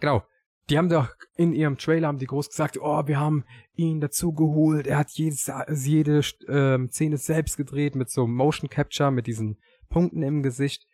genau, 0.00 0.26
die 0.68 0.78
haben 0.78 0.88
doch 0.88 1.08
in 1.36 1.52
ihrem 1.52 1.78
Trailer 1.78 2.08
haben 2.08 2.18
die 2.18 2.26
groß 2.26 2.50
gesagt, 2.50 2.78
oh, 2.80 3.06
wir 3.06 3.18
haben 3.18 3.44
ihn 3.74 4.00
dazu 4.00 4.32
geholt. 4.32 4.86
Er 4.86 4.98
hat 4.98 5.10
jedes, 5.12 5.50
jede 5.72 6.20
ähm, 6.48 6.90
Szene 6.90 7.16
selbst 7.16 7.56
gedreht 7.56 7.94
mit 7.94 8.10
so 8.10 8.26
Motion 8.26 8.68
Capture, 8.68 9.10
mit 9.10 9.26
diesen 9.26 9.58
Punkten 9.88 10.22
im 10.22 10.42
Gesicht. 10.42 10.86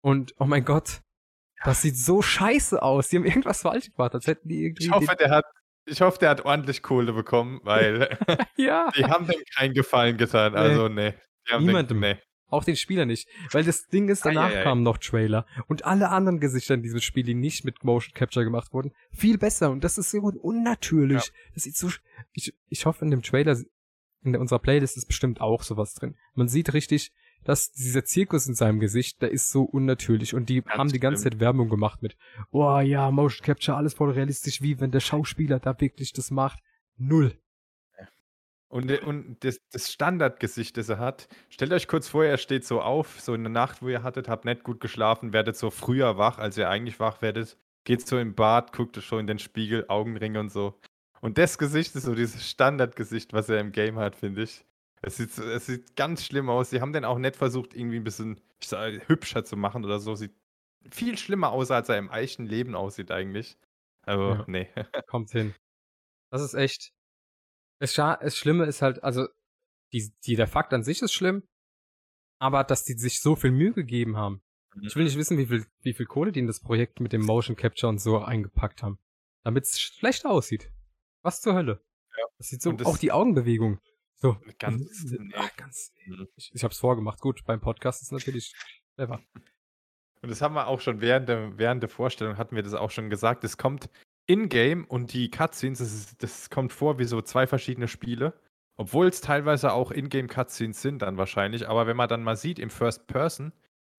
Und 0.00 0.34
oh 0.38 0.44
mein 0.44 0.64
Gott, 0.64 1.00
das 1.64 1.82
sieht 1.82 1.96
so 1.96 2.22
scheiße 2.22 2.82
aus. 2.82 3.08
Die 3.08 3.16
haben 3.16 3.24
irgendwas 3.24 3.62
falsch 3.62 3.92
gemacht, 3.92 4.14
als 4.14 4.26
hätten 4.26 4.48
die 4.48 4.64
irgendwie. 4.64 4.84
Ich 4.84 4.90
hoffe, 4.90 5.16
der 5.16 5.30
hat, 5.30 5.44
ich 5.86 6.00
hoffe, 6.00 6.18
der 6.18 6.30
hat 6.30 6.44
ordentlich 6.44 6.82
Kohle 6.82 7.12
bekommen, 7.12 7.60
weil 7.62 8.18
ja. 8.56 8.90
die 8.96 9.04
haben 9.04 9.26
dem 9.26 9.40
keinen 9.56 9.74
Gefallen 9.74 10.16
getan. 10.16 10.54
Also, 10.56 10.88
nee. 10.88 11.14
Niemandem. 11.58 12.00
Nee. 12.00 12.16
Auch 12.52 12.64
den 12.64 12.76
Spieler 12.76 13.06
nicht. 13.06 13.28
Weil 13.50 13.64
das 13.64 13.88
Ding 13.88 14.10
ist, 14.10 14.26
danach 14.26 14.50
ei, 14.50 14.56
ei, 14.56 14.60
ei. 14.60 14.62
kamen 14.62 14.82
noch 14.82 14.98
Trailer. 14.98 15.46
Und 15.68 15.86
alle 15.86 16.10
anderen 16.10 16.38
Gesichter 16.38 16.74
in 16.74 16.82
diesem 16.82 17.00
Spiel, 17.00 17.22
die 17.22 17.34
nicht 17.34 17.64
mit 17.64 17.82
Motion 17.82 18.12
Capture 18.12 18.44
gemacht 18.44 18.74
wurden, 18.74 18.92
viel 19.10 19.38
besser. 19.38 19.70
Und 19.70 19.84
das 19.84 19.96
ist 19.96 20.10
so 20.10 20.18
unnatürlich. 20.18 21.24
Ja. 21.24 21.32
Das 21.54 21.62
sieht 21.62 21.76
so. 21.76 21.88
Ich, 22.32 22.54
ich 22.68 22.84
hoffe, 22.84 23.06
in 23.06 23.10
dem 23.10 23.22
Trailer, 23.22 23.56
in 24.22 24.36
unserer 24.36 24.58
Playlist 24.58 24.98
ist 24.98 25.06
bestimmt 25.06 25.40
auch 25.40 25.62
sowas 25.62 25.94
drin. 25.94 26.14
Man 26.34 26.46
sieht 26.46 26.74
richtig, 26.74 27.10
dass 27.42 27.72
dieser 27.72 28.04
Zirkus 28.04 28.46
in 28.46 28.54
seinem 28.54 28.80
Gesicht, 28.80 29.22
der 29.22 29.30
ist 29.30 29.50
so 29.50 29.62
unnatürlich. 29.62 30.34
Und 30.34 30.50
die 30.50 30.60
Ganz 30.60 30.78
haben 30.78 30.92
die 30.92 31.00
ganze 31.00 31.24
Zeit 31.24 31.40
Werbung 31.40 31.70
gemacht 31.70 32.02
mit, 32.02 32.18
oh 32.50 32.80
ja, 32.80 33.10
Motion 33.10 33.46
Capture, 33.46 33.78
alles 33.78 33.94
voll 33.94 34.10
realistisch, 34.10 34.60
wie 34.60 34.78
wenn 34.78 34.90
der 34.90 35.00
Schauspieler 35.00 35.58
da 35.58 35.80
wirklich 35.80 36.12
das 36.12 36.30
macht. 36.30 36.58
Null. 36.98 37.32
Und, 38.72 38.90
äh, 38.90 39.00
und 39.00 39.44
das, 39.44 39.60
das 39.70 39.92
Standardgesicht, 39.92 40.78
das 40.78 40.88
er 40.88 40.98
hat, 40.98 41.28
stellt 41.50 41.74
euch 41.74 41.86
kurz 41.86 42.08
vor, 42.08 42.24
er 42.24 42.38
steht 42.38 42.64
so 42.64 42.80
auf, 42.80 43.20
so 43.20 43.34
in 43.34 43.44
der 43.44 43.52
Nacht, 43.52 43.82
wo 43.82 43.88
ihr 43.88 44.02
hattet, 44.02 44.28
habt 44.28 44.46
nicht 44.46 44.64
gut 44.64 44.80
geschlafen, 44.80 45.34
werdet 45.34 45.56
so 45.56 45.68
früher 45.68 46.16
wach, 46.16 46.38
als 46.38 46.56
ihr 46.56 46.70
eigentlich 46.70 46.98
wach 46.98 47.20
werdet, 47.20 47.58
geht 47.84 48.06
so 48.06 48.18
im 48.18 48.34
Bad, 48.34 48.72
guckt 48.72 48.96
schon 49.02 49.20
in 49.20 49.26
den 49.26 49.38
Spiegel, 49.38 49.84
Augenringe 49.88 50.40
und 50.40 50.50
so. 50.50 50.80
Und 51.20 51.36
das 51.36 51.58
Gesicht 51.58 51.94
ist 51.96 52.04
so 52.04 52.14
dieses 52.14 52.48
Standardgesicht, 52.48 53.34
was 53.34 53.50
er 53.50 53.60
im 53.60 53.72
Game 53.72 53.98
hat, 53.98 54.16
finde 54.16 54.44
ich. 54.44 54.64
Es 55.02 55.18
sieht, 55.18 55.36
es 55.36 55.66
sieht 55.66 55.94
ganz 55.94 56.24
schlimm 56.24 56.48
aus. 56.48 56.70
Sie 56.70 56.80
haben 56.80 56.94
den 56.94 57.04
auch 57.04 57.18
nicht 57.18 57.36
versucht, 57.36 57.74
irgendwie 57.74 57.96
ein 57.96 58.04
bisschen 58.04 58.40
sag, 58.64 59.06
hübscher 59.06 59.44
zu 59.44 59.58
machen 59.58 59.84
oder 59.84 59.98
so. 59.98 60.14
Sieht 60.14 60.32
viel 60.90 61.18
schlimmer 61.18 61.52
aus, 61.52 61.70
als 61.70 61.90
er 61.90 61.98
im 61.98 62.08
echten 62.08 62.46
Leben 62.46 62.74
aussieht 62.74 63.10
eigentlich. 63.10 63.58
Aber 64.06 64.36
ja. 64.36 64.44
nee. 64.46 64.68
Kommt 65.08 65.30
hin. 65.30 65.54
Das 66.30 66.40
ist 66.40 66.54
echt 66.54 66.92
das, 67.82 67.94
das 67.94 68.36
Schlimme 68.36 68.64
ist 68.64 68.82
halt, 68.82 69.02
also, 69.02 69.26
die, 69.92 70.12
die, 70.24 70.36
der 70.36 70.46
Fakt 70.46 70.72
an 70.72 70.82
sich 70.82 71.02
ist 71.02 71.12
schlimm, 71.12 71.42
aber 72.38 72.64
dass 72.64 72.84
die 72.84 72.94
sich 72.94 73.20
so 73.20 73.36
viel 73.36 73.50
Mühe 73.50 73.72
gegeben 73.72 74.16
haben, 74.16 74.42
Mhm. 74.74 74.84
Ich 74.86 74.96
will 74.96 75.04
nicht 75.04 75.16
wissen, 75.16 75.38
wie 75.38 75.46
viel, 75.46 75.66
wie 75.82 75.92
viel 75.92 76.06
Kohle 76.06 76.32
die 76.32 76.40
in 76.40 76.46
das 76.46 76.60
Projekt 76.60 77.00
mit 77.00 77.12
dem 77.12 77.22
Motion 77.22 77.56
Capture 77.56 77.88
und 77.88 77.98
so 77.98 78.18
eingepackt 78.18 78.82
haben. 78.82 78.98
Damit 79.44 79.64
es 79.64 79.80
schlecht 79.80 80.24
aussieht. 80.24 80.70
Was 81.22 81.40
zur 81.40 81.54
Hölle? 81.54 81.82
Ja. 82.16 82.24
Das 82.38 82.48
sieht 82.48 82.62
so, 82.62 82.72
das 82.72 82.86
auch 82.86 82.98
die 82.98 83.12
Augenbewegung. 83.12 83.80
So. 84.14 84.36
Ganz, 84.58 85.04
nee. 85.04 85.32
ach, 85.34 85.54
ganz. 85.56 85.92
Mhm. 86.06 86.28
Ich, 86.36 86.52
ich 86.54 86.64
hab's 86.64 86.78
vorgemacht. 86.78 87.20
Gut, 87.20 87.44
beim 87.44 87.60
Podcast 87.60 88.02
ist 88.02 88.12
natürlich 88.12 88.54
clever. 88.94 89.20
Und 90.20 90.28
das 90.28 90.40
haben 90.40 90.54
wir 90.54 90.68
auch 90.68 90.80
schon 90.80 91.00
während 91.00 91.28
der, 91.28 91.58
während 91.58 91.82
der 91.82 91.90
Vorstellung 91.90 92.38
hatten 92.38 92.54
wir 92.54 92.62
das 92.62 92.74
auch 92.74 92.90
schon 92.90 93.10
gesagt. 93.10 93.42
Es 93.42 93.56
kommt 93.56 93.90
in-game 94.26 94.84
und 94.84 95.12
die 95.12 95.30
Cutscenes, 95.30 95.78
das, 95.78 95.92
ist, 95.92 96.22
das 96.22 96.50
kommt 96.50 96.72
vor 96.72 96.98
wie 96.98 97.04
so 97.04 97.20
zwei 97.22 97.46
verschiedene 97.46 97.88
Spiele. 97.88 98.34
Obwohl 98.76 99.06
es 99.06 99.20
teilweise 99.20 99.72
auch 99.72 99.90
In-Game-Cutscenes 99.90 100.80
sind 100.80 101.02
dann 101.02 101.18
wahrscheinlich. 101.18 101.68
Aber 101.68 101.86
wenn 101.86 101.96
man 101.96 102.08
dann 102.08 102.22
mal 102.22 102.36
sieht 102.36 102.58
im 102.58 102.70
First 102.70 103.06
Person 103.06 103.52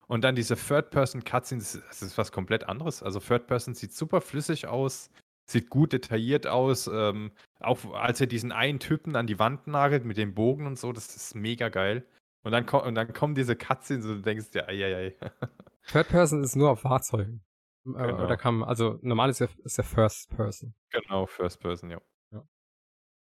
und 0.08 0.22
dann 0.24 0.34
diese 0.34 0.56
Third-Person-Cutscenes, 0.56 1.80
das 1.88 2.02
ist 2.02 2.18
was 2.18 2.32
komplett 2.32 2.68
anderes. 2.68 3.02
Also 3.02 3.20
Third 3.20 3.46
Person 3.46 3.74
sieht 3.74 3.92
super 3.92 4.20
flüssig 4.20 4.66
aus, 4.66 5.10
sieht 5.46 5.70
gut 5.70 5.92
detailliert 5.92 6.46
aus. 6.46 6.90
Ähm, 6.92 7.30
auch 7.60 7.78
als 7.94 8.20
er 8.20 8.26
diesen 8.26 8.52
einen 8.52 8.80
Typen 8.80 9.16
an 9.16 9.26
die 9.26 9.38
Wand 9.38 9.66
nagelt 9.68 10.04
mit 10.04 10.16
dem 10.16 10.34
Bogen 10.34 10.66
und 10.66 10.78
so, 10.78 10.92
das 10.92 11.14
ist 11.14 11.34
mega 11.34 11.68
geil. 11.68 12.04
Und 12.42 12.52
dann, 12.52 12.68
und 12.68 12.94
dann 12.94 13.12
kommen 13.12 13.34
diese 13.34 13.56
Cutscenes 13.56 14.04
und 14.04 14.16
du 14.16 14.22
denkst 14.22 14.50
dir, 14.50 14.68
ei, 14.68 14.84
ei. 14.84 15.14
Third 15.86 16.08
Person 16.08 16.42
ist 16.42 16.56
nur 16.56 16.70
auf 16.70 16.80
Fahrzeugen. 16.80 17.42
Äh, 17.86 18.06
genau. 18.06 18.24
Oder 18.24 18.36
kann 18.36 18.56
man, 18.56 18.68
also 18.68 18.98
normal 19.02 19.30
ist 19.30 19.40
ja, 19.40 19.48
ist 19.64 19.76
ja 19.76 19.84
First 19.84 20.30
Person. 20.30 20.74
Genau, 20.90 21.26
First 21.26 21.60
Person, 21.60 21.90
ja. 21.90 22.00
ja. 22.32 22.46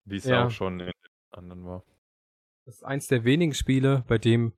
Wie 0.04 0.16
es 0.16 0.24
ja. 0.24 0.46
auch 0.46 0.50
schon 0.50 0.80
in 0.80 0.86
den 0.86 0.92
anderen 1.30 1.64
war. 1.64 1.84
Das 2.64 2.76
ist 2.76 2.84
eins 2.84 3.08
der 3.08 3.24
wenigen 3.24 3.54
Spiele, 3.54 4.04
bei 4.06 4.18
dem 4.18 4.52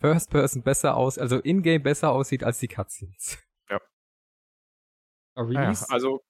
First 0.00 0.30
Person 0.30 0.62
besser 0.62 0.96
aus, 0.96 1.18
also 1.18 1.38
in-game 1.38 1.82
besser 1.82 2.10
aussieht 2.10 2.42
als 2.42 2.58
die 2.58 2.68
Cutscenes. 2.68 3.38
Ja. 3.70 3.80
Release? 5.36 5.86
Ja, 5.88 5.94
also. 5.94 6.20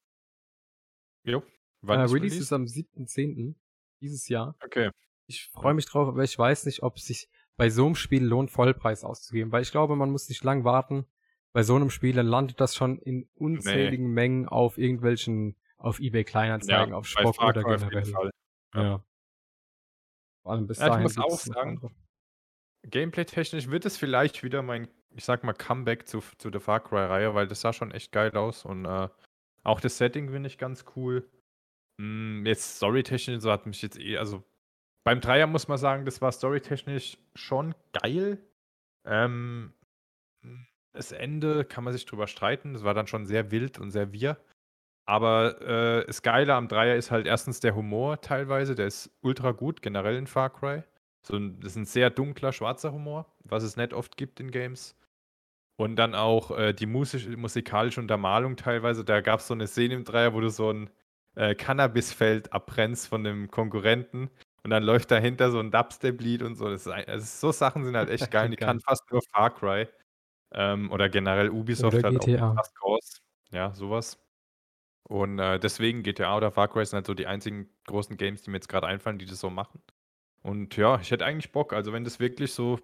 Jo. 1.25 1.39
Uh, 1.83 1.93
Release, 1.93 2.15
Release 2.15 2.39
ist 2.39 2.53
am 2.53 2.65
7.10. 2.65 3.55
dieses 4.01 4.29
Jahr. 4.29 4.55
Okay. 4.63 4.91
Ich 5.27 5.49
freue 5.49 5.75
mich 5.75 5.87
drauf, 5.87 6.09
aber 6.09 6.25
ich 6.25 6.39
weiß 6.39 6.67
nicht, 6.67 6.83
ob 6.83 6.97
es 6.97 7.05
sich 7.05 7.29
bei 7.57 7.71
so 7.71 7.87
einem 7.87 7.95
Spiel 7.95 8.25
lohnt, 8.25 8.51
Vollpreis 8.51 9.05
auszugeben, 9.05 9.53
weil 9.53 9.63
ich 9.63 9.71
glaube, 9.71 9.97
man 9.97 10.11
muss 10.11 10.29
nicht 10.29 10.43
lang 10.45 10.65
warten. 10.65 11.07
Bei 11.53 11.63
so 11.63 11.77
einem 11.77 11.91
Spiel 11.91 12.15
dann 12.15 12.27
landet 12.27 12.61
das 12.61 12.77
schon 12.77 12.99
in 12.99 13.29
unzähligen 13.35 14.09
nee. 14.09 14.13
Mengen 14.13 14.49
auf 14.49 14.79
irgendwelchen, 14.79 15.57
auf 15.79 15.99
eBay 16.01 16.25
Kleinanzeigen, 16.25 16.91
ja, 16.91 16.97
auf 16.97 17.07
Spock 17.07 17.43
oder 17.43 17.63
generell. 17.63 18.31
Ja. 18.75 18.83
ja. 18.83 20.57
Bis 20.57 20.79
ja, 20.79 20.89
dahin. 20.89 21.07
Ich 21.07 21.17
muss 21.17 21.25
auch 21.25 21.39
sagen, 21.39 21.95
Gameplay-technisch 22.85 23.69
wird 23.69 23.85
es 23.87 23.97
vielleicht 23.97 24.43
wieder 24.43 24.63
mein, 24.63 24.89
ich 25.11 25.25
sag 25.25 25.45
mal, 25.45 25.53
Comeback 25.53 26.07
zu, 26.07 26.23
zu 26.39 26.51
der 26.51 26.61
Far 26.61 26.81
Cry-Reihe, 26.81 27.35
weil 27.35 27.49
das 27.49 27.61
sah 27.61 27.73
schon 27.73 27.91
echt 27.91 28.13
geil 28.13 28.35
aus 28.37 28.65
und 28.65 28.85
äh, 28.85 29.09
auch 29.65 29.81
das 29.81 29.99
Setting 29.99 30.31
finde 30.31 30.49
ich 30.49 30.59
ganz 30.59 30.85
cool. 30.97 31.29
Mm, 31.99 32.47
jetzt 32.47 32.77
storytechnisch, 32.77 33.43
so 33.43 33.51
hat 33.51 33.67
mich 33.67 33.83
jetzt 33.83 33.99
eh, 33.99 34.17
also 34.17 34.43
beim 35.05 35.21
Dreier 35.21 35.47
muss 35.47 35.69
man 35.69 35.79
sagen, 35.79 36.05
das 36.05 36.21
war 36.21 36.33
storytechnisch 36.33 37.19
schon 37.35 37.75
geil. 37.93 38.39
Ähm, 39.05 39.73
das 40.93 41.13
Ende 41.13 41.65
kann 41.65 41.85
man 41.85 41.93
sich 41.93 42.07
drüber 42.07 42.27
streiten. 42.27 42.75
Das 42.75 42.85
war 42.85 42.95
dann 42.95 43.07
schon 43.07 43.27
sehr 43.27 43.51
wild 43.51 43.79
und 43.79 43.91
sehr 43.91 44.13
wir. 44.13 44.39
Aber 45.07 45.61
äh, 45.63 46.07
das 46.07 46.23
Geile 46.23 46.55
am 46.55 46.69
Dreier 46.69 46.97
ist 46.97 47.11
halt 47.11 47.27
erstens 47.27 47.61
der 47.61 47.75
Humor 47.75 48.21
teilweise. 48.21 48.75
Der 48.75 48.87
ist 48.87 49.11
ultra 49.23 49.53
gut, 49.53 49.83
generell 49.83 50.17
in 50.17 50.27
Far 50.27 50.51
Cry. 50.51 50.83
So 51.23 51.37
ein, 51.37 51.61
das 51.61 51.73
ist 51.73 51.77
ein 51.77 51.85
sehr 51.87 52.11
dunkler, 52.11 52.53
schwarzer 52.53 52.93
Humor, 52.93 53.27
was 53.45 53.63
es 53.63 53.77
nicht 53.77 53.95
oft 53.95 54.17
gibt 54.17 54.41
in 54.41 54.51
Games. 54.51 54.97
Und 55.77 55.97
dann 55.97 56.15
auch 56.15 56.51
äh, 56.59 56.73
die 56.75 56.87
musisch, 56.87 57.29
musikalische 57.29 58.01
Untermalung 58.01 58.57
teilweise. 58.57 59.05
Da 59.05 59.21
gab 59.21 59.41
es 59.41 59.47
so 59.49 59.55
eine 59.55 59.67
Szene 59.69 59.95
im 59.95 60.05
Dreier, 60.05 60.35
wo 60.35 60.41
du 60.41 60.51
so 60.51 60.73
ein 60.73 60.91
äh, 61.37 61.55
Cannabisfeld 61.55 62.53
abbrennst 62.53 63.09
von 63.09 63.27
einem 63.27 63.51
Konkurrenten. 63.51 64.31
Und 64.65 64.71
dann 64.71 64.83
läuft 64.83 65.11
dahinter 65.13 65.51
so 65.53 65.61
ein 65.61 65.71
Dubstep-Lied 65.71 66.43
und 66.43 66.57
so. 66.57 66.69
Das 66.69 66.87
ist, 66.87 66.93
also 66.93 67.25
so 67.27 67.53
Sachen 67.53 67.85
sind 67.85 67.97
halt 67.97 68.11
echt 68.11 68.31
geil. 68.31 68.49
Die 68.51 68.57
kann 68.57 68.81
fast 68.81 69.11
nur 69.13 69.23
Far 69.33 69.55
Cry. 69.55 69.87
Ähm, 70.53 70.91
oder 70.91 71.09
generell 71.09 71.51
Ubisoft 71.51 71.99
oder 71.99 72.11
GTA. 72.11 72.53
auch 72.53 72.57
Just 72.57 72.75
Cause. 72.77 73.21
Ja, 73.51 73.75
sowas. 73.75 74.19
Und 75.03 75.39
äh, 75.39 75.59
deswegen 75.59 76.03
GTA 76.03 76.37
oder 76.37 76.51
Far 76.51 76.69
Cry 76.69 76.85
sind 76.85 76.97
halt 76.97 77.07
so 77.07 77.15
die 77.15 77.27
einzigen 77.27 77.71
großen 77.87 78.17
Games, 78.17 78.43
die 78.43 78.51
mir 78.51 78.59
jetzt 78.59 78.69
gerade 78.69 78.87
einfallen, 78.87 79.19
die 79.19 79.27
das 79.27 79.41
so 79.41 79.51
machen. 79.51 79.83
Und 80.43 80.77
ja, 80.77 81.01
ich 81.01 81.11
hätte 81.11 81.25
eigentlich 81.25 81.53
Bock. 81.53 81.73
Also 81.73 81.93
wenn 81.93 82.05
das 82.05 82.21
wirklich 82.21 82.53
so 82.53 82.79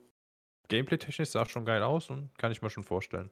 Gameplay-technisch 0.68 1.28
sah 1.28 1.46
schon 1.46 1.64
geil 1.64 1.82
aus 1.82 2.10
und 2.10 2.36
kann 2.38 2.52
ich 2.52 2.62
mir 2.62 2.70
schon 2.70 2.84
vorstellen. 2.84 3.30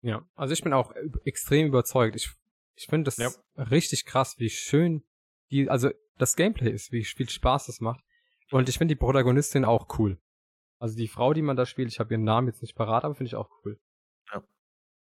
Ja, 0.00 0.26
also 0.34 0.52
ich 0.52 0.62
bin 0.62 0.72
auch 0.72 0.92
extrem 1.24 1.66
überzeugt. 1.66 2.16
Ich, 2.16 2.30
ich 2.76 2.86
finde 2.86 3.04
das 3.04 3.16
ja. 3.16 3.30
richtig 3.56 4.04
krass, 4.04 4.38
wie 4.38 4.50
schön 4.50 5.02
die, 5.50 5.68
also 5.68 5.90
das 6.18 6.36
Gameplay 6.36 6.70
ist, 6.70 6.92
wie 6.92 7.04
viel 7.04 7.28
Spaß 7.28 7.66
das 7.66 7.80
macht. 7.80 8.04
Und 8.50 8.68
ich 8.68 8.78
finde 8.78 8.94
die 8.94 8.98
Protagonistin 8.98 9.64
auch 9.64 9.98
cool. 9.98 10.18
Also 10.84 10.96
die 10.98 11.08
Frau, 11.08 11.32
die 11.32 11.40
man 11.40 11.56
da 11.56 11.64
spielt, 11.64 11.90
ich 11.90 11.98
habe 11.98 12.12
ihren 12.12 12.24
Namen 12.24 12.46
jetzt 12.46 12.60
nicht 12.60 12.74
parat, 12.74 13.04
aber 13.04 13.14
finde 13.14 13.28
ich 13.28 13.36
auch 13.36 13.48
cool. 13.64 13.80
Ja. 14.30 14.46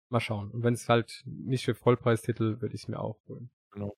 Mal 0.09 0.19
schauen. 0.19 0.51
Und 0.51 0.61
wenn 0.61 0.75
es 0.75 0.87
halt 0.87 1.23
nicht 1.25 1.65
für 1.65 1.73
Vollpreistitel, 1.73 2.61
würde 2.61 2.75
ich 2.75 2.83
es 2.83 2.87
mir 2.87 2.99
auch 2.99 3.19
holen. 3.27 3.49
Genau. 3.71 3.97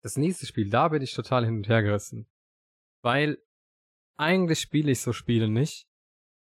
Das 0.00 0.16
nächste 0.16 0.46
Spiel, 0.46 0.70
da 0.70 0.88
bin 0.88 1.02
ich 1.02 1.12
total 1.12 1.44
hin 1.44 1.56
und 1.56 1.68
her 1.68 1.82
gerissen. 1.82 2.26
Weil 3.02 3.36
eigentlich 4.16 4.60
spiele 4.60 4.90
ich 4.90 5.02
so 5.02 5.12
Spiele 5.12 5.46
nicht. 5.46 5.86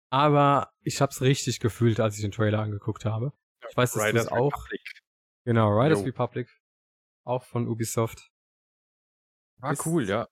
Aber 0.10 0.72
ich 0.80 1.02
hab's 1.02 1.20
richtig 1.20 1.60
gefühlt, 1.60 2.00
als 2.00 2.16
ich 2.16 2.22
den 2.22 2.32
Trailer 2.32 2.60
angeguckt 2.60 3.04
habe. 3.04 3.34
Ich 3.70 3.76
weiß, 3.76 3.92
dass 3.92 4.12
du 4.14 4.18
es 4.18 4.28
auch. 4.30 4.54
Republic. 4.54 5.02
Genau, 5.44 5.78
Riders. 5.78 6.06
Republic. 6.06 6.48
Auch 7.26 7.44
von 7.44 7.68
Ubisoft. 7.68 8.32
War 9.58 9.74
ist, 9.74 9.86
cool, 9.86 10.08
ja. 10.08 10.30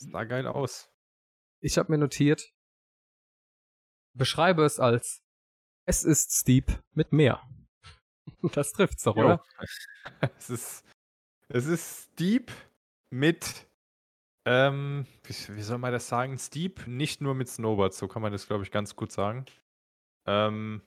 Sah 0.00 0.24
geil 0.24 0.46
aus. 0.46 0.90
Ich 1.60 1.78
habe 1.78 1.92
mir 1.92 1.98
notiert, 1.98 2.54
beschreibe 4.14 4.64
es 4.64 4.80
als 4.80 5.22
es 5.86 6.04
ist 6.04 6.32
Steep 6.32 6.82
mit 6.94 7.12
mehr. 7.12 7.42
Das 8.52 8.72
trifft's 8.72 9.02
doch, 9.02 9.16
jo. 9.16 9.24
oder? 9.24 9.44
es 10.38 10.50
ist 10.50 10.84
es 11.48 11.66
ist 11.66 12.12
Steep 12.12 12.50
mit 13.10 13.68
ähm, 14.46 15.06
wie, 15.24 15.34
wie, 15.56 15.62
soll 15.62 15.78
man 15.78 15.92
das 15.92 16.08
sagen? 16.08 16.38
Steep, 16.38 16.86
nicht 16.86 17.20
nur 17.20 17.34
mit 17.34 17.48
Snowboards, 17.48 17.98
so 17.98 18.08
kann 18.08 18.22
man 18.22 18.32
das, 18.32 18.46
glaube 18.46 18.62
ich, 18.62 18.70
ganz 18.70 18.96
gut 18.96 19.12
sagen. 19.12 19.44
Ähm, 20.26 20.80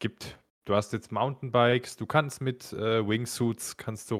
gibt 0.00 0.38
Du 0.68 0.74
hast 0.74 0.92
jetzt 0.92 1.10
Mountainbikes, 1.12 1.96
du 1.96 2.04
kannst 2.04 2.42
mit 2.42 2.74
äh, 2.74 3.08
Wingsuits, 3.08 3.78
kannst 3.78 4.10
du 4.10 4.16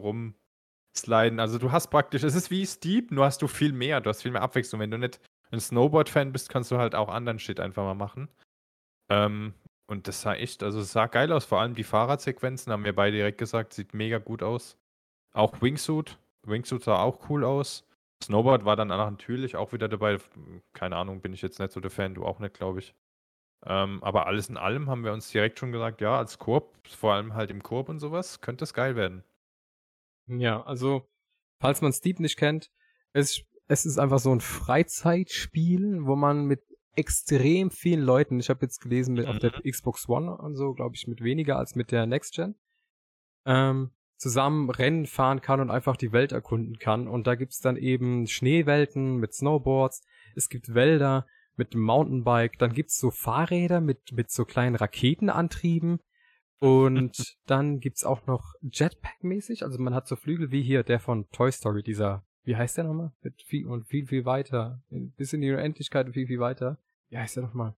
rumsliden. 0.99 1.41
Also 1.41 1.59
du 1.59 1.73
hast 1.73 1.89
praktisch, 1.89 2.23
es 2.23 2.35
ist 2.35 2.51
wie 2.51 2.67
Steep, 2.67 3.11
nur 3.11 3.25
hast 3.25 3.43
du 3.43 3.49
viel 3.49 3.73
mehr, 3.73 4.01
du 4.01 4.11
hast 4.11 4.23
viel 4.23 4.33
mehr 4.33 4.43
Abwechslung. 4.43 4.81
Wenn 4.81 4.91
du 4.91 4.99
nicht 4.99 5.21
ein 5.51 5.61
Snowboard-Fan 5.61 6.33
bist, 6.33 6.49
kannst 6.49 6.71
du 6.71 6.79
halt 6.79 6.95
auch 6.95 7.09
anderen 7.09 7.39
Shit 7.39 7.61
einfach 7.61 7.85
mal 7.85 7.95
machen. 7.95 8.29
Ähm, 9.11 9.55
und 9.87 10.07
das 10.07 10.21
sah 10.21 10.35
echt, 10.35 10.63
also 10.63 10.81
es 10.81 10.93
sah 10.93 11.07
geil 11.07 11.33
aus, 11.33 11.47
vor 11.47 11.61
allem 11.61 11.75
die 11.75 11.85
Fahrradsequenzen, 11.85 12.73
haben 12.73 12.85
wir 12.85 12.95
beide 12.95 13.17
direkt 13.17 13.39
gesagt, 13.39 13.73
sieht 13.73 13.95
mega 13.95 14.19
gut 14.19 14.43
aus. 14.43 14.77
Auch 15.33 15.63
Wingsuit, 15.63 16.19
Wingsuit 16.43 16.85
sah 16.85 17.01
auch 17.01 17.31
cool 17.31 17.45
aus. 17.45 17.85
Snowboard 18.23 18.65
war 18.65 18.77
dann 18.77 18.89
natürlich 18.89 19.57
auch 19.57 19.73
wieder 19.73 19.89
dabei. 19.89 20.19
Keine 20.75 20.97
Ahnung, 20.97 21.21
bin 21.21 21.33
ich 21.33 21.41
jetzt 21.41 21.61
nicht 21.61 21.73
so 21.73 21.81
der 21.81 21.91
Fan, 21.91 22.15
du 22.15 22.25
auch 22.25 22.41
nicht, 22.41 22.55
glaube 22.55 22.81
ich. 22.81 22.95
Ähm, 23.65 24.03
aber 24.03 24.27
alles 24.27 24.49
in 24.49 24.57
allem 24.57 24.91
haben 24.91 25.05
wir 25.05 25.13
uns 25.13 25.31
direkt 25.31 25.59
schon 25.59 25.73
gesagt, 25.73 26.01
ja, 26.01 26.19
als 26.19 26.39
Koop, 26.39 26.75
vor 26.87 27.15
allem 27.15 27.35
halt 27.35 27.51
im 27.51 27.63
Koop 27.63 27.89
und 27.89 27.99
sowas, 27.99 28.41
könnte 28.41 28.65
es 28.65 28.75
geil 28.75 28.95
werden. 28.95 29.25
Ja, 30.29 30.63
also, 30.63 31.09
falls 31.61 31.81
man 31.81 31.93
Steep 31.93 32.21
nicht 32.21 32.37
kennt, 32.37 32.71
es, 33.13 33.43
es 33.67 33.87
ist 33.87 33.99
einfach 33.99 34.19
so 34.19 34.33
ein 34.33 34.41
Freizeitspiel, 34.41 36.01
wo 36.03 36.17
man 36.17 36.45
mit 36.45 36.63
extrem 36.95 37.71
vielen 37.71 38.03
Leuten, 38.03 38.41
ich 38.41 38.51
habe 38.51 38.63
jetzt 38.63 38.81
gelesen, 38.81 39.15
mit, 39.15 39.27
auf 39.27 39.39
der 39.39 39.53
mhm. 39.57 39.71
Xbox 39.71 40.09
One 40.09 40.37
und 40.37 40.57
so, 40.57 40.75
glaube 40.75 40.97
ich, 40.97 41.07
mit 41.07 41.23
weniger 41.23 41.57
als 41.57 41.75
mit 41.75 41.93
der 41.93 42.07
Next 42.07 42.35
Gen, 42.35 42.57
ähm, 43.47 43.91
zusammen 44.17 44.69
Rennen 44.69 45.07
fahren 45.07 45.41
kann 45.41 45.61
und 45.61 45.71
einfach 45.71 45.97
die 45.97 46.13
Welt 46.13 46.33
erkunden 46.33 46.79
kann. 46.79 47.07
Und 47.07 47.27
da 47.27 47.37
gibt's 47.37 47.61
dann 47.61 47.77
eben 47.77 48.27
Schneewelten 48.27 49.17
mit 49.17 49.33
Snowboards, 49.33 50.03
es 50.35 50.49
gibt 50.49 50.75
Wälder, 50.75 51.27
mit 51.59 51.75
dem 51.75 51.83
Mountainbike. 51.83 52.59
Dann 52.59 52.73
gibt's 52.73 52.99
so 52.99 53.11
Fahrräder 53.11 53.81
mit, 53.81 54.13
mit 54.13 54.31
so 54.31 54.45
kleinen 54.45 54.77
Raketenantrieben. 54.77 56.01
Und 56.61 57.37
dann 57.47 57.79
gibt's 57.79 58.05
auch 58.05 58.27
noch 58.27 58.55
Jetpack-mäßig. 58.63 59.63
Also 59.63 59.79
man 59.79 59.95
hat 59.95 60.09
so 60.09 60.17
Flügel 60.17 60.51
wie 60.51 60.63
hier, 60.63 60.83
der 60.83 60.99
von 60.99 61.29
Toy 61.31 61.53
Story, 61.53 61.83
dieser, 61.83 62.25
wie 62.43 62.57
heißt 62.57 62.77
der 62.77 62.85
nochmal? 62.85 63.13
Mit 63.23 63.43
viel 63.43 63.67
und 63.67 63.87
viel, 63.87 64.07
viel 64.07 64.25
weiter. 64.25 64.83
Bis 64.89 65.33
in 65.33 65.41
die 65.41 65.53
Unendlichkeit 65.53 66.07
und 66.07 66.15
viel, 66.15 66.27
viel 66.27 66.41
weiter. 66.41 66.79
Wie 67.11 67.19
heißt 67.19 67.37
der 67.37 67.45
nochmal? 67.45 67.75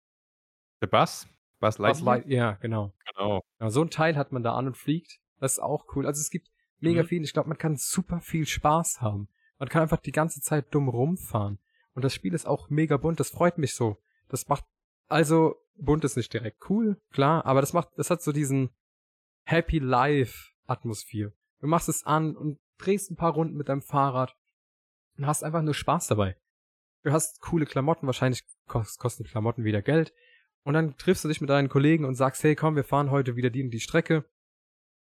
Der 0.80 0.86
Bass? 0.86 1.28
Bass 1.58 1.78
Lightyear? 1.78 2.04
Light, 2.04 2.26
ja, 2.26 2.52
genau. 2.52 2.94
Genau. 3.14 3.42
Ja, 3.60 3.70
so 3.70 3.82
ein 3.82 3.90
Teil 3.90 4.16
hat 4.16 4.32
man 4.32 4.42
da 4.42 4.54
an 4.54 4.66
und 4.66 4.78
fliegt. 4.78 5.20
Das 5.38 5.52
ist 5.52 5.58
auch 5.58 5.84
cool. 5.94 6.06
Also 6.06 6.20
es 6.20 6.30
gibt 6.30 6.48
mega 6.78 7.02
mhm. 7.02 7.06
viel. 7.06 7.22
Ich 7.22 7.34
glaube, 7.34 7.48
man 7.48 7.58
kann 7.58 7.76
super 7.76 8.20
viel 8.20 8.46
Spaß 8.46 9.02
haben. 9.02 9.28
Man 9.58 9.68
kann 9.68 9.82
einfach 9.82 10.00
die 10.00 10.12
ganze 10.12 10.40
Zeit 10.40 10.74
dumm 10.74 10.88
rumfahren. 10.88 11.58
Und 11.92 12.04
das 12.04 12.14
Spiel 12.14 12.32
ist 12.32 12.46
auch 12.46 12.70
mega 12.70 12.96
bunt, 12.96 13.20
das 13.20 13.30
freut 13.30 13.58
mich 13.58 13.74
so. 13.74 13.98
Das 14.28 14.48
macht 14.48 14.64
Also, 15.10 15.56
bunt 15.74 16.04
ist 16.04 16.16
nicht 16.16 16.32
direkt 16.32 16.70
cool, 16.70 17.00
klar, 17.10 17.44
aber 17.44 17.60
das 17.60 17.72
macht, 17.72 17.88
das 17.96 18.10
hat 18.10 18.22
so 18.22 18.32
diesen 18.32 18.70
Happy 19.44 19.78
Life 19.78 20.50
Atmosphäre. 20.66 21.32
Du 21.60 21.66
machst 21.66 21.88
es 21.88 22.06
an 22.06 22.36
und 22.36 22.58
drehst 22.78 23.10
ein 23.10 23.16
paar 23.16 23.32
Runden 23.32 23.56
mit 23.56 23.68
deinem 23.68 23.82
Fahrrad 23.82 24.36
und 25.18 25.26
hast 25.26 25.42
einfach 25.42 25.62
nur 25.62 25.74
Spaß 25.74 26.06
dabei. 26.06 26.36
Du 27.02 27.12
hast 27.12 27.40
coole 27.40 27.66
Klamotten, 27.66 28.06
wahrscheinlich 28.06 28.44
kosten 28.66 29.24
Klamotten 29.24 29.64
wieder 29.64 29.82
Geld. 29.82 30.12
Und 30.62 30.74
dann 30.74 30.96
triffst 30.96 31.24
du 31.24 31.28
dich 31.28 31.40
mit 31.40 31.50
deinen 31.50 31.68
Kollegen 31.68 32.04
und 32.04 32.14
sagst, 32.14 32.44
hey, 32.44 32.54
komm, 32.54 32.76
wir 32.76 32.84
fahren 32.84 33.10
heute 33.10 33.34
wieder 33.34 33.50
die 33.50 33.60
in 33.60 33.70
die 33.70 33.80
Strecke, 33.80 34.24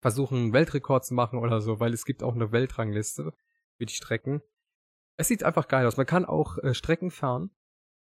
versuchen 0.01 0.39
einen 0.39 0.53
Weltrekord 0.53 1.05
zu 1.05 1.15
machen 1.15 1.39
oder 1.39 1.61
so, 1.61 1.81
weil 1.81 1.93
es 1.93 2.05
gibt 2.05 2.23
auch 2.23 2.35
eine 2.35 2.53
Weltrangliste 2.53 3.35
für 3.77 3.87
die 3.87 3.95
Strecken. 3.95 4.41
Es 5.17 5.29
sieht 5.29 5.43
einfach 5.43 5.69
geil 5.69 5.87
aus. 5.87 5.97
Man 5.97 6.07
kann 6.07 6.25
auch 6.25 6.59
äh, 6.59 6.75
Strecken 6.75 7.11
fahren, 7.11 7.51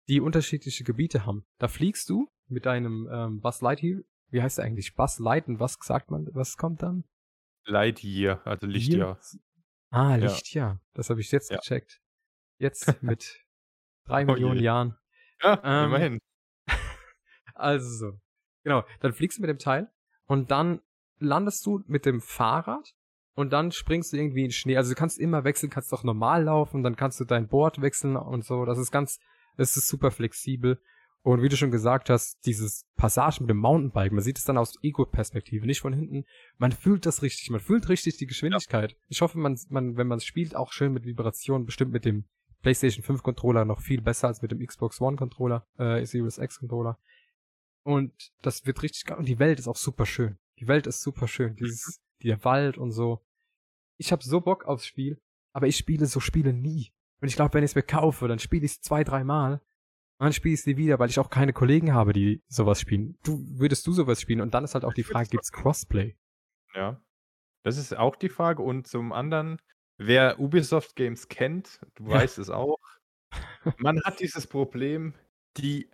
die 0.08 0.20
unterschiedliche 0.20 0.84
Gebiete 0.84 1.26
haben. 1.26 1.44
Da 1.58 1.68
fliegst 1.68 2.08
du 2.08 2.28
mit 2.48 2.66
deinem 2.66 3.08
ähm, 3.10 3.40
Buzz 3.40 3.60
Lightyear. 3.60 4.00
Wie 4.30 4.42
heißt 4.42 4.58
der 4.58 4.64
eigentlich? 4.64 4.94
Buzz 4.94 5.18
Light 5.18 5.48
und 5.48 5.60
was 5.60 5.78
sagt 5.80 6.10
man? 6.10 6.28
Was 6.32 6.56
kommt 6.56 6.82
dann? 6.82 7.04
Lightyear, 7.64 8.46
also 8.46 8.66
Lichtjahr. 8.66 9.20
Ah, 9.90 10.16
Lichtjahr. 10.16 10.74
Ja. 10.74 10.80
Das 10.94 11.10
habe 11.10 11.20
ich 11.20 11.30
jetzt 11.30 11.50
ja. 11.50 11.58
gecheckt. 11.58 12.00
Jetzt 12.58 13.02
mit 13.02 13.44
drei 14.04 14.22
oh 14.22 14.32
Millionen 14.32 14.58
je. 14.58 14.64
Jahren. 14.64 14.96
Ja, 15.42 15.60
ähm, 15.62 15.88
immerhin. 15.88 16.18
Also 17.54 17.88
so. 17.88 18.20
Genau. 18.62 18.84
Dann 19.00 19.12
fliegst 19.12 19.38
du 19.38 19.42
mit 19.42 19.50
dem 19.50 19.58
Teil 19.58 19.90
und 20.26 20.52
dann 20.52 20.80
landest 21.18 21.66
du 21.66 21.82
mit 21.88 22.06
dem 22.06 22.20
Fahrrad 22.20 22.94
und 23.34 23.52
dann 23.52 23.72
springst 23.72 24.12
du 24.12 24.16
irgendwie 24.16 24.44
in 24.44 24.52
Schnee. 24.52 24.76
Also 24.76 24.92
du 24.92 24.96
kannst 24.96 25.18
immer 25.18 25.42
wechseln, 25.42 25.68
kannst 25.68 25.92
auch 25.92 26.04
normal 26.04 26.44
laufen, 26.44 26.84
dann 26.84 26.94
kannst 26.94 27.18
du 27.18 27.24
dein 27.24 27.48
Board 27.48 27.80
wechseln 27.80 28.16
und 28.16 28.44
so. 28.44 28.64
Das 28.64 28.78
ist 28.78 28.92
ganz, 28.92 29.18
das 29.58 29.76
ist 29.76 29.88
super 29.88 30.10
flexibel. 30.10 30.80
Und 31.22 31.42
wie 31.42 31.48
du 31.48 31.56
schon 31.56 31.72
gesagt 31.72 32.08
hast, 32.08 32.38
dieses 32.46 32.86
Passage 32.96 33.40
mit 33.40 33.50
dem 33.50 33.58
Mountainbike, 33.58 34.12
man 34.12 34.22
sieht 34.22 34.38
es 34.38 34.44
dann 34.44 34.56
aus 34.56 34.78
Ego-Perspektive, 34.82 35.66
nicht 35.66 35.80
von 35.80 35.92
hinten. 35.92 36.24
Man 36.56 36.72
fühlt 36.72 37.04
das 37.04 37.22
richtig, 37.22 37.50
man 37.50 37.60
fühlt 37.60 37.88
richtig 37.88 38.16
die 38.16 38.26
Geschwindigkeit. 38.26 38.92
Ja. 38.92 38.98
Ich 39.08 39.20
hoffe, 39.20 39.36
man, 39.36 39.58
man, 39.68 39.96
wenn 39.96 40.06
man 40.06 40.18
es 40.18 40.24
spielt, 40.24 40.54
auch 40.54 40.72
schön 40.72 40.92
mit 40.92 41.04
Vibrationen, 41.04 41.66
bestimmt 41.66 41.92
mit 41.92 42.04
dem 42.04 42.24
PlayStation 42.62 43.04
5 43.04 43.22
Controller 43.22 43.64
noch 43.64 43.80
viel 43.80 44.00
besser 44.00 44.28
als 44.28 44.42
mit 44.42 44.52
dem 44.52 44.64
Xbox 44.64 45.00
One 45.00 45.16
Controller, 45.16 45.66
äh, 45.76 46.04
Series 46.06 46.38
X 46.38 46.60
Controller. 46.60 46.98
Und 47.82 48.12
das 48.42 48.64
wird 48.64 48.82
richtig 48.82 49.04
geil. 49.04 49.18
Und 49.18 49.28
die 49.28 49.38
Welt 49.38 49.58
ist 49.58 49.68
auch 49.68 49.76
super 49.76 50.06
schön. 50.06 50.38
Die 50.60 50.68
Welt 50.68 50.86
ist 50.86 51.02
super 51.02 51.28
schön. 51.28 51.56
Dieses, 51.56 52.00
der 52.22 52.44
Wald 52.44 52.78
und 52.78 52.92
so. 52.92 53.24
Ich 53.96 54.12
habe 54.12 54.22
so 54.22 54.40
Bock 54.40 54.64
aufs 54.64 54.86
Spiel, 54.86 55.20
aber 55.52 55.66
ich 55.66 55.76
spiele 55.76 56.06
so 56.06 56.20
Spiele 56.20 56.52
nie. 56.52 56.92
Und 57.20 57.28
ich 57.28 57.36
glaube, 57.36 57.54
wenn 57.54 57.64
ich 57.64 57.72
es 57.72 57.74
mir 57.74 57.82
kaufe, 57.82 58.28
dann 58.28 58.38
spiele 58.38 58.64
ich 58.64 58.72
es 58.72 58.80
zwei, 58.80 59.04
drei 59.04 59.24
Mal 59.24 59.54
und 59.54 60.24
dann 60.24 60.32
spiele 60.32 60.54
ich 60.54 60.62
sie 60.62 60.76
wieder, 60.76 60.98
weil 60.98 61.10
ich 61.10 61.18
auch 61.18 61.30
keine 61.30 61.52
Kollegen 61.52 61.92
habe, 61.92 62.12
die 62.12 62.42
sowas 62.48 62.80
spielen. 62.80 63.18
Du, 63.24 63.44
würdest 63.58 63.86
du 63.86 63.92
sowas 63.92 64.20
spielen? 64.20 64.40
Und 64.40 64.54
dann 64.54 64.64
ist 64.64 64.74
halt 64.74 64.84
auch 64.84 64.94
die 64.94 65.04
Frage, 65.04 65.28
gibt's 65.28 65.52
Crossplay? 65.52 66.16
Ja. 66.74 67.00
Das 67.64 67.76
ist 67.76 67.96
auch 67.96 68.16
die 68.16 68.28
Frage. 68.28 68.62
Und 68.62 68.86
zum 68.86 69.12
anderen, 69.12 69.60
wer 69.96 70.38
Ubisoft 70.38 70.96
Games 70.96 71.28
kennt, 71.28 71.80
du 71.96 72.04
ja. 72.04 72.10
weißt 72.10 72.38
es 72.38 72.50
auch, 72.50 72.78
man 73.78 74.00
hat 74.04 74.20
dieses 74.20 74.46
Problem, 74.46 75.14
die 75.56 75.90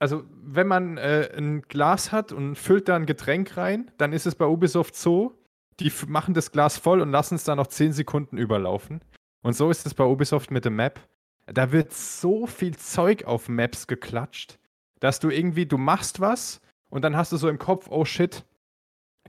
also 0.00 0.24
wenn 0.30 0.66
man 0.66 0.96
äh, 0.96 1.30
ein 1.36 1.62
Glas 1.62 2.10
hat 2.10 2.32
und 2.32 2.56
füllt 2.56 2.88
da 2.88 2.96
ein 2.96 3.04
Getränk 3.04 3.56
rein, 3.56 3.90
dann 3.98 4.14
ist 4.14 4.26
es 4.26 4.34
bei 4.34 4.46
Ubisoft 4.46 4.96
so, 4.96 5.34
die 5.78 5.92
machen 6.08 6.32
das 6.32 6.52
Glas 6.52 6.78
voll 6.78 7.02
und 7.02 7.10
lassen 7.10 7.34
es 7.34 7.44
dann 7.44 7.58
noch 7.58 7.66
10 7.66 7.92
Sekunden 7.92 8.38
überlaufen. 8.38 9.02
Und 9.42 9.54
so 9.54 9.70
ist 9.70 9.86
es 9.86 9.94
bei 9.94 10.04
Ubisoft 10.04 10.50
mit 10.50 10.64
der 10.64 10.72
Map. 10.72 11.00
Da 11.46 11.72
wird 11.72 11.92
so 11.92 12.46
viel 12.46 12.76
Zeug 12.76 13.24
auf 13.24 13.48
Maps 13.48 13.86
geklatscht, 13.86 14.58
dass 15.00 15.18
du 15.18 15.30
irgendwie, 15.30 15.66
du 15.66 15.78
machst 15.78 16.20
was 16.20 16.60
und 16.90 17.02
dann 17.02 17.16
hast 17.16 17.32
du 17.32 17.36
so 17.36 17.48
im 17.48 17.58
Kopf, 17.58 17.88
oh 17.90 18.04
shit, 18.04 18.44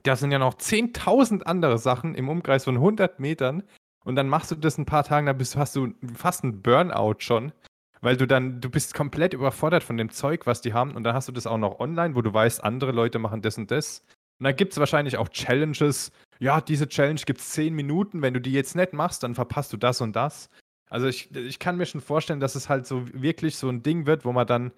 da 0.02 0.16
sind 0.16 0.32
ja 0.32 0.38
noch 0.38 0.54
10.000 0.54 1.42
andere 1.42 1.78
Sachen 1.78 2.14
im 2.14 2.28
Umkreis 2.28 2.64
von 2.64 2.76
100 2.76 3.20
Metern. 3.20 3.62
Und 4.04 4.16
dann 4.16 4.28
machst 4.28 4.50
du 4.50 4.56
das 4.56 4.78
ein 4.78 4.86
paar 4.86 5.04
Tage, 5.04 5.26
dann 5.32 5.38
hast 5.38 5.76
du 5.76 5.94
fast 6.14 6.42
einen 6.42 6.60
Burnout 6.60 7.16
schon, 7.18 7.52
weil 8.00 8.16
du 8.16 8.26
dann, 8.26 8.60
du 8.60 8.68
bist 8.68 8.94
komplett 8.94 9.32
überfordert 9.32 9.84
von 9.84 9.96
dem 9.96 10.10
Zeug, 10.10 10.46
was 10.46 10.60
die 10.60 10.74
haben. 10.74 10.96
Und 10.96 11.04
dann 11.04 11.14
hast 11.14 11.28
du 11.28 11.32
das 11.32 11.46
auch 11.46 11.58
noch 11.58 11.78
online, 11.78 12.16
wo 12.16 12.22
du 12.22 12.34
weißt, 12.34 12.64
andere 12.64 12.90
Leute 12.90 13.20
machen 13.20 13.42
das 13.42 13.58
und 13.58 13.70
das. 13.70 14.04
Und 14.42 14.46
dann 14.46 14.56
gibt 14.56 14.72
es 14.72 14.80
wahrscheinlich 14.80 15.18
auch 15.18 15.28
Challenges. 15.28 16.10
Ja, 16.40 16.60
diese 16.60 16.88
Challenge 16.88 17.20
gibt 17.24 17.38
es 17.38 17.50
10 17.50 17.72
Minuten. 17.74 18.22
Wenn 18.22 18.34
du 18.34 18.40
die 18.40 18.50
jetzt 18.50 18.74
nicht 18.74 18.92
machst, 18.92 19.22
dann 19.22 19.36
verpasst 19.36 19.72
du 19.72 19.76
das 19.76 20.00
und 20.00 20.16
das. 20.16 20.50
Also 20.90 21.06
ich, 21.06 21.32
ich 21.32 21.60
kann 21.60 21.76
mir 21.76 21.86
schon 21.86 22.00
vorstellen, 22.00 22.40
dass 22.40 22.56
es 22.56 22.68
halt 22.68 22.84
so 22.84 23.06
wirklich 23.12 23.54
so 23.54 23.68
ein 23.68 23.84
Ding 23.84 24.04
wird, 24.04 24.24
wo 24.24 24.32
man 24.32 24.48
dann 24.48 24.72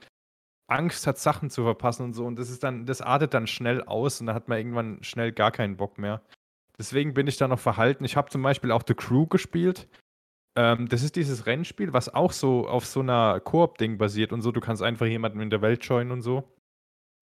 Angst 0.66 1.06
hat, 1.06 1.16
Sachen 1.16 1.48
zu 1.48 1.62
verpassen 1.62 2.04
und 2.04 2.12
so. 2.12 2.26
Und 2.26 2.38
das 2.38 2.50
ist 2.50 2.62
dann, 2.62 2.84
das 2.84 3.00
artet 3.00 3.32
dann 3.32 3.46
schnell 3.46 3.82
aus 3.84 4.20
und 4.20 4.26
da 4.26 4.34
hat 4.34 4.48
man 4.48 4.58
irgendwann 4.58 5.02
schnell 5.02 5.32
gar 5.32 5.50
keinen 5.50 5.78
Bock 5.78 5.96
mehr. 5.96 6.20
Deswegen 6.76 7.14
bin 7.14 7.26
ich 7.26 7.38
da 7.38 7.48
noch 7.48 7.58
verhalten. 7.58 8.04
Ich 8.04 8.18
habe 8.18 8.28
zum 8.28 8.42
Beispiel 8.42 8.70
auch 8.70 8.82
The 8.86 8.92
Crew 8.92 9.26
gespielt. 9.26 9.88
Ähm, 10.58 10.90
das 10.90 11.02
ist 11.02 11.16
dieses 11.16 11.46
Rennspiel, 11.46 11.94
was 11.94 12.12
auch 12.12 12.32
so 12.32 12.68
auf 12.68 12.84
so 12.84 13.00
einer 13.00 13.40
Koop-Ding 13.40 13.96
basiert 13.96 14.30
und 14.34 14.42
so. 14.42 14.52
Du 14.52 14.60
kannst 14.60 14.82
einfach 14.82 15.06
jemanden 15.06 15.40
in 15.40 15.48
der 15.48 15.62
Welt 15.62 15.82
joinen 15.86 16.12
und 16.12 16.20
so. 16.20 16.53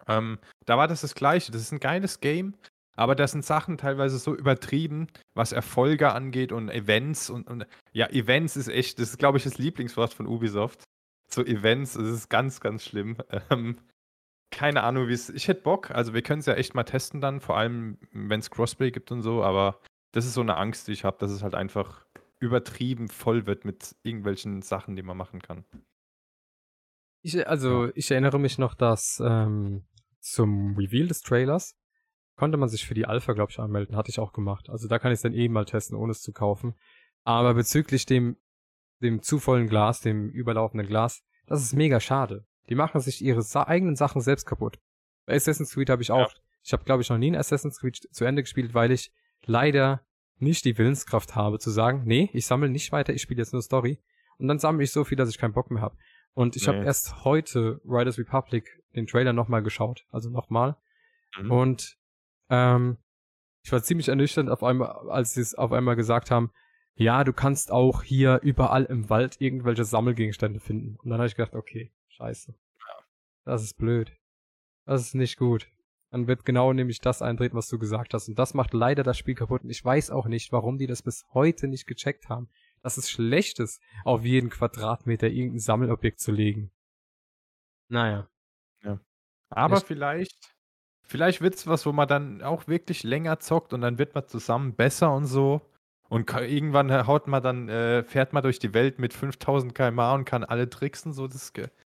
Ähm, 0.09 0.39
da 0.67 0.79
war 0.79 0.89
das 0.89 1.03
das 1.03 1.15
Gleiche. 1.15 1.53
Das 1.53 1.63
ist 1.63 1.73
ein 1.73 1.81
geiles 1.81 2.21
Game. 2.21 2.55
Aber 2.95 3.15
das 3.15 3.33
sind 3.33 3.45
Sachen 3.45 3.79
teilweise 3.79 4.19
so 4.19 4.35
übertrieben, 4.35 5.07
was 5.35 5.53
Erfolge 5.53 6.13
angeht 6.13 6.53
und 6.53 6.69
Events 6.69 7.31
und, 7.31 7.49
und 7.49 7.67
ja, 7.93 8.07
Events 8.11 8.57
ist 8.57 8.69
echt, 8.69 8.99
das 8.99 9.11
ist, 9.11 9.19
glaube 9.19 9.39
ich, 9.39 9.45
das 9.45 9.57
Lieblingswort 9.57 10.13
von 10.13 10.27
Ubisoft. 10.27 10.85
So 11.29 11.43
Events, 11.43 11.95
das 11.95 12.09
ist 12.09 12.29
ganz, 12.29 12.61
ganz 12.61 12.85
schlimm. 12.85 13.17
Ähm, 13.51 13.79
keine 14.51 14.83
Ahnung, 14.83 15.09
wie 15.09 15.15
es. 15.15 15.31
Ich 15.31 15.49
hätte 15.49 15.63
Bock, 15.63 15.91
also 15.91 16.13
wir 16.13 16.21
können 16.21 16.41
es 16.41 16.47
ja 16.47 16.53
echt 16.53 16.75
mal 16.75 16.85
testen 16.85 17.23
dann, 17.23 17.41
vor 17.41 17.57
allem 17.57 17.97
wenn 18.13 18.39
es 18.39 18.51
Crossplay 18.51 18.91
gibt 18.91 19.11
und 19.11 19.23
so, 19.23 19.43
aber 19.43 19.81
das 20.13 20.27
ist 20.27 20.35
so 20.35 20.43
eine 20.43 20.59
Angst, 20.59 20.87
die 20.87 20.93
ich 20.93 21.05
habe, 21.05 21.17
dass 21.19 21.31
es 21.31 21.43
halt 21.43 21.55
einfach 21.55 22.05
übertrieben 22.39 23.09
voll 23.09 23.47
wird 23.47 23.65
mit 23.65 23.97
irgendwelchen 24.03 24.61
Sachen, 24.61 24.95
die 24.95 25.03
man 25.03 25.17
machen 25.17 25.41
kann. 25.41 25.65
Ich, 27.23 27.49
also, 27.49 27.91
ich 27.95 28.11
erinnere 28.11 28.39
mich 28.39 28.59
noch, 28.59 28.75
dass 28.75 29.23
ähm, 29.25 29.85
zum 30.23 30.77
Reveal 30.77 31.09
des 31.09 31.21
Trailers 31.21 31.77
konnte 32.37 32.57
man 32.57 32.69
sich 32.69 32.87
für 32.87 32.95
die 32.95 33.07
Alpha, 33.07 33.35
glaube 33.35 33.51
ich, 33.51 33.59
anmelden. 33.59 33.97
Hatte 33.97 34.11
ich 34.11 34.19
auch 34.19 34.33
gemacht. 34.33 34.71
Also 34.71 34.89
da 34.89 34.99
kann 34.99 35.13
ich 35.13 35.17
es 35.17 35.23
dann 35.23 35.35
eben 35.35 35.53
mal 35.53 35.65
testen, 35.65 35.97
ohne 35.97 36.13
es 36.13 36.23
zu 36.23 36.33
kaufen. 36.33 36.75
Aber 37.25 37.55
bezüglich 37.55 38.07
dem, 38.07 38.37
dem 39.01 39.23
zu 39.23 39.39
vollen 39.39 39.69
Glas, 39.69 40.01
dem 40.01 40.31
überlaufenden 40.31 40.87
Glas, 40.87 41.23
das 41.47 41.63
ist 41.63 41.75
mega 41.75 42.01
schade. 42.01 42.47
Die 42.69 42.75
machen 42.75 43.01
sich 43.01 43.23
ihre 43.23 43.43
sa 43.43 43.65
eigenen 43.65 43.97
Sachen 43.97 44.21
selbst 44.21 44.47
kaputt. 44.47 44.79
Bei 45.27 45.35
Assassin's 45.35 45.75
Creed 45.75 45.91
habe 45.91 46.03
ich 46.03 46.11
auch, 46.11 46.33
ja. 46.33 46.41
ich 46.63 46.73
habe 46.73 46.85
glaube 46.85 47.03
ich 47.03 47.11
noch 47.11 47.19
nie 47.19 47.31
ein 47.31 47.37
Assassin's 47.37 47.79
Creed 47.79 47.97
zu 47.97 48.25
Ende 48.25 48.43
gespielt, 48.43 48.75
weil 48.75 48.93
ich 48.93 49.13
leider 49.45 50.05
nicht 50.39 50.65
die 50.65 50.79
Willenskraft 50.79 51.35
habe 51.37 51.59
zu 51.59 51.71
sagen, 51.71 52.03
nee, 52.05 52.31
ich 52.33 52.47
sammle 52.47 52.69
nicht 52.69 52.91
weiter, 52.93 53.13
ich 53.13 53.23
spiele 53.23 53.41
jetzt 53.41 53.53
nur 53.53 53.63
Story. 53.63 54.01
Und 54.39 54.49
dann 54.49 54.59
sammle 54.59 54.83
ich 54.83 54.91
so 54.91 55.05
viel, 55.05 55.17
dass 55.17 55.29
ich 55.29 55.39
keinen 55.39 55.53
Bock 55.53 55.71
mehr 55.71 55.83
habe. 55.83 55.97
Und 56.35 56.57
ich 56.57 56.67
nee. 56.67 56.75
habe 56.75 56.85
erst 56.85 57.25
heute 57.25 57.81
Riders 57.85 58.19
Republic 58.19 58.82
den 58.95 59.07
Trailer 59.07 59.33
nochmal 59.33 59.63
geschaut, 59.63 60.07
also 60.11 60.31
nochmal. 60.31 60.77
Mhm. 61.39 61.51
Und 61.51 61.99
ähm, 62.51 62.99
ich 63.63 63.73
war 63.73 63.83
ziemlich 63.83 64.09
ernüchternd 64.09 64.51
auf 64.51 64.63
einmal, 64.63 65.09
als 65.11 65.35
sie 65.35 65.41
es 65.41 65.55
auf 65.55 65.73
einmal 65.73 65.97
gesagt 65.97 66.31
haben, 66.31 66.51
ja, 66.95 67.25
du 67.25 67.33
kannst 67.33 67.73
auch 67.73 68.03
hier 68.03 68.41
überall 68.43 68.85
im 68.85 69.09
Wald 69.09 69.41
irgendwelche 69.41 69.85
Sammelgegenstände 69.85 70.61
finden. 70.61 70.97
Und 70.97 71.11
dann 71.11 71.19
habe 71.19 71.27
ich 71.27 71.37
gedacht, 71.37 71.55
okay, 71.55 71.93
scheiße. 72.09 72.55
Das 73.45 73.63
ist 73.63 73.75
blöd. 73.75 74.13
Das 74.85 75.01
ist 75.01 75.15
nicht 75.15 75.39
gut. 75.39 75.69
Dann 76.11 76.27
wird 76.27 76.45
genau 76.45 76.73
nämlich 76.73 77.01
das 77.01 77.23
eintreten, 77.23 77.57
was 77.57 77.69
du 77.69 77.79
gesagt 77.79 78.13
hast. 78.13 78.29
Und 78.29 78.39
das 78.39 78.53
macht 78.53 78.75
leider 78.75 79.03
das 79.03 79.17
Spiel 79.17 79.35
kaputt. 79.35 79.63
Und 79.63 79.71
ich 79.71 79.83
weiß 79.83 80.11
auch 80.11 80.27
nicht, 80.27 80.53
warum 80.53 80.77
die 80.77 80.87
das 80.87 81.03
bis 81.03 81.25
heute 81.33 81.69
nicht 81.69 81.87
gecheckt 81.87 82.29
haben. 82.29 82.51
Dass 82.83 82.99
es 82.99 83.09
schlecht 83.09 83.61
ist, 83.61 83.81
auf 84.05 84.25
jeden 84.25 84.51
Quadratmeter 84.51 85.29
irgendein 85.29 85.61
Sammelobjekt 85.61 86.21
zu 86.21 86.31
legen. 86.31 86.71
Naja. 87.89 88.29
Ja. 88.85 88.99
Aber 89.51 89.79
ich, 89.79 89.85
vielleicht 89.85 90.53
Vielleicht 91.13 91.43
wird 91.43 91.55
es 91.55 91.67
was, 91.67 91.85
wo 91.85 91.93
man 91.93 92.09
dann 92.09 92.41
auch 92.41 92.69
wirklich 92.69 93.03
länger 93.03 93.39
zockt 93.39 93.75
und 93.75 93.83
dann 93.83 93.99
wird 93.99 94.15
man 94.15 94.27
zusammen 94.27 94.75
besser 94.75 95.13
und 95.15 95.27
so. 95.27 95.61
Und 96.09 96.31
irgendwann 96.33 97.07
haut 97.07 97.27
man 97.27 97.43
dann, 97.43 97.69
äh, 97.69 98.03
fährt 98.03 98.33
man 98.33 98.43
durch 98.43 98.59
die 98.59 98.73
Welt 98.73 98.99
mit 98.99 99.13
5000 99.13 99.75
km/h 99.75 100.15
und 100.15 100.25
kann 100.25 100.43
alle 100.43 100.71
tricksen. 100.71 101.13
So, 101.13 101.27
das, 101.27 101.53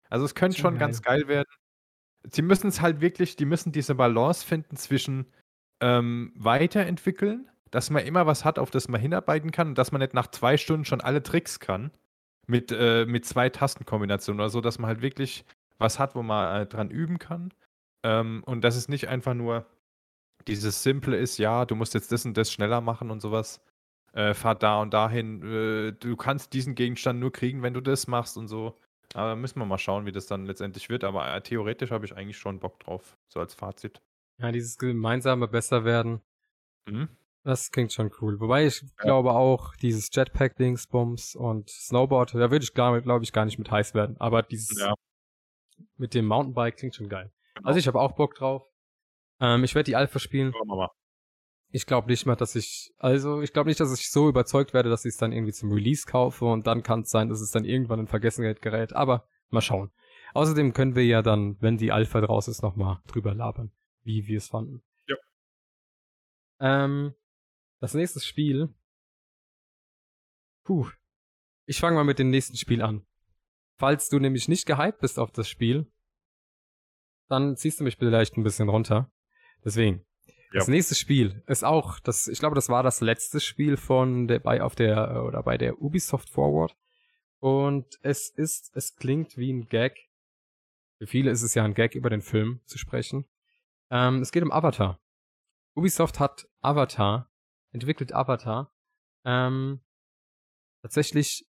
also 0.10 0.26
es 0.26 0.36
könnte 0.36 0.58
schon 0.58 0.74
geil. 0.74 0.80
ganz 0.80 1.02
geil 1.02 1.30
werden. 1.30 1.48
Sie 2.30 2.42
müssen 2.42 2.68
es 2.68 2.82
halt 2.82 3.02
wirklich, 3.02 3.38
die 3.38 3.46
müssen 3.46 3.72
diese 3.72 3.96
Balance 3.96 4.46
finden 4.46 4.76
zwischen 4.76 5.28
ähm, 5.82 6.34
weiterentwickeln, 6.36 7.50
dass 7.72 7.90
man 7.90 8.06
immer 8.06 8.26
was 8.26 8.44
hat, 8.46 8.60
auf 8.60 8.72
das 8.72 8.90
man 8.90 9.00
hinarbeiten 9.00 9.52
kann 9.52 9.70
und 9.70 9.78
dass 9.78 9.94
man 9.94 10.02
nicht 10.02 10.14
nach 10.14 10.28
zwei 10.28 10.58
Stunden 10.58 10.86
schon 10.86 11.02
alle 11.02 11.24
Tricks 11.24 11.60
kann. 11.62 11.92
Mit, 12.48 12.72
äh, 12.72 13.06
mit 13.06 13.26
zwei 13.26 13.50
Tastenkombinationen 13.50 14.42
oder 14.42 14.50
so, 14.50 14.62
dass 14.62 14.78
man 14.78 14.90
halt 14.90 15.02
wirklich 15.02 15.46
was 15.78 16.00
hat, 16.00 16.16
wo 16.16 16.24
man 16.24 16.62
äh, 16.62 16.66
dran 16.66 16.90
üben 16.90 17.20
kann. 17.20 17.54
Ähm, 18.04 18.44
und 18.46 18.64
dass 18.64 18.76
es 18.76 18.88
nicht 18.88 19.08
einfach 19.08 19.34
nur 19.34 19.66
dieses 20.48 20.84
Simple 20.84 21.18
ist, 21.18 21.38
ja, 21.38 21.66
du 21.66 21.76
musst 21.76 21.94
jetzt 21.94 22.12
das 22.12 22.26
und 22.26 22.38
das 22.38 22.52
schneller 22.52 22.82
machen 22.82 23.10
und 23.12 23.22
sowas. 23.22 23.62
Äh, 24.14 24.34
fahr 24.34 24.56
da 24.56 24.82
und 24.82 24.94
dahin. 24.94 25.42
Äh, 25.44 25.92
du 25.94 26.16
kannst 26.16 26.54
diesen 26.54 26.76
Gegenstand 26.76 27.20
nur 27.20 27.32
kriegen, 27.32 27.64
wenn 27.64 27.74
du 27.74 27.82
das 27.82 28.08
machst 28.08 28.38
und 28.38 28.48
so. 28.48 28.78
Aber 29.14 29.36
müssen 29.36 29.60
wir 29.60 29.66
mal 29.66 29.78
schauen, 29.78 30.06
wie 30.06 30.12
das 30.12 30.28
dann 30.28 30.46
letztendlich 30.46 30.90
wird. 30.90 31.04
Aber 31.04 31.34
äh, 31.34 31.42
theoretisch 31.42 31.92
habe 31.92 32.06
ich 32.06 32.16
eigentlich 32.16 32.38
schon 32.38 32.60
Bock 32.60 32.80
drauf, 32.80 33.18
so 33.28 33.40
als 33.40 33.54
Fazit. 33.54 34.02
Ja, 34.38 34.52
dieses 34.52 34.78
gemeinsame 34.78 35.48
Besserwerden. 35.48 36.22
Mhm. 36.90 37.10
Das 37.44 37.72
klingt 37.72 37.94
schon 37.94 38.12
cool. 38.22 38.40
Wobei 38.40 38.66
ich 38.66 38.82
ja. 38.82 38.88
glaube 38.98 39.32
auch, 39.32 39.76
dieses 39.76 40.10
Jetpack-Dingsbums 40.12 41.36
und 41.36 41.70
Snowboard, 41.70 42.34
da 42.34 42.52
würde 42.52 42.64
ich, 42.64 42.74
glaube 42.74 43.02
glaub 43.02 43.22
ich, 43.22 43.32
gar 43.32 43.46
nicht 43.46 43.60
mit 43.60 43.70
heiß 43.70 43.94
werden. 43.94 44.16
Aber 44.20 44.42
dieses 44.42 44.80
ja. 44.80 44.96
Mit 45.98 46.14
dem 46.14 46.26
Mountainbike 46.26 46.78
klingt 46.78 46.96
schon 46.96 47.10
geil. 47.10 47.32
Genau. 47.56 47.68
Also 47.68 47.80
ich 47.80 47.88
habe 47.88 48.00
auch 48.00 48.14
Bock 48.14 48.36
drauf. 48.36 48.64
Ähm, 49.40 49.64
ich 49.64 49.76
werde 49.76 49.86
die 49.86 49.96
Alpha 49.96 50.20
spielen. 50.20 50.54
Ich 51.72 51.86
glaube 51.86 52.08
nicht 52.10 52.26
mal, 52.26 52.36
dass 52.36 52.56
ich, 52.56 52.94
also 52.98 53.42
ich 53.42 53.52
glaube 53.52 53.70
nicht, 53.70 53.80
dass 53.80 53.98
ich 53.98 54.10
so 54.10 54.30
überzeugt 54.30 54.74
werde, 54.74 54.90
dass 54.90 55.04
ich 55.04 55.14
es 55.14 55.18
dann 55.18 55.34
irgendwie 55.34 55.52
zum 55.52 55.72
Release 55.72 56.06
kaufe 56.06 56.46
und 56.46 56.68
dann 56.68 56.84
kann 56.84 57.02
es 57.02 57.10
sein, 57.10 57.28
dass 57.28 57.42
es 57.42 57.52
dann 57.52 57.66
irgendwann 57.66 58.00
in 58.00 58.08
Vergessenheit 58.08 58.62
gerät. 58.62 58.94
Aber 58.94 59.28
mal 59.50 59.62
schauen. 59.62 59.92
Außerdem 60.34 60.74
können 60.74 60.96
wir 60.96 61.06
ja 61.06 61.22
dann, 61.22 61.58
wenn 61.62 61.78
die 61.78 61.92
Alpha 61.92 62.22
draus 62.22 62.48
ist, 62.48 62.62
nochmal 62.62 63.02
drüber 63.08 63.34
labern, 63.34 63.72
wie 64.04 64.28
wir 64.28 64.38
es 64.38 64.48
fanden. 64.48 64.84
Ja. 65.08 65.16
Ähm, 66.60 67.14
das 67.80 67.94
nächste 67.94 68.20
Spiel. 68.20 68.74
Puh. 70.64 70.90
Ich 71.66 71.80
fange 71.80 71.96
mal 71.96 72.04
mit 72.04 72.20
dem 72.20 72.30
nächsten 72.30 72.58
Spiel 72.58 72.82
an. 72.82 73.06
Falls 73.78 74.10
du 74.10 74.20
nämlich 74.20 74.48
nicht 74.48 74.66
gehypt 74.66 75.00
bist 75.00 75.20
auf 75.20 75.32
das 75.32 75.50
Spiel, 75.50 75.92
dann 77.28 77.58
ziehst 77.58 77.80
du 77.80 77.84
mich 77.84 77.98
vielleicht 77.98 78.38
ein 78.38 78.44
bisschen 78.44 78.70
runter. 78.70 79.12
Deswegen. 79.64 80.06
Ja. 80.52 80.60
Das 80.60 80.68
nächste 80.68 80.96
Spiel 80.96 81.44
ist 81.48 81.66
auch, 81.66 82.00
das, 82.00 82.28
ich 82.28 82.40
glaube, 82.40 82.56
das 82.56 82.70
war 82.70 82.84
das 82.84 83.02
letzte 83.02 83.40
Spiel 83.40 83.76
von 83.76 84.28
der, 84.28 84.40
bei, 84.40 84.62
auf 84.62 84.76
der, 84.76 85.26
oder 85.26 85.44
bei 85.44 85.58
der 85.58 85.82
Ubisoft 85.82 86.30
Forward. 86.30 86.78
Und 87.40 88.00
es 88.02 88.30
ist, 88.30 88.72
es 88.76 88.96
klingt 88.96 89.38
wie 89.38 89.52
ein 89.52 89.68
Gag. 89.68 90.10
Für 90.98 91.08
viele 91.08 91.32
ist 91.32 91.42
es 91.42 91.56
ja 91.56 91.66
ein 91.66 91.74
Gag, 91.74 91.96
über 91.96 92.10
den 92.10 92.22
Film 92.22 92.62
zu 92.66 92.78
sprechen. 92.78 93.26
Ähm, 93.90 94.22
es 94.22 94.32
geht 94.32 94.44
um 94.44 94.52
Avatar. 94.52 95.00
Ubisoft 95.76 96.20
hat 96.20 96.48
Avatar, 96.62 97.30
entwickelt 97.72 98.14
Avatar. 98.14 98.74
Ähm, 99.26 99.82
tatsächlich 100.82 101.46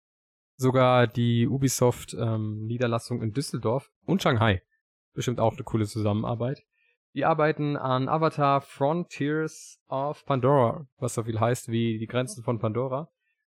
sogar 0.56 1.06
die 1.06 1.48
Ubisoft 1.48 2.14
ähm, 2.14 2.68
in 2.68 3.32
Düsseldorf 3.32 3.90
und 4.04 4.22
Shanghai 4.22 4.62
bestimmt 5.14 5.40
auch 5.40 5.54
eine 5.54 5.62
coole 5.62 5.86
Zusammenarbeit. 5.86 6.64
Die 7.14 7.24
arbeiten 7.24 7.76
an 7.76 8.08
Avatar 8.08 8.60
Frontiers 8.60 9.80
of 9.88 10.24
Pandora, 10.26 10.88
was 10.98 11.14
so 11.14 11.22
viel 11.22 11.38
heißt 11.38 11.68
wie 11.68 11.98
die 11.98 12.06
Grenzen 12.06 12.42
von 12.42 12.58
Pandora. 12.58 13.08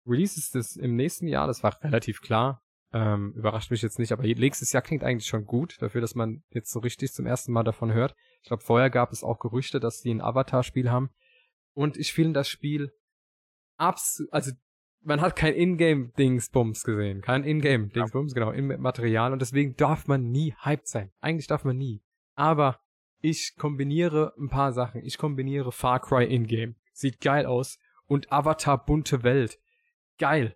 Release 0.06 0.38
ist 0.40 0.56
es 0.56 0.76
im 0.76 0.96
nächsten 0.96 1.28
Jahr, 1.28 1.46
das 1.46 1.62
war 1.62 1.82
relativ 1.84 2.22
klar. 2.22 2.64
Ähm, 2.94 3.34
überrascht 3.36 3.72
mich 3.72 3.84
jetzt 3.84 4.00
nicht, 4.00 4.12
aber 4.12 4.24
nächstes 4.24 4.74
Jahr 4.74 4.82
klingt 4.82 5.04
eigentlich 5.04 5.28
schon 5.28 5.46
gut, 5.46 5.82
dafür, 5.82 6.02
dass 6.02 6.16
man 6.16 6.44
jetzt 6.50 6.72
so 6.72 6.80
richtig 6.80 7.14
zum 7.14 7.26
ersten 7.26 7.54
Mal 7.54 7.64
davon 7.64 7.94
hört. 7.94 8.16
Ich 8.42 8.48
glaube, 8.48 8.64
vorher 8.64 8.90
gab 8.90 9.12
es 9.12 9.24
auch 9.24 9.40
Gerüchte, 9.40 9.80
dass 9.80 10.00
sie 10.00 10.12
ein 10.12 10.22
Avatar-Spiel 10.22 10.90
haben. 10.90 11.12
Und 11.74 11.96
ich 11.96 12.12
finde 12.12 12.34
das 12.34 12.50
Spiel 12.50 12.92
absolut, 13.78 14.34
also 14.34 14.52
man 15.04 15.22
hat 15.22 15.36
kein 15.36 15.54
Ingame-Dingsbums 15.54 16.84
gesehen. 16.84 17.22
Kein 17.22 17.44
Ingame-Dingsbums, 17.44 18.34
ja. 18.34 18.40
genau, 18.40 18.52
in 18.52 18.68
Material. 18.82 19.34
Und 19.34 19.42
deswegen 19.42 19.76
darf 19.76 20.08
man 20.08 20.32
nie 20.32 20.54
hyped 20.64 20.88
sein. 20.88 21.12
Eigentlich 21.20 21.48
darf 21.48 21.64
man 21.64 21.78
nie. 21.78 22.02
Aber 22.36 22.80
ich 23.20 23.56
kombiniere 23.58 24.34
ein 24.38 24.50
paar 24.50 24.74
Sachen. 24.74 25.04
Ich 25.04 25.18
kombiniere 25.18 25.72
Far 25.72 26.00
Cry 26.00 26.26
Ingame. 26.26 26.76
Sieht 26.94 27.22
geil 27.22 27.46
aus. 27.46 27.80
Und 28.08 28.32
Avatar 28.32 28.86
bunte 28.86 29.24
Welt. 29.24 29.60
Geil. 30.18 30.56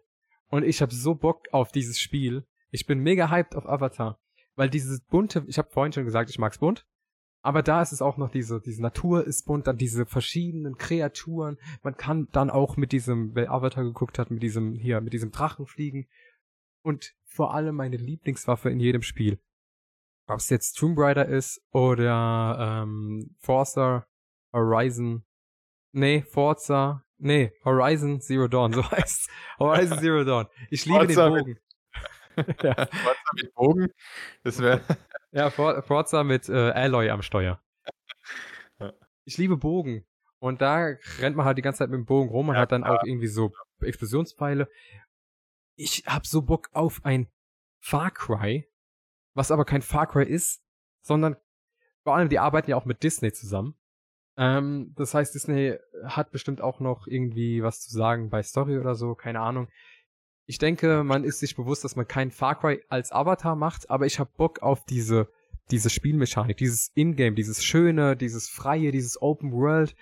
Und 0.50 0.64
ich 0.64 0.82
habe 0.82 0.94
so 0.94 1.16
Bock 1.16 1.48
auf 1.52 1.72
dieses 1.72 2.00
Spiel. 2.00 2.46
Ich 2.72 2.86
bin 2.86 3.00
mega 3.00 3.30
hyped 3.30 3.56
auf 3.56 3.68
Avatar. 3.68 4.20
Weil 4.56 4.70
dieses 4.70 5.02
bunte, 5.02 5.44
ich 5.48 5.58
habe 5.58 5.70
vorhin 5.72 5.94
schon 5.94 6.06
gesagt, 6.06 6.30
ich 6.30 6.40
mag's 6.40 6.60
bunt. 6.60 6.86
Aber 7.46 7.62
da 7.62 7.84
ist 7.84 7.92
es 7.92 8.02
auch 8.02 8.18
noch 8.18 8.32
diese, 8.32 8.60
diese 8.60 8.82
Natur 8.82 9.24
ist 9.24 9.46
bunt, 9.46 9.68
dann 9.68 9.78
diese 9.78 10.08
verschiedenen 10.08 10.80
Kreaturen. 10.80 11.60
Man 11.84 11.96
kann 11.96 12.28
dann 12.32 12.50
auch 12.50 12.76
mit 12.76 12.92
diesem, 12.92 13.36
wer 13.36 13.52
Avatar 13.52 13.84
geguckt 13.84 14.18
hat, 14.18 14.32
mit 14.32 14.42
diesem, 14.42 14.74
hier, 14.74 15.00
mit 15.00 15.14
diesem 15.14 15.30
Drachen 15.30 15.68
fliegen. 15.68 16.08
Und 16.82 17.14
vor 17.24 17.54
allem 17.54 17.76
meine 17.76 17.98
Lieblingswaffe 17.98 18.72
in 18.72 18.80
jedem 18.80 19.04
Spiel. 19.04 19.40
Ob 20.26 20.40
es 20.40 20.50
jetzt 20.50 20.74
Tomb 20.74 20.98
Raider 20.98 21.28
ist 21.28 21.62
oder 21.70 22.82
ähm, 22.82 23.36
Forza 23.38 24.08
Horizon. 24.52 25.24
Nee, 25.92 26.24
Forza. 26.24 27.06
Nee, 27.20 27.52
Horizon 27.64 28.22
Zero 28.22 28.48
Dawn, 28.48 28.74
so 28.74 28.84
heißt 28.90 29.30
Horizon 29.60 30.00
Zero 30.00 30.24
Dawn. 30.24 30.48
Ich 30.72 30.88
liebe 30.88 31.14
Forza 31.14 31.30
den 31.30 31.36
Bogen. 31.36 31.60
Mit, 32.38 32.64
ja. 32.64 32.74
Forza 32.74 33.32
mit 33.36 33.54
Bogen? 33.54 33.88
Das 34.42 34.58
wäre. 34.58 34.82
Ja, 35.36 35.50
For 35.50 35.84
Forza 35.84 36.24
mit 36.24 36.48
äh, 36.48 36.72
Alloy 36.72 37.10
am 37.10 37.22
Steuer. 37.22 37.62
Ich 39.28 39.40
liebe 39.40 39.58
Bogen. 39.58 40.06
Und 40.38 40.62
da 40.62 40.86
rennt 41.18 41.36
man 41.36 41.48
halt 41.48 41.58
die 41.58 41.64
ganze 41.64 41.80
Zeit 41.80 41.90
mit 41.90 41.98
dem 41.98 42.06
Bogen 42.06 42.30
rum. 42.30 42.46
Man 42.46 42.56
ja, 42.56 42.62
hat 42.62 42.72
dann 42.72 42.84
klar. 42.84 43.00
auch 43.00 43.04
irgendwie 43.04 43.26
so 43.26 43.52
Explosionspfeile. 43.82 44.70
Ich 45.76 46.04
hab 46.06 46.28
so 46.28 46.44
Bock 46.44 46.70
auf 46.74 47.04
ein 47.04 47.28
Far 47.80 48.12
Cry, 48.12 48.70
was 49.34 49.50
aber 49.50 49.66
kein 49.66 49.82
Far 49.82 50.06
Cry 50.06 50.26
ist, 50.26 50.62
sondern 51.02 51.38
vor 52.04 52.16
allem, 52.16 52.30
die 52.30 52.38
arbeiten 52.38 52.70
ja 52.70 52.78
auch 52.78 52.86
mit 52.86 53.02
Disney 53.02 53.34
zusammen. 53.34 53.76
Ähm, 54.38 54.94
das 54.96 55.16
heißt, 55.16 55.34
Disney 55.34 55.76
hat 56.04 56.30
bestimmt 56.30 56.62
auch 56.62 56.80
noch 56.80 57.08
irgendwie 57.08 57.64
was 57.64 57.82
zu 57.82 57.92
sagen 57.92 58.30
bei 58.30 58.44
Story 58.44 58.78
oder 58.78 58.94
so, 58.94 59.16
keine 59.16 59.40
Ahnung. 59.40 59.70
Ich 60.48 60.60
denke, 60.60 61.04
man 61.04 61.24
ist 61.24 61.40
sich 61.40 61.56
bewusst, 61.56 61.84
dass 61.84 61.96
man 61.96 62.08
kein 62.08 62.30
Far 62.30 62.60
Cry 62.60 62.82
als 62.88 63.12
Avatar 63.12 63.56
macht, 63.56 63.90
aber 63.90 64.06
ich 64.06 64.20
habe 64.20 64.30
Bock 64.38 64.62
auf 64.62 64.86
diese, 64.86 65.28
diese 65.72 65.90
Spielmechanik, 65.90 66.58
dieses 66.58 66.92
Ingame, 66.94 67.36
dieses 67.36 67.64
Schöne, 67.64 68.16
dieses 68.16 68.48
Freie, 68.48 68.92
dieses 68.92 69.20
Open 69.20 69.52
World 69.52 69.96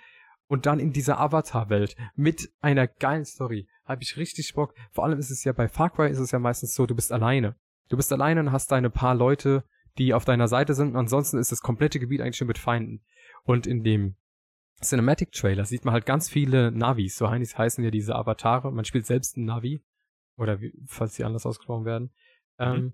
und 0.46 0.66
dann 0.66 0.80
in 0.80 0.92
dieser 0.92 1.18
Avatar-Welt 1.18 1.96
mit 2.14 2.52
einer 2.60 2.86
geilen 2.86 3.24
Story. 3.24 3.66
Habe 3.86 4.02
ich 4.02 4.18
richtig 4.18 4.52
Bock. 4.54 4.74
Vor 4.92 5.04
allem 5.04 5.18
ist 5.18 5.30
es 5.30 5.44
ja 5.44 5.52
bei 5.52 5.66
Far 5.66 5.90
Cry 5.90 6.10
ist 6.10 6.18
es 6.18 6.30
ja 6.30 6.38
meistens 6.38 6.74
so, 6.74 6.84
du 6.84 6.94
bist 6.94 7.10
alleine. 7.10 7.56
Du 7.88 7.96
bist 7.96 8.12
alleine 8.12 8.40
und 8.40 8.52
hast 8.52 8.70
deine 8.70 8.90
paar 8.90 9.14
Leute, 9.14 9.64
die 9.96 10.12
auf 10.12 10.26
deiner 10.26 10.48
Seite 10.48 10.74
sind 10.74 10.90
und 10.90 10.96
ansonsten 10.96 11.38
ist 11.38 11.52
das 11.52 11.62
komplette 11.62 12.00
Gebiet 12.00 12.20
eigentlich 12.20 12.36
schon 12.36 12.48
mit 12.48 12.58
Feinden. 12.58 13.00
Und 13.44 13.66
in 13.66 13.82
dem 13.82 14.16
Cinematic 14.82 15.32
Trailer 15.32 15.64
sieht 15.64 15.86
man 15.86 15.94
halt 15.94 16.04
ganz 16.04 16.28
viele 16.28 16.70
Navis, 16.70 17.16
so 17.16 17.30
heißen 17.30 17.82
ja 17.82 17.90
diese 17.90 18.14
Avatare. 18.14 18.70
Man 18.72 18.84
spielt 18.84 19.06
selbst 19.06 19.36
einen 19.36 19.46
Navi 19.46 19.82
oder 20.36 20.60
wie, 20.60 20.72
falls 20.86 21.14
sie 21.14 21.24
anders 21.24 21.46
ausgesprochen 21.46 21.84
werden. 21.84 22.10
Mhm. 22.58 22.64
Ähm, 22.64 22.92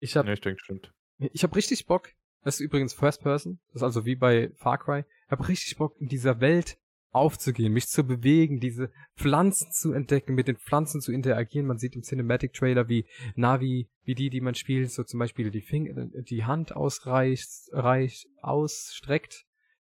ich 0.00 0.16
habe. 0.16 0.28
Ja, 0.28 0.34
ich 0.34 0.40
denke, 0.40 0.60
stimmt. 0.60 0.92
Ich 1.18 1.42
habe 1.42 1.54
richtig 1.56 1.86
Bock. 1.86 2.10
Das 2.42 2.56
ist 2.56 2.60
übrigens 2.60 2.92
First 2.92 3.22
Person. 3.22 3.60
Das 3.68 3.76
ist 3.76 3.82
also 3.82 4.04
wie 4.04 4.16
bei 4.16 4.52
Far 4.56 4.78
Cry. 4.78 5.04
Ich 5.26 5.30
habe 5.30 5.48
richtig 5.48 5.76
Bock, 5.76 5.96
in 5.98 6.08
dieser 6.08 6.40
Welt 6.40 6.78
aufzugehen, 7.14 7.72
mich 7.72 7.86
zu 7.86 8.04
bewegen, 8.04 8.58
diese 8.58 8.90
Pflanzen 9.16 9.70
zu 9.70 9.92
entdecken, 9.92 10.34
mit 10.34 10.48
den 10.48 10.56
Pflanzen 10.56 11.00
zu 11.00 11.12
interagieren. 11.12 11.66
Man 11.66 11.78
sieht 11.78 11.94
im 11.94 12.02
Cinematic 12.02 12.52
Trailer, 12.52 12.88
wie 12.88 13.06
Navi, 13.36 13.88
wie 14.02 14.14
die, 14.16 14.30
die 14.30 14.40
man 14.40 14.56
spielt, 14.56 14.90
so 14.90 15.04
zum 15.04 15.20
Beispiel 15.20 15.50
die 15.50 15.60
Finger, 15.60 16.06
die 16.06 16.44
Hand 16.44 16.74
ausreicht, 16.74 17.48
reicht, 17.70 18.26
ausstreckt 18.42 19.46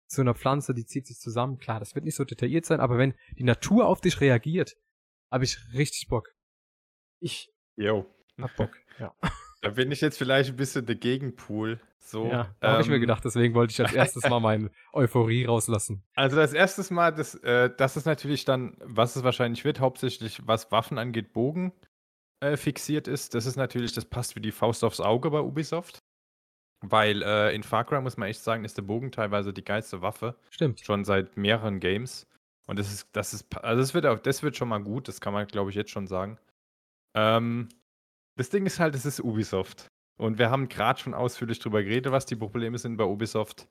zu 0.09 0.20
einer 0.20 0.35
Pflanze, 0.35 0.74
die 0.74 0.85
zieht 0.85 1.07
sich 1.07 1.19
zusammen. 1.19 1.59
Klar, 1.59 1.78
das 1.78 1.94
wird 1.94 2.05
nicht 2.05 2.16
so 2.16 2.24
detailliert 2.24 2.66
sein, 2.66 2.81
aber 2.81 2.99
wenn 2.99 3.15
die 3.39 3.44
Natur 3.44 3.86
auf 3.86 4.01
dich 4.01 4.20
reagiert, 4.20 4.77
habe 5.31 5.44
ich 5.44 5.59
richtig 5.73 6.09
Bock. 6.09 6.35
Ich 7.23 7.53
jo. 7.77 8.05
hab 8.40 8.55
Bock, 8.57 8.77
ja. 8.99 9.15
Da 9.65 9.70
bin 9.70 9.93
ich 9.93 10.01
jetzt 10.01 10.19
vielleicht 10.19 10.51
ein 10.51 10.57
bisschen 10.57 10.86
der 10.86 10.97
Gegenpool. 10.97 11.78
So, 12.01 12.27
ja, 12.27 12.53
ähm, 12.61 12.70
habe 12.70 12.82
ich 12.82 12.89
mir 12.89 12.97
ähm, 12.97 13.03
gedacht, 13.03 13.24
deswegen 13.24 13.55
wollte 13.55 13.70
ich 13.70 13.81
als 13.81 13.93
erstes 13.93 14.28
mal 14.28 14.40
meine 14.40 14.73
Euphorie 14.93 15.44
rauslassen. 15.44 16.03
Also 16.16 16.35
das 16.35 16.53
erste 16.53 16.93
Mal, 16.93 17.12
das, 17.12 17.36
äh, 17.36 17.70
das 17.77 17.97
ist 17.97 18.05
natürlich 18.05 18.44
dann, 18.44 18.77
was 18.81 19.15
es 19.15 19.23
wahrscheinlich 19.23 19.65
wird, 19.65 19.78
hauptsächlich 19.78 20.44
was 20.49 20.73
Waffen 20.73 20.99
angeht, 20.99 21.32
Bogen 21.32 21.73
äh, 22.40 22.57
fixiert 22.57 23.07
ist. 23.07 23.35
Das 23.35 23.47
ist 23.47 23.55
natürlich, 23.55 23.93
das 23.93 24.05
passt 24.05 24.35
wie 24.35 24.40
die 24.40 24.51
Faust 24.51 24.82
aufs 24.82 24.99
Auge 25.01 25.31
bei 25.31 25.40
Ubisoft. 25.40 26.03
Weil 26.81 27.23
äh, 27.23 27.55
in 27.55 27.62
Far 27.62 27.85
Cry 27.85 28.01
muss 28.01 28.16
man 28.16 28.28
echt 28.28 28.43
sagen, 28.43 28.65
ist 28.65 28.77
der 28.77 28.82
Bogen 28.82 29.12
teilweise 29.12 29.53
die 29.53 29.65
geilste 29.65 30.03
Waffe. 30.03 30.35
Stimmt. 30.51 30.81
Schon 30.81 31.05
seit 31.05 31.36
mehreren 31.36 31.78
Games. 31.78 32.27
Und 32.66 32.81
das 32.81 32.93
ist, 32.93 33.09
das 33.12 33.32
ist, 33.32 33.57
also 33.59 33.81
das 33.81 33.94
wird 33.94 34.07
auch, 34.07 34.19
das 34.19 34.43
wird 34.43 34.57
schon 34.57 34.69
mal 34.69 34.82
gut, 34.82 35.07
das 35.07 35.20
kann 35.20 35.32
man, 35.32 35.47
glaube 35.47 35.70
ich, 35.70 35.77
jetzt 35.77 35.90
schon 35.90 36.09
sagen. 36.09 36.39
Ähm, 37.14 37.68
das 38.36 38.51
Ding 38.51 38.66
ist 38.66 38.80
halt, 38.80 38.94
es 38.94 39.05
ist 39.05 39.20
Ubisoft. 39.20 39.89
Und 40.18 40.39
wir 40.39 40.51
haben 40.51 40.68
gerade 40.68 41.01
schon 41.01 41.14
ausführlich 41.14 41.59
darüber 41.59 41.82
geredet, 41.82 42.12
was 42.12 42.26
die 42.26 42.36
Probleme 42.36 42.78
sind 42.78 42.97
bei 42.97 43.05
Ubisoft. 43.05 43.66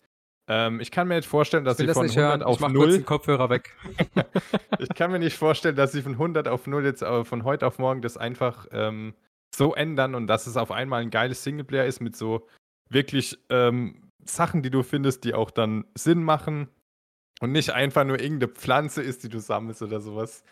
Ähm, 0.47 0.80
ich 0.80 0.91
kann 0.91 1.07
mir 1.07 1.15
nicht 1.15 1.27
vorstellen, 1.27 1.63
dass 1.63 1.77
sie 1.77 1.88
von 1.88 2.09
100 2.09 2.15
hören. 2.18 2.43
auf 2.43 2.61
ich 2.61 2.68
0. 2.68 2.91
den 2.91 3.05
Kopfhörer 3.05 3.49
weg. 3.49 3.76
ich 4.80 4.89
kann 4.89 5.11
mir 5.11 5.19
nicht 5.19 5.38
vorstellen, 5.38 5.76
dass 5.76 5.91
sie 5.91 6.01
von 6.01 6.13
100 6.13 6.47
auf 6.47 6.68
0 6.68 6.84
jetzt 6.84 7.03
äh, 7.03 7.23
von 7.23 7.43
heute 7.43 7.68
auf 7.68 7.80
morgen 7.80 8.01
das 8.01 8.18
einfach 8.18 8.68
ähm, 8.72 9.13
so 9.55 9.76
ändern 9.76 10.15
und 10.15 10.27
dass 10.27 10.47
es 10.47 10.57
auf 10.57 10.72
einmal 10.72 11.01
ein 11.01 11.09
geiles 11.09 11.43
Singleplayer 11.43 11.85
ist 11.85 12.01
mit 12.01 12.15
so 12.15 12.47
wirklich 12.89 13.38
ähm, 13.49 14.09
Sachen, 14.26 14.61
die 14.61 14.72
du 14.72 14.84
findest, 14.84 15.23
die 15.23 15.34
auch 15.34 15.51
dann 15.51 15.85
Sinn 15.95 16.23
machen 16.23 16.69
und 17.39 17.51
nicht 17.51 17.72
einfach 17.72 18.03
nur 18.03 18.19
irgendeine 18.19 18.51
Pflanze 18.51 19.01
ist, 19.01 19.23
die 19.23 19.30
du 19.30 19.39
sammelst 19.39 19.81
oder 19.81 20.01
sowas. 20.01 20.43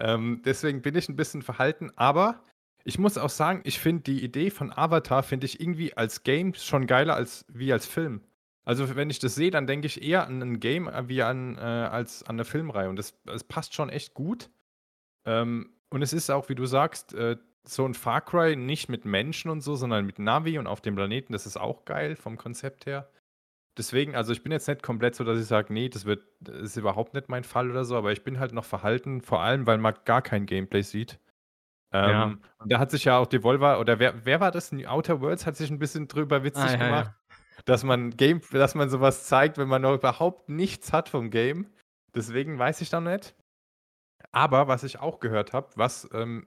Ähm, 0.00 0.42
deswegen 0.44 0.82
bin 0.82 0.96
ich 0.96 1.08
ein 1.08 1.16
bisschen 1.16 1.42
verhalten, 1.42 1.92
aber 1.96 2.42
Ich 2.84 2.98
muss 2.98 3.18
auch 3.18 3.30
sagen, 3.30 3.60
ich 3.64 3.78
finde 3.80 4.04
die 4.04 4.24
Idee 4.24 4.50
von 4.50 4.72
Avatar 4.72 5.22
finde 5.22 5.46
ich 5.46 5.60
irgendwie 5.60 5.94
als 5.96 6.22
Game 6.22 6.54
schon 6.54 6.86
geiler 6.86 7.14
als 7.14 7.44
wie 7.48 7.72
als 7.72 7.86
Film. 7.86 8.22
Also 8.64 8.96
wenn 8.96 9.10
ich 9.10 9.18
das 9.18 9.34
sehe, 9.34 9.50
dann 9.50 9.66
denke 9.66 9.86
ich 9.86 10.02
eher 10.02 10.26
an 10.26 10.40
ein 10.42 10.60
Game 10.60 10.88
äh, 10.88 11.08
wie 11.08 11.22
an 11.22 11.56
äh, 11.58 11.60
als 11.60 12.22
an 12.24 12.36
eine 12.36 12.44
Filmreihe 12.46 12.88
und 12.88 12.96
das, 12.96 13.14
das 13.24 13.44
passt 13.44 13.74
schon 13.74 13.90
echt 13.90 14.14
gut. 14.14 14.50
Ähm, 15.26 15.74
und 15.90 16.02
es 16.02 16.12
ist 16.12 16.30
auch, 16.30 16.48
wie 16.50 16.56
du 16.56 16.66
sagst, 16.66 17.14
äh, 17.14 17.36
so 17.66 17.86
ein 17.86 17.94
Far 17.94 18.22
Cry 18.22 18.56
nicht 18.56 18.88
mit 18.88 19.04
Menschen 19.04 19.50
und 19.50 19.62
so, 19.62 19.76
sondern 19.76 20.06
mit 20.06 20.18
Navi 20.18 20.58
und 20.58 20.66
auf 20.66 20.80
dem 20.82 20.96
Planeten. 20.96 21.32
Das 21.34 21.46
ist 21.46 21.58
auch 21.58 21.84
geil 21.86 22.16
vom 22.16 22.36
Konzept 22.38 22.86
her. 22.86 23.10
Deswegen, 23.78 24.16
also 24.16 24.32
ich 24.32 24.42
bin 24.42 24.52
jetzt 24.52 24.68
nicht 24.68 24.82
komplett 24.82 25.14
so, 25.14 25.24
dass 25.24 25.38
ich 25.38 25.46
sage, 25.46 25.72
nee, 25.72 25.88
das 25.88 26.04
wird, 26.04 26.24
das 26.40 26.56
ist 26.56 26.76
überhaupt 26.76 27.14
nicht 27.14 27.28
mein 27.28 27.44
Fall 27.44 27.70
oder 27.70 27.84
so, 27.84 27.96
aber 27.96 28.12
ich 28.12 28.24
bin 28.24 28.40
halt 28.40 28.52
noch 28.52 28.64
verhalten, 28.64 29.20
vor 29.20 29.40
allem, 29.40 29.66
weil 29.66 29.78
man 29.78 29.94
gar 30.04 30.22
kein 30.22 30.46
Gameplay 30.46 30.82
sieht. 30.82 31.18
Ähm, 31.92 32.10
ja. 32.10 32.24
Und 32.58 32.72
da 32.72 32.78
hat 32.78 32.90
sich 32.90 33.04
ja 33.04 33.18
auch 33.18 33.26
Devolver, 33.26 33.80
oder 33.80 33.98
wer, 33.98 34.24
wer 34.24 34.40
war 34.40 34.50
das? 34.50 34.72
Outer 34.86 35.20
Worlds 35.20 35.46
hat 35.46 35.56
sich 35.56 35.70
ein 35.70 35.78
bisschen 35.78 36.08
drüber 36.08 36.42
witzig 36.42 36.64
ah, 36.64 36.72
ja, 36.72 36.76
gemacht, 36.76 37.12
ja. 37.30 37.62
dass 37.64 37.84
man 37.84 38.10
Game, 38.10 38.40
dass 38.52 38.74
man 38.74 38.90
sowas 38.90 39.26
zeigt, 39.26 39.58
wenn 39.58 39.68
man 39.68 39.82
noch 39.82 39.94
überhaupt 39.94 40.48
nichts 40.48 40.92
hat 40.92 41.08
vom 41.08 41.30
Game. 41.30 41.66
Deswegen 42.14 42.58
weiß 42.58 42.80
ich 42.80 42.90
da 42.90 43.00
nicht. 43.00 43.34
Aber 44.32 44.68
was 44.68 44.84
ich 44.84 45.00
auch 45.00 45.20
gehört 45.20 45.52
habe, 45.52 45.68
was 45.76 46.08
ähm, 46.12 46.46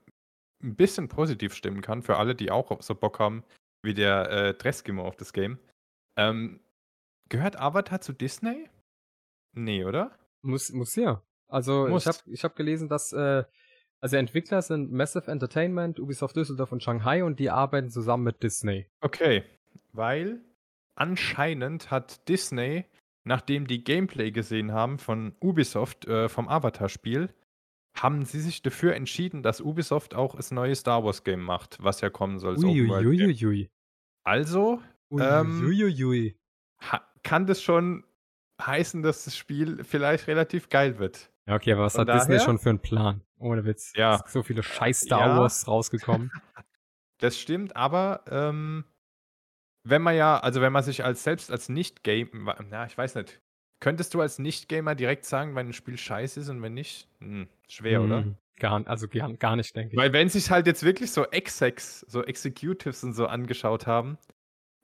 ein 0.62 0.76
bisschen 0.76 1.08
positiv 1.08 1.54
stimmen 1.54 1.82
kann 1.82 2.02
für 2.02 2.16
alle, 2.16 2.34
die 2.34 2.50
auch 2.50 2.80
so 2.80 2.94
Bock 2.94 3.18
haben, 3.18 3.44
wie 3.82 3.94
der 3.94 4.30
äh, 4.30 4.54
Dressgimmer 4.54 5.02
auf 5.02 5.16
das 5.16 5.32
Game. 5.32 5.58
Ähm, 6.16 6.60
gehört 7.28 7.56
Avatar 7.56 8.00
zu 8.00 8.12
Disney? 8.12 8.68
Nee, 9.52 9.84
oder? 9.84 10.18
Muss, 10.42 10.70
muss 10.70 10.94
ja. 10.96 11.22
Also 11.48 11.88
muss. 11.88 12.02
ich 12.02 12.08
habe 12.08 12.18
ich 12.30 12.44
hab 12.44 12.56
gelesen, 12.56 12.88
dass 12.88 13.12
äh, 13.12 13.44
also 14.00 14.16
Entwickler 14.16 14.60
sind 14.60 14.92
Massive 14.92 15.30
Entertainment, 15.30 15.98
Ubisoft 15.98 16.36
Düsseldorf 16.36 16.72
und 16.72 16.82
Shanghai 16.82 17.24
und 17.24 17.38
die 17.40 17.50
arbeiten 17.50 17.90
zusammen 17.90 18.24
mit 18.24 18.42
Disney. 18.42 18.86
Okay, 19.00 19.44
weil 19.92 20.42
anscheinend 20.94 21.90
hat 21.90 22.28
Disney, 22.28 22.84
nachdem 23.24 23.66
die 23.66 23.82
Gameplay 23.82 24.30
gesehen 24.30 24.72
haben 24.72 24.98
von 24.98 25.34
Ubisoft 25.40 26.06
äh, 26.06 26.28
vom 26.28 26.48
Avatar-Spiel, 26.48 27.30
haben 27.94 28.24
sie 28.24 28.40
sich 28.40 28.60
dafür 28.60 28.94
entschieden, 28.94 29.42
dass 29.42 29.60
Ubisoft 29.60 30.14
auch 30.14 30.34
das 30.34 30.50
neue 30.50 30.74
Star 30.74 31.04
Wars 31.04 31.24
Game 31.24 31.42
macht, 31.42 31.78
was 31.80 32.00
ja 32.00 32.10
kommen 32.10 32.38
soll. 32.38 32.56
Uiuiuiui. 32.58 33.70
Also, 34.24 34.82
ähm, 35.12 35.64
kann 37.24 37.46
das 37.46 37.60
schon 37.60 38.04
heißen, 38.62 39.02
dass 39.02 39.24
das 39.24 39.36
Spiel 39.36 39.82
vielleicht 39.82 40.28
relativ 40.28 40.68
geil 40.68 40.98
wird. 40.98 41.30
Ja, 41.46 41.56
okay, 41.56 41.72
aber 41.72 41.82
was 41.82 41.94
Von 41.94 42.02
hat 42.02 42.08
daher, 42.08 42.20
Disney 42.20 42.40
schon 42.40 42.58
für 42.58 42.70
einen 42.70 42.78
Plan? 42.78 43.20
Ohne 43.38 43.64
Witz. 43.64 43.92
Ja. 43.96 44.22
so 44.26 44.42
viele 44.42 44.62
scheiß 44.62 45.00
Star 45.00 45.28
ja, 45.28 45.38
Wars 45.38 45.66
rausgekommen. 45.66 46.30
Das 47.18 47.38
stimmt, 47.38 47.76
aber 47.76 48.24
ähm, 48.28 48.84
wenn 49.84 50.02
man 50.02 50.16
ja, 50.16 50.38
also 50.38 50.60
wenn 50.60 50.72
man 50.72 50.82
sich 50.82 51.04
als 51.04 51.22
selbst 51.22 51.50
als 51.50 51.68
Nicht-Game, 51.68 52.50
na, 52.68 52.86
ich 52.86 52.98
weiß 52.98 53.14
nicht, 53.14 53.40
könntest 53.80 54.14
du 54.14 54.20
als 54.20 54.40
Nicht-Gamer 54.40 54.94
direkt 54.94 55.24
sagen, 55.24 55.54
wenn 55.54 55.68
ein 55.68 55.72
Spiel 55.72 55.96
scheiße 55.96 56.40
ist 56.40 56.48
und 56.48 56.60
wenn 56.60 56.74
nicht? 56.74 57.08
Hm, 57.20 57.48
schwer, 57.68 58.00
hm, 58.00 58.04
oder? 58.04 58.24
Gar, 58.58 58.86
also 58.88 59.08
gar, 59.08 59.32
gar 59.34 59.56
nicht, 59.56 59.74
denke 59.76 59.92
ich. 59.92 59.96
Weil 59.96 60.12
wenn 60.12 60.28
sich 60.28 60.50
halt 60.50 60.66
jetzt 60.66 60.82
wirklich 60.82 61.12
so 61.12 61.24
Execs, 61.26 62.00
so 62.00 62.22
Executives 62.24 63.04
und 63.04 63.14
so 63.14 63.26
angeschaut 63.26 63.86
haben, 63.86 64.18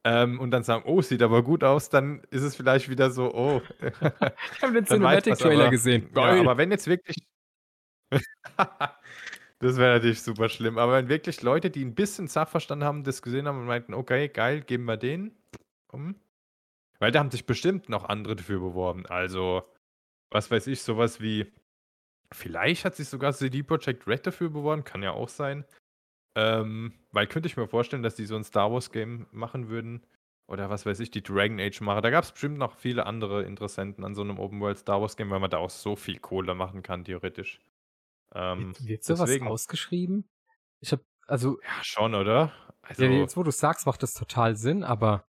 ähm, 0.05 0.41
und 0.41 0.51
dann 0.51 0.63
sagen, 0.63 0.85
oh, 0.87 1.03
sieht 1.03 1.23
aber 1.23 1.43
gut 1.43 1.63
aus, 1.63 1.89
dann 1.89 2.23
ist 2.31 2.43
es 2.43 2.57
vielleicht 2.57 2.89
wieder 2.89 3.11
so, 3.11 3.35
oh. 3.35 3.63
ich 3.81 4.63
habe 4.63 4.73
den 4.73 4.87
Cinematic-Trailer 4.87 5.71
gesehen. 5.71 6.11
Ja, 6.15 6.41
aber 6.41 6.57
wenn 6.57 6.71
jetzt 6.71 6.87
wirklich 6.87 7.17
das 9.59 9.77
wäre 9.77 9.95
natürlich 9.95 10.23
super 10.23 10.49
schlimm. 10.49 10.79
Aber 10.79 10.95
wenn 10.95 11.09
wirklich 11.09 11.43
Leute, 11.43 11.71
die 11.71 11.85
ein 11.85 11.95
bisschen 11.95 12.29
Sachverstand 12.29 12.83
haben, 12.83 13.05
das 13.05 13.23
gesehen 13.23 13.47
haben 13.47 13.59
und 13.61 13.67
meinten, 13.67 13.95
okay, 13.95 14.29
geil, 14.29 14.63
geben 14.63 14.85
wir 14.85 14.97
den. 14.97 15.37
Um. 15.93 16.17
Weil 16.99 17.13
da 17.13 17.21
haben 17.21 17.31
sich 17.31 17.47
bestimmt 17.47 17.89
noch 17.89 18.05
andere 18.05 18.37
dafür 18.37 18.61
beworben. 18.61 19.07
Also, 19.07 19.63
was 20.31 20.51
weiß 20.51 20.67
ich, 20.67 20.83
sowas 20.83 21.21
wie. 21.21 21.53
Vielleicht 22.33 22.85
hat 22.85 22.95
sich 22.95 23.09
sogar 23.09 23.33
CD 23.33 23.63
Projekt 23.65 24.07
Red 24.07 24.27
dafür 24.27 24.51
beworben, 24.51 24.85
kann 24.85 25.03
ja 25.03 25.11
auch 25.11 25.29
sein. 25.29 25.65
Ähm, 26.37 26.93
weil 27.13 27.27
könnte 27.27 27.49
ich 27.49 27.57
mir 27.57 27.69
vorstellen, 27.69 28.03
dass 28.03 28.15
die 28.15 28.27
so 28.27 28.37
ein 28.37 28.45
Star 28.45 28.73
Wars 28.73 28.91
Game 28.91 29.27
machen 29.33 29.69
würden. 29.69 30.07
Oder 30.47 30.69
was 30.69 30.85
weiß 30.85 30.99
ich, 30.99 31.13
die 31.13 31.23
Dragon 31.23 31.61
Age 31.61 31.81
machen. 31.81 32.03
Da 32.03 32.11
gab 32.11 32.25
es 32.25 32.33
bestimmt 32.33 32.59
noch 32.59 32.75
viele 32.75 33.07
andere 33.07 33.45
Interessenten 33.45 34.05
an 34.05 34.17
so 34.17 34.23
einem 34.23 34.41
Open 34.41 34.61
World 34.61 34.79
Star 34.79 35.01
Wars 35.01 35.17
Game, 35.17 35.31
weil 35.31 35.39
man 35.39 35.51
da 35.51 35.59
auch 35.59 35.71
so 35.71 35.95
viel 35.95 36.19
Kohle 36.19 36.57
machen 36.57 36.83
kann, 36.83 37.05
theoretisch. 37.05 37.61
Ähm, 38.35 38.75
wird 38.81 39.05
sowas 39.05 39.29
deswegen, 39.29 39.47
ausgeschrieben? 39.47 40.29
Ich 40.81 40.91
habe 40.91 41.05
also 41.27 41.61
ja 41.63 41.85
schon, 41.85 42.17
oder? 42.17 42.53
Also, 42.83 43.05
ja, 43.05 43.11
jetzt 43.11 43.37
wo 43.37 43.45
du 43.45 43.53
sagst, 43.53 43.87
macht 43.87 44.03
das 44.03 44.15
total 44.15 44.57
Sinn, 44.57 44.83
aber 44.83 45.25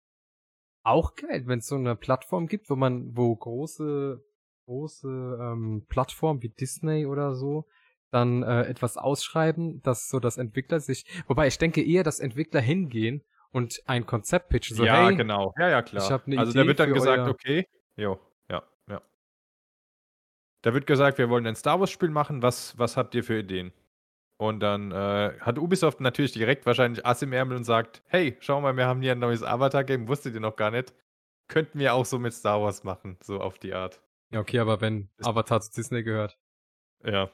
auch 0.82 1.14
geil, 1.14 1.42
wenn 1.46 1.58
es 1.58 1.66
so 1.66 1.74
eine 1.74 1.96
Plattform 1.96 2.46
gibt, 2.46 2.70
wo 2.70 2.76
man, 2.76 3.14
wo 3.14 3.36
große 3.36 4.24
große 4.64 5.38
ähm, 5.40 5.84
Plattformen 5.88 6.42
wie 6.42 6.48
Disney 6.48 7.04
oder 7.04 7.34
so 7.34 7.66
dann 8.10 8.42
äh, 8.42 8.62
etwas 8.62 8.96
ausschreiben, 8.96 9.82
dass 9.82 10.08
so 10.08 10.20
das 10.20 10.38
Entwickler 10.38 10.80
sich, 10.80 11.04
wobei 11.26 11.46
ich 11.46 11.58
denke 11.58 11.82
eher, 11.82 12.02
dass 12.02 12.20
Entwickler 12.20 12.60
hingehen 12.60 13.22
und 13.50 13.82
ein 13.86 14.06
Konzept 14.06 14.48
pitchen. 14.48 14.76
So, 14.76 14.84
ja, 14.84 15.06
hey, 15.06 15.16
genau. 15.16 15.54
Ja, 15.58 15.68
ja, 15.68 15.82
klar. 15.82 16.02
also 16.02 16.20
Idee 16.26 16.52
da 16.52 16.66
wird 16.66 16.80
dann 16.80 16.92
gesagt, 16.92 17.28
okay, 17.28 17.66
jo, 17.96 18.18
da 20.62 20.74
wird 20.74 20.86
gesagt, 20.86 21.18
wir 21.18 21.30
wollen 21.30 21.46
ein 21.46 21.56
Star 21.56 21.80
Wars-Spiel 21.80 22.10
machen. 22.10 22.42
Was, 22.42 22.78
was 22.78 22.96
habt 22.96 23.14
ihr 23.14 23.24
für 23.24 23.38
Ideen? 23.38 23.72
Und 24.36 24.60
dann 24.60 24.90
äh, 24.90 25.38
hat 25.40 25.58
Ubisoft 25.58 26.00
natürlich 26.00 26.32
direkt 26.32 26.64
wahrscheinlich 26.66 27.04
Ass 27.04 27.22
im 27.22 27.32
Ärmel 27.32 27.56
und 27.56 27.64
sagt: 27.64 28.02
Hey, 28.06 28.36
schau 28.40 28.60
mal, 28.60 28.76
wir 28.76 28.86
haben 28.86 29.02
hier 29.02 29.12
ein 29.12 29.18
neues 29.18 29.42
Avatar-Game, 29.42 30.08
wusstet 30.08 30.34
ihr 30.34 30.40
noch 30.40 30.56
gar 30.56 30.70
nicht. 30.70 30.94
Könnten 31.48 31.78
wir 31.78 31.94
auch 31.94 32.06
so 32.06 32.18
mit 32.18 32.32
Star 32.32 32.62
Wars 32.62 32.84
machen, 32.84 33.18
so 33.22 33.40
auf 33.40 33.58
die 33.58 33.74
Art. 33.74 34.00
Ja, 34.30 34.40
okay, 34.40 34.58
aber 34.60 34.80
wenn 34.80 35.10
Avatar 35.22 35.60
zu 35.60 35.72
Disney 35.72 36.02
gehört. 36.02 36.38
Ja. 37.04 37.30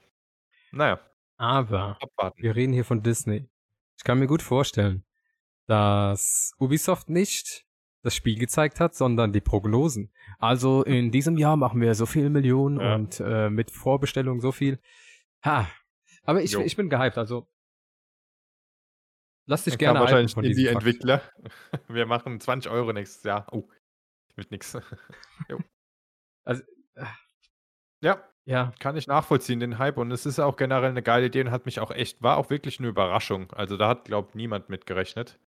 Naja. 0.77 1.01
Aber 1.39 1.99
Abwarten. 2.01 2.43
wir 2.43 2.55
reden 2.55 2.73
hier 2.73 2.85
von 2.85 3.03
Disney. 3.03 3.49
Ich 3.97 4.05
kann 4.05 4.19
mir 4.19 4.27
gut 4.27 4.43
vorstellen, 4.43 5.05
dass 5.67 6.53
Ubisoft 6.59 7.09
nicht 7.09 7.65
das 8.03 8.15
Spiel 8.15 8.39
gezeigt 8.39 8.79
hat, 8.79 8.95
sondern 8.95 9.33
die 9.33 9.41
Prognosen. 9.41 10.13
Also 10.39 10.83
in 10.83 11.11
diesem 11.11 11.37
Jahr 11.39 11.57
machen 11.57 11.81
wir 11.81 11.95
so 11.95 12.07
viel 12.07 12.31
Millionen 12.31 12.81
ja. 12.81 12.95
und 12.95 13.21
äh, 13.21 13.51
mit 13.51 13.71
Vorbestellung 13.71 14.41
so 14.41 14.53
viel. 14.53 14.79
Ha. 15.45 15.69
Aber 16.23 16.43
ich, 16.43 16.55
ich 16.55 16.77
bin 16.77 16.89
gehypt, 16.89 17.19
also 17.19 17.49
lass 19.47 19.65
dich 19.65 19.75
Dann 19.75 19.79
gerne 19.79 20.01
wahrscheinlich 20.01 20.35
von 20.35 20.45
die 20.45 20.67
Entwickler. 20.67 21.23
Wir 21.89 22.07
machen 22.07 22.39
20 22.41 22.71
Euro 22.71 22.93
nächstes 22.93 23.23
Jahr. 23.23 23.47
Oh, 23.51 23.69
mit 24.37 24.51
nix. 24.51 24.77
also 26.45 26.63
äh, 26.95 27.05
ja, 28.03 28.23
ja, 28.47 28.73
kann 28.79 28.97
ich 28.97 29.09
nachvollziehen, 29.09 29.59
den 29.59 29.79
Hype. 29.79 29.99
Und 29.99 30.13
es 30.13 30.25
ist 30.25 30.39
auch 30.39 30.57
generell 30.57 30.91
eine 30.91 31.03
geile 31.03 31.27
Idee 31.27 31.43
und 31.43 31.51
hat 31.51 31.67
mich 31.67 31.81
auch 31.81 31.91
echt, 31.91 32.23
war 32.23 32.37
auch 32.37 32.49
wirklich 32.49 32.79
eine 32.79 32.89
Überraschung. 32.89 33.53
Also 33.53 33.77
da 33.77 33.89
hat, 33.89 34.05
glaube 34.05 34.29
ich, 34.31 34.35
niemand 34.37 34.69
mit 34.69 34.87
gerechnet. 34.87 35.39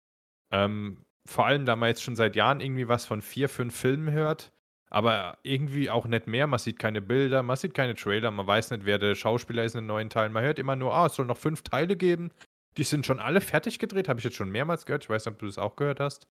Ähm, 0.51 1.05
vor 1.25 1.47
allem, 1.47 1.65
da 1.65 1.77
man 1.77 1.91
jetzt 1.91 2.03
schon 2.03 2.17
seit 2.17 2.35
Jahren 2.35 2.61
irgendwie 2.61 2.89
was 2.89 3.07
von 3.07 3.23
vier, 3.23 3.49
fünf 3.49 3.77
Filmen 3.77 4.11
hört, 4.11 4.53
aber 4.91 5.39
irgendwie 5.45 5.91
auch 5.91 6.07
nicht 6.07 6.27
mehr. 6.27 6.49
Man 6.49 6.59
sieht 6.59 6.81
keine 6.81 7.01
Bilder, 7.01 7.45
man 7.45 7.57
sieht 7.57 7.73
keine 7.73 7.95
Trailer, 7.95 8.33
man 8.33 8.47
weiß 8.47 8.73
nicht, 8.73 8.85
wer 8.85 8.99
der 8.99 9.15
Schauspieler 9.15 9.63
ist 9.63 9.75
in 9.75 9.83
den 9.83 9.87
neuen 9.87 10.11
Teilen. 10.11 10.33
Man 10.33 10.43
hört 10.43 10.59
immer 10.59 10.75
nur, 10.75 10.93
ah, 10.93 11.07
es 11.07 11.15
soll 11.15 11.27
noch 11.27 11.37
fünf 11.37 11.63
Teile 11.63 11.97
geben. 11.97 12.33
Die 12.77 12.85
sind 12.85 13.07
schon 13.07 13.21
alle 13.21 13.41
fertig 13.41 13.79
gedreht, 13.79 14.09
habe 14.09 14.19
ich 14.19 14.25
jetzt 14.25 14.37
schon 14.37 14.51
mehrmals 14.51 14.87
gehört. 14.87 15.05
Ich 15.05 15.11
weiß 15.11 15.25
nicht, 15.25 15.35
ob 15.35 15.39
du 15.39 15.47
das 15.47 15.59
auch 15.59 15.77
gehört 15.77 16.01
hast. 16.01 16.27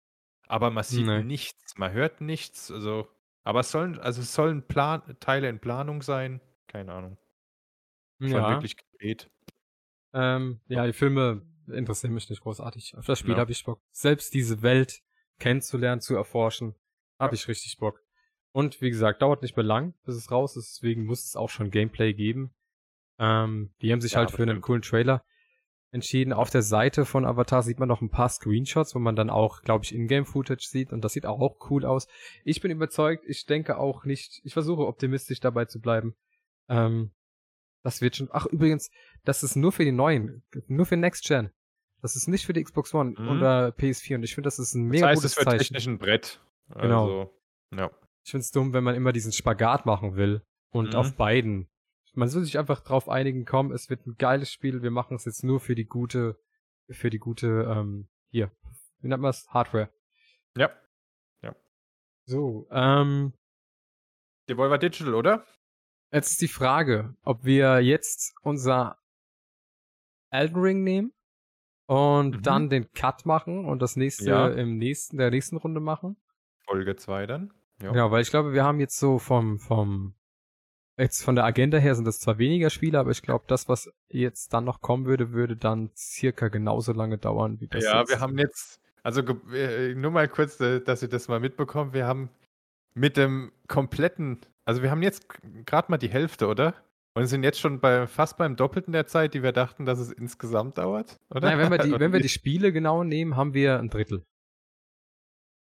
Aber 0.48 0.69
man 0.69 0.84
sieht 0.84 1.06
nee. 1.06 1.23
nichts, 1.23 1.77
man 1.77 1.94
hört 1.94 2.19
nichts. 2.19 2.72
Also, 2.72 3.07
aber 3.44 3.61
es 3.61 3.72
sollen, 3.72 3.99
also 3.99 4.22
es 4.22 4.34
sollen 4.34 4.64
Plan 4.64 5.02
Teile 5.22 5.48
in 5.48 5.60
Planung 5.60 6.02
sein. 6.02 6.41
Keine 6.68 6.94
Ahnung. 6.94 7.18
Schon 8.19 8.31
ja. 8.31 8.49
wirklich 8.49 8.77
gedreht. 8.77 9.30
Ähm, 10.14 10.60
ja, 10.68 10.85
die 10.85 10.94
Filme 10.94 11.44
interessieren 11.68 12.14
mich 12.14 12.30
nicht 12.30 12.41
großartig. 12.41 12.98
Auf 12.98 13.06
das 13.06 13.19
Spiel 13.19 13.34
ja. 13.34 13.39
habe 13.39 13.52
ich 13.52 13.64
Bock. 13.64 13.81
Selbst 13.91 14.34
diese 14.34 14.61
Welt 14.61 15.02
kennenzulernen, 15.39 16.02
zu 16.02 16.15
erforschen, 16.15 16.76
habe 17.19 17.35
ich 17.35 17.48
richtig 17.48 17.77
Bock. 17.77 18.02
Und 18.52 18.81
wie 18.81 18.89
gesagt, 18.89 19.22
dauert 19.22 19.44
nicht 19.44 19.56
mehr 19.56 19.65
lang, 19.65 19.94
bis 20.03 20.15
es 20.15 20.31
raus 20.31 20.57
ist, 20.57 20.77
deswegen 20.77 21.06
muss 21.06 21.26
es 21.26 21.35
auch 21.35 21.49
schon 21.49 21.69
Gameplay 21.69 22.14
geben. 22.14 22.56
Ähm, 23.19 23.73
die 23.81 23.91
haben 23.91 24.02
sich 24.02 24.14
ja, 24.14 24.19
halt 24.19 24.31
für 24.31 24.44
einen 24.44 24.61
coolen 24.61 24.81
Trailer 24.81 25.23
entschieden. 25.91 26.34
Auf 26.34 26.49
der 26.49 26.64
Seite 26.64 27.06
von 27.06 27.26
Avatar 27.26 27.64
sieht 27.64 27.80
man 27.80 27.88
noch 27.88 28.02
ein 28.02 28.10
paar 28.10 28.30
Screenshots, 28.30 28.95
wo 28.95 28.99
man 28.99 29.15
dann 29.15 29.30
auch, 29.30 29.61
glaube 29.61 29.85
ich, 29.85 29.94
Ingame-Footage 29.94 30.68
sieht 30.68 30.91
und 30.91 31.02
das 31.02 31.14
sieht 31.14 31.26
auch 31.26 31.69
cool 31.69 31.85
aus. 31.85 32.07
Ich 32.44 32.61
bin 32.61 32.72
überzeugt, 32.72 33.26
ich 33.27 33.45
denke 33.45 33.77
auch 33.77 34.06
nicht, 34.06 34.41
ich 34.44 34.53
versuche 34.53 34.88
optimistisch 34.88 35.39
dabei 35.39 35.65
zu 35.65 35.80
bleiben. 35.80 36.15
Ähm, 36.69 37.11
das 37.84 38.02
wird 38.02 38.15
schon. 38.15 38.30
Ach, 38.31 38.45
übrigens, 38.45 38.89
das 39.23 39.44
ist 39.44 39.56
nur 39.56 39.72
für 39.72 39.85
die 39.85 39.91
neuen, 39.91 40.44
nur 40.68 40.85
für 40.85 40.98
Next 40.98 41.26
Gen. 41.26 41.52
Das 42.02 42.15
ist 42.15 42.27
nicht 42.27 42.45
für 42.45 42.53
die 42.53 42.64
Xbox 42.64 42.94
One 42.94 43.15
mhm. 43.18 43.30
oder 43.30 43.69
PS4 43.69 44.15
und 44.15 44.23
ich 44.23 44.35
finde, 44.35 44.48
das 44.48 44.60
ist 44.60 44.76
ein 44.76 44.84
mega 44.84 45.07
das 45.07 45.10
heißt, 45.10 45.22
gutes 45.22 45.31
es 45.31 45.38
wird 45.38 45.49
Zeichen. 45.49 45.60
technisch 45.60 45.88
ein 45.88 45.98
Brett. 45.98 46.41
Genau. 46.69 47.03
Also, 47.03 47.39
ja. 47.76 47.91
Ich 48.23 48.31
finde 48.31 48.41
es 48.41 48.52
dumm, 48.52 48.73
wenn 48.73 48.84
man 48.84 48.95
immer 48.95 49.14
diesen 49.14 49.31
Spagat 49.31 49.85
machen 49.85 50.15
will 50.15 50.41
und 50.69 50.89
mhm. 50.89 50.95
auf 50.95 51.15
beiden. 51.15 51.69
Man 52.14 52.30
soll 52.30 52.44
sich 52.44 52.57
einfach 52.57 52.81
drauf 52.81 53.10
einigen, 53.10 53.45
komm, 53.45 53.72
es 53.72 53.89
wird 53.89 54.06
ein 54.06 54.15
geiles 54.18 54.52
Spiel, 54.52 54.81
wir 54.81 54.91
machen 54.91 55.15
es 55.15 55.26
jetzt 55.26 55.44
nur 55.44 55.60
für 55.60 55.76
die 55.76 55.85
gute 55.85 56.39
für 56.89 57.10
die 57.10 57.19
gute, 57.19 57.68
ähm, 57.69 58.07
hier, 58.30 58.52
wie 58.99 59.07
nennt 59.07 59.22
man 59.22 59.31
es? 59.31 59.48
Hardware. 59.49 59.89
Ja. 60.56 60.72
So, 62.27 62.68
ähm, 62.72 63.31
Devolver 64.49 64.77
Digital, 64.77 65.15
oder? 65.15 65.45
Jetzt 66.11 66.31
ist 66.31 66.41
die 66.41 66.47
Frage, 66.47 67.15
ob 67.23 67.43
wir 67.43 67.79
jetzt 67.81 68.35
unser 68.41 68.97
Elden 70.29 70.59
Ring 70.59 70.84
nehmen 70.84 71.13
und 71.88 72.38
Mhm. 72.38 72.41
dann 72.43 72.69
den 72.69 72.91
Cut 72.93 73.25
machen 73.25 73.65
und 73.65 73.81
das 73.81 73.95
nächste 73.95 74.29
Ja. 74.29 74.47
im 74.49 74.77
nächsten, 74.77 75.17
der 75.17 75.31
nächsten 75.31 75.57
Runde 75.57 75.79
machen. 75.79 76.17
Folge 76.65 76.95
2 76.95 77.25
dann. 77.27 77.53
Ja. 77.81 77.93
Ja, 77.95 78.11
weil 78.11 78.21
ich 78.21 78.29
glaube, 78.29 78.53
wir 78.53 78.63
haben 78.63 78.79
jetzt 78.79 78.97
so 78.99 79.19
vom, 79.19 79.59
vom, 79.59 80.15
jetzt 80.97 81.23
von 81.23 81.35
der 81.35 81.45
Agenda 81.45 81.77
her 81.77 81.95
sind 81.95 82.05
das 82.05 82.19
zwar 82.19 82.38
weniger 82.39 82.69
Spiele, 82.69 82.99
aber 82.99 83.11
ich 83.11 83.21
glaube, 83.21 83.45
das, 83.47 83.69
was 83.69 83.89
jetzt 84.09 84.51
dann 84.53 84.65
noch 84.65 84.81
kommen 84.81 85.05
würde, 85.05 85.31
würde 85.31 85.55
dann 85.55 85.91
circa 85.95 86.47
genauso 86.49 86.91
lange 86.91 87.17
dauern 87.17 87.61
wie 87.61 87.67
das 87.67 87.84
Ja, 87.85 87.99
jetzt. 87.99 88.09
wir 88.09 88.19
haben 88.19 88.38
jetzt, 88.38 88.81
also 89.03 89.21
äh, 89.53 89.93
nur 89.93 90.11
mal 90.11 90.27
kurz, 90.27 90.59
äh, 90.59 90.81
dass 90.81 91.01
ihr 91.03 91.07
das 91.07 91.27
mal 91.29 91.39
mitbekommt, 91.39 91.93
wir 91.93 92.05
haben 92.07 92.29
mit 92.95 93.15
dem 93.15 93.51
kompletten, 93.67 94.39
also 94.68 94.84
wir 94.84 94.91
haben 94.91 95.02
jetzt 95.02 95.30
gerade 95.65 95.89
mal 95.89 95.98
die 95.98 96.10
Hälfte, 96.10 96.48
oder? 96.48 96.76
Und 97.15 97.26
sind 97.27 97.44
jetzt 97.44 97.60
schon 97.60 97.80
bei 97.80 98.06
fast 98.06 98.38
beim 98.38 98.57
Doppelten 98.57 98.91
der 98.91 99.07
Zeit, 99.07 99.34
die 99.34 99.41
wir 99.41 99.53
dachten, 99.53 99.85
dass 99.85 99.98
es 99.98 100.11
insgesamt 100.11 100.77
dauert, 100.77 101.18
oder? 101.30 101.48
Naja, 101.48 101.57
wenn 101.57 101.72
wir 101.72 101.77
die, 101.77 101.91
wenn 101.99 102.11
wir 102.11 102.19
die 102.19 102.30
Spiele 102.30 102.73
genau 102.73 103.06
nehmen, 103.06 103.38
haben 103.38 103.53
wir 103.53 103.80
ein 103.80 103.89
Drittel. 103.89 104.26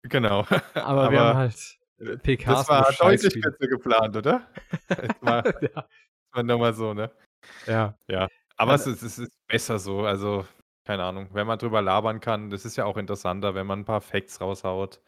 Genau. 0.09 0.45
Aber, 0.73 1.11
wir 1.11 1.19
haben 1.19 1.37
halt 1.37 2.23
PKs. 2.23 2.67
das 2.67 2.69
war 2.69 2.91
deutlich 2.99 3.41
kürzer 3.41 3.67
geplant, 3.67 4.17
oder? 4.17 4.47
Es 4.89 5.21
war, 5.21 5.61
ja. 5.61 5.87
war 6.31 6.43
nochmal 6.43 6.73
so, 6.73 6.93
ne? 6.95 7.11
ja. 7.67 7.95
Aber 8.57 8.71
Ja, 8.71 8.75
es, 8.75 8.87
ist, 8.87 9.03
es 9.03 9.19
ist 9.19 9.47
besser 9.47 9.77
so, 9.77 10.01
also 10.01 10.47
keine 10.83 11.03
Ahnung, 11.03 11.29
wenn 11.31 11.45
man 11.45 11.59
drüber 11.59 11.81
labern 11.81 12.19
kann, 12.19 12.49
das 12.49 12.65
ist 12.65 12.75
ja 12.75 12.85
auch 12.85 12.97
interessanter, 12.97 13.53
wenn 13.53 13.67
man 13.67 13.79
ein 13.81 13.85
paar 13.85 14.01
Facts 14.01 14.41
raushaut 14.41 14.99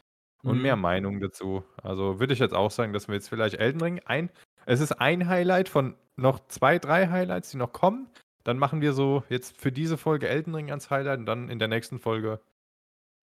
und 0.43 0.57
Mhm. 0.57 0.61
mehr 0.61 0.75
Meinung 0.75 1.19
dazu. 1.19 1.63
Also 1.83 2.19
würde 2.19 2.33
ich 2.33 2.39
jetzt 2.39 2.53
auch 2.53 2.71
sagen, 2.71 2.93
dass 2.93 3.07
wir 3.07 3.15
jetzt 3.15 3.29
vielleicht 3.29 3.55
Elden 3.55 3.81
Ring 3.81 3.99
ein, 4.05 4.29
es 4.65 4.79
ist 4.81 4.93
ein 4.93 5.27
Highlight 5.27 5.69
von 5.69 5.95
noch 6.15 6.47
zwei, 6.47 6.79
drei 6.79 7.07
Highlights, 7.07 7.51
die 7.51 7.57
noch 7.57 7.71
kommen. 7.73 8.09
Dann 8.43 8.57
machen 8.57 8.81
wir 8.81 8.93
so 8.93 9.23
jetzt 9.29 9.59
für 9.59 9.71
diese 9.71 9.97
Folge 9.97 10.27
Elden 10.29 10.55
Ring 10.55 10.69
ans 10.69 10.89
Highlight 10.89 11.19
und 11.19 11.25
dann 11.25 11.49
in 11.49 11.59
der 11.59 11.67
nächsten 11.67 11.99
Folge. 11.99 12.39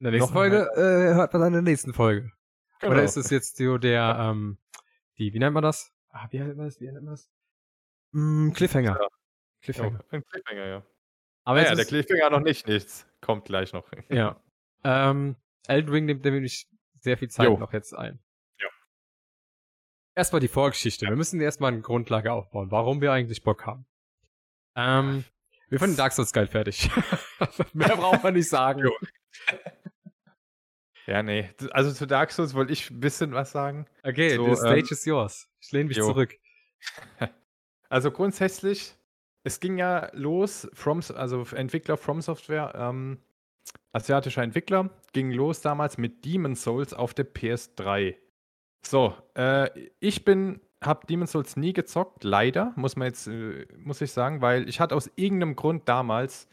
In 0.00 0.04
der 0.04 0.12
nächsten 0.12 0.32
Noch 0.34 0.40
ein 0.42 0.50
Folge 0.50 0.70
äh, 0.76 1.14
hört 1.14 1.32
man 1.32 1.40
dann 1.42 1.48
in 1.54 1.64
der 1.64 1.70
nächsten 1.72 1.94
Folge. 1.94 2.30
Genau. 2.80 2.92
Oder 2.92 3.04
ist 3.04 3.16
es 3.16 3.30
jetzt 3.30 3.56
so 3.56 3.78
der, 3.78 4.16
ähm, 4.20 4.58
die, 5.18 5.32
wie 5.32 5.38
nennt 5.38 5.54
man 5.54 5.62
das? 5.62 5.92
Ah, 6.10 6.26
wie 6.30 6.38
nennt 6.40 6.56
man 6.56 6.66
das? 6.66 6.80
Wie 6.80 6.84
nennt 6.86 7.04
man 7.04 7.14
das? 7.14 7.30
Mm, 8.12 8.50
Cliffhanger. 8.50 8.98
Ja. 9.00 9.08
Cliffhanger. 9.62 9.98
Ja, 9.98 10.04
ein 10.10 10.24
Cliffhanger, 10.24 10.66
ja. 10.66 10.82
Aber 11.44 11.56
Ah, 11.56 11.60
jetzt 11.60 11.68
ja, 11.70 11.74
der 11.76 11.82
ist, 11.84 11.88
Cliffhanger 11.88 12.30
noch 12.30 12.40
nicht, 12.40 12.66
nichts. 12.66 13.06
Kommt 13.20 13.44
gleich 13.46 13.72
noch. 13.72 13.84
ja. 14.10 14.36
Ähm, 14.84 15.36
Elden 15.66 15.90
Ring 15.90 16.04
nimmt 16.04 16.24
nämlich 16.24 16.68
sehr 17.04 17.16
viel 17.16 17.28
Zeit 17.28 17.46
Jo. 17.46 17.56
noch 17.58 17.72
jetzt 17.72 17.92
ein. 17.94 18.18
Ja. 18.60 18.68
Erstmal 20.16 20.40
die 20.40 20.48
Vorgeschichte. 20.48 21.06
Wir 21.06 21.16
müssen 21.16 21.40
erstmal 21.40 21.72
eine 21.72 21.82
Grundlage 21.82 22.32
aufbauen, 22.32 22.70
warum 22.70 23.00
wir 23.00 23.12
eigentlich 23.12 23.44
Bock 23.44 23.66
haben. 23.66 23.86
Ähm, 24.74 25.24
wir 25.68 25.78
fanden 25.78 25.96
Dark 25.96 26.12
Souls 26.12 26.32
geil 26.32 26.46
fertig. 26.46 26.90
Mehr 27.72 27.96
braucht 27.96 28.22
man 28.24 28.34
nicht 28.34 28.48
sagen. 28.48 28.80
Jo. 28.80 28.92
Ja, 31.06 31.22
nee. 31.22 31.50
Also 31.70 31.92
zu 31.92 32.06
Dark 32.06 32.32
Souls 32.32 32.54
wollte 32.54 32.72
ich 32.72 32.90
ein 32.90 33.00
bisschen 33.00 33.32
was 33.32 33.52
sagen. 33.52 33.86
Okay, 34.02 34.36
So, 34.36 34.48
the 34.48 34.56
stage 34.56 34.78
ähm, 34.78 34.86
is 34.90 35.04
yours. 35.04 35.48
Ich 35.60 35.70
lehne 35.72 35.88
mich 35.88 35.98
jo. 35.98 36.06
zurück. 36.06 36.34
Also 37.90 38.10
grundsätzlich, 38.10 38.96
es 39.44 39.60
ging 39.60 39.78
ja 39.78 40.10
los, 40.14 40.68
From, 40.72 41.00
also 41.14 41.44
Entwickler 41.54 41.96
From 41.96 42.20
Software, 42.20 42.72
ähm, 42.74 43.22
asiatischer 43.92 44.42
Entwickler, 44.42 44.90
ging 45.12 45.30
los 45.30 45.60
damals 45.60 45.98
mit 45.98 46.24
Demon 46.24 46.56
Souls 46.56 46.92
auf 46.92 47.14
der 47.14 47.32
PS3. 47.32 48.16
So, 48.86 49.14
äh, 49.34 49.70
ich 50.00 50.24
bin, 50.24 50.60
hab 50.82 51.06
Demon 51.06 51.26
Souls 51.26 51.56
nie 51.56 51.72
gezockt, 51.72 52.24
leider, 52.24 52.72
muss 52.76 52.96
man 52.96 53.06
jetzt, 53.06 53.26
äh, 53.26 53.66
muss 53.78 54.00
ich 54.00 54.12
sagen, 54.12 54.40
weil 54.40 54.68
ich 54.68 54.80
hatte 54.80 54.94
aus 54.94 55.10
irgendeinem 55.16 55.56
Grund 55.56 55.88
damals, 55.88 56.48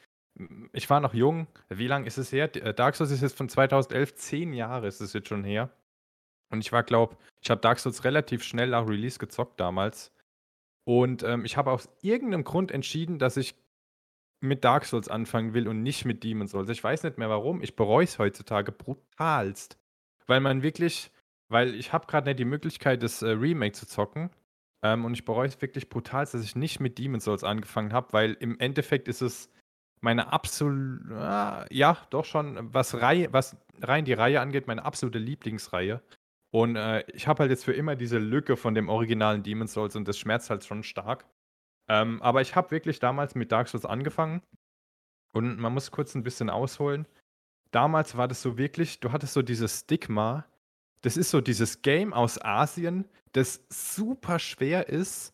ich 0.72 0.90
war 0.90 1.02
noch 1.02 1.14
jung, 1.14 1.48
wie 1.70 1.88
lange 1.88 2.08
ist 2.08 2.18
es 2.18 2.32
her? 2.32 2.56
Äh, 2.56 2.74
Dark 2.74 2.96
Souls 2.96 3.12
ist 3.12 3.22
jetzt 3.22 3.38
von 3.38 3.50
2011, 3.50 4.16
zehn 4.16 4.54
Jahre 4.54 4.88
ist 4.88 5.02
es 5.02 5.14
jetzt 5.14 5.28
schon 5.28 5.44
her. 5.44 5.70
Und 6.52 6.60
ich 6.60 6.72
war, 6.72 6.84
glaub, 6.84 7.18
ich 7.42 7.50
habe 7.50 7.62
Dark 7.62 7.80
Souls 7.80 8.04
relativ 8.04 8.44
schnell 8.44 8.70
nach 8.70 8.88
Release 8.88 9.20
gezockt 9.20 9.60
damals. 9.60 10.12
Und 10.86 11.24
ähm, 11.24 11.46
ich 11.46 11.58
habe 11.58 11.72
aus 11.72 11.90
irgendeinem 12.02 12.44
Grund 12.44 12.72
entschieden, 12.72 13.20
dass 13.20 13.38
ich 13.38 13.56
mit 14.42 14.64
Dark 14.64 14.86
Souls 14.86 15.08
anfangen 15.08 15.54
will 15.54 15.68
und 15.68 15.84
nicht 15.84 16.06
mit 16.06 16.24
Demon 16.24 16.48
Souls. 16.48 16.70
Ich 16.70 16.84
weiß 16.84 17.04
nicht 17.04 17.18
mehr 17.18 17.30
warum. 17.30 17.62
Ich 17.62 17.76
bereue 17.76 18.04
es 18.04 18.20
heutzutage 18.20 18.72
brutalst. 18.72 19.78
Weil 20.28 20.40
man 20.40 20.64
wirklich, 20.64 21.12
weil 21.48 21.76
ich 21.76 21.94
habe 21.94 22.08
gerade 22.08 22.28
nicht 22.28 22.40
die 22.40 22.46
Möglichkeit, 22.46 23.04
das 23.04 23.22
äh, 23.22 23.30
Remake 23.30 23.74
zu 23.74 23.88
zocken. 23.88 24.32
Ähm, 24.84 25.06
und 25.06 25.14
ich 25.14 25.26
bereue 25.26 25.48
es 25.48 25.62
wirklich 25.62 25.90
brutalst, 25.90 26.34
dass 26.34 26.44
ich 26.44 26.56
nicht 26.56 26.80
mit 26.80 26.98
Demon 26.98 27.20
Souls 27.20 27.44
angefangen 27.44 27.94
habe, 27.94 28.14
weil 28.14 28.34
im 28.40 28.60
Endeffekt 28.60 29.08
ist 29.08 29.22
es 29.22 29.50
meine 30.02 30.34
absolute, 30.34 31.68
ja, 31.70 31.98
doch 32.10 32.26
schon, 32.26 32.74
was, 32.74 33.00
Reihe, 33.00 33.32
was 33.32 33.56
rein 33.82 34.06
die 34.06 34.14
Reihe 34.14 34.42
angeht, 34.42 34.66
meine 34.66 34.84
absolute 34.84 35.20
Lieblingsreihe. 35.20 36.02
Und 36.52 36.76
äh, 36.76 37.04
ich 37.14 37.28
habe 37.28 37.42
halt 37.42 37.52
jetzt 37.52 37.64
für 37.64 37.74
immer 37.74 37.96
diese 37.96 38.18
Lücke 38.18 38.58
von 38.58 38.74
dem 38.74 38.90
originalen 38.90 39.44
Demon's 39.44 39.74
Souls 39.74 39.96
und 39.96 40.08
das 40.08 40.18
schmerzt 40.18 40.50
halt 40.50 40.66
schon 40.66 40.84
stark. 40.84 41.26
Ähm, 41.88 42.22
aber 42.22 42.42
ich 42.42 42.56
habe 42.56 42.72
wirklich 42.72 43.00
damals 43.00 43.36
mit 43.36 43.52
Dark 43.52 43.68
Souls 43.68 43.86
angefangen. 43.86 44.42
Und 45.34 45.60
man 45.60 45.74
muss 45.74 45.92
kurz 45.92 46.16
ein 46.16 46.24
bisschen 46.24 46.50
ausholen. 46.50 47.08
Damals 47.72 48.18
war 48.18 48.28
das 48.28 48.42
so 48.42 48.58
wirklich, 48.58 49.00
du 49.00 49.12
hattest 49.12 49.34
so 49.34 49.42
dieses 49.42 49.82
Stigma. 49.82 50.46
Das 51.02 51.18
ist 51.18 51.32
so 51.32 51.42
dieses 51.42 51.82
Game 51.82 52.14
aus 52.14 52.40
Asien, 52.44 53.06
das 53.32 53.66
super 53.70 54.40
schwer 54.40 54.90
ist, 54.90 55.34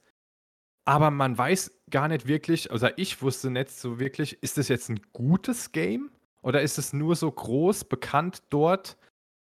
aber 0.86 1.11
man 1.11 1.38
weiß 1.38 1.82
gar 1.90 2.07
nicht 2.07 2.28
wirklich, 2.28 2.72
also 2.72 2.88
ich 2.95 3.22
wusste 3.22 3.52
nicht 3.52 3.72
so 3.72 3.99
wirklich, 3.99 4.41
ist 4.41 4.57
das 4.57 4.69
jetzt 4.69 4.90
ein 4.90 5.02
gutes 5.11 5.74
Game 5.74 6.10
oder 6.41 6.61
ist 6.61 6.78
es 6.78 6.94
nur 6.94 7.18
so 7.18 7.30
groß 7.30 7.84
bekannt 7.86 8.44
dort, 8.49 8.98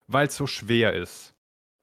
weil 0.06 0.28
es 0.28 0.36
so 0.36 0.46
schwer 0.46 0.92
ist? 0.94 1.31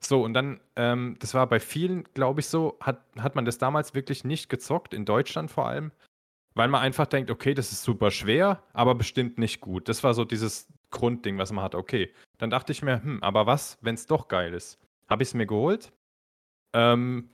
So, 0.01 0.23
und 0.23 0.34
dann, 0.34 0.59
ähm, 0.76 1.17
das 1.19 1.34
war 1.34 1.47
bei 1.47 1.59
vielen, 1.59 2.05
glaube 2.13 2.39
ich, 2.39 2.47
so, 2.47 2.77
hat, 2.80 3.03
hat 3.17 3.35
man 3.35 3.45
das 3.45 3.57
damals 3.57 3.93
wirklich 3.93 4.23
nicht 4.23 4.49
gezockt, 4.49 4.93
in 4.93 5.05
Deutschland 5.05 5.51
vor 5.51 5.67
allem, 5.67 5.91
weil 6.55 6.69
man 6.69 6.81
einfach 6.81 7.05
denkt, 7.05 7.30
okay, 7.31 7.53
das 7.53 7.71
ist 7.71 7.84
super 7.84 8.11
schwer, 8.11 8.63
aber 8.73 8.95
bestimmt 8.95 9.38
nicht 9.38 9.61
gut. 9.61 9.89
Das 9.89 10.03
war 10.03 10.13
so 10.13 10.26
dieses 10.26 10.67
Grundding, 10.89 11.38
was 11.38 11.51
man 11.51 11.63
hat. 11.63 11.76
Okay, 11.76 12.13
dann 12.38 12.49
dachte 12.49 12.71
ich 12.71 12.81
mir, 12.81 13.03
hm, 13.03 13.21
aber 13.23 13.45
was, 13.45 13.77
wenn 13.81 13.95
es 13.95 14.05
doch 14.05 14.27
geil 14.27 14.53
ist? 14.53 14.80
Habe 15.07 15.23
ich 15.23 15.30
es 15.30 15.34
mir 15.34 15.45
geholt. 15.45 15.91
Ähm, 16.73 17.30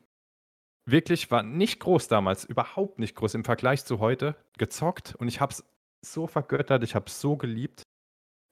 wirklich 0.85 1.29
war 1.31 1.43
nicht 1.43 1.79
groß 1.79 2.07
damals, 2.07 2.45
überhaupt 2.45 2.99
nicht 2.99 3.15
groß 3.15 3.35
im 3.35 3.43
Vergleich 3.43 3.85
zu 3.85 3.99
heute, 3.99 4.35
gezockt 4.57 5.15
und 5.15 5.27
ich 5.27 5.39
habe 5.39 5.53
es 5.53 5.63
so 6.01 6.27
vergöttert, 6.27 6.83
ich 6.83 6.95
habe 6.95 7.05
es 7.07 7.19
so 7.19 7.35
geliebt. 7.35 7.83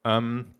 Ähm, 0.05 0.53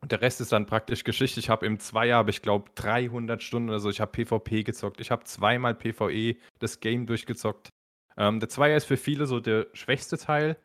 und 0.00 0.12
der 0.12 0.20
Rest 0.20 0.40
ist 0.40 0.52
dann 0.52 0.66
praktisch 0.66 1.04
Geschichte. 1.04 1.40
Ich 1.40 1.50
habe 1.50 1.66
im 1.66 1.80
Zweier, 1.80 2.16
habe 2.16 2.30
ich 2.30 2.42
glaube 2.42 2.70
300 2.76 3.42
Stunden 3.42 3.68
oder 3.68 3.80
so, 3.80 3.90
ich 3.90 4.00
habe 4.00 4.12
PvP 4.12 4.62
gezockt. 4.62 5.00
Ich 5.00 5.10
habe 5.10 5.24
zweimal 5.24 5.74
PvE 5.74 6.36
das 6.60 6.80
Game 6.80 7.06
durchgezockt. 7.06 7.70
Ähm, 8.16 8.40
der 8.40 8.48
Zweier 8.48 8.76
ist 8.76 8.84
für 8.84 8.96
viele 8.96 9.26
so 9.26 9.40
der 9.40 9.66
schwächste 9.72 10.16
Teil, 10.18 10.56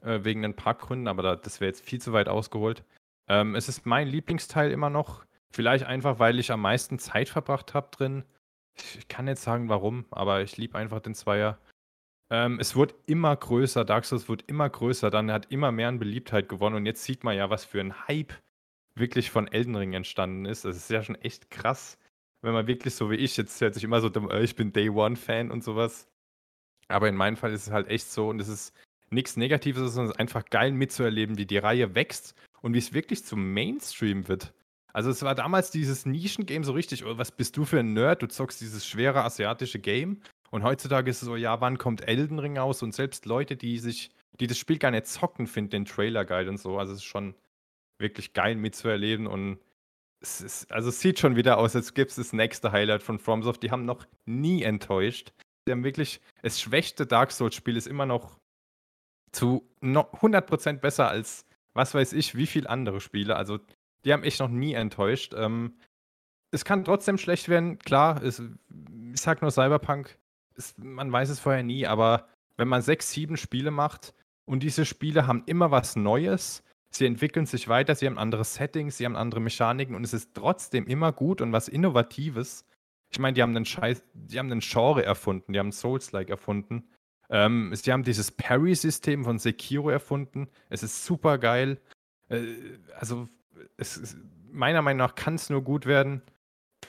äh, 0.00 0.20
wegen 0.22 0.44
ein 0.44 0.56
paar 0.56 0.74
Gründen, 0.74 1.08
aber 1.08 1.22
da, 1.22 1.36
das 1.36 1.60
wäre 1.60 1.68
jetzt 1.68 1.84
viel 1.84 2.00
zu 2.00 2.12
weit 2.12 2.28
ausgeholt. 2.28 2.84
Ähm, 3.28 3.54
es 3.54 3.68
ist 3.68 3.84
mein 3.84 4.08
Lieblingsteil 4.08 4.70
immer 4.70 4.90
noch. 4.90 5.24
Vielleicht 5.50 5.84
einfach, 5.84 6.18
weil 6.18 6.38
ich 6.38 6.50
am 6.50 6.62
meisten 6.62 6.98
Zeit 6.98 7.28
verbracht 7.28 7.74
habe 7.74 7.88
drin. 7.90 8.24
Ich, 8.74 8.98
ich 8.98 9.08
kann 9.08 9.28
jetzt 9.28 9.42
sagen, 9.42 9.68
warum, 9.68 10.06
aber 10.10 10.42
ich 10.42 10.56
liebe 10.56 10.78
einfach 10.78 11.00
den 11.00 11.14
Zweier. 11.14 11.58
Ähm, 12.30 12.58
es 12.60 12.76
wird 12.76 12.94
immer 13.06 13.34
größer, 13.36 13.84
Dark 13.84 14.04
Souls 14.04 14.28
wird 14.28 14.44
immer 14.48 14.68
größer, 14.68 15.10
dann 15.10 15.32
hat 15.32 15.50
immer 15.50 15.72
mehr 15.72 15.88
an 15.88 15.98
Beliebtheit 15.98 16.48
gewonnen 16.48 16.76
und 16.76 16.86
jetzt 16.86 17.04
sieht 17.04 17.24
man 17.24 17.36
ja, 17.36 17.48
was 17.48 17.64
für 17.64 17.80
ein 17.80 18.06
Hype 18.06 18.34
wirklich 18.98 19.30
von 19.30 19.48
Elden 19.48 19.76
Ring 19.76 19.92
entstanden 19.92 20.44
ist. 20.46 20.64
Das 20.64 20.76
ist 20.76 20.90
ja 20.90 21.02
schon 21.02 21.16
echt 21.16 21.50
krass, 21.50 21.98
wenn 22.42 22.52
man 22.52 22.66
wirklich 22.66 22.94
so 22.94 23.10
wie 23.10 23.16
ich, 23.16 23.36
jetzt 23.36 23.60
hört 23.60 23.74
sich 23.74 23.84
immer 23.84 24.00
so, 24.00 24.08
äh, 24.08 24.44
ich 24.44 24.56
bin 24.56 24.72
Day 24.72 24.90
One 24.90 25.16
Fan 25.16 25.50
und 25.50 25.64
sowas. 25.64 26.08
Aber 26.88 27.08
in 27.08 27.16
meinem 27.16 27.36
Fall 27.36 27.52
ist 27.52 27.66
es 27.66 27.72
halt 27.72 27.88
echt 27.88 28.10
so 28.10 28.28
und 28.28 28.40
es 28.40 28.48
ist 28.48 28.74
nichts 29.10 29.36
Negatives, 29.36 29.92
sondern 29.92 30.10
es 30.10 30.16
ist 30.16 30.20
einfach 30.20 30.44
geil 30.46 30.72
mitzuerleben, 30.72 31.38
wie 31.38 31.46
die 31.46 31.58
Reihe 31.58 31.94
wächst 31.94 32.34
und 32.62 32.74
wie 32.74 32.78
es 32.78 32.94
wirklich 32.94 33.24
zum 33.24 33.52
Mainstream 33.52 34.28
wird. 34.28 34.52
Also 34.92 35.10
es 35.10 35.22
war 35.22 35.34
damals 35.34 35.70
dieses 35.70 36.06
Nischengame 36.06 36.64
so 36.64 36.72
richtig, 36.72 37.04
oh, 37.04 37.18
was 37.18 37.30
bist 37.30 37.56
du 37.56 37.64
für 37.64 37.80
ein 37.80 37.92
Nerd? 37.92 38.22
Du 38.22 38.26
zockst 38.26 38.60
dieses 38.60 38.86
schwere 38.86 39.22
asiatische 39.22 39.78
Game 39.78 40.20
und 40.50 40.62
heutzutage 40.62 41.10
ist 41.10 41.22
es 41.22 41.26
so, 41.26 41.36
ja, 41.36 41.60
wann 41.60 41.78
kommt 41.78 42.08
Elden 42.08 42.38
Ring 42.38 42.56
raus? 42.58 42.82
Und 42.82 42.94
selbst 42.94 43.26
Leute, 43.26 43.56
die 43.56 43.78
sich, 43.78 44.10
die 44.40 44.46
das 44.46 44.58
Spiel 44.58 44.78
gar 44.78 44.90
nicht 44.90 45.06
zocken, 45.06 45.46
finden 45.46 45.70
den 45.70 45.84
Trailer 45.84 46.24
geil 46.24 46.48
und 46.48 46.58
so. 46.58 46.78
Also 46.78 46.92
es 46.92 47.00
ist 47.00 47.04
schon 47.04 47.34
wirklich 47.98 48.32
geil 48.32 48.56
mitzuerleben 48.56 49.26
und 49.26 49.58
es 50.20 50.40
ist, 50.40 50.72
also 50.72 50.88
es 50.88 51.00
sieht 51.00 51.18
schon 51.18 51.36
wieder 51.36 51.58
aus, 51.58 51.76
als 51.76 51.94
gäbe 51.94 52.08
es 52.08 52.16
das 52.16 52.32
nächste 52.32 52.72
Highlight 52.72 53.02
von 53.02 53.18
FromSoft. 53.18 53.62
Die 53.62 53.70
haben 53.70 53.84
noch 53.84 54.06
nie 54.26 54.62
enttäuscht. 54.64 55.32
Die 55.66 55.72
haben 55.72 55.84
wirklich, 55.84 56.20
das 56.42 56.60
schwächste 56.60 57.06
Dark 57.06 57.30
Souls-Spiel 57.30 57.76
ist 57.76 57.86
immer 57.86 58.06
noch 58.06 58.38
zu 59.30 59.70
no, 59.80 60.00
100% 60.00 60.78
besser 60.78 61.08
als 61.08 61.46
was 61.78 61.94
weiß 61.94 62.12
ich, 62.14 62.34
wie 62.34 62.46
viele 62.46 62.68
andere 62.68 63.00
Spiele. 63.00 63.36
Also, 63.36 63.60
die 64.04 64.12
haben 64.12 64.24
echt 64.24 64.40
noch 64.40 64.48
nie 64.48 64.74
enttäuscht. 64.74 65.32
Ähm, 65.36 65.76
es 66.50 66.64
kann 66.64 66.84
trotzdem 66.84 67.18
schlecht 67.18 67.48
werden, 67.48 67.78
klar. 67.78 68.20
Es, 68.20 68.42
ich 69.12 69.20
sag 69.20 69.42
nur 69.42 69.52
Cyberpunk, 69.52 70.18
es, 70.56 70.74
man 70.76 71.12
weiß 71.12 71.28
es 71.28 71.38
vorher 71.38 71.62
nie, 71.62 71.86
aber 71.86 72.26
wenn 72.56 72.66
man 72.66 72.82
sechs, 72.82 73.12
sieben 73.12 73.36
Spiele 73.36 73.70
macht 73.70 74.12
und 74.44 74.64
diese 74.64 74.84
Spiele 74.84 75.28
haben 75.28 75.44
immer 75.46 75.70
was 75.70 75.94
Neues, 75.94 76.64
sie 76.90 77.06
entwickeln 77.06 77.46
sich 77.46 77.68
weiter, 77.68 77.94
sie 77.94 78.06
haben 78.06 78.18
andere 78.18 78.44
Settings, 78.44 78.96
sie 78.96 79.04
haben 79.04 79.16
andere 79.16 79.40
Mechaniken 79.40 79.94
und 79.94 80.04
es 80.04 80.12
ist 80.12 80.34
trotzdem 80.34 80.86
immer 80.86 81.12
gut 81.12 81.40
und 81.40 81.52
was 81.52 81.68
Innovatives. 81.68 82.64
Ich 83.10 83.18
meine, 83.18 83.34
die 83.34 83.42
haben 83.42 83.56
einen 83.56 83.64
Scheiß, 83.64 84.02
die 84.12 84.38
haben 84.38 84.50
einen 84.50 84.60
Genre 84.60 85.04
erfunden, 85.04 85.52
die 85.52 85.58
haben 85.58 85.72
Souls-like 85.72 86.30
erfunden. 86.30 86.88
Ähm, 87.30 87.74
sie 87.74 87.92
haben 87.92 88.04
dieses 88.04 88.30
Parry-System 88.32 89.24
von 89.24 89.38
Sekiro 89.38 89.90
erfunden. 89.90 90.48
Es 90.70 90.82
ist 90.82 91.04
super 91.04 91.38
geil. 91.38 91.80
Äh, 92.28 92.46
also, 92.94 93.28
ist, 93.76 94.16
meiner 94.50 94.82
Meinung 94.82 94.98
nach 94.98 95.14
kann 95.14 95.34
es 95.34 95.50
nur 95.50 95.62
gut 95.62 95.86
werden. 95.86 96.22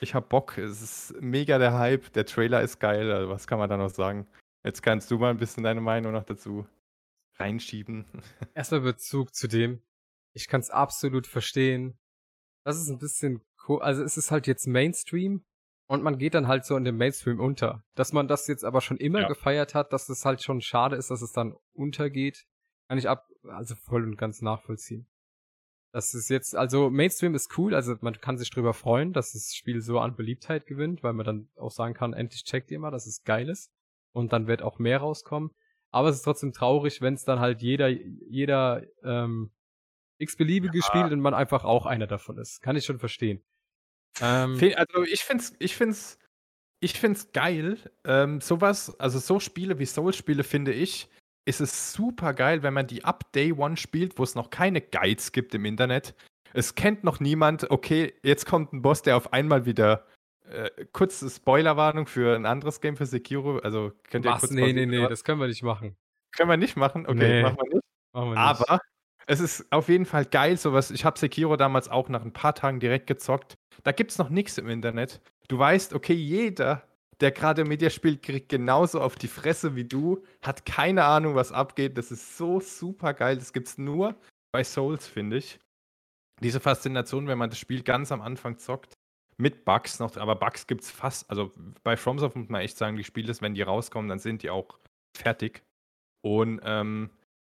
Ich 0.02 0.16
hab 0.16 0.30
Bock. 0.30 0.58
Es 0.58 0.82
ist 0.82 1.22
mega 1.22 1.58
der 1.58 1.78
Hype. 1.78 2.14
Der 2.14 2.26
Trailer 2.26 2.62
ist 2.62 2.80
geil. 2.80 3.12
Also, 3.12 3.30
was 3.30 3.48
kann 3.48 3.60
man 3.60 3.70
da 3.70 3.78
noch 3.78 3.90
sagen? 3.90 4.28
Jetzt 4.64 4.82
kannst 4.82 5.12
du 5.12 5.18
mal 5.18 5.32
ein 5.32 5.38
bisschen 5.38 5.64
deine 5.64 5.82
Meinung 5.82 6.14
noch 6.14 6.24
dazu 6.24 6.66
reinschieben. 7.36 8.06
Erstmal 8.54 8.82
Bezug 8.82 9.34
zu 9.34 9.48
dem. 9.48 9.82
Ich 10.34 10.48
kann 10.48 10.62
es 10.62 10.70
absolut 10.70 11.28
verstehen. 11.28 11.98
Das 12.64 12.80
ist 12.80 12.90
ein 12.90 13.00
bisschen 13.00 13.42
cool. 13.68 13.82
Also 13.82 14.04
es 14.04 14.18
ist 14.18 14.32
halt 14.32 14.48
jetzt 14.48 14.68
Mainstream 14.68 15.44
und 15.88 16.04
man 16.04 16.18
geht 16.18 16.36
dann 16.36 16.48
halt 16.48 16.66
so 16.66 16.78
in 16.78 16.84
dem 16.84 16.98
Mainstream 16.98 17.40
unter. 17.40 17.84
Dass 17.96 18.14
man 18.14 18.28
das 18.28 18.48
jetzt 18.48 18.64
aber 18.64 18.82
schon 18.82 18.98
immer 18.98 19.22
ja. 19.22 19.28
gefeiert 19.28 19.74
hat, 19.74 19.92
dass 19.92 20.08
es 20.10 20.26
halt 20.26 20.44
schon 20.44 20.62
schade 20.62 20.96
ist, 20.96 21.10
dass 21.10 21.22
es 21.22 21.32
dann 21.32 21.56
untergeht, 21.74 22.46
kann 22.88 22.98
ich 22.98 23.10
ab, 23.10 23.28
also 23.44 23.76
voll 23.76 24.04
und 24.04 24.18
ganz 24.18 24.42
nachvollziehen. 24.42 25.08
Das 25.92 26.14
ist 26.14 26.30
jetzt, 26.30 26.56
also 26.56 26.92
Mainstream 26.92 27.34
ist 27.34 27.58
cool, 27.58 27.74
also 27.74 27.96
man 28.02 28.22
kann 28.22 28.38
sich 28.38 28.52
drüber 28.52 28.76
freuen, 28.76 29.14
dass 29.14 29.32
das 29.32 29.56
Spiel 29.56 29.82
so 29.82 30.00
an 30.00 30.16
Beliebtheit 30.16 30.68
gewinnt, 30.68 31.02
weil 31.02 31.14
man 31.14 31.26
dann 31.26 31.50
auch 31.56 31.72
sagen 31.72 31.96
kann, 31.96 32.14
endlich 32.14 32.44
checkt 32.44 32.70
ihr 32.70 32.80
mal, 32.80 32.92
dass 32.92 33.08
es 33.08 33.24
geil 33.24 33.50
ist. 33.50 33.72
Und 34.12 34.34
dann 34.34 34.48
wird 34.48 34.62
auch 34.62 34.78
mehr 34.80 35.00
rauskommen. 35.00 35.52
Aber 35.92 36.10
es 36.10 36.18
ist 36.18 36.22
trotzdem 36.24 36.54
traurig, 36.54 37.02
wenn 37.02 37.16
es 37.16 37.24
dann 37.24 37.40
halt 37.40 37.62
jeder, 37.62 37.88
jeder 37.88 38.84
ähm, 39.04 39.52
x-beliebige 40.20 40.80
ja. 40.80 40.84
spielt 40.84 41.12
und 41.12 41.20
man 41.20 41.34
einfach 41.34 41.64
auch 41.64 41.86
einer 41.86 42.08
davon 42.08 42.38
ist. 42.38 42.62
Kann 42.62 42.76
ich 42.76 42.86
schon 42.86 43.00
verstehen. 43.00 43.42
Ähm, 44.22 44.60
also 44.76 45.04
ich 45.04 45.24
find's, 45.24 45.54
ich 45.60 45.76
find's, 45.76 46.20
ich 46.80 47.00
find's 47.00 47.32
geil. 47.32 47.78
Ähm, 48.06 48.42
sowas, 48.42 49.00
also 49.00 49.20
so 49.20 49.40
Spiele 49.40 49.80
wie 49.80 49.86
Souls-Spiele 49.86 50.44
finde 50.44 50.74
ich, 50.74 51.10
ist 51.46 51.62
es 51.62 51.94
super 51.94 52.34
geil, 52.34 52.64
wenn 52.64 52.74
man 52.74 52.88
die 52.88 53.04
ab 53.04 53.32
Day 53.34 53.54
One 53.54 53.78
spielt, 53.78 54.20
wo 54.20 54.24
es 54.24 54.36
noch 54.36 54.50
keine 54.50 54.82
Guides 54.82 55.32
gibt 55.32 55.56
im 55.56 55.66
Internet. 55.66 56.14
Es 56.54 56.76
kennt 56.76 57.04
noch 57.04 57.20
niemand, 57.20 57.70
okay, 57.70 58.14
jetzt 58.24 58.46
kommt 58.46 58.74
ein 58.74 58.82
Boss, 58.82 59.02
der 59.02 59.18
auf 59.18 59.34
einmal 59.34 59.66
wieder. 59.66 60.06
Äh, 60.50 60.86
kurze 60.94 61.30
Spoilerwarnung 61.30 62.08
für 62.08 62.36
ein 62.36 62.48
anderes 62.48 62.82
Game 62.82 62.98
für 62.98 63.06
Sekiro. 63.06 63.60
Also 63.60 63.92
könnt 64.10 64.26
ihr 64.26 64.32
Was? 64.32 64.42
kurz. 64.42 64.52
Nee, 64.52 64.74
nee, 64.74 64.88
nee, 64.88 65.08
das 65.08 65.24
können 65.24 65.40
wir 65.40 65.48
nicht 65.48 65.62
machen. 65.62 65.96
Können 66.32 66.50
wir 66.50 66.58
nicht 66.58 66.76
machen? 66.76 67.06
Okay, 67.06 67.18
nee, 67.18 67.42
machen 67.44 67.58
wir 67.58 67.76
nicht. 67.76 67.84
Machen 68.14 68.26
wir 68.26 68.32
nicht. 68.32 68.40
Aber 68.40 68.80
es 69.30 69.40
ist 69.40 69.72
auf 69.72 69.90
jeden 69.90 70.08
Fall 70.08 70.26
geil, 70.26 70.58
sowas. 70.58 70.90
Ich 70.90 71.06
habe 71.06 71.20
Sekiro 71.20 71.56
damals 71.56 71.88
auch 71.88 72.10
nach 72.10 72.24
ein 72.24 72.34
paar 72.34 72.56
Tagen 72.56 72.80
direkt 72.80 73.06
gezockt. 73.06 73.60
Da 73.84 73.92
gibt 73.92 74.10
es 74.10 74.18
noch 74.18 74.30
nichts 74.30 74.58
im 74.58 74.68
Internet. 74.68 75.22
Du 75.48 75.60
weißt, 75.60 75.94
okay, 75.94 76.16
jeder, 76.16 76.82
der 77.22 77.30
gerade 77.30 77.64
mit 77.64 77.82
dir 77.82 77.92
spielt, 77.92 78.24
kriegt 78.24 78.50
genauso 78.50 79.00
auf 79.00 79.16
die 79.16 79.28
Fresse 79.28 79.76
wie 79.76 79.84
du, 79.84 80.24
hat 80.42 80.66
keine 80.66 81.04
Ahnung, 81.06 81.36
was 81.36 81.52
abgeht. 81.52 81.96
Das 82.00 82.12
ist 82.12 82.38
so 82.38 82.60
super 82.60 83.14
geil. 83.14 83.38
Das 83.38 83.54
gibt 83.54 83.68
es 83.68 83.78
nur 83.78 84.16
bei 84.52 84.64
Souls, 84.64 85.06
finde 85.06 85.38
ich. 85.38 85.60
Diese 86.42 86.60
Faszination, 86.60 87.28
wenn 87.28 87.38
man 87.38 87.52
das 87.52 87.60
Spiel 87.60 87.84
ganz 87.84 88.12
am 88.12 88.22
Anfang 88.22 88.58
zockt, 88.58 88.94
mit 89.38 89.64
Bugs 89.64 90.00
noch, 90.00 90.18
aber 90.18 90.36
Bugs 90.36 90.66
gibt 90.66 90.82
es 90.82 90.90
fast, 90.90 91.30
also 91.30 91.52
bei 91.84 91.96
FromSoft 91.96 92.36
muss 92.36 92.50
man 92.50 92.62
echt 92.62 92.78
sagen, 92.78 92.98
die 92.98 93.04
Spiele, 93.04 93.34
wenn 93.42 93.54
die 93.54 93.62
rauskommen, 93.62 94.10
dann 94.10 94.20
sind 94.20 94.42
die 94.42 94.50
auch 94.50 94.80
fertig. 95.16 95.64
Und 96.22 96.60
ähm, 96.64 97.12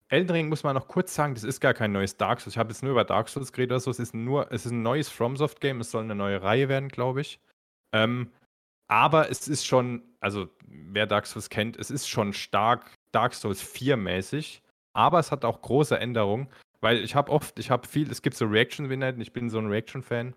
Elden 0.08 0.30
Ring 0.30 0.48
muss 0.48 0.62
man 0.62 0.74
noch 0.74 0.86
kurz 0.86 1.14
sagen, 1.14 1.34
das 1.34 1.42
ist 1.42 1.60
gar 1.60 1.74
kein 1.74 1.92
neues 1.92 2.16
Dark 2.16 2.40
Souls. 2.40 2.54
Ich 2.54 2.58
habe 2.58 2.70
jetzt 2.70 2.82
nur 2.82 2.92
über 2.92 3.04
Dark 3.04 3.28
Souls 3.28 3.52
geredet 3.52 3.72
oder 3.72 3.80
so. 3.80 3.90
Es 3.90 3.98
ist 3.98 4.14
nur, 4.14 4.50
es 4.52 4.64
ist 4.64 4.72
ein 4.72 4.82
neues 4.82 5.08
FromSoft-Game. 5.08 5.80
Es 5.80 5.90
soll 5.90 6.04
eine 6.04 6.14
neue 6.14 6.42
Reihe 6.42 6.68
werden, 6.68 6.88
glaube 6.88 7.22
ich. 7.22 7.40
Ähm, 7.92 8.30
aber 8.88 9.30
es 9.30 9.48
ist 9.48 9.66
schon, 9.66 10.02
also 10.20 10.48
wer 10.66 11.06
Dark 11.06 11.26
Souls 11.26 11.50
kennt, 11.50 11.76
es 11.76 11.90
ist 11.90 12.08
schon 12.08 12.32
stark 12.32 12.94
Dark 13.10 13.34
Souls 13.34 13.62
4-mäßig. 13.62 14.60
Aber 14.92 15.18
es 15.18 15.32
hat 15.32 15.44
auch 15.44 15.60
große 15.60 15.98
Änderungen, 15.98 16.48
weil 16.80 16.98
ich 16.98 17.14
habe 17.14 17.30
oft, 17.32 17.58
ich 17.58 17.70
habe 17.70 17.86
viel, 17.86 18.10
es 18.10 18.22
gibt 18.22 18.36
so 18.36 18.46
Reaction-Winner, 18.46 19.18
ich 19.18 19.32
bin 19.32 19.50
so 19.50 19.58
ein 19.58 19.66
Reaction-Fan. 19.66 20.34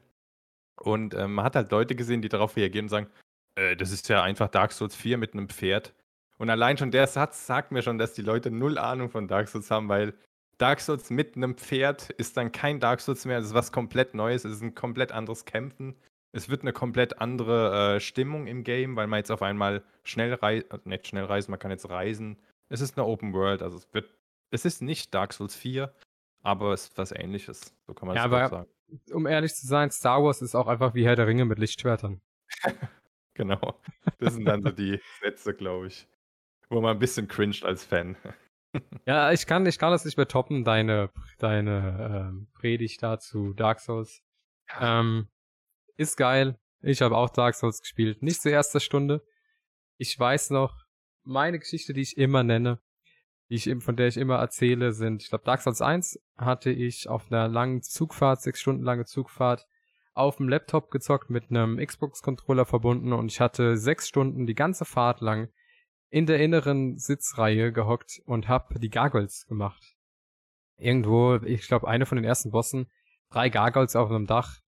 Und 0.81 1.13
ähm, 1.13 1.35
man 1.35 1.45
hat 1.45 1.55
halt 1.55 1.71
Leute 1.71 1.95
gesehen, 1.95 2.21
die 2.21 2.29
darauf 2.29 2.55
reagieren 2.55 2.85
und 2.85 2.89
sagen, 2.89 3.07
äh, 3.55 3.75
das 3.75 3.91
ist 3.91 4.09
ja 4.09 4.23
einfach 4.23 4.47
Dark 4.47 4.71
Souls 4.71 4.95
4 4.95 5.17
mit 5.17 5.33
einem 5.33 5.47
Pferd. 5.49 5.93
Und 6.39 6.49
allein 6.49 6.77
schon 6.77 6.89
der 6.89 7.05
Satz 7.05 7.45
sagt 7.45 7.71
mir 7.71 7.81
schon, 7.81 7.97
dass 7.97 8.13
die 8.13 8.21
Leute 8.21 8.49
null 8.49 8.77
Ahnung 8.77 9.09
von 9.09 9.27
Dark 9.27 9.49
Souls 9.49 9.69
haben, 9.69 9.89
weil 9.89 10.13
Dark 10.57 10.79
Souls 10.79 11.09
mit 11.09 11.35
einem 11.35 11.55
Pferd 11.55 12.09
ist 12.11 12.37
dann 12.37 12.53
kein 12.53 12.79
Dark 12.79 13.01
Souls 13.01 13.25
mehr. 13.25 13.39
Es 13.39 13.47
ist 13.47 13.53
was 13.53 13.73
komplett 13.73 14.13
Neues. 14.13 14.45
Es 14.45 14.53
ist 14.53 14.63
ein 14.63 14.73
komplett 14.73 15.11
anderes 15.11 15.43
Kämpfen. 15.43 15.95
Es 16.31 16.47
wird 16.47 16.61
eine 16.61 16.71
komplett 16.71 17.19
andere 17.19 17.95
äh, 17.95 17.99
Stimmung 17.99 18.47
im 18.47 18.63
Game, 18.63 18.95
weil 18.95 19.07
man 19.07 19.17
jetzt 19.17 19.31
auf 19.31 19.41
einmal 19.41 19.83
schnell 20.03 20.33
reist, 20.33 20.71
äh, 20.71 20.77
nicht 20.85 21.07
schnell 21.07 21.25
reisen, 21.25 21.51
man 21.51 21.59
kann 21.59 21.71
jetzt 21.71 21.89
reisen. 21.89 22.37
Es 22.69 22.81
ist 22.81 22.97
eine 22.97 23.05
Open 23.05 23.33
World, 23.33 23.61
also 23.61 23.77
es 23.77 23.93
wird, 23.93 24.13
es 24.51 24.63
ist 24.63 24.81
nicht 24.81 25.13
Dark 25.13 25.33
Souls 25.33 25.55
4, 25.55 25.91
aber 26.41 26.71
es 26.71 26.83
ist 26.83 26.97
was 26.97 27.11
ähnliches. 27.11 27.73
So 27.87 27.93
kann 27.93 28.07
man 28.07 28.15
ja, 28.15 28.23
aber, 28.23 28.47
sagen. 28.47 28.69
Um 29.11 29.25
ehrlich 29.25 29.55
zu 29.55 29.65
sein, 29.65 29.91
Star 29.91 30.23
Wars 30.23 30.41
ist 30.41 30.55
auch 30.55 30.67
einfach 30.67 30.93
wie 30.93 31.05
Herr 31.05 31.15
der 31.15 31.27
Ringe 31.27 31.45
mit 31.45 31.57
Lichtschwertern. 31.57 32.21
genau. 33.33 33.79
Das 34.19 34.35
sind 34.35 34.45
dann 34.45 34.61
so 34.61 34.69
die 34.69 35.01
Sätze, 35.21 35.53
glaube 35.53 35.87
ich 35.87 36.07
wo 36.69 36.81
man 36.81 36.95
ein 36.95 36.99
bisschen 36.99 37.27
cringed 37.27 37.65
als 37.65 37.83
Fan. 37.83 38.15
ja, 39.05 39.31
ich 39.31 39.45
kann, 39.45 39.65
ich 39.65 39.79
kann 39.79 39.91
das 39.91 40.05
nicht 40.05 40.17
mehr 40.17 40.27
toppen, 40.27 40.63
deine, 40.63 41.09
deine 41.39 42.29
ähm, 42.29 42.47
Predigt 42.53 43.01
dazu 43.01 43.53
Dark 43.53 43.79
Souls. 43.79 44.21
Ähm, 44.79 45.27
ist 45.97 46.15
geil. 46.15 46.59
Ich 46.81 47.01
habe 47.01 47.17
auch 47.17 47.29
Dark 47.29 47.55
Souls 47.55 47.81
gespielt. 47.81 48.21
Nicht 48.21 48.41
zur 48.41 48.51
ersten 48.51 48.79
Stunde. 48.79 49.25
Ich 49.97 50.17
weiß 50.17 50.51
noch, 50.51 50.85
meine 51.23 51.59
Geschichte, 51.59 51.93
die 51.93 52.01
ich 52.01 52.17
immer 52.17 52.43
nenne, 52.43 52.79
die 53.49 53.55
ich, 53.55 53.83
von 53.83 53.95
der 53.95 54.07
ich 54.07 54.17
immer 54.17 54.37
erzähle, 54.37 54.93
sind, 54.93 55.23
ich 55.23 55.29
glaube, 55.29 55.43
Dark 55.43 55.61
Souls 55.61 55.81
1 55.81 56.19
hatte 56.37 56.69
ich 56.69 57.09
auf 57.09 57.31
einer 57.31 57.47
langen 57.47 57.81
Zugfahrt, 57.81 58.41
sechs 58.41 58.61
Stunden 58.61 58.83
lange 58.83 59.05
Zugfahrt, 59.05 59.67
auf 60.13 60.37
dem 60.37 60.47
Laptop 60.47 60.91
gezockt 60.91 61.29
mit 61.29 61.49
einem 61.49 61.77
Xbox-Controller 61.77 62.65
verbunden 62.65 63.13
und 63.13 63.31
ich 63.31 63.39
hatte 63.39 63.77
sechs 63.77 64.07
Stunden 64.07 64.45
die 64.45 64.55
ganze 64.55 64.85
Fahrt 64.85 65.21
lang 65.21 65.49
in 66.09 66.25
der 66.25 66.39
inneren 66.39 66.97
Sitzreihe 66.97 67.71
gehockt 67.71 68.21
und 68.25 68.47
hab 68.47 68.79
die 68.79 68.89
Gargoyles 68.89 69.45
gemacht. 69.47 69.95
Irgendwo, 70.77 71.35
ich 71.35 71.67
glaube, 71.67 71.87
eine 71.87 72.05
von 72.05 72.15
den 72.15 72.25
ersten 72.25 72.51
Bossen, 72.51 72.89
drei 73.29 73.49
Gargoyles 73.49 73.95
auf 73.95 74.09
einem 74.09 74.25
Dach. 74.25 74.59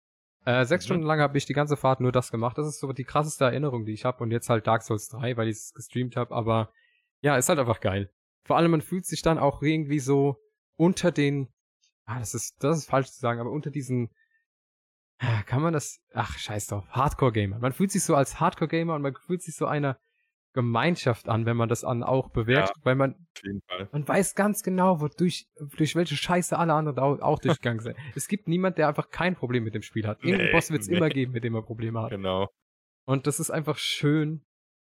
Äh, 0.45 0.65
sechs 0.65 0.85
mhm. 0.85 0.87
Stunden 0.87 1.05
lang 1.05 1.19
habe 1.19 1.37
ich 1.37 1.45
die 1.45 1.53
ganze 1.53 1.77
Fahrt 1.77 1.99
nur 1.99 2.11
das 2.11 2.31
gemacht. 2.31 2.57
Das 2.57 2.67
ist 2.67 2.79
so 2.79 2.91
die 2.93 3.03
krasseste 3.03 3.45
Erinnerung, 3.45 3.85
die 3.85 3.93
ich 3.93 4.05
habe. 4.05 4.23
Und 4.23 4.31
jetzt 4.31 4.49
halt 4.49 4.67
Dark 4.67 4.83
Souls 4.83 5.07
3, 5.09 5.37
weil 5.37 5.47
ich 5.47 5.57
es 5.57 5.73
gestreamt 5.73 6.15
habe. 6.15 6.33
Aber 6.33 6.71
ja, 7.21 7.37
ist 7.37 7.49
halt 7.49 7.59
einfach 7.59 7.79
geil. 7.79 8.11
Vor 8.43 8.57
allem, 8.57 8.71
man 8.71 8.81
fühlt 8.81 9.05
sich 9.05 9.21
dann 9.21 9.37
auch 9.37 9.61
irgendwie 9.61 9.99
so 9.99 10.37
unter 10.75 11.11
den, 11.11 11.47
ah, 12.05 12.19
das 12.19 12.33
ist, 12.33 12.63
das 12.63 12.79
ist 12.79 12.89
falsch 12.89 13.11
zu 13.11 13.19
sagen, 13.19 13.39
aber 13.39 13.51
unter 13.51 13.69
diesen, 13.69 14.09
ah, 15.19 15.43
kann 15.43 15.61
man 15.61 15.73
das, 15.73 15.99
ach, 16.13 16.37
scheiß 16.37 16.67
drauf, 16.67 16.87
Hardcore-Gamer. 16.89 17.59
Man 17.59 17.73
fühlt 17.73 17.91
sich 17.91 18.03
so 18.03 18.15
als 18.15 18.39
Hardcore-Gamer 18.39 18.95
und 18.95 19.03
man 19.03 19.15
fühlt 19.15 19.43
sich 19.43 19.55
so 19.55 19.67
einer, 19.67 19.99
Gemeinschaft 20.53 21.29
an, 21.29 21.45
wenn 21.45 21.55
man 21.55 21.69
das 21.69 21.83
an 21.83 22.03
auch 22.03 22.29
bewertet, 22.29 22.75
ja, 22.77 22.85
weil 22.85 22.95
man, 22.95 23.15
man 23.91 24.07
weiß 24.07 24.35
ganz 24.35 24.63
genau, 24.63 24.99
wodurch, 24.99 25.47
durch 25.77 25.95
welche 25.95 26.15
Scheiße 26.15 26.57
alle 26.57 26.73
anderen 26.73 26.99
auch, 26.99 27.19
auch 27.21 27.39
durchgegangen 27.39 27.79
sind. 27.79 27.97
es 28.15 28.27
gibt 28.27 28.47
niemand, 28.47 28.77
der 28.77 28.87
einfach 28.87 29.09
kein 29.09 29.35
Problem 29.35 29.63
mit 29.63 29.75
dem 29.75 29.81
Spiel 29.81 30.07
hat. 30.07 30.19
Irgendeinen 30.23 30.47
nee, 30.47 30.51
Boss 30.51 30.69
wird 30.69 30.81
es 30.81 30.89
nee. 30.89 30.97
immer 30.97 31.09
geben, 31.09 31.31
mit 31.31 31.43
dem 31.43 31.55
er 31.55 31.61
Probleme 31.61 32.01
hat. 32.01 32.09
Genau. 32.09 32.49
Und 33.05 33.27
das 33.27 33.39
ist 33.39 33.49
einfach 33.49 33.77
schön. 33.77 34.45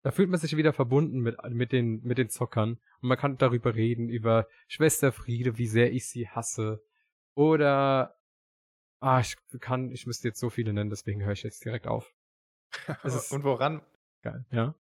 Da 0.02 0.12
fühlt 0.12 0.30
man 0.30 0.40
sich 0.40 0.58
wieder 0.58 0.74
verbunden 0.74 1.20
mit, 1.20 1.38
mit 1.50 1.72
den, 1.72 2.02
mit 2.04 2.18
den 2.18 2.30
Zockern. 2.30 2.80
Und 3.02 3.10
man 3.10 3.18
kann 3.18 3.38
darüber 3.38 3.76
reden, 3.76 4.10
über 4.10 4.48
Schwester 4.68 5.12
Friede, 5.12 5.58
wie 5.58 5.68
sehr 5.68 5.94
ich 5.94 6.08
sie 6.08 6.28
hasse. 6.28 6.84
Oder, 7.36 8.16
ah, 9.00 9.20
ich 9.20 9.36
kann, 9.62 9.92
ich 9.92 10.06
müsste 10.06 10.28
jetzt 10.28 10.40
so 10.40 10.50
viele 10.50 10.74
nennen, 10.74 10.90
deswegen 10.90 11.24
höre 11.24 11.32
ich 11.32 11.44
jetzt 11.44 11.64
direkt 11.64 11.88
auf. 11.88 12.12
Und 13.32 13.44
woran, 13.44 13.82
Geil, 14.24 14.46
ja. 14.52 14.74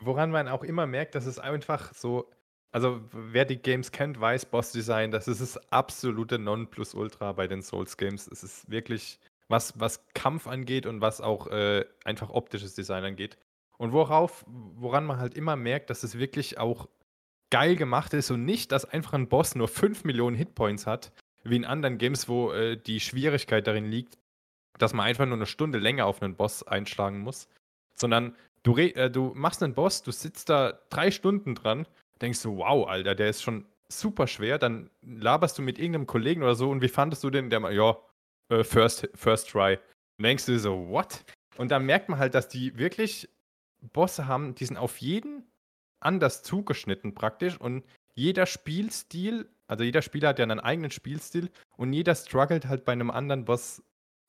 Woran 0.00 0.30
man 0.30 0.48
auch 0.48 0.62
immer 0.62 0.86
merkt, 0.86 1.14
dass 1.14 1.26
es 1.26 1.38
einfach 1.38 1.92
so, 1.94 2.30
also 2.70 3.00
wer 3.12 3.44
die 3.44 3.60
Games 3.60 3.90
kennt, 3.92 4.20
weiß 4.20 4.46
Boss 4.46 4.72
Design, 4.72 5.10
das 5.10 5.28
ist 5.28 5.40
das 5.40 5.56
absolute 5.72 6.38
Nonplusultra 6.38 7.32
bei 7.32 7.48
den 7.48 7.62
Souls 7.62 7.96
Games. 7.96 8.28
Es 8.28 8.42
ist 8.42 8.70
wirklich, 8.70 9.18
was, 9.48 9.78
was 9.80 10.06
Kampf 10.14 10.46
angeht 10.46 10.86
und 10.86 11.00
was 11.00 11.20
auch 11.20 11.48
äh, 11.48 11.84
einfach 12.04 12.30
optisches 12.30 12.74
Design 12.74 13.04
angeht. 13.04 13.38
Und 13.76 13.92
worauf, 13.92 14.44
woran 14.46 15.04
man 15.04 15.18
halt 15.18 15.34
immer 15.34 15.56
merkt, 15.56 15.90
dass 15.90 16.02
es 16.02 16.18
wirklich 16.18 16.58
auch 16.58 16.88
geil 17.50 17.76
gemacht 17.76 18.12
ist 18.12 18.30
und 18.30 18.44
nicht, 18.44 18.72
dass 18.72 18.84
einfach 18.84 19.14
ein 19.14 19.28
Boss 19.28 19.54
nur 19.54 19.68
5 19.68 20.04
Millionen 20.04 20.36
Hitpoints 20.36 20.86
hat, 20.86 21.12
wie 21.44 21.56
in 21.56 21.64
anderen 21.64 21.98
Games, 21.98 22.28
wo 22.28 22.52
äh, 22.52 22.76
die 22.76 23.00
Schwierigkeit 23.00 23.66
darin 23.66 23.86
liegt, 23.86 24.18
dass 24.78 24.92
man 24.92 25.06
einfach 25.06 25.26
nur 25.26 25.36
eine 25.36 25.46
Stunde 25.46 25.78
länger 25.78 26.06
auf 26.06 26.22
einen 26.22 26.36
Boss 26.36 26.62
einschlagen 26.62 27.20
muss, 27.20 27.48
sondern 27.94 28.36
du, 28.68 28.78
äh, 28.78 29.10
du 29.10 29.32
machst 29.34 29.62
einen 29.62 29.74
Boss, 29.74 30.02
du 30.02 30.10
sitzt 30.10 30.48
da 30.48 30.78
drei 30.90 31.10
Stunden 31.10 31.54
dran, 31.54 31.86
denkst 32.20 32.42
du, 32.42 32.58
wow, 32.58 32.86
Alter, 32.88 33.14
der 33.14 33.30
ist 33.30 33.42
schon 33.42 33.66
super 33.88 34.26
schwer, 34.26 34.58
dann 34.58 34.90
laberst 35.02 35.58
du 35.58 35.62
mit 35.62 35.78
irgendeinem 35.78 36.06
Kollegen 36.06 36.42
oder 36.42 36.54
so 36.54 36.70
und 36.70 36.82
wie 36.82 36.88
fandest 36.88 37.24
du 37.24 37.30
den? 37.30 37.50
Der 37.50 37.60
mal, 37.60 37.74
ja, 37.74 37.96
äh, 38.50 38.64
first, 38.64 39.08
first 39.14 39.50
try. 39.50 39.78
Und 40.18 40.24
denkst 40.24 40.46
du 40.46 40.58
so, 40.58 40.88
what? 40.88 41.24
Und 41.56 41.70
dann 41.70 41.86
merkt 41.86 42.08
man 42.08 42.18
halt, 42.18 42.34
dass 42.34 42.48
die 42.48 42.76
wirklich 42.78 43.28
Bosse 43.92 44.26
haben, 44.26 44.54
die 44.54 44.66
sind 44.66 44.76
auf 44.76 44.98
jeden 44.98 45.44
anders 46.00 46.42
zugeschnitten 46.42 47.14
praktisch 47.14 47.60
und 47.60 47.84
jeder 48.14 48.46
Spielstil, 48.46 49.48
also 49.66 49.84
jeder 49.84 50.02
Spieler 50.02 50.28
hat 50.30 50.38
ja 50.38 50.42
einen 50.42 50.60
eigenen 50.60 50.90
Spielstil 50.90 51.50
und 51.76 51.92
jeder 51.92 52.14
struggelt 52.14 52.66
halt 52.66 52.84
bei 52.84 52.92
einem 52.92 53.10
anderen 53.10 53.44
Boss 53.44 53.82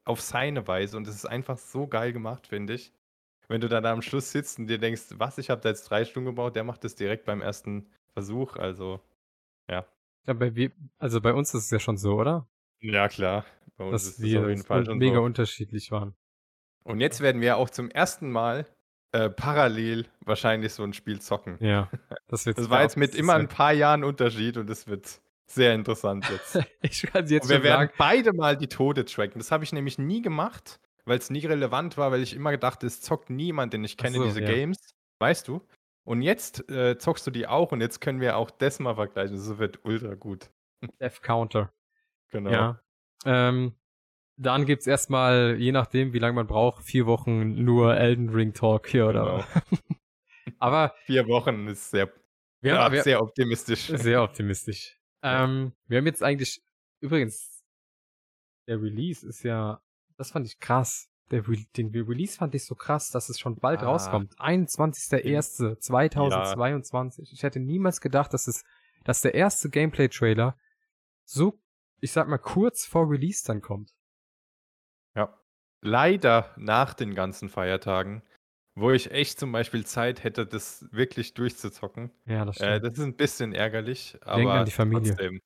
auf 0.06 0.22
seine 0.22 0.68
Weise 0.68 0.98
und 0.98 1.08
es 1.08 1.16
ist 1.16 1.26
einfach 1.26 1.58
so 1.58 1.88
geil 1.88 2.14
gemacht, 2.14 2.48
finde 2.48 2.74
ich. 2.74 2.94
Wenn 3.50 3.62
du 3.62 3.68
dann 3.68 3.86
am 3.86 4.02
Schluss 4.02 4.32
sitzt 4.32 4.60
und 4.60 4.68
dir 4.68 4.78
denkst, 4.78 5.16
was, 5.16 5.38
ich 5.40 5.50
habe 5.50 5.60
da 5.60 5.70
jetzt 5.70 5.90
drei 5.90 6.06
Stunden 6.06 6.28
gebaut, 6.28 6.56
der 6.56 6.64
macht 6.64 6.84
das 6.84 6.96
direkt 6.96 7.26
beim 7.26 7.42
ersten 7.42 7.90
Versuch, 8.14 8.56
also 8.56 9.02
ja. 9.68 9.86
ja 10.28 10.34
bei, 10.34 10.72
also 11.00 11.20
bei 11.20 11.34
uns 11.34 11.54
ist 11.54 11.66
es 11.66 11.72
ja 11.72 11.80
schon 11.80 11.98
so, 11.98 12.14
oder? 12.14 12.48
Ja, 12.80 13.10
klar. 13.10 13.46
Bei 13.76 13.86
uns 13.86 14.04
Dass 14.04 14.14
ist 14.14 14.22
wir 14.22 14.42
auf 14.42 14.50
jeden 14.50 14.64
Fall 14.64 14.86
schon 14.86 14.98
mega 14.98 15.16
so. 15.16 15.24
unterschiedlich 15.24 15.92
waren. 15.92 16.14
Und 16.84 17.02
jetzt 17.02 17.22
werden 17.22 17.42
wir 17.42 17.58
auch 17.58 17.70
zum 17.70 17.90
ersten 17.90 18.32
Mal 18.32 18.66
äh, 19.12 19.30
parallel 19.30 20.06
wahrscheinlich 20.22 20.74
so 20.74 20.84
ein 20.84 20.94
Spiel 20.94 21.20
zocken. 21.20 21.58
Ja, 21.60 21.90
das 22.28 22.46
wird. 22.46 22.58
Das 22.58 22.70
war 22.70 22.84
jetzt 22.84 22.98
mit 22.98 23.16
immer 23.16 23.34
ein 23.34 23.48
paar 23.48 23.74
Jahren 23.74 24.04
Unterschied 24.04 24.58
und 24.58 24.70
das 24.70 24.88
wird 24.88 25.22
sehr 25.48 25.74
interessant 25.74 26.30
jetzt. 26.30 26.60
ich 26.82 27.02
kann 27.02 27.26
jetzt 27.28 27.46
und 27.46 27.50
wir 27.50 27.64
werden 27.64 27.88
sagen. 27.88 27.94
beide 27.98 28.34
mal 28.34 28.56
die 28.56 28.68
Tode 28.68 29.06
tracken. 29.06 29.40
Das 29.40 29.52
habe 29.52 29.64
ich 29.64 29.74
nämlich 29.74 29.98
nie 29.98 30.22
gemacht, 30.22 30.80
weil 31.10 31.18
es 31.18 31.30
nie 31.30 31.46
relevant 31.46 31.98
war, 31.98 32.12
weil 32.12 32.24
ich 32.24 32.36
immer 32.36 32.52
gedacht, 32.52 32.84
es 32.84 33.02
zockt 33.02 33.30
niemand, 33.30 33.74
den 33.74 33.84
ich 33.84 33.98
kenne, 33.98 34.18
so, 34.18 34.24
diese 34.24 34.42
ja. 34.42 34.48
Games. 34.48 34.96
Weißt 35.20 35.48
du? 35.48 35.62
Und 36.06 36.22
jetzt 36.22 36.70
äh, 36.70 36.98
zockst 36.98 37.28
du 37.28 37.32
die 37.32 37.46
auch 37.46 37.72
und 37.72 37.82
jetzt 37.82 38.00
können 38.00 38.22
wir 38.22 38.38
auch 38.38 38.50
das 38.50 38.80
mal 38.80 38.96
vergleichen. 38.96 39.36
Das 39.36 39.58
wird 39.58 39.84
ultra 39.84 40.16
gut. 40.16 40.50
Death 41.02 41.22
Counter. 41.22 41.74
Genau. 42.32 42.52
Ja. 42.52 42.82
Ähm, 43.26 43.76
dann 44.38 44.66
gibt's 44.66 44.88
erstmal, 44.88 45.58
je 45.60 45.74
nachdem, 45.74 46.14
wie 46.14 46.20
lange 46.20 46.34
man 46.34 46.48
braucht, 46.48 46.84
vier 46.84 47.06
Wochen 47.06 47.64
nur 47.64 47.98
Elden 47.98 48.30
Ring 48.30 48.54
Talk 48.54 48.88
hier, 48.88 49.08
oder? 49.08 49.46
Genau. 49.70 49.82
Aber. 50.60 50.96
Vier 51.06 51.28
Wochen 51.28 51.68
ist 51.68 51.92
sehr, 51.92 52.12
wir 52.62 52.74
ja, 52.74 52.92
wir, 52.92 53.04
sehr 53.04 53.22
optimistisch. 53.22 53.88
Sehr 53.88 54.24
optimistisch. 54.24 54.96
Ähm, 55.22 55.74
wir 55.88 55.98
haben 55.98 56.06
jetzt 56.06 56.24
eigentlich, 56.24 56.64
übrigens, 57.02 57.62
der 58.70 58.82
Release 58.82 59.28
ist 59.28 59.44
ja, 59.44 59.82
das 60.20 60.30
fand 60.32 60.46
ich 60.46 60.60
krass. 60.60 61.10
Der 61.32 61.48
Re 61.48 61.56
den 61.78 61.96
Release 61.96 62.36
fand 62.36 62.54
ich 62.54 62.66
so 62.66 62.76
krass, 62.76 63.10
dass 63.10 63.30
es 63.30 63.40
schon 63.40 63.56
bald 63.56 63.80
ah. 63.82 63.86
rauskommt. 63.86 64.36
21.01.2022. 64.38 67.20
Ja. 67.20 67.24
Ich 67.32 67.44
hätte 67.44 67.62
niemals 67.62 68.02
gedacht, 68.02 68.34
dass 68.34 68.48
es, 68.48 68.66
dass 69.06 69.22
der 69.22 69.36
erste 69.36 69.70
Gameplay-Trailer 69.70 70.58
so, 71.24 71.58
ich 72.02 72.12
sag 72.12 72.28
mal, 72.28 72.38
kurz 72.38 72.86
vor 72.86 73.10
Release 73.10 73.46
dann 73.46 73.62
kommt. 73.62 73.94
Ja. 75.16 75.40
Leider 75.82 76.54
nach 76.58 76.94
den 76.94 77.16
ganzen 77.16 77.48
Feiertagen, 77.48 78.22
wo 78.76 78.92
ich 78.92 79.12
echt 79.12 79.40
zum 79.40 79.54
Beispiel 79.54 79.86
Zeit 79.86 80.26
hätte, 80.26 80.46
das 80.46 80.86
wirklich 80.92 81.34
durchzuzocken. 81.34 82.12
Ja, 82.26 82.44
das 82.44 82.60
Äh, 82.60 82.82
das 82.82 82.96
ist 82.96 83.04
ein 83.04 83.16
bisschen 83.16 83.54
ärgerlich, 83.54 84.18
Denk 84.26 84.50
an 84.50 84.66
die 84.66 84.72
Familie. 84.72 85.14
trotzdem. 85.14 85.40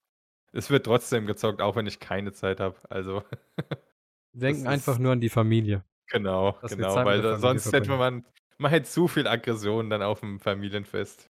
Es 0.51 0.71
wird 0.71 0.85
trotzdem 0.85 1.27
gezockt, 1.27 1.61
auch 1.61 1.75
wenn 1.75 1.85
ich 1.85 1.99
keine 1.99 2.31
Zeit 2.31 2.59
habe. 2.59 2.77
Also, 2.89 3.21
Denken 4.33 4.67
einfach 4.67 4.97
nur 4.97 5.11
an 5.13 5.21
die 5.21 5.29
Familie. 5.29 5.83
genau, 6.07 6.57
Dass 6.61 6.75
genau, 6.75 6.95
weil 7.05 7.21
da, 7.21 7.37
sonst 7.37 7.71
hätte 7.71 7.89
man, 7.91 8.25
man 8.57 8.71
hätte 8.71 8.89
zu 8.89 9.07
viel 9.07 9.27
Aggression 9.27 9.89
dann 9.89 10.01
auf 10.01 10.19
dem 10.19 10.39
Familienfest. 10.39 11.29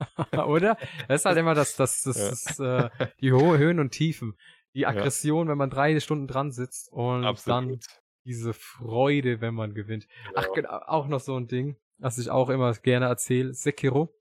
Oder? 0.46 0.76
Das 1.08 1.20
ist 1.22 1.24
halt 1.24 1.38
immer 1.38 1.54
das, 1.54 1.76
das, 1.76 2.02
das, 2.02 2.16
Ja. 2.16 2.28
ist, 2.30 2.60
äh, 3.00 3.08
die 3.20 3.32
hohe 3.32 3.58
Höhen 3.58 3.78
und 3.78 3.90
Tiefen 3.90 4.36
die 4.74 4.86
Aggression, 4.86 5.46
ja. 5.46 5.52
wenn 5.52 5.58
man 5.58 5.70
drei 5.70 5.98
Stunden 6.00 6.26
dran 6.26 6.50
sitzt 6.50 6.92
und 6.92 7.24
Absolut. 7.24 7.70
dann 7.70 7.80
diese 8.24 8.52
Freude, 8.52 9.40
wenn 9.40 9.54
man 9.54 9.74
gewinnt. 9.74 10.08
Genau. 10.08 10.40
Ach, 10.40 10.52
genau, 10.54 10.78
auch 10.86 11.06
noch 11.06 11.20
so 11.20 11.36
ein 11.36 11.46
Ding, 11.46 11.76
was 11.98 12.18
ich 12.18 12.30
auch 12.30 12.50
immer 12.50 12.72
gerne 12.74 13.06
erzähle, 13.06 13.54
Sekiro. 13.54 14.14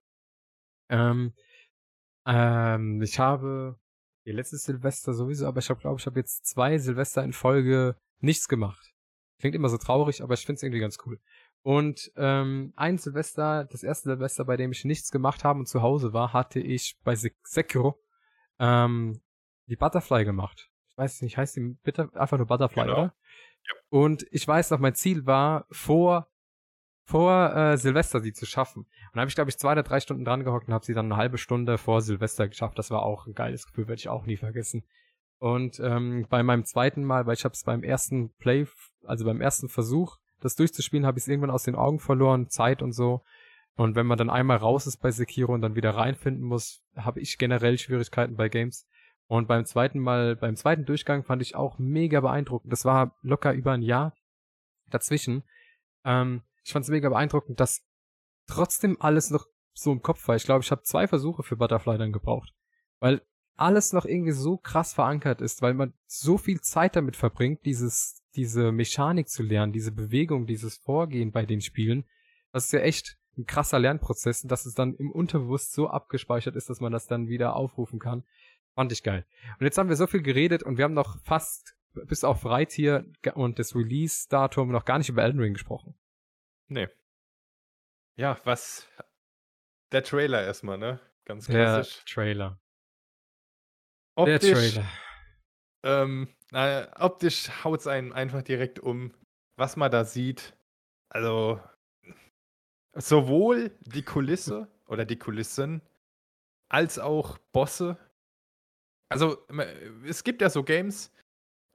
Ähm, 0.90 1.34
ähm, 2.28 3.02
ich 3.02 3.20
habe 3.20 3.80
ihr 4.26 4.34
letztes 4.34 4.64
Silvester 4.64 5.14
sowieso, 5.14 5.48
aber 5.48 5.60
ich 5.60 5.68
glaube, 5.68 6.00
ich 6.00 6.06
habe 6.06 6.20
jetzt 6.20 6.46
zwei 6.46 6.78
Silvester 6.78 7.24
in 7.24 7.34
Folge 7.34 7.96
nichts 8.24 8.48
gemacht. 8.48 8.94
Klingt 9.40 9.56
immer 9.56 9.70
so 9.70 9.78
traurig, 9.78 10.24
aber 10.24 10.34
ich 10.34 10.46
finde 10.46 10.58
es 10.58 10.64
irgendwie 10.64 10.80
ganz 10.80 10.98
cool. 11.06 11.20
Und 11.62 12.12
ähm, 12.16 12.74
ein 12.76 12.98
Silvester, 12.98 13.66
das 13.66 13.84
erste 13.84 14.10
Silvester, 14.10 14.46
bei 14.46 14.58
dem 14.58 14.72
ich 14.72 14.86
nichts 14.86 15.12
gemacht 15.12 15.44
habe 15.44 15.60
und 15.60 15.68
zu 15.68 15.82
Hause 15.82 16.14
war, 16.14 16.34
hatte 16.34 16.60
ich 16.60 16.98
bei 17.04 17.16
Sekiro 17.16 18.02
ähm, 18.60 19.22
die 19.68 19.76
Butterfly 19.76 20.26
gemacht. 20.26 20.70
Ich 20.90 20.98
weiß 20.98 21.22
nicht, 21.22 21.38
heißt 21.38 21.56
die 21.56 21.78
bitte 21.84 22.10
einfach 22.14 22.38
nur 22.38 22.48
Butterfly, 22.48 22.84
genau. 22.84 22.94
oder? 22.94 23.16
Ja. 23.66 23.74
Und 23.90 24.26
ich 24.32 24.48
weiß 24.48 24.72
noch, 24.72 24.80
mein 24.80 24.96
Ziel 24.96 25.26
war, 25.26 25.66
vor, 25.72 26.30
vor 27.06 27.56
äh, 27.56 27.78
Silvester 27.78 28.20
sie 28.20 28.34
zu 28.34 28.46
schaffen. 28.46 28.84
Und 28.84 29.16
da 29.16 29.22
habe 29.22 29.30
ich, 29.30 29.36
glaube 29.36 29.50
ich, 29.50 29.58
zwei 29.58 29.72
oder 29.72 29.84
drei 29.84 30.02
Stunden 30.02 30.26
dran 30.26 30.44
gehockt 30.44 30.68
und 30.68 30.74
habe 30.74 30.86
sie 30.86 30.94
dann 30.94 31.06
eine 31.06 31.18
halbe 31.18 31.38
Stunde 31.38 31.78
vor 31.78 32.02
Silvester 32.02 32.48
geschafft. 32.48 32.78
Das 32.78 32.92
war 32.92 33.04
auch 33.04 33.26
ein 33.26 33.34
geiles 33.34 33.66
Gefühl, 33.66 33.88
werde 33.88 34.00
ich 34.00 34.10
auch 34.10 34.26
nie 34.26 34.38
vergessen. 34.38 34.84
Und 35.44 35.78
ähm, 35.82 36.26
bei 36.30 36.42
meinem 36.42 36.64
zweiten 36.64 37.04
Mal, 37.04 37.26
weil 37.26 37.34
ich 37.34 37.44
habe 37.44 37.52
es 37.52 37.66
beim 37.66 37.84
ersten 37.84 38.34
Play, 38.36 38.66
also 39.04 39.26
beim 39.26 39.42
ersten 39.42 39.68
Versuch, 39.68 40.16
das 40.40 40.56
durchzuspielen, 40.56 41.06
habe 41.06 41.20
ich 41.20 41.26
es 41.26 41.28
irgendwann 41.28 41.52
aus 41.52 41.64
den 41.64 41.76
Augen 41.76 42.00
verloren, 42.00 42.48
Zeit 42.48 42.82
und 42.82 42.94
so. 42.94 43.26
Und 43.76 43.98
wenn 43.98 44.06
man 44.06 44.18
dann 44.18 44.30
einmal 44.30 44.56
raus 44.56 44.88
ist 44.88 45.02
bei 45.02 45.12
Sekiro 45.12 45.54
und 45.54 45.60
dann 45.60 45.76
wieder 45.76 45.98
reinfinden 45.98 46.46
muss, 46.46 46.82
habe 46.96 47.20
ich 47.20 47.38
generell 47.38 47.78
Schwierigkeiten 47.78 48.38
bei 48.38 48.48
Games. 48.48 48.88
Und 49.28 49.50
beim 49.50 49.66
zweiten 49.66 50.00
Mal, 50.00 50.38
beim 50.38 50.56
zweiten 50.56 50.86
Durchgang 50.86 51.26
fand 51.26 51.42
ich 51.42 51.56
auch 51.56 51.78
mega 51.78 52.22
beeindruckend. 52.22 52.72
Das 52.72 52.86
war 52.86 53.18
locker 53.22 53.52
über 53.52 53.74
ein 53.74 53.82
Jahr 53.82 54.16
dazwischen. 54.92 55.44
Ähm, 56.06 56.44
ich 56.64 56.72
fand 56.72 56.86
es 56.86 56.90
mega 56.90 57.10
beeindruckend, 57.10 57.60
dass 57.60 57.86
trotzdem 58.48 58.96
alles 59.02 59.30
noch 59.30 59.46
so 59.74 59.92
im 59.92 60.02
Kopf 60.02 60.26
war. 60.26 60.38
Ich 60.38 60.46
glaube, 60.46 60.64
ich 60.64 60.72
habe 60.72 60.84
zwei 60.84 61.06
Versuche 61.06 61.44
für 61.44 61.58
Butterfly 61.58 61.98
dann 61.98 62.14
gebraucht. 62.14 62.54
Weil 63.02 63.22
alles 63.56 63.94
noch 63.94 64.06
irgendwie 64.06 64.32
so 64.32 64.58
krass 64.58 64.94
verankert 64.94 65.42
ist, 65.42 65.62
weil 65.62 65.74
man 65.74 65.94
so 66.06 66.38
viel 66.38 66.62
Zeit 66.62 66.96
damit 66.96 67.16
verbringt, 67.16 67.66
dieses, 67.66 68.24
diese 68.36 68.72
Mechanik 68.72 69.30
zu 69.30 69.44
lernen, 69.44 69.74
diese 69.74 69.92
Bewegung, 69.92 70.48
dieses 70.48 70.78
Vorgehen 70.78 71.32
bei 71.32 71.46
den 71.46 71.62
Spielen. 71.62 72.06
Das 72.52 72.66
ist 72.66 72.74
ja 72.74 72.80
echt 72.80 73.18
ein 73.38 73.46
krasser 73.46 73.80
Lernprozess, 73.80 74.42
dass 74.42 74.66
es 74.66 74.76
dann 74.76 74.96
im 74.96 75.12
Unterbewusst 75.12 75.74
so 75.74 75.90
abgespeichert 75.90 76.56
ist, 76.56 76.70
dass 76.70 76.80
man 76.80 76.92
das 76.92 77.08
dann 77.08 77.28
wieder 77.28 77.56
aufrufen 77.56 78.00
kann. 78.00 78.24
Fand 78.76 78.92
ich 78.92 79.04
geil. 79.04 79.26
Und 79.60 79.66
jetzt 79.66 79.78
haben 79.78 79.90
wir 79.90 79.96
so 79.96 80.08
viel 80.08 80.22
geredet 80.22 80.64
und 80.64 80.78
wir 80.78 80.86
haben 80.86 80.94
noch 80.94 81.22
fast 81.24 81.76
bis 81.94 82.24
auf 82.24 82.46
Reittier 82.46 83.06
und 83.36 83.60
das 83.60 83.76
Release-Datum 83.76 84.72
noch 84.72 84.86
gar 84.86 84.98
nicht 84.98 85.10
über 85.10 85.24
Elden 85.24 85.40
Ring 85.40 85.54
gesprochen. 85.54 85.96
Nee. 86.68 86.88
Ja, 88.16 88.40
was. 88.46 88.88
Der 89.92 90.04
Trailer 90.04 90.44
erstmal, 90.44 90.78
ne? 90.78 91.00
Ganz 91.26 91.48
klassisch. 91.48 92.04
Der 92.04 92.14
Trailer. 92.14 92.60
Optisch, 94.16 94.42
Der 94.42 94.54
Trailer. 94.54 94.90
Ähm, 95.84 96.28
na, 96.52 96.88
optisch 97.00 97.50
haut 97.64 97.80
es 97.82 97.88
einen 97.88 98.14
einfach 98.14 98.42
direkt 98.42 98.80
um, 98.80 99.14
was 99.58 99.76
man 99.76 99.92
da 99.92 100.06
sieht. 100.06 100.56
Also, 101.10 101.60
sowohl 102.96 103.72
die 103.82 104.04
Kulisse 104.04 104.68
oder 104.88 105.06
die 105.06 105.18
Kulissen 105.18 105.82
als 106.70 107.00
auch 107.00 107.38
Bosse 107.52 107.98
also, 109.14 109.38
es 110.06 110.24
gibt 110.24 110.42
ja 110.42 110.50
so 110.50 110.64
Games, 110.64 111.12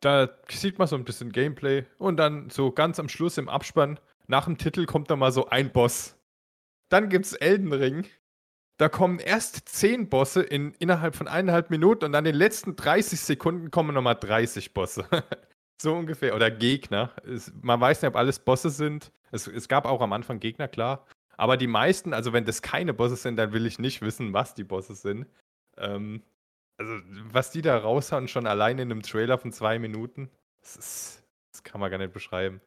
da 0.01 0.29
sieht 0.49 0.81
man 0.81 0.89
so 0.89 0.97
ein 0.97 1.05
bisschen 1.05 1.31
Gameplay 1.31 1.85
und 1.99 2.17
dann 2.17 2.51
so 2.51 2.73
ganz 2.73 2.99
am 2.99 3.09
Schluss 3.09 3.39
im 3.39 3.49
Abspann, 3.49 4.01
nach 4.27 4.47
dem 4.47 4.59
Titel 4.59 4.87
kommt 4.87 5.09
da 5.09 5.15
mal 5.15 5.31
so 5.31 5.47
ein 5.47 5.73
Boss. 5.73 6.19
Dann 6.89 7.09
gibt's 7.09 7.35
Elden 7.35 7.73
Ring. 7.73 8.07
Da 8.79 8.89
kommen 8.89 9.19
erst 9.19 9.69
10 9.69 10.09
Bosse 10.09 10.41
in, 10.43 10.73
innerhalb 10.79 11.17
von 11.17 11.27
eineinhalb 11.27 11.71
Minuten 11.71 12.05
und 12.05 12.13
dann 12.13 12.25
in 12.25 12.33
den 12.33 12.39
letzten 12.39 12.77
30 12.77 13.21
Sekunden 13.21 13.71
kommen 13.73 13.93
nochmal 13.93 14.15
30 14.15 14.73
Bosse. 14.73 15.05
so 15.83 15.95
ungefähr. 15.95 16.35
Oder 16.37 16.51
Gegner. 16.51 17.13
Es, 17.27 17.53
man 17.61 17.81
weiß 17.81 18.01
nicht, 18.01 18.09
ob 18.09 18.17
alles 18.17 18.39
Bosse 18.39 18.71
sind. 18.71 19.13
Es, 19.33 19.49
es 19.49 19.69
gab 19.69 19.85
auch 19.85 20.01
am 20.01 20.13
Anfang 20.13 20.39
Gegner, 20.39 20.69
klar. 20.69 21.05
Aber 21.37 21.57
die 21.57 21.67
meisten, 21.67 22.15
also 22.15 22.33
wenn 22.33 22.45
das 22.45 22.63
keine 22.63 22.95
Bosse 22.95 23.17
sind, 23.17 23.37
dann 23.37 23.53
will 23.53 23.67
ich 23.67 23.81
nicht 23.81 24.01
wissen, 24.01 24.33
was 24.33 24.55
die 24.55 24.65
Bosse 24.65 24.95
sind. 24.95 25.27
Ähm, 25.77 26.23
also, 26.79 26.93
was 27.33 27.51
die 27.51 27.63
da 27.63 27.77
raushauen, 27.77 28.29
schon 28.29 28.47
allein 28.47 28.79
in 28.79 28.93
einem 28.93 29.03
Trailer 29.03 29.39
von 29.39 29.51
zwei 29.51 29.81
Minuten, 29.81 30.31
das, 30.61 30.77
ist, 30.77 31.25
das 31.53 31.65
kann 31.65 31.81
man 31.81 31.91
gar 31.91 31.99
nicht 31.99 32.13
beschreiben. 32.13 32.61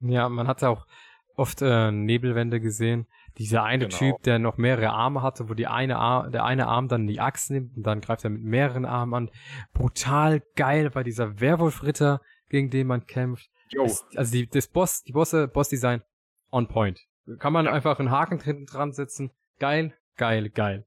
Ja, 0.00 0.28
man 0.28 0.46
hat 0.46 0.62
auch 0.62 0.86
oft 1.34 1.62
äh, 1.62 1.90
Nebelwände 1.90 2.60
gesehen. 2.60 3.06
Dieser 3.38 3.62
eine 3.64 3.86
Genau. 3.88 3.96
Typ, 3.98 4.22
der 4.22 4.38
noch 4.38 4.56
mehrere 4.56 4.90
Arme 4.90 5.20
hatte, 5.22 5.48
wo 5.48 5.54
die 5.54 5.66
eine 5.66 5.98
Ar 5.98 6.30
der 6.30 6.44
eine 6.44 6.68
Arm 6.68 6.88
dann 6.88 7.06
die 7.06 7.20
Axt 7.20 7.50
nimmt 7.50 7.76
und 7.76 7.82
dann 7.82 8.00
greift 8.00 8.24
er 8.24 8.30
mit 8.30 8.42
mehreren 8.42 8.84
Armen 8.86 9.12
an. 9.14 9.30
Brutal 9.74 10.42
geil 10.54 10.90
bei 10.90 11.02
dieser 11.02 11.38
Werwolf-Ritter, 11.40 12.20
gegen 12.48 12.70
den 12.70 12.86
man 12.86 13.06
kämpft. 13.06 13.50
Es, 13.84 14.04
also 14.16 14.32
die, 14.32 14.46
das 14.46 14.68
Boss, 14.68 15.02
die 15.02 15.12
Bosse, 15.12 15.48
Boss-Design 15.48 16.02
on 16.50 16.68
point. 16.68 17.00
Kann 17.38 17.52
man 17.52 17.66
Ja. 17.66 17.72
einfach 17.72 17.98
einen 17.98 18.10
Haken 18.10 18.40
hinten 18.40 18.66
dran 18.66 18.92
setzen. 18.92 19.30
Geil, 19.58 19.94
geil, 20.16 20.48
geil. 20.50 20.86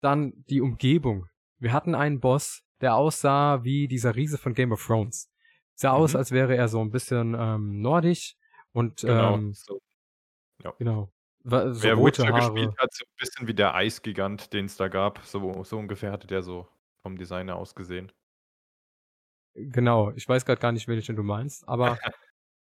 Dann 0.00 0.32
die 0.48 0.60
Umgebung. 0.60 1.26
Wir 1.58 1.72
hatten 1.72 1.94
einen 1.94 2.18
Boss, 2.20 2.62
der 2.80 2.96
aussah 2.96 3.62
wie 3.62 3.86
dieser 3.86 4.16
Riese 4.16 4.38
von 4.38 4.54
Game 4.54 4.72
of 4.72 4.84
Thrones. 4.84 5.30
Sah 5.74 5.92
aus, 5.92 6.14
Mhm. 6.14 6.18
als 6.18 6.32
wäre 6.32 6.56
er 6.56 6.68
so 6.68 6.80
ein 6.80 6.90
bisschen 6.90 7.36
ähm, 7.38 7.80
nordisch 7.80 8.34
und 8.72 9.02
genau. 9.02 9.34
ähm, 9.34 9.52
so. 9.52 9.78
genau. 10.78 11.12
So 11.44 11.82
Wer 11.82 11.98
Witcher 11.98 12.28
Haare. 12.28 12.52
gespielt 12.54 12.78
hat, 12.78 12.94
so 12.94 13.04
ein 13.04 13.16
bisschen 13.18 13.48
wie 13.48 13.54
der 13.54 13.74
Eisgigant, 13.74 14.52
den 14.52 14.66
es 14.66 14.76
da 14.76 14.88
gab. 14.88 15.20
So, 15.24 15.64
so 15.64 15.78
ungefähr 15.78 16.12
hatte 16.12 16.26
der 16.26 16.42
so 16.42 16.68
vom 17.02 17.18
Designer 17.18 17.56
ausgesehen. 17.56 18.12
Genau, 19.54 20.12
ich 20.12 20.28
weiß 20.28 20.44
gerade 20.44 20.60
gar 20.60 20.72
nicht, 20.72 20.88
welchen 20.88 21.16
du 21.16 21.22
meinst, 21.22 21.68
aber 21.68 21.98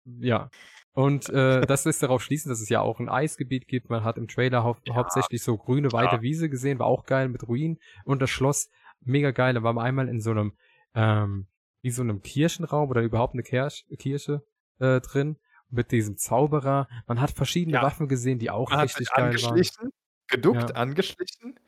ja. 0.05 0.49
Und 0.93 1.29
äh, 1.29 1.61
das 1.61 1.85
lässt 1.85 2.03
darauf 2.03 2.21
schließen, 2.21 2.49
dass 2.49 2.61
es 2.61 2.69
ja 2.69 2.81
auch 2.81 2.99
ein 2.99 3.09
Eisgebiet 3.09 3.67
gibt. 3.67 3.89
Man 3.89 4.03
hat 4.03 4.17
im 4.17 4.27
Trailer 4.27 4.63
hau 4.63 4.75
Ja, 4.85 4.95
hauptsächlich 4.95 5.43
so 5.43 5.57
grüne, 5.57 5.91
weite 5.91 6.09
klar. 6.09 6.21
Wiese 6.21 6.49
gesehen, 6.49 6.79
war 6.79 6.87
auch 6.87 7.05
geil 7.05 7.29
mit 7.29 7.47
Ruinen. 7.47 7.79
Und 8.05 8.21
das 8.21 8.29
Schloss, 8.29 8.69
mega 9.01 9.31
geil. 9.31 9.53
Da 9.53 9.63
waren 9.63 9.75
wir 9.75 9.83
einmal 9.83 10.09
in 10.09 10.19
so 10.19 10.31
einem, 10.31 10.53
ähm, 10.95 11.47
wie 11.81 11.91
so 11.91 12.01
einem 12.01 12.21
Kirchenraum 12.21 12.89
oder 12.89 13.01
überhaupt 13.01 13.33
eine 13.33 13.43
Kirch 13.43 13.85
Kirche 13.97 14.43
äh, 14.79 14.99
drin 14.99 15.37
mit 15.69 15.91
diesem 15.91 16.17
Zauberer. 16.17 16.87
Man 17.07 17.21
hat 17.21 17.31
verschiedene 17.31 17.77
Ja. 17.77 17.83
Waffen 17.83 18.07
gesehen, 18.07 18.39
die 18.39 18.49
auch 18.49 18.69
Man 18.71 18.81
richtig 18.81 19.09
geil 19.09 19.17
waren. 19.17 19.25
angeschlichen, 19.27 19.91
geduckt, 20.27 20.69
Ja. 20.69 20.75
angeschlichen. 20.75 21.59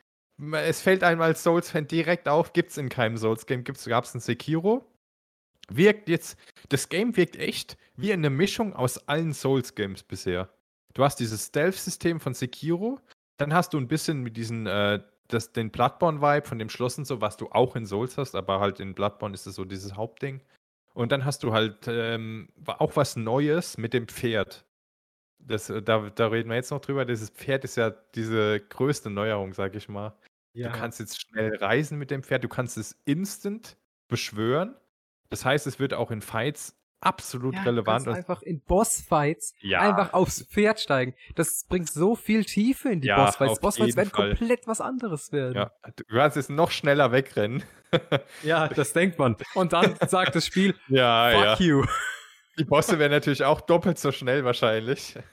Es 0.54 0.80
fällt 0.80 1.04
einem 1.04 1.20
als 1.20 1.42
Souls-Fan 1.42 1.86
direkt 1.86 2.28
auf, 2.28 2.52
gibt's 2.52 2.76
in 2.76 2.88
keinem 2.88 3.16
Souls-Game, 3.16 3.64
gibt's, 3.64 3.84
gab's 3.84 4.14
ein 4.14 4.20
Sekiro. 4.20 4.84
Wirkt 5.68 6.08
jetzt, 6.08 6.36
das 6.70 6.88
Game 6.88 7.16
wirkt 7.16 7.36
echt 7.36 7.76
wie 7.96 8.12
eine 8.12 8.30
Mischung 8.30 8.74
aus 8.74 9.06
allen 9.08 9.32
Souls-Games 9.32 10.02
bisher. 10.02 10.48
Du 10.94 11.04
hast 11.04 11.16
dieses 11.20 11.46
Stealth-System 11.46 12.18
von 12.20 12.34
Sekiro, 12.34 12.98
dann 13.36 13.54
hast 13.54 13.72
du 13.72 13.78
ein 13.78 13.88
bisschen 13.88 14.22
mit 14.22 14.36
diesen, 14.36 14.66
äh, 14.66 15.00
das, 15.28 15.52
den 15.52 15.70
Bloodborne-Vibe 15.70 16.46
von 16.46 16.58
dem 16.58 16.68
Schloss 16.68 16.98
und 16.98 17.06
so, 17.06 17.20
was 17.20 17.36
du 17.36 17.48
auch 17.52 17.76
in 17.76 17.86
Souls 17.86 18.18
hast, 18.18 18.34
aber 18.34 18.58
halt 18.60 18.80
in 18.80 18.94
Bloodborne 18.94 19.34
ist 19.34 19.46
es 19.46 19.54
so 19.54 19.64
dieses 19.64 19.94
Hauptding. 19.94 20.42
Und 20.94 21.12
dann 21.12 21.24
hast 21.24 21.42
du 21.42 21.52
halt 21.52 21.86
ähm, 21.88 22.48
auch 22.66 22.96
was 22.96 23.16
Neues 23.16 23.78
mit 23.78 23.94
dem 23.94 24.08
Pferd. 24.08 24.66
Das, 25.38 25.70
äh, 25.70 25.82
da, 25.82 26.10
da 26.14 26.26
reden 26.28 26.50
wir 26.50 26.56
jetzt 26.56 26.70
noch 26.70 26.80
drüber. 26.80 27.04
Dieses 27.04 27.30
Pferd 27.30 27.64
ist 27.64 27.76
ja 27.76 27.90
diese 27.90 28.60
größte 28.60 29.10
Neuerung, 29.10 29.54
sag 29.54 29.74
ich 29.74 29.88
mal. 29.88 30.16
Du 30.54 30.78
kannst 30.78 31.00
jetzt 31.00 31.20
schnell 31.20 31.56
reisen 31.56 31.98
mit 31.98 32.10
dem 32.10 32.22
Pferd, 32.22 32.44
du 32.44 32.48
kannst 32.48 32.76
es 32.76 33.00
instant 33.06 33.78
beschwören. 34.08 34.76
Das 35.30 35.44
heißt, 35.46 35.66
es 35.66 35.78
wird 35.78 35.94
auch 35.94 36.10
in 36.10 36.20
Fights 36.20 36.76
absolut 37.02 37.54
Ja, 37.54 37.62
du 37.62 37.68
relevant. 37.70 37.86
kannst 38.04 38.06
und- 38.08 38.14
einfach 38.14 38.42
in 38.42 38.60
Bossfights 38.60 39.54
Ja. 39.60 39.80
einfach 39.80 40.12
aufs 40.12 40.44
Pferd 40.46 40.80
steigen. 40.80 41.14
Das 41.34 41.64
bringt 41.68 41.90
so 41.90 42.14
viel 42.16 42.44
Tiefe 42.44 42.88
in 42.90 43.00
die 43.00 43.08
Ja, 43.08 43.24
Bossfights. 43.24 43.60
Bossfights 43.60 43.96
werden 43.96 44.10
Fall. 44.10 44.28
komplett 44.36 44.66
was 44.66 44.80
anderes 44.80 45.32
werden. 45.32 45.54
ja, 45.56 45.72
du 45.96 46.04
kannst 46.04 46.36
jetzt 46.36 46.50
noch 46.50 46.70
schneller 46.70 47.12
wegrennen. 47.12 47.62
Ja, 48.42 48.68
das 48.68 48.92
denkt 48.94 49.18
man. 49.18 49.36
Und 49.54 49.74
dann 49.74 49.96
sagt 50.08 50.34
das 50.34 50.46
Spiel, 50.46 50.74
ja, 50.88 51.30
fuck 51.56 51.60
you. 51.60 51.84
Die 52.58 52.64
Bosse 52.64 52.98
wären 52.98 53.10
natürlich 53.10 53.44
auch 53.44 53.60
doppelt 53.60 53.98
so 53.98 54.12
schnell 54.12 54.44
wahrscheinlich. 54.44 55.16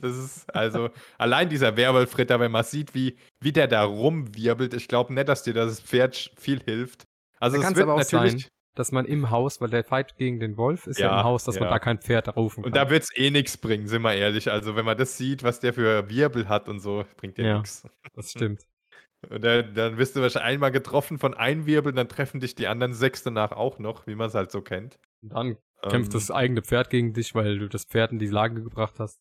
Das 0.00 0.16
ist 0.16 0.54
also 0.54 0.90
allein 1.18 1.48
dieser 1.48 1.76
Werwolf-Ritter, 1.76 2.38
wenn 2.38 2.52
man 2.52 2.62
sieht, 2.62 2.94
wie, 2.94 3.16
wie 3.40 3.50
der 3.50 3.66
da 3.66 3.82
rumwirbelt. 3.82 4.74
Ich 4.74 4.86
glaube 4.86 5.12
nicht, 5.12 5.28
dass 5.28 5.42
dir 5.42 5.54
das 5.54 5.80
Pferd 5.80 6.30
viel 6.36 6.62
hilft. 6.62 7.02
Also 7.40 7.60
Da 7.60 7.68
es 7.70 7.74
wird 7.74 7.82
aber 7.82 7.94
auch 7.94 7.98
natürlich 7.98 8.42
sein, 8.44 8.50
dass 8.78 8.92
man 8.92 9.04
im 9.06 9.30
Haus, 9.30 9.60
weil 9.60 9.68
der 9.70 9.82
Fight 9.84 10.16
gegen 10.16 10.38
den 10.38 10.56
Wolf 10.56 10.86
ist 10.86 10.98
ja, 10.98 11.06
Ja, 11.08 11.18
im 11.20 11.24
Haus, 11.24 11.44
dass 11.44 11.56
man 11.56 11.64
ja. 11.64 11.70
da 11.70 11.78
kein 11.78 11.98
Pferd 11.98 12.34
rufen 12.36 12.62
kann. 12.62 12.72
und 12.72 12.76
da 12.76 12.88
wird 12.90 13.02
es 13.02 13.16
eh 13.16 13.30
nichts 13.30 13.56
bringen, 13.56 13.88
sind 13.88 14.02
wir 14.02 14.14
ehrlich. 14.14 14.50
Also 14.50 14.76
wenn 14.76 14.84
man 14.84 14.96
das 14.96 15.16
sieht, 15.16 15.42
was 15.42 15.60
der 15.60 15.72
für 15.74 16.08
Wirbel 16.08 16.48
hat 16.48 16.68
und 16.68 16.80
so, 16.80 17.04
bringt 17.16 17.38
dir 17.38 17.46
Ja. 17.46 17.54
nichts. 17.58 17.86
das 18.14 18.30
stimmt. 18.30 18.62
Und 19.30 19.42
dann, 19.42 19.74
dann 19.74 19.96
wirst 19.98 20.14
du 20.14 20.20
wahrscheinlich 20.20 20.52
einmal 20.54 20.70
getroffen 20.70 21.18
von 21.18 21.34
einem 21.34 21.66
Wirbel, 21.66 21.92
dann 21.92 22.06
treffen 22.06 22.38
dich 22.38 22.54
die 22.54 22.68
anderen 22.68 22.92
sechs 22.92 23.22
danach 23.24 23.50
auch 23.50 23.78
noch, 23.80 24.06
wie 24.06 24.14
man 24.14 24.28
es 24.28 24.34
halt 24.34 24.52
so 24.52 24.60
kennt. 24.60 24.98
Und 25.22 25.32
dann 25.32 25.56
kämpft 25.82 26.12
Ähm, 26.12 26.20
das 26.20 26.30
eigene 26.30 26.62
Pferd 26.62 26.90
gegen 26.90 27.12
dich, 27.14 27.34
weil 27.34 27.58
du 27.58 27.68
das 27.68 27.86
Pferd 27.86 28.12
in 28.12 28.18
die 28.20 28.26
Lage 28.28 28.62
gebracht 28.62 29.00
hast. 29.00 29.18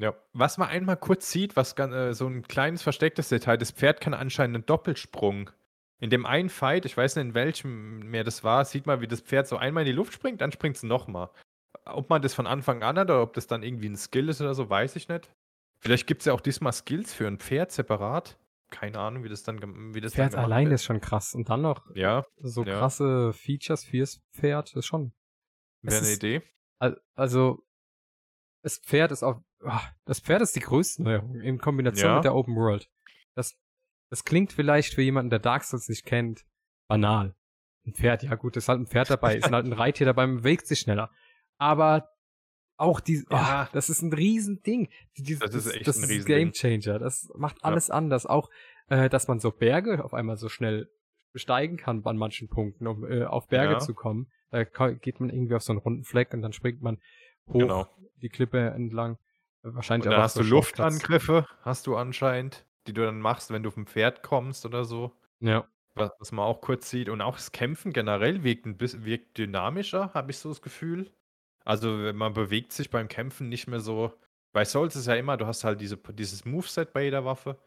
Ja, 0.00 0.14
was 0.32 0.58
man 0.58 0.68
einmal 0.68 0.96
kurz 0.96 1.30
sieht, 1.30 1.54
was 1.54 1.78
äh, 1.78 2.12
so 2.12 2.26
ein 2.26 2.42
kleines 2.48 2.82
verstecktes 2.82 3.28
Detail, 3.28 3.56
das 3.58 3.70
Pferd 3.70 4.00
kann 4.00 4.14
anscheinend 4.14 4.56
einen 4.56 4.66
Doppelsprung. 4.66 5.50
In 5.98 6.10
dem 6.10 6.26
einen 6.26 6.48
Fight, 6.50 6.84
ich 6.84 6.96
weiß 6.96 7.16
nicht 7.16 7.24
in 7.26 7.34
welchem 7.34 8.00
mehr 8.10 8.22
das 8.24 8.44
war, 8.44 8.64
sieht 8.64 8.86
man, 8.86 9.00
wie 9.00 9.06
das 9.08 9.20
Pferd 9.22 9.48
so 9.48 9.56
einmal 9.56 9.82
in 9.84 9.86
die 9.86 9.92
Luft 9.92 10.12
springt, 10.12 10.40
dann 10.40 10.52
springt 10.52 10.76
es 10.76 10.82
nochmal. 10.82 11.30
Ob 11.86 12.10
man 12.10 12.20
das 12.20 12.34
von 12.34 12.46
Anfang 12.46 12.82
an 12.82 12.98
hat 12.98 13.06
oder 13.08 13.22
ob 13.22 13.32
das 13.32 13.46
dann 13.46 13.62
irgendwie 13.62 13.88
ein 13.88 13.96
Skill 13.96 14.28
ist 14.28 14.40
oder 14.40 14.54
so, 14.54 14.68
weiß 14.68 14.96
ich 14.96 15.08
nicht. 15.08 15.30
Vielleicht 15.78 16.06
gibt 16.06 16.20
es 16.22 16.26
ja 16.26 16.32
auch 16.32 16.40
diesmal 16.40 16.72
Skills 16.72 17.14
für 17.14 17.26
ein 17.26 17.38
Pferd 17.38 17.70
separat. 17.72 18.38
Keine 18.70 18.98
Ahnung, 18.98 19.22
wie 19.24 19.28
das 19.28 19.42
dann, 19.44 19.94
wie 19.94 20.00
das 20.00 20.14
Pferd 20.14 20.34
dann 20.34 20.44
allein 20.44 20.64
wird. 20.66 20.74
ist 20.74 20.84
schon 20.84 21.00
krass. 21.00 21.34
Und 21.34 21.48
dann 21.48 21.62
noch 21.62 21.84
Ja, 21.94 22.26
so 22.38 22.64
ja. 22.64 22.78
krasse 22.78 23.32
Features 23.32 23.84
fürs 23.84 24.20
Pferd 24.32 24.74
ist 24.74 24.86
schon. 24.86 25.12
Wäre 25.82 25.98
eine 25.98 26.06
ist- 26.08 26.16
Idee. 26.16 26.42
Al- 26.78 27.00
Also, 27.14 27.62
das 28.62 28.78
Pferd 28.78 29.12
ist 29.12 29.22
auch. 29.22 29.40
ah, 29.64 29.80
Das 30.04 30.18
Pferd 30.20 30.42
ist 30.42 30.56
die 30.56 30.60
größte 30.60 31.02
Neuerung 31.04 31.40
in 31.40 31.58
Kombination 31.58 32.08
Ja. 32.10 32.14
mit 32.16 32.24
der 32.24 32.34
Open 32.34 32.56
World. 32.56 32.90
Das, 33.34 33.56
das 34.10 34.24
klingt 34.24 34.52
vielleicht 34.52 34.94
für 34.94 35.02
jemanden, 35.02 35.30
der 35.30 35.38
Dark 35.38 35.64
Souls 35.64 35.88
nicht 35.88 36.04
kennt, 36.06 36.44
banal. 36.88 37.34
Ein 37.86 37.94
Pferd, 37.94 38.22
ja 38.24 38.34
gut, 38.34 38.56
ist 38.56 38.68
halt 38.68 38.80
ein 38.80 38.86
Pferd 38.86 39.10
dabei, 39.10 39.36
ist 39.36 39.50
halt 39.52 39.66
ein 39.66 39.72
Reittier 39.72 40.06
dabei, 40.06 40.26
man 40.26 40.38
bewegt 40.38 40.66
sich 40.66 40.80
schneller. 40.80 41.10
Aber 41.58 42.08
auch 42.78 43.00
die, 43.00 43.24
Ja. 43.30 43.36
ah, 43.64 43.68
das 43.72 43.88
ist 43.88 44.02
ein 44.02 44.12
Riesending. 44.12 44.88
Dieses, 45.16 45.40
Das 45.40 45.54
ist 45.54 45.74
echt 45.74 45.86
das 45.88 45.96
ein 45.96 46.02
ist 46.04 46.10
Riesending. 46.10 46.52
Game 46.52 46.52
Changer. 46.52 46.98
Das 46.98 47.28
macht 47.36 47.64
alles 47.64 47.90
anders. 47.90 48.26
Auch, 48.26 48.50
äh, 48.88 49.08
dass 49.08 49.28
man 49.28 49.38
so 49.40 49.50
Berge 49.50 50.04
auf 50.04 50.12
einmal 50.12 50.36
so 50.36 50.48
schnell 50.50 50.90
besteigen 51.32 51.76
kann 51.78 52.04
an 52.04 52.16
manchen 52.18 52.48
Punkten, 52.48 52.86
um 52.86 53.10
äh, 53.10 53.24
auf 53.24 53.48
Berge 53.48 53.74
Ja. 53.74 53.78
zu 53.78 53.94
kommen. 53.94 54.30
Da 54.50 54.64
geht 54.64 55.20
man 55.20 55.30
irgendwie 55.30 55.54
auf 55.54 55.62
so 55.62 55.72
einen 55.72 55.80
runden 55.80 56.04
Fleck 56.04 56.32
und 56.34 56.42
dann 56.42 56.52
springt 56.52 56.82
man 56.82 56.98
hoch 57.48 57.60
Genau. 57.60 57.88
die 58.22 58.28
Klippe 58.28 58.58
entlang. 58.70 59.14
Äh, 59.62 59.68
Wahrscheinlich 59.74 60.06
Und 60.06 60.10
dann 60.12 60.18
auf 60.20 60.24
hast 60.24 60.34
so 60.34 60.42
du. 60.42 60.48
Luftangriffe, 60.48 61.46
hast 61.62 61.86
du 61.86 61.96
anscheinend, 61.96 62.66
die 62.88 62.92
du 62.94 63.04
dann 63.04 63.20
machst, 63.20 63.50
wenn 63.50 63.62
du 63.62 63.70
vom 63.70 63.86
Pferd 63.86 64.22
kommst 64.22 64.66
oder 64.66 64.84
so. 64.84 65.12
Ja. 65.40 65.66
Was, 65.94 66.10
was 66.18 66.32
man 66.32 66.44
auch 66.44 66.60
kurz 66.60 66.90
sieht. 66.90 67.08
Und 67.08 67.20
auch 67.20 67.36
das 67.36 67.52
Kämpfen 67.52 67.92
generell 67.92 68.42
wirkt, 68.44 68.66
ein 68.66 68.76
bisschen, 68.76 69.04
wirkt 69.04 69.38
dynamischer, 69.38 70.12
habe 70.14 70.30
ich 70.30 70.38
so 70.38 70.48
das 70.50 70.62
Gefühl. 70.62 71.10
Also 71.64 71.90
man 72.14 72.34
bewegt 72.34 72.72
sich 72.72 72.90
beim 72.90 73.08
Kämpfen 73.08 73.48
nicht 73.48 73.66
mehr 73.66 73.80
so. 73.80 74.12
Bei 74.52 74.64
Souls 74.64 74.96
ist 74.96 75.06
ja 75.06 75.14
immer, 75.14 75.36
du 75.36 75.46
hast 75.46 75.64
halt 75.64 75.80
diese, 75.80 75.96
dieses 75.96 76.44
Moveset 76.44 76.92
bei 76.92 77.04
jeder 77.04 77.24
Waffe. 77.24 77.58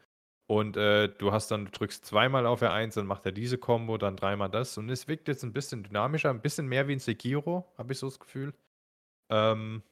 Und 0.46 0.76
äh, 0.76 1.08
du 1.08 1.30
hast 1.32 1.52
dann, 1.52 1.66
du 1.66 1.70
drückst 1.70 2.04
zweimal 2.04 2.44
auf 2.44 2.60
R1, 2.60 2.96
dann 2.96 3.06
macht 3.06 3.24
er 3.24 3.30
diese 3.30 3.56
Combo, 3.56 3.98
dann 3.98 4.16
dreimal 4.16 4.50
das. 4.50 4.76
Und 4.78 4.88
es 4.90 5.06
wirkt 5.06 5.28
jetzt 5.28 5.44
ein 5.44 5.52
bisschen 5.52 5.84
dynamischer, 5.84 6.30
ein 6.30 6.42
bisschen 6.42 6.66
mehr 6.66 6.88
wie 6.88 6.92
ein 6.94 6.98
Sekiro, 6.98 7.72
habe 7.78 7.92
ich 7.92 8.00
so 8.00 8.08
das 8.08 8.18
Gefühl. 8.18 8.52
Ähm, 9.30 9.82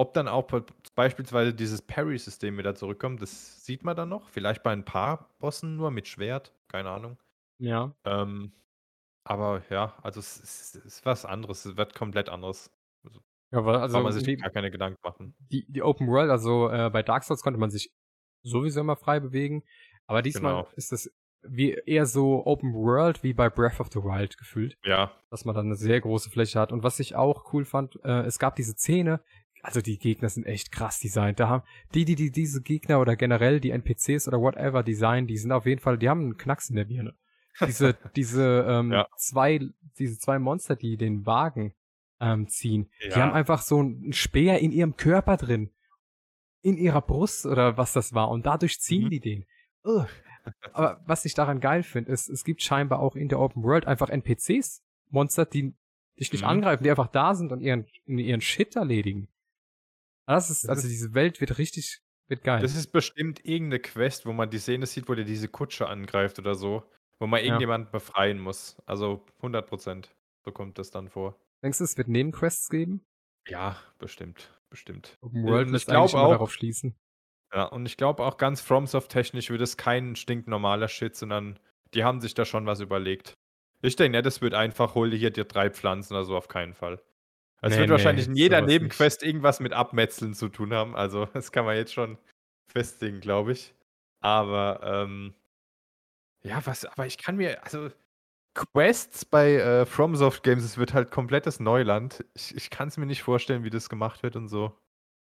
ob 0.00 0.14
dann 0.14 0.28
auch 0.28 0.46
be- 0.46 0.64
beispielsweise 0.94 1.54
dieses 1.54 1.82
Parry-System 1.82 2.56
wieder 2.58 2.74
zurückkommt, 2.74 3.20
das 3.22 3.64
sieht 3.64 3.84
man 3.84 3.96
dann 3.96 4.08
noch. 4.08 4.28
Vielleicht 4.30 4.62
bei 4.62 4.72
ein 4.72 4.84
paar 4.84 5.34
Bossen 5.38 5.76
nur 5.76 5.90
mit 5.90 6.08
Schwert, 6.08 6.54
keine 6.68 6.90
Ahnung. 6.90 7.18
Ja. 7.58 7.94
Ähm, 8.04 8.52
aber 9.24 9.62
ja, 9.70 9.96
also 10.02 10.20
es 10.20 10.38
ist, 10.38 10.76
es 10.76 10.84
ist 10.86 11.06
was 11.06 11.24
anderes, 11.24 11.64
es 11.66 11.76
wird 11.76 11.94
komplett 11.94 12.28
anderes. 12.30 12.70
Ja, 13.52 13.64
weil, 13.64 13.76
Also, 13.76 13.82
also 13.82 13.94
Kann 13.96 14.02
man 14.04 14.12
sich 14.12 14.22
die, 14.24 14.36
gar 14.36 14.50
keine 14.50 14.70
Gedanken 14.70 15.00
machen. 15.02 15.34
die, 15.38 15.66
die 15.68 15.82
Open 15.82 16.06
World, 16.08 16.30
also 16.30 16.70
äh, 16.70 16.90
bei 16.90 17.02
Dark 17.02 17.24
Souls 17.24 17.42
konnte 17.42 17.58
man 17.60 17.70
sich 17.70 17.92
sowieso 18.44 18.80
immer 18.80 18.96
frei 18.96 19.20
bewegen, 19.20 19.64
aber 20.06 20.22
diesmal 20.22 20.54
Genau. 20.54 20.68
ist 20.76 20.92
das 20.92 21.10
wie 21.42 21.72
eher 21.72 22.06
so 22.06 22.46
Open 22.46 22.72
World 22.74 23.22
wie 23.22 23.32
bei 23.32 23.48
Breath 23.50 23.80
of 23.80 23.88
the 23.92 24.00
Wild 24.00 24.36
gefühlt, 24.38 24.76
Ja, 24.84 25.12
dass 25.30 25.44
man 25.44 25.54
dann 25.54 25.66
eine 25.66 25.76
sehr 25.76 26.00
große 26.00 26.30
Fläche 26.30 26.60
hat. 26.60 26.70
Und 26.72 26.82
was 26.82 27.00
ich 27.00 27.16
auch 27.16 27.52
cool 27.52 27.64
fand, 27.64 27.98
äh, 28.04 28.22
es 28.26 28.38
gab 28.38 28.56
diese 28.56 28.72
Szene, 28.72 29.22
also 29.62 29.80
die 29.80 29.98
Gegner 29.98 30.28
sind 30.28 30.46
echt 30.46 30.72
krass 30.72 31.00
designt. 31.00 31.38
Da 31.40 31.48
haben 31.48 31.62
die, 31.94 32.04
die, 32.04 32.14
die 32.14 32.30
diese 32.30 32.62
Gegner 32.62 33.00
oder 33.00 33.16
generell 33.16 33.60
die 33.60 33.70
NPCs 33.70 34.26
oder 34.28 34.40
whatever 34.40 34.82
designen, 34.82 35.26
die 35.26 35.36
sind 35.38 35.52
auf 35.52 35.66
jeden 35.66 35.80
Fall, 35.80 35.98
die 35.98 36.08
haben 36.08 36.20
einen 36.22 36.36
Knacks 36.36 36.70
in 36.70 36.76
der 36.76 36.84
Birne. 36.86 37.14
Diese, 37.66 37.94
diese 38.16 38.66
ähm, 38.68 38.92
Ja. 38.92 39.06
zwei, 39.16 39.60
diese 39.98 40.18
zwei 40.18 40.38
Monster, 40.38 40.76
die 40.76 40.96
den 40.96 41.26
Wagen 41.26 41.74
ähm, 42.20 42.48
ziehen, 42.48 42.90
die 43.04 43.08
Ja. 43.10 43.16
haben 43.16 43.32
einfach 43.32 43.62
so 43.62 43.78
einen 43.80 44.12
Speer 44.12 44.58
in 44.60 44.72
ihrem 44.72 44.96
Körper 44.96 45.36
drin. 45.36 45.70
In 46.62 46.76
ihrer 46.76 47.00
Brust 47.00 47.46
oder 47.46 47.76
was 47.78 47.92
das 47.94 48.12
war. 48.12 48.28
Und 48.30 48.44
dadurch 48.46 48.80
ziehen 48.80 49.04
Mhm. 49.06 49.10
die 49.10 49.20
den. 49.20 49.46
Ugh. 49.84 50.06
Aber 50.72 51.00
was 51.06 51.24
ich 51.24 51.34
daran 51.34 51.60
geil 51.60 51.82
finde, 51.82 52.12
ist, 52.12 52.28
es 52.28 52.44
gibt 52.44 52.62
scheinbar 52.62 53.00
auch 53.00 53.14
in 53.16 53.28
der 53.28 53.40
Open 53.40 53.62
World 53.62 53.86
einfach 53.86 54.08
NPCs, 54.10 54.82
Monster, 55.10 55.44
die 55.46 55.74
dich 56.18 56.32
nicht 56.32 56.42
Mhm. 56.42 56.48
angreifen, 56.48 56.82
die 56.84 56.90
einfach 56.90 57.08
da 57.08 57.34
sind 57.34 57.52
und 57.52 57.60
ihren, 57.60 57.86
ihren 58.06 58.40
Shit 58.42 58.76
erledigen. 58.76 59.28
Das 60.30 60.50
ist, 60.50 60.64
Das 60.64 60.70
also 60.78 60.88
diese 60.88 61.14
Welt 61.14 61.40
wird 61.40 61.58
richtig, 61.58 62.00
Wird 62.28 62.44
geil. 62.44 62.62
Das 62.62 62.76
ist 62.76 62.92
bestimmt 62.92 63.44
irgendeine 63.44 63.80
Quest, 63.80 64.24
wo 64.26 64.32
man 64.32 64.50
die 64.50 64.58
Szene 64.58 64.86
sieht, 64.86 65.08
wo 65.08 65.14
der 65.14 65.24
diese 65.24 65.48
Kutsche 65.48 65.88
angreift 65.88 66.38
oder 66.38 66.54
so. 66.54 66.84
Wo 67.18 67.26
man 67.26 67.40
Ja. 67.40 67.46
irgendjemanden 67.46 67.90
befreien 67.90 68.38
muss. 68.38 68.76
Also 68.86 69.26
100 69.42 69.66
Prozent. 69.66 70.14
So 70.44 70.52
kommt 70.52 70.78
das 70.78 70.90
dann 70.90 71.08
vor. 71.08 71.36
Denkst 71.62 71.78
du, 71.78 71.84
es 71.84 71.98
wird 71.98 72.08
Nebenquests 72.08 72.68
geben? 72.70 73.04
Ja, 73.48 73.76
bestimmt. 73.98 74.56
Bestimmt. 74.70 75.18
Open 75.20 75.42
World 75.44 75.74
ich 75.74 75.84
glaube 75.86 76.14
auch- 76.18 76.30
darauf 76.30 76.52
schließen. 76.52 76.94
Ja, 77.52 77.64
und 77.64 77.84
ich 77.86 77.96
glaube 77.96 78.22
auch 78.24 78.36
ganz 78.36 78.60
FromSoft-technisch 78.60 79.50
wird 79.50 79.60
es 79.60 79.76
kein 79.76 80.14
stinknormaler 80.14 80.86
Shit, 80.88 81.16
sondern 81.16 81.58
die 81.94 82.04
haben 82.04 82.20
sich 82.20 82.34
da 82.34 82.44
schon 82.44 82.64
was 82.66 82.80
überlegt. 82.80 83.34
Ich 83.82 83.96
denke 83.96 84.16
nicht, 84.18 84.26
es 84.26 84.40
wird 84.40 84.54
einfach, 84.54 84.94
hol 84.94 85.10
dir 85.10 85.16
hier 85.16 85.30
dir 85.32 85.44
drei 85.44 85.68
Pflanzen 85.70 86.14
oder 86.14 86.24
so, 86.24 86.36
auf 86.36 86.46
keinen 86.48 86.74
Fall. 86.74 87.02
Es 87.62 87.72
Nee, 87.72 87.78
wird 87.78 87.88
nee, 87.88 87.92
wahrscheinlich 87.92 88.26
in 88.26 88.34
jeder 88.36 88.58
sowas 88.58 88.68
nicht. 88.68 88.80
Nebenquest 88.80 89.22
irgendwas 89.22 89.60
mit 89.60 89.72
Abmetzeln 89.72 90.34
zu 90.34 90.48
tun 90.48 90.72
haben. 90.74 90.96
Also, 90.96 91.26
das 91.34 91.52
kann 91.52 91.64
man 91.64 91.76
jetzt 91.76 91.92
schon 91.92 92.18
festlegen, 92.72 93.20
glaube 93.20 93.52
ich. 93.52 93.74
Aber, 94.20 94.80
ähm, 94.84 95.34
ja, 96.42 96.64
was, 96.66 96.84
aber 96.86 97.06
ich 97.06 97.18
kann 97.18 97.36
mir, 97.36 97.62
also, 97.64 97.90
Quests 98.54 99.24
bei 99.24 99.54
äh, 99.56 99.86
FromSoft 99.86 100.42
Games, 100.42 100.64
es 100.64 100.78
wird 100.78 100.94
halt 100.94 101.10
komplettes 101.10 101.60
Neuland. 101.60 102.24
Ich, 102.34 102.54
ich 102.56 102.70
kann 102.70 102.88
es 102.88 102.96
mir 102.98 103.06
nicht 103.06 103.22
vorstellen, 103.22 103.64
wie 103.64 103.70
das 103.70 103.88
gemacht 103.88 104.22
wird 104.22 104.36
und 104.36 104.48
so. 104.48 104.76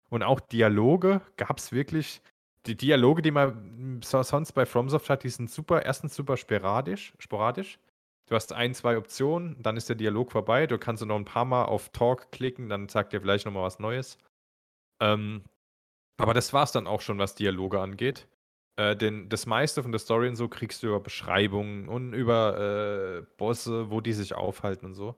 Und 0.10 0.23
auch 0.23 0.39
Dialoge 0.41 1.22
gab 1.38 1.60
es 1.60 1.72
wirklich. 1.72 2.22
Die 2.68 2.77
Dialoge, 2.77 3.22
die 3.22 3.31
man 3.31 4.01
so, 4.03 4.23
sonst 4.23 4.53
bei 4.53 4.65
FromSoft 4.65 5.10
hat, 5.10 5.23
die 5.23 5.30
sind 5.30 5.49
super, 5.51 5.84
erstens 5.85 6.15
super 6.15 6.38
sporadisch, 6.38 7.14
sporadisch. 7.19 7.80
Du 8.29 8.35
hast 8.35 8.53
ein, 8.53 8.73
zwei 8.73 8.97
Optionen, 8.97 9.61
dann 9.61 9.75
ist 9.77 9.89
der 9.89 9.95
Dialog 9.97 10.31
vorbei. 10.31 10.65
Du 10.65 10.77
kannst 10.77 11.05
noch 11.05 11.15
ein 11.15 11.25
paar 11.25 11.45
Mal 11.45 11.65
auf 11.65 11.89
Talk 11.89 12.31
klicken, 12.31 12.69
dann 12.69 12.87
sagt 12.87 13.13
er 13.13 13.21
vielleicht 13.21 13.45
nochmal 13.45 13.63
was 13.63 13.79
Neues. 13.79 14.17
Ähm, 15.01 15.43
aber 16.17 16.33
das 16.33 16.53
war 16.53 16.63
es 16.63 16.71
dann 16.71 16.87
auch 16.87 17.01
schon, 17.01 17.19
was 17.19 17.35
Dialoge 17.35 17.79
angeht. 17.81 18.27
Äh, 18.77 18.95
denn 18.95 19.29
das 19.29 19.45
meiste 19.45 19.83
von 19.83 19.91
der 19.91 19.99
Story 19.99 20.29
und 20.29 20.35
so 20.35 20.47
kriegst 20.47 20.81
du 20.81 20.87
über 20.87 20.99
Beschreibungen 20.99 21.87
und 21.89 22.13
über 22.13 23.19
äh, 23.19 23.25
Bosse, 23.37 23.91
wo 23.91 23.99
die 24.01 24.13
sich 24.13 24.33
aufhalten 24.35 24.85
und 24.85 24.93
so. 24.95 25.15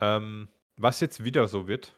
Ähm, 0.00 0.48
was 0.76 1.00
jetzt 1.00 1.24
wieder 1.24 1.48
so 1.48 1.66
wird, 1.68 1.96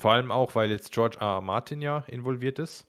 vor 0.00 0.12
allem 0.12 0.32
auch, 0.32 0.54
weil 0.54 0.70
jetzt 0.70 0.92
George 0.92 1.18
R. 1.20 1.26
R. 1.36 1.40
Martin 1.42 1.82
ja 1.82 1.98
involviert 2.08 2.58
ist. 2.58 2.86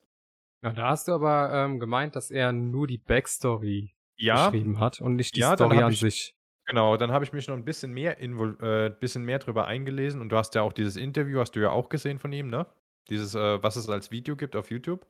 Ja, 0.64 0.72
da 0.72 0.90
hast 0.90 1.10
du 1.10 1.12
aber 1.12 1.52
ähm, 1.54 1.80
gemeint, 1.80 2.16
dass 2.16 2.32
er 2.32 2.54
nur 2.54 2.88
die 2.88 2.98
Backstory 2.98 3.94
Ja, 4.16 4.50
geschrieben 4.50 4.80
hat 4.80 5.02
und 5.02 5.18
nicht 5.18 5.36
die 5.36 5.42
Ja, 5.42 5.56
Story 5.56 5.84
an 5.84 5.92
ich- 5.92 6.00
sich. 6.00 6.36
Genau. 6.66 6.98
Dann 6.98 7.12
habe 7.12 7.26
ich 7.26 7.34
mich 7.34 7.48
noch 7.48 7.56
ein 7.56 7.66
bisschen 7.66 7.94
mehr, 7.94 8.18
invol 8.20 8.58
äh, 8.62 8.90
bisschen 8.90 9.24
mehr 9.24 9.40
drüber 9.40 9.68
eingelesen 9.68 10.22
und 10.22 10.30
du 10.30 10.38
hast 10.38 10.56
ja 10.56 10.62
auch 10.62 10.74
dieses 10.74 10.96
Interview, 10.96 11.40
hast 11.40 11.56
du 11.56 11.62
ja 11.62 11.72
auch 11.72 11.90
gesehen 11.90 12.20
von 12.20 12.32
ihm, 12.34 12.50
ne? 12.50 12.66
Dieses, 13.10 13.36
äh, 13.36 13.62
was 13.62 13.76
es 13.76 13.90
als 13.90 14.12
Video 14.12 14.36
gibt 14.36 14.56
auf 14.56 14.72
YouTube. 14.72 15.06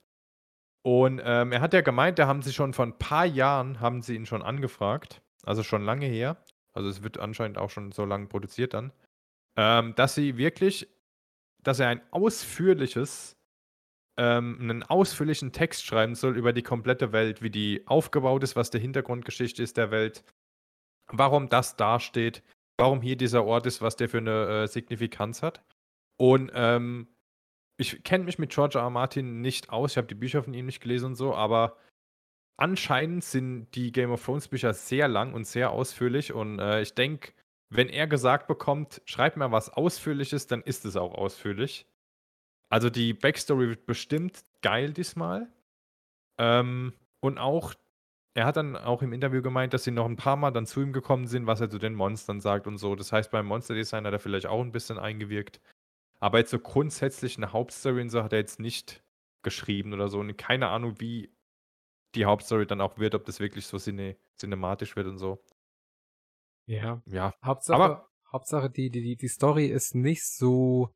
Und 0.83 1.21
ähm, 1.23 1.51
er 1.53 1.61
hat 1.61 1.73
ja 1.73 1.81
gemeint, 1.81 2.19
da 2.19 2.27
haben 2.27 2.41
sie 2.41 2.51
schon 2.53 2.73
vor 2.73 2.85
ein 2.85 2.97
paar 2.97 3.25
Jahren, 3.25 3.79
haben 3.79 4.01
sie 4.01 4.15
ihn 4.15 4.25
schon 4.25 4.41
angefragt, 4.41 5.21
also 5.43 5.63
schon 5.63 5.83
lange 5.85 6.07
her, 6.07 6.43
also 6.73 6.89
es 6.89 7.03
wird 7.03 7.19
anscheinend 7.19 7.57
auch 7.57 7.69
schon 7.69 7.91
so 7.93 8.03
lange 8.03 8.27
produziert 8.27 8.73
dann, 8.73 8.91
ähm, 9.55 9.95
dass 9.95 10.15
sie 10.15 10.37
wirklich, 10.37 10.89
dass 11.63 11.79
er 11.79 11.87
ein 11.87 12.01
ausführliches, 12.11 13.37
ähm, 14.17 14.57
einen 14.59 14.83
ausführlichen 14.83 15.53
Text 15.53 15.85
schreiben 15.85 16.15
soll 16.15 16.35
über 16.37 16.51
die 16.53 16.63
komplette 16.63 17.13
Welt, 17.13 17.41
wie 17.41 17.49
die 17.49 17.87
aufgebaut 17.87 18.43
ist, 18.43 18.57
was 18.57 18.69
die 18.69 18.79
Hintergrundgeschichte 18.79 19.63
ist 19.63 19.77
der 19.77 19.91
Welt, 19.91 20.23
warum 21.13 21.49
das 21.49 21.75
dasteht, 21.75 22.43
warum 22.77 23.01
hier 23.01 23.15
dieser 23.15 23.45
Ort 23.45 23.65
ist, 23.65 23.81
was 23.81 23.95
der 23.95 24.09
für 24.09 24.17
eine 24.17 24.63
äh, 24.63 24.67
Signifikanz 24.67 25.41
hat. 25.41 25.63
Und 26.17 26.51
ähm, 26.53 27.07
ich 27.77 28.03
kenne 28.03 28.25
mich 28.25 28.39
mit 28.39 28.51
George 28.51 28.77
R. 28.77 28.85
R. 28.85 28.89
Martin 28.89 29.41
nicht 29.41 29.69
aus, 29.69 29.91
ich 29.91 29.97
habe 29.97 30.07
die 30.07 30.15
Bücher 30.15 30.43
von 30.43 30.53
ihm 30.53 30.65
nicht 30.65 30.81
gelesen 30.81 31.07
und 31.07 31.15
so, 31.15 31.33
aber 31.33 31.77
anscheinend 32.57 33.23
sind 33.23 33.71
die 33.75 33.91
Game 33.91 34.11
of 34.11 34.23
Thrones 34.23 34.47
Bücher 34.47 34.73
sehr 34.73 35.07
lang 35.07 35.33
und 35.33 35.45
sehr 35.45 35.71
ausführlich 35.71 36.33
und 36.33 36.59
äh, 36.59 36.81
ich 36.81 36.93
denke, 36.93 37.33
wenn 37.69 37.89
er 37.89 38.07
gesagt 38.07 38.47
bekommt, 38.47 39.01
schreib 39.05 39.37
mir 39.37 39.51
was 39.51 39.69
Ausführliches, 39.69 40.45
dann 40.45 40.61
ist 40.61 40.85
es 40.85 40.95
auch 40.95 41.15
ausführlich. 41.15 41.87
Also 42.69 42.89
die 42.89 43.13
Backstory 43.13 43.69
wird 43.69 43.85
bestimmt 43.85 44.43
geil 44.61 44.93
diesmal. 44.93 45.47
Ähm, 46.37 46.93
und 47.19 47.37
auch, 47.37 47.73
er 48.35 48.45
hat 48.45 48.57
dann 48.57 48.75
auch 48.75 49.01
im 49.01 49.13
Interview 49.13 49.41
gemeint, 49.41 49.73
dass 49.73 49.83
sie 49.83 49.91
noch 49.91 50.05
ein 50.05 50.15
paar 50.15 50.35
Mal 50.35 50.51
dann 50.51 50.65
zu 50.65 50.81
ihm 50.81 50.91
gekommen 50.93 51.27
sind, 51.27 51.45
was 51.45 51.61
er 51.61 51.69
zu 51.69 51.77
den 51.79 51.93
Monstern 51.93 52.41
sagt 52.41 52.65
und 52.67 52.77
so. 52.77 52.95
Das 52.95 53.11
heißt, 53.11 53.29
beim 53.31 53.45
Monster 53.45 53.75
Design 53.75 54.05
hat 54.05 54.13
er 54.13 54.19
vielleicht 54.19 54.47
auch 54.47 54.61
ein 54.61 54.71
bisschen 54.71 54.97
eingewirkt. 54.97 55.61
Aber 56.19 56.39
jetzt 56.39 56.51
so 56.51 56.59
grundsätzlich 56.59 57.37
eine 57.37 57.51
Hauptstory 57.53 58.01
und 58.01 58.09
so 58.09 58.23
hat 58.23 58.33
er 58.33 58.39
jetzt 58.39 58.59
nicht 58.59 59.03
geschrieben 59.43 59.93
oder 59.93 60.07
so. 60.07 60.19
Und 60.19 60.35
keine 60.37 60.69
Ahnung, 60.69 60.99
wie 60.99 61.31
die 62.15 62.25
Hauptstory 62.25 62.65
dann 62.65 62.81
auch 62.81 62.97
wird, 62.97 63.13
ob 63.15 63.25
das 63.25 63.39
wirklich 63.39 63.67
so 63.67 63.77
cine 63.77 64.15
cinematisch 64.37 64.95
wird 64.95 65.07
und 65.07 65.17
so. 65.17 65.43
Ja. 66.65 67.01
Ja, 67.05 67.33
Hauptsache, 67.43 67.81
Aber- 67.81 68.09
Hauptsache 68.31 68.69
die, 68.69 68.89
die, 68.89 69.15
die 69.15 69.27
Story 69.27 69.67
ist 69.67 69.93
nicht 69.93 70.25
so 70.25 70.89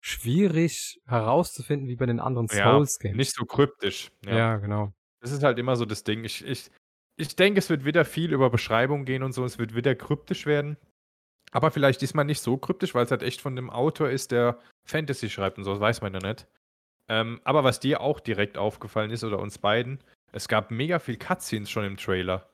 schwierig 0.00 1.00
herauszufinden 1.06 1.88
wie 1.88 1.96
bei 1.96 2.04
den 2.04 2.20
anderen 2.20 2.46
ja 2.52 2.72
Souls-Games. 2.72 3.16
nicht 3.16 3.32
so 3.34 3.46
kryptisch. 3.46 4.10
Ja. 4.26 4.36
Ja. 4.36 4.56
genau. 4.58 4.92
Das 5.24 5.32
ist 5.32 5.42
halt 5.42 5.58
immer 5.58 5.74
so 5.76 5.86
das 5.86 6.04
Ding. 6.04 6.22
Ich, 6.22 6.44
ich, 6.44 6.70
ich 7.16 7.34
denke, 7.34 7.58
es 7.58 7.70
wird 7.70 7.86
wieder 7.86 8.04
viel 8.04 8.34
über 8.34 8.50
Beschreibung 8.50 9.06
gehen 9.06 9.22
und 9.22 9.32
so. 9.32 9.42
Es 9.42 9.58
wird 9.58 9.74
wieder 9.74 9.94
kryptisch 9.94 10.44
werden. 10.44 10.76
Aber 11.50 11.70
vielleicht 11.70 12.02
diesmal 12.02 12.26
nicht 12.26 12.42
so 12.42 12.58
kryptisch, 12.58 12.94
weil 12.94 13.06
es 13.06 13.10
halt 13.10 13.22
echt 13.22 13.40
von 13.40 13.56
dem 13.56 13.70
Autor 13.70 14.10
ist, 14.10 14.32
der 14.32 14.58
Fantasy 14.84 15.30
schreibt 15.30 15.56
und 15.56 15.64
so. 15.64 15.70
Das 15.70 15.80
weiß 15.80 16.02
man 16.02 16.12
ja 16.12 16.20
nicht. 16.20 16.46
Ähm, 17.08 17.40
aber 17.44 17.64
was 17.64 17.80
dir 17.80 18.02
auch 18.02 18.20
direkt 18.20 18.58
aufgefallen 18.58 19.10
ist, 19.10 19.24
oder 19.24 19.38
uns 19.38 19.56
beiden, 19.56 19.98
es 20.32 20.46
gab 20.46 20.70
mega 20.70 20.98
viel 20.98 21.16
Cutscenes 21.16 21.70
schon 21.70 21.84
im 21.84 21.96
Trailer. 21.96 22.50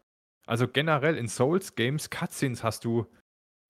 Also 0.47 0.69
generell 0.69 1.17
in 1.17 1.27
Souls-Games, 1.27 2.11
Cutscenes 2.11 2.63
hast 2.63 2.85
du 2.85 3.07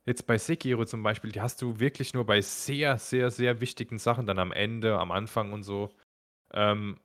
jetzt 0.07 0.27
bei 0.27 0.37
Sekiro 0.37 0.85
zum 0.85 1.03
Beispiel, 1.03 1.33
die 1.33 1.41
hast 1.41 1.63
du 1.63 1.81
wirklich 1.81 2.13
nur 2.13 2.27
bei 2.27 2.41
sehr, 2.43 2.99
sehr, 2.99 3.31
sehr 3.31 3.61
wichtigen 3.61 3.99
Sachen 3.99 4.27
dann 4.27 4.39
am 4.39 4.53
Ende, 4.53 4.99
am 4.99 5.11
Anfang 5.11 5.53
und 5.53 5.63
so. 5.63 5.91
Ähm, 6.53 6.99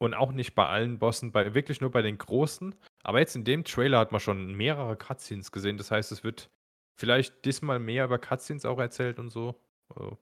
und 0.00 0.14
auch 0.14 0.32
nicht 0.32 0.54
bei 0.54 0.66
allen 0.66 0.98
Bossen, 0.98 1.30
bei, 1.30 1.54
wirklich 1.54 1.82
nur 1.82 1.90
bei 1.90 2.00
den 2.00 2.16
großen. 2.16 2.74
Aber 3.02 3.18
jetzt 3.20 3.36
in 3.36 3.44
dem 3.44 3.64
Trailer 3.64 3.98
hat 3.98 4.12
man 4.12 4.20
schon 4.20 4.54
mehrere 4.54 4.96
Cutscenes 4.96 5.52
gesehen. 5.52 5.76
Das 5.76 5.90
heißt, 5.90 6.10
es 6.10 6.24
wird 6.24 6.50
vielleicht 6.96 7.44
diesmal 7.44 7.78
mehr 7.78 8.06
über 8.06 8.18
Cutscenes 8.18 8.64
auch 8.64 8.78
erzählt 8.78 9.18
und 9.18 9.28
so. 9.28 9.60
Also, 9.90 10.16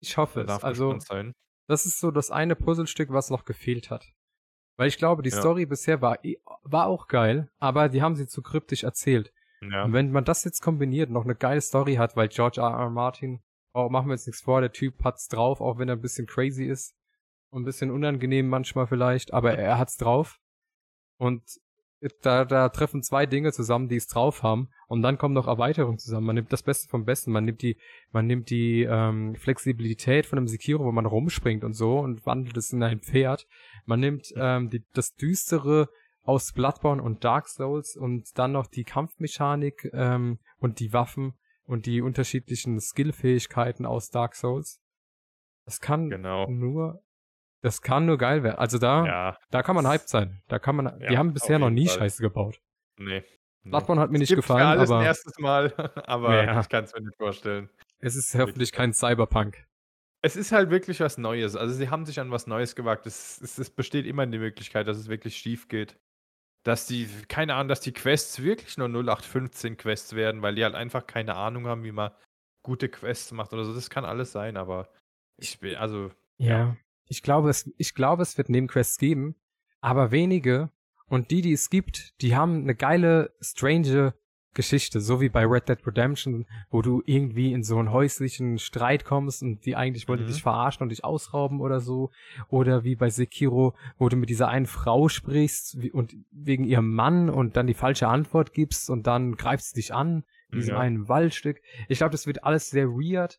Ich 0.00 0.16
hoffe 0.16 0.42
es. 0.42 0.62
Also, 0.62 0.96
das 1.66 1.86
ist 1.86 1.98
so 1.98 2.12
das 2.12 2.30
eine 2.30 2.54
Puzzlestück, 2.54 3.12
was 3.12 3.30
noch 3.30 3.44
gefehlt 3.44 3.90
hat. 3.90 4.06
Weil 4.76 4.86
ich 4.86 4.96
glaube, 4.96 5.22
die 5.22 5.30
Ja. 5.30 5.40
Story 5.40 5.66
bisher 5.66 6.00
war, 6.00 6.18
war 6.62 6.86
auch 6.86 7.08
geil, 7.08 7.50
aber 7.58 7.88
die 7.88 8.00
haben 8.00 8.14
sie 8.14 8.28
zu 8.28 8.42
kryptisch 8.42 8.84
erzählt. 8.84 9.32
Ja. 9.60 9.82
Und 9.82 9.92
wenn 9.92 10.12
man 10.12 10.24
das 10.24 10.44
jetzt 10.44 10.62
kombiniert, 10.62 11.10
noch 11.10 11.24
eine 11.24 11.34
geile 11.34 11.60
Story 11.60 11.96
hat, 11.96 12.14
weil 12.14 12.28
George 12.28 12.60
R. 12.60 12.70
R. 12.70 12.90
Martin, 12.90 13.42
oh, 13.74 13.88
machen 13.88 14.06
wir 14.06 14.14
jetzt 14.14 14.28
nichts 14.28 14.42
vor, 14.42 14.60
der 14.60 14.70
Typ 14.70 15.02
hat's 15.02 15.26
drauf, 15.26 15.60
auch 15.60 15.78
wenn 15.78 15.88
er 15.88 15.96
ein 15.96 16.00
bisschen 16.00 16.28
crazy 16.28 16.64
ist 16.64 16.94
und 17.50 17.62
ein 17.62 17.64
bisschen 17.64 17.90
unangenehm 17.90 18.48
manchmal 18.48 18.86
vielleicht, 18.86 19.32
aber 19.32 19.54
er 19.54 19.78
hat's 19.78 19.96
drauf. 19.96 20.38
Und 21.16 21.42
da, 22.22 22.44
da 22.44 22.68
treffen 22.68 23.02
zwei 23.02 23.26
Dinge 23.26 23.52
zusammen, 23.52 23.88
die 23.88 23.96
es 23.96 24.06
drauf 24.06 24.42
haben, 24.42 24.68
und 24.86 25.02
dann 25.02 25.18
kommen 25.18 25.34
noch 25.34 25.48
Erweiterungen 25.48 25.98
zusammen. 25.98 26.26
Man 26.26 26.36
nimmt 26.36 26.52
das 26.52 26.62
Beste 26.62 26.88
vom 26.88 27.04
Besten, 27.04 27.32
man 27.32 27.44
nimmt 27.44 27.60
die, 27.60 27.76
man 28.12 28.26
nimmt 28.26 28.50
die 28.50 28.82
ähm, 28.82 29.34
Flexibilität 29.34 30.26
von 30.26 30.38
einem 30.38 30.48
Sekiro, 30.48 30.84
wo 30.84 30.92
man 30.92 31.06
rumspringt 31.06 31.64
und 31.64 31.72
so 31.72 31.98
und 31.98 32.24
wandelt 32.24 32.56
es 32.56 32.72
in 32.72 32.82
ein 32.82 33.00
Pferd. 33.00 33.46
Man 33.84 34.00
nimmt 34.00 34.32
ähm, 34.36 34.70
die, 34.70 34.84
das 34.94 35.14
Düstere 35.14 35.88
aus 36.22 36.52
Bloodborne 36.52 37.02
und 37.02 37.24
Dark 37.24 37.48
Souls 37.48 37.96
und 37.96 38.38
dann 38.38 38.52
noch 38.52 38.66
die 38.66 38.84
Kampfmechanik 38.84 39.90
ähm, 39.92 40.38
und 40.58 40.78
die 40.78 40.92
Waffen 40.92 41.32
und 41.64 41.86
die 41.86 42.00
unterschiedlichen 42.00 42.80
Skillfähigkeiten 42.80 43.86
aus 43.86 44.10
Dark 44.10 44.34
Souls. 44.34 44.80
Das 45.64 45.80
kann 45.80 46.08
Genau. 46.08 46.48
nur, 46.48 47.02
das 47.60 47.82
kann 47.82 48.06
nur 48.06 48.18
geil 48.18 48.42
werden. 48.42 48.56
Also 48.58 48.78
da, 48.78 49.04
Ja, 49.06 49.38
da 49.50 49.62
kann 49.62 49.74
man 49.76 49.86
hyped 49.86 50.08
sein. 50.08 50.42
Da 50.48 50.58
kann 50.58 50.76
man, 50.76 50.98
die 51.00 51.12
Ja, 51.12 51.18
haben 51.18 51.32
bisher 51.34 51.58
noch 51.58 51.70
nie 51.70 51.86
Fall. 51.88 51.98
Scheiße 51.98 52.22
gebaut. 52.22 52.60
nee. 52.98 53.24
Bloodborne 53.64 54.00
hat 54.00 54.10
mir 54.10 54.18
nicht 54.18 54.28
Gibt's 54.30 54.48
ja 54.48 54.54
gefallen, 54.54 54.78
alles 54.78 54.88
ein 54.90 54.96
aber 54.96 55.04
erstes 55.04 55.38
Mal, 55.38 55.72
aber 56.06 56.42
Ja. 56.42 56.60
ich 56.60 56.68
kann 56.70 56.84
es 56.84 56.94
mir 56.94 57.02
nicht 57.02 57.16
vorstellen. 57.18 57.68
es 57.98 58.16
ist 58.16 58.34
hoffentlich 58.34 58.72
kein 58.72 58.94
Cyberpunk. 58.94 59.66
Es 60.22 60.36
ist 60.36 60.52
halt 60.52 60.70
wirklich 60.70 61.00
was 61.00 61.18
Neues. 61.18 61.54
Also 61.54 61.74
sie 61.74 61.90
haben 61.90 62.06
sich 62.06 62.18
an 62.18 62.30
was 62.30 62.46
Neues 62.46 62.74
gewagt. 62.74 63.06
Es, 63.06 63.40
es, 63.40 63.58
es 63.58 63.70
besteht 63.70 64.06
immer 64.06 64.26
die 64.26 64.38
Möglichkeit, 64.38 64.88
dass 64.88 64.96
es 64.96 65.08
wirklich 65.08 65.36
schief 65.36 65.68
geht. 65.68 65.98
Dass 66.64 66.86
die, 66.86 67.08
keine 67.28 67.54
Ahnung, 67.54 67.68
dass 67.68 67.80
die 67.80 67.92
Quests 67.92 68.42
wirklich 68.42 68.78
nur 68.78 68.88
0815 68.88 69.76
Quests 69.76 70.14
werden, 70.16 70.40
weil 70.42 70.54
die 70.54 70.64
halt 70.64 70.74
einfach 70.74 71.06
keine 71.06 71.34
Ahnung 71.36 71.66
haben, 71.66 71.84
wie 71.84 71.92
man 71.92 72.10
gute 72.64 72.88
Quests 72.88 73.32
macht 73.32 73.52
oder 73.52 73.64
so. 73.64 73.74
Das 73.74 73.90
kann 73.90 74.04
alles 74.04 74.32
sein, 74.32 74.56
aber 74.56 74.88
ich 75.36 75.60
bin, 75.60 75.76
also, 75.76 76.10
Ja. 76.38 76.76
Ich 77.08 77.22
glaube, 77.22 77.50
es, 77.50 77.70
ich 77.76 77.94
glaube, 77.94 78.22
es 78.22 78.36
wird 78.38 78.48
Nebenquests 78.48 78.98
geben, 78.98 79.34
aber 79.80 80.10
wenige. 80.10 80.70
Und 81.08 81.30
die, 81.30 81.40
die 81.40 81.52
es 81.52 81.70
gibt, 81.70 82.20
die 82.20 82.36
haben 82.36 82.62
eine 82.62 82.74
geile, 82.74 83.32
strange 83.40 84.12
Geschichte, 84.54 85.00
so 85.00 85.20
wie 85.20 85.28
bei 85.28 85.44
Red 85.46 85.68
Dead 85.68 85.86
Redemption, 85.86 86.46
wo 86.70 86.82
du 86.82 87.02
irgendwie 87.06 87.52
in 87.52 87.62
so 87.62 87.78
einen 87.78 87.92
häuslichen 87.92 88.58
Streit 88.58 89.04
kommst 89.04 89.42
und 89.42 89.64
die 89.64 89.76
eigentlich 89.76 90.08
wollte 90.08 90.24
Mhm. 90.24 90.28
dich 90.28 90.42
verarschen 90.42 90.82
und 90.82 90.88
dich 90.88 91.04
ausrauben 91.04 91.60
oder 91.60 91.80
so. 91.80 92.10
Oder 92.48 92.82
wie 92.82 92.96
bei 92.96 93.08
Sekiro, 93.08 93.74
wo 93.98 94.08
du 94.08 94.16
mit 94.16 94.28
dieser 94.30 94.48
einen 94.48 94.66
Frau 94.66 95.08
sprichst 95.08 95.78
und 95.92 96.14
wegen 96.32 96.64
ihrem 96.64 96.92
Mann 96.92 97.30
und 97.30 97.56
dann 97.56 97.66
die 97.68 97.74
falsche 97.74 98.08
Antwort 98.08 98.52
gibst 98.52 98.90
und 98.90 99.06
dann 99.06 99.36
greift 99.36 99.64
sie 99.64 99.74
dich 99.74 99.94
an, 99.94 100.24
in 100.50 100.58
diesem 100.58 100.74
Ja. 100.74 100.80
einen 100.80 101.08
Waldstück. 101.08 101.60
Ich 101.88 101.98
glaube, 101.98 102.12
das 102.12 102.26
wird 102.26 102.42
alles 102.42 102.68
sehr 102.70 102.88
weird 102.88 103.38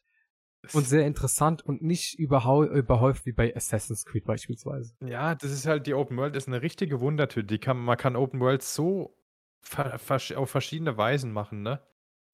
und 0.73 0.85
sehr 0.87 1.05
interessant 1.05 1.61
und 1.65 1.81
nicht 1.81 2.17
überhau 2.19 2.63
überhäuft 2.63 3.25
wie 3.25 3.31
bei 3.31 3.55
Assassin's 3.55 4.05
Creed 4.05 4.25
beispielsweise. 4.25 4.93
Ja, 5.05 5.35
das 5.35 5.51
ist 5.51 5.65
halt 5.65 5.87
die 5.87 5.93
Open 5.93 6.17
World, 6.17 6.35
ist 6.35 6.47
eine 6.47 6.61
richtige 6.61 6.99
Wundertüte. 6.99 7.47
Die 7.47 7.59
kann, 7.59 7.77
man 7.77 7.97
kann 7.97 8.15
Open 8.15 8.39
World 8.39 8.61
so 8.61 9.15
ver, 9.61 9.97
versch- 9.97 10.35
auf 10.35 10.49
verschiedene 10.49 10.97
Weisen 10.97 11.31
machen, 11.31 11.61
ne? 11.61 11.81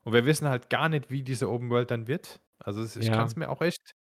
Und 0.04 0.14
wir 0.14 0.26
wissen 0.26 0.48
halt 0.48 0.70
gar 0.70 0.90
nicht, 0.90 1.10
wie 1.10 1.24
diese 1.24 1.50
Open 1.50 1.70
World 1.70 1.90
dann 1.92 2.08
wird. 2.08 2.40
Also 2.60 2.82
es, 2.82 2.96
ich 2.96 3.08
Ja. 3.08 3.16
kann 3.16 3.28
es 3.28 3.36
mir 3.36 3.50
auch 3.50 3.62
echt 3.62 3.96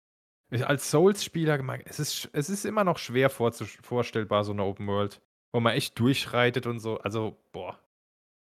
als 0.66 0.90
Souls-Spieler 0.90 1.56
gemeint, 1.56 1.84
es 1.86 1.98
ist, 1.98 2.28
es 2.34 2.50
ist 2.50 2.66
immer 2.66 2.84
noch 2.84 2.98
schwer 2.98 3.30
vorstellbar, 3.30 4.44
so 4.44 4.52
eine 4.52 4.64
Open 4.64 4.86
World, 4.86 5.22
wo 5.52 5.60
man 5.60 5.72
echt 5.74 5.98
durchreitet 5.98 6.66
und 6.66 6.78
so. 6.78 6.98
Also, 6.98 7.38
boah. 7.52 7.78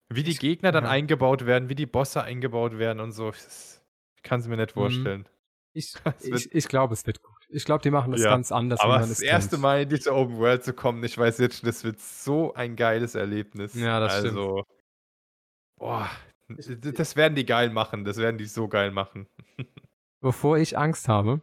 Wie 0.09 0.23
die 0.23 0.31
Ich- 0.31 0.39
Gegner 0.39 0.70
dann 0.70 0.85
ja. 0.85 0.90
eingebaut 0.90 1.47
werden, 1.47 1.69
wie 1.69 1.74
die 1.74 1.86
Bosse 1.86 2.23
eingebaut 2.23 2.78
werden 2.78 3.01
und 3.01 3.11
so. 3.11 3.31
Ich 3.31 4.23
kann 4.23 4.39
es 4.39 4.47
mir 4.47 4.57
nicht 4.57 4.77
Mhm. 4.77 5.24
Ich, 5.77 5.94
ich, 6.23 6.55
ich 6.55 6.69
glaube, 6.69 6.94
es 6.94 7.07
wird 7.07 7.23
gut. 7.23 7.36
Ich 7.48 7.65
glaube, 7.65 7.82
die 7.82 7.90
machen 7.90 8.12
das 8.12 8.23
Ja, 8.23 8.31
ganz 8.31 8.51
anders, 8.51 8.81
Aber 8.81 8.98
das 8.98 9.20
erste 9.20 9.51
kennt. 9.51 9.62
Mal 9.62 9.82
in 9.82 9.89
diese 9.90 10.15
Open 10.15 10.39
World 10.39 10.65
zu 10.65 10.73
kommen, 10.73 11.05
ich 11.05 11.16
weiß 11.16 11.39
jetzt 11.39 11.59
schon, 11.61 11.66
das 11.66 11.85
wird 11.85 12.01
so 12.01 12.55
ein 12.55 12.77
geiles 12.77 13.15
Erlebnis. 13.15 13.74
Ja, 13.74 14.01
das 14.01 14.19
stimmt. 14.19 14.39
also, 14.39 14.65
Boah, 15.78 16.11
das 16.48 17.16
werden 17.16 17.35
die 17.35 17.44
geil 17.44 17.70
machen. 17.70 18.05
Das 18.05 18.16
werden 18.16 18.39
die 18.39 18.47
so 18.47 18.69
geil 18.69 18.90
machen. 18.90 19.28
Bevor 20.20 20.57
ich 20.59 20.78
Angst 20.78 21.09
habe, 21.09 21.43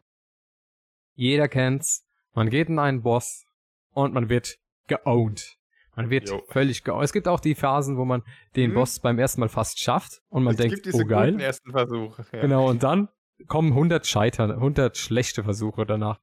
jeder 1.16 1.48
kennt's, 1.48 2.04
man 2.34 2.50
geht 2.50 2.70
in 2.70 2.80
einen 2.80 3.04
Boss 3.04 3.46
und 3.92 4.14
man 4.14 4.30
wird 4.30 4.58
geowned. 4.88 5.58
Man 5.96 6.10
wird 6.10 6.28
Jo. 6.30 6.42
völlig 6.50 6.84
geowned. 6.84 7.04
Es 7.06 7.14
gibt 7.14 7.28
auch 7.28 7.40
die 7.40 7.54
Phasen, 7.54 7.98
wo 7.98 8.06
man 8.06 8.24
den 8.56 8.72
Mhm. 8.72 8.76
Boss 8.76 9.00
beim 9.00 9.20
ersten 9.20 9.42
Mal 9.42 9.50
fast 9.50 9.80
schafft 9.80 10.22
und 10.30 10.44
man 10.44 10.54
es 10.56 10.58
denkt, 10.58 10.74
gibt 10.74 10.88
diese 10.88 11.04
oh 11.04 11.06
geil. 11.08 11.40
ersten 11.40 11.72
Versuche. 11.72 12.26
Ja. 12.34 12.42
Genau, 12.42 12.68
und 12.68 12.82
dann 12.82 13.10
kommen 13.48 13.70
100 13.70 14.06
Scheitern, 14.08 14.52
100 14.52 14.98
schlechte 14.98 15.44
Versuche 15.44 15.86
danach. 15.86 16.20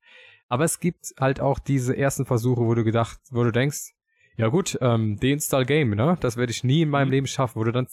Aber 0.48 0.64
es 0.64 0.80
gibt 0.80 1.14
halt 1.18 1.40
auch 1.40 1.58
diese 1.58 1.96
ersten 1.96 2.26
Versuche, 2.26 2.62
wo 2.62 2.74
du 2.74 2.84
gedacht, 2.84 3.20
wo 3.30 3.44
du 3.44 3.52
denkst, 3.52 3.92
ja 4.36 4.48
gut, 4.48 4.78
ähm, 4.80 5.18
Deinstall 5.20 5.64
Game, 5.64 5.90
ne? 5.90 6.16
Das 6.20 6.36
werde 6.36 6.50
ich 6.50 6.64
nie 6.64 6.82
in 6.82 6.90
meinem 6.90 7.08
Mhm. 7.08 7.12
Leben 7.12 7.26
schaffen, 7.26 7.56
wo 7.60 7.64
du 7.64 7.72
dann 7.72 7.86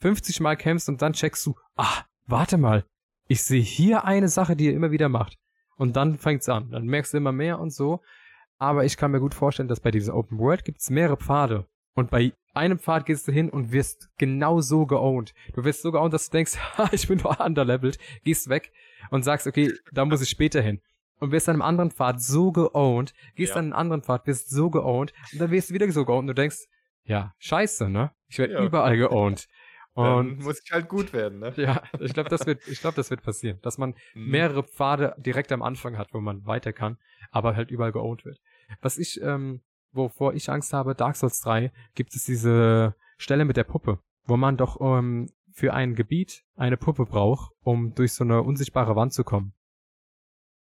50 0.00 0.40
Mal 0.40 0.56
kämpfst 0.56 0.88
und 0.88 1.00
dann 1.00 1.12
checkst 1.12 1.46
du, 1.46 1.54
ah, 1.76 2.02
warte 2.26 2.58
mal, 2.58 2.84
ich 3.26 3.42
sehe 3.42 3.62
hier 3.62 4.04
eine 4.04 4.28
Sache, 4.28 4.56
die 4.56 4.66
ihr 4.66 4.74
immer 4.74 4.90
wieder 4.90 5.08
macht. 5.08 5.38
Und 5.76 5.96
dann 5.96 6.18
fängt's 6.18 6.48
an. 6.48 6.70
Dann 6.70 6.84
merkst 6.86 7.14
du 7.14 7.16
immer 7.18 7.32
mehr 7.32 7.58
und 7.58 7.72
so. 7.72 8.00
Aber 8.58 8.84
ich 8.84 8.96
kann 8.96 9.10
mir 9.10 9.20
gut 9.20 9.34
vorstellen, 9.34 9.68
dass 9.68 9.80
bei 9.80 9.90
dieser 9.90 10.14
Open 10.14 10.38
World 10.38 10.64
gibt's 10.64 10.90
mehrere 10.90 11.16
Pfade. 11.16 11.66
Und 11.94 12.10
bei 12.10 12.32
einem 12.54 12.78
Pfad 12.78 13.06
gehst 13.06 13.26
du 13.28 13.32
hin 13.32 13.50
und 13.50 13.72
wirst 13.72 14.08
genau 14.18 14.60
so 14.60 14.86
geowned. 14.86 15.34
Du 15.54 15.64
wirst 15.64 15.82
so 15.82 15.92
geowned, 15.92 16.12
dass 16.14 16.30
du 16.30 16.36
denkst, 16.36 16.56
ich 16.92 17.08
bin 17.08 17.18
nur 17.18 17.40
underlevelt, 17.40 17.98
gehst 18.24 18.48
weg 18.48 18.72
und 19.10 19.22
sagst, 19.24 19.46
okay, 19.46 19.72
da 19.92 20.04
muss 20.04 20.20
ich 20.22 20.28
später 20.30 20.60
hin. 20.62 20.80
Und 21.18 21.30
wirst 21.32 21.48
dann 21.48 21.56
im 21.56 21.62
anderen 21.62 21.90
Pfad 21.90 22.20
so 22.20 22.52
geowned, 22.52 23.14
gehst 23.34 23.50
Ja. 23.50 23.54
dann 23.56 23.66
in 23.66 23.72
einen 23.72 23.80
anderen 23.80 24.02
Pfad, 24.02 24.26
wirst 24.26 24.50
so 24.50 24.70
geowned 24.70 25.12
und 25.32 25.38
dann 25.40 25.50
wirst 25.50 25.70
du 25.70 25.74
wieder 25.74 25.90
so 25.92 26.04
geowned 26.04 26.22
und 26.22 26.26
du 26.28 26.34
denkst, 26.34 26.58
ja, 27.04 27.34
scheiße, 27.38 27.88
ne? 27.90 28.12
Ich 28.28 28.38
werde 28.38 28.54
Ja. 28.54 28.64
überall 28.64 28.96
geowned. 28.96 29.46
Dann 29.96 30.30
Und 30.30 30.38
muss 30.40 30.60
ich 30.64 30.72
halt 30.72 30.88
gut 30.88 31.12
werden, 31.12 31.38
ne? 31.38 31.52
ja, 31.56 31.80
ich 32.00 32.12
glaube, 32.14 32.28
das 32.28 32.44
wird, 32.46 32.66
ich 32.66 32.80
glaube, 32.80 32.96
das 32.96 33.10
wird 33.10 33.22
passieren, 33.22 33.60
dass 33.62 33.78
man 33.78 33.94
Mhm. 34.14 34.30
mehrere 34.32 34.64
Pfade 34.64 35.14
direkt 35.18 35.52
am 35.52 35.62
Anfang 35.62 35.96
hat, 35.96 36.08
wo 36.12 36.20
man 36.20 36.44
weiter 36.46 36.72
kann, 36.72 36.98
aber 37.30 37.54
halt 37.54 37.70
überall 37.70 37.92
geowned 37.92 38.24
wird. 38.24 38.40
Was 38.80 38.98
ich, 38.98 39.20
ähm, 39.22 39.60
wovor 39.94 40.34
ich 40.34 40.50
Angst 40.50 40.72
habe, 40.72 40.94
Dark 40.94 41.16
Souls 41.16 41.40
3, 41.40 41.72
gibt 41.94 42.14
es 42.14 42.24
diese 42.24 42.94
Stelle 43.16 43.44
mit 43.44 43.56
der 43.56 43.64
Puppe, 43.64 44.00
wo 44.26 44.36
man 44.36 44.56
doch 44.56 44.80
ähm, 44.80 45.30
für 45.52 45.72
ein 45.72 45.94
Gebiet 45.94 46.44
eine 46.56 46.76
Puppe 46.76 47.06
braucht, 47.06 47.52
um 47.62 47.94
durch 47.94 48.12
so 48.12 48.24
eine 48.24 48.42
unsichtbare 48.42 48.96
Wand 48.96 49.12
zu 49.12 49.24
kommen. 49.24 49.54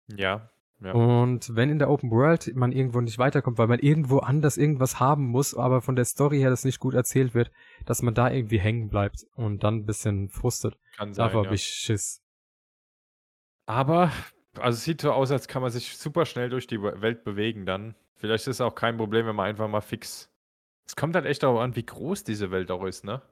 Ja. 0.09 0.51
Ja. 0.83 0.93
Und 0.93 1.55
wenn 1.55 1.69
in 1.69 1.79
der 1.79 1.91
Open 1.91 2.11
World 2.11 2.57
man 2.57 2.73
irgendwo 2.73 3.03
nicht 3.03 3.19
weiterkommt, 3.19 3.59
weil 3.59 3.67
man 3.67 3.81
irgendwo 3.81 4.19
anders 4.19 4.57
irgendwas 4.57 4.99
haben 4.99 5.27
muss, 5.27 5.55
aber 5.55 5.83
von 5.83 5.95
der 5.95 6.07
Story 6.07 6.39
her 6.39 6.49
das 6.49 6.65
nicht 6.65 6.81
gut 6.81 6.95
erzählt 6.95 7.35
wird, 7.35 7.51
dass 7.85 8.01
man 8.01 8.15
da 8.15 8.31
irgendwie 8.31 8.59
hängen 8.59 8.89
bleibt 8.89 9.27
und 9.35 9.63
dann 9.63 9.77
ein 9.77 9.87
bisschen 9.87 10.31
frustet. 10.31 10.79
Kann 10.97 11.13
sein. 11.13 11.27
Davor 11.27 11.43
ja. 11.43 11.47
habe 11.49 11.55
ich 11.55 11.65
Schiss. 11.65 12.23
Aber, 13.67 14.11
also 14.59 14.77
es 14.77 14.85
sieht 14.85 15.03
so 15.03 15.13
aus, 15.13 15.31
als 15.31 15.49
kann 15.49 15.61
man 15.61 15.71
sich 15.71 15.99
super 15.99 16.25
schnell 16.25 16.49
durch 16.49 16.67
die 16.67 16.81
Welt 16.81 17.25
bewegen 17.25 17.67
dann. 17.67 17.95
Vielleicht 18.21 18.47
ist 18.47 18.57
es 18.57 18.61
auch 18.61 18.75
kein 18.75 18.97
Problem, 18.99 19.27
wenn 19.27 19.35
man 19.37 19.47
einfach 19.47 19.67
mal 19.69 19.81
fix. 19.81 20.31
Es 20.87 20.95
kommt 20.95 21.15
halt 21.15 21.25
echt 21.27 21.43
darauf 21.43 21.61
an, 21.61 21.75
wie 21.75 21.87
groß 21.87 22.23
diese 22.25 22.51
Welt 22.51 22.71
auch 22.71 22.85
ist, 22.85 23.05
ne? 23.05 23.23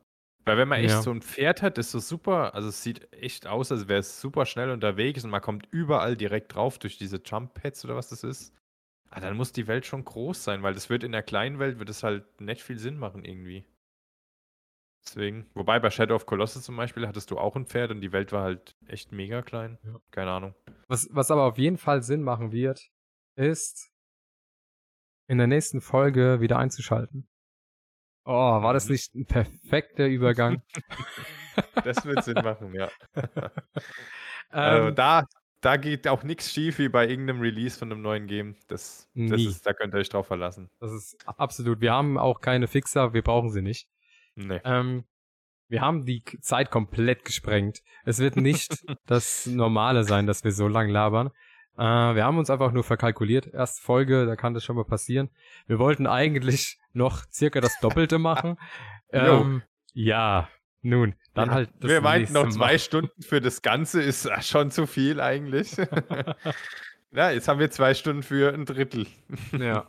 Weil 0.47 0.57
wenn 0.57 0.69
man 0.69 0.79
echt 0.81 0.91
Ja. 0.95 1.03
so 1.03 1.11
ein 1.11 1.21
Pferd 1.21 1.61
hat, 1.61 1.77
ist 1.77 1.91
so 1.91 1.99
super, 1.99 2.55
also 2.55 2.69
es 2.69 2.83
sieht 2.83 3.13
echt 3.13 3.47
aus, 3.47 3.71
als 3.71 3.87
wäre 3.87 4.01
es 4.01 4.21
super 4.21 4.47
schnell 4.47 4.71
unterwegs 4.71 5.25
und 5.25 5.31
man 5.31 5.43
kommt 5.43 5.69
überall 5.71 6.17
direkt 6.17 6.55
drauf 6.55 6.79
durch 6.79 6.97
diese 6.97 7.21
Jump 7.23 7.53
Pads 7.53 7.85
oder 7.85 7.97
was 7.97 8.09
das 8.09 8.25
ist. 8.25 8.55
Ah, 9.11 9.21
dann 9.21 9.37
muss 9.37 9.53
die 9.53 9.67
Welt 9.67 9.85
schon 9.85 10.05
groß 10.05 10.43
sein, 10.45 10.63
weil 10.63 10.73
das 10.75 10.89
wird 10.89 11.05
in 11.05 11.13
der 11.13 11.23
kleinen 11.23 11.59
Welt, 11.59 11.79
wird 11.79 11.91
es 11.91 12.03
halt 12.03 12.41
nicht 12.41 12.63
viel 12.63 12.79
Sinn 12.79 12.99
machen 12.99 13.25
irgendwie. 13.25 13.67
Deswegen, 15.05 15.47
wobei 15.55 15.79
bei 15.81 15.91
Shadow 15.91 16.15
of 16.15 16.27
Colossus 16.27 16.65
zum 16.65 16.77
Beispiel 16.77 17.07
hattest 17.07 17.31
du 17.31 17.39
auch 17.39 17.57
ein 17.57 17.67
Pferd 17.67 17.91
und 17.91 18.01
die 18.01 18.13
Welt 18.13 18.33
war 18.33 18.43
halt 18.43 18.77
echt 18.87 19.13
mega 19.13 19.43
klein. 19.43 19.79
Ja. 19.85 20.01
Keine 20.11 20.31
Ahnung. 20.31 20.55
Was, 20.87 21.09
was 21.13 21.31
aber 21.31 21.45
auf 21.45 21.59
jeden 21.59 21.79
Fall 21.79 22.03
Sinn 22.03 22.23
machen 22.23 22.53
wird, 22.53 22.91
ist 23.37 23.91
in 25.29 25.39
der 25.39 25.47
nächsten 25.47 25.81
Folge 25.81 26.41
wieder 26.41 26.59
einzuschalten. 26.59 27.29
Oh, 28.25 28.33
war 28.33 28.73
das 28.73 28.89
nicht 28.89 29.15
ein 29.15 29.27
perfekter 29.27 30.07
Übergang? 30.07 30.63
Das 31.83 32.05
wird 32.05 32.23
Sinn 32.23 32.37
machen, 32.37 32.73
ja. 32.73 32.89
Also 34.51 34.89
ähm, 34.89 34.95
da, 34.95 35.25
da 35.61 35.77
geht 35.77 36.07
auch 36.07 36.23
nichts 36.23 36.53
schief 36.53 36.79
wie 36.79 36.89
bei 36.89 37.09
irgendeinem 37.09 37.41
Release 37.41 37.77
von 37.77 37.91
einem 37.91 38.01
neuen 38.01 38.29
Game. 38.29 38.57
Das, 38.69 39.11
das 39.15 39.43
ist, 39.43 39.67
da 39.67 39.73
könnt 39.73 39.93
ihr 39.93 39.99
euch 39.99 40.09
drauf 40.09 40.29
verlassen. 40.29 40.71
das 40.79 40.93
ist 40.93 41.17
absolut. 41.27 41.81
Wir 41.81 41.93
haben 41.93 42.17
auch 42.17 42.41
keine 42.41 42.69
Fixer, 42.69 43.13
wir 43.13 43.23
brauchen 43.23 43.51
sie 43.51 43.61
nicht. 43.61 43.89
Nee. 44.37 44.61
Ähm, 44.65 45.05
wir 45.69 45.81
haben 45.81 46.07
die 46.07 46.23
Zeit 46.41 46.71
komplett 46.71 47.25
gesprengt. 47.25 47.83
Es 48.05 48.21
wird 48.21 48.37
nicht 48.37 48.85
das 49.07 49.47
Normale 49.47 50.05
sein, 50.05 50.27
dass 50.27 50.45
wir 50.45 50.53
so 50.53 50.69
lang 50.69 50.89
labern. 50.89 51.31
Äh, 51.79 52.15
wir 52.15 52.25
haben 52.25 52.39
uns 52.39 52.51
einfach 52.51 52.73
nur 52.73 52.85
verkalkuliert. 52.85 53.47
Erste 53.47 53.81
Folge, 53.83 54.27
da 54.27 54.37
kann 54.37 54.53
das 54.55 54.65
schon 54.65 54.77
mal 54.77 54.85
passieren. 54.85 55.31
Wir 55.67 55.79
wollten 55.79 56.07
eigentlich 56.07 56.79
noch 56.93 57.25
circa 57.31 57.61
das 57.61 57.79
Doppelte 57.81 58.19
machen. 58.19 58.59
Ähm, 59.13 59.63
ja, 59.95 60.49
nun, 60.83 61.15
dann 61.35 61.49
Ja, 61.49 61.55
halt 61.55 61.71
das 61.81 61.91
Wir 61.91 62.01
meinten 62.01 62.33
noch 62.33 62.49
zwei 62.49 62.73
Mal. 62.73 62.79
Stunden 62.79 63.23
für 63.23 63.41
das 63.41 63.63
Ganze 63.63 64.03
ist 64.03 64.29
schon 64.45 64.71
zu 64.71 64.87
viel 64.87 65.21
eigentlich. 65.21 65.77
ja, 67.13 67.31
jetzt 67.31 67.49
haben 67.49 67.61
wir 67.61 67.71
zwei 67.71 67.95
Stunden 67.95 68.23
für 68.23 68.53
ein 68.53 68.65
Drittel. 68.65 69.07
ja. 69.53 69.87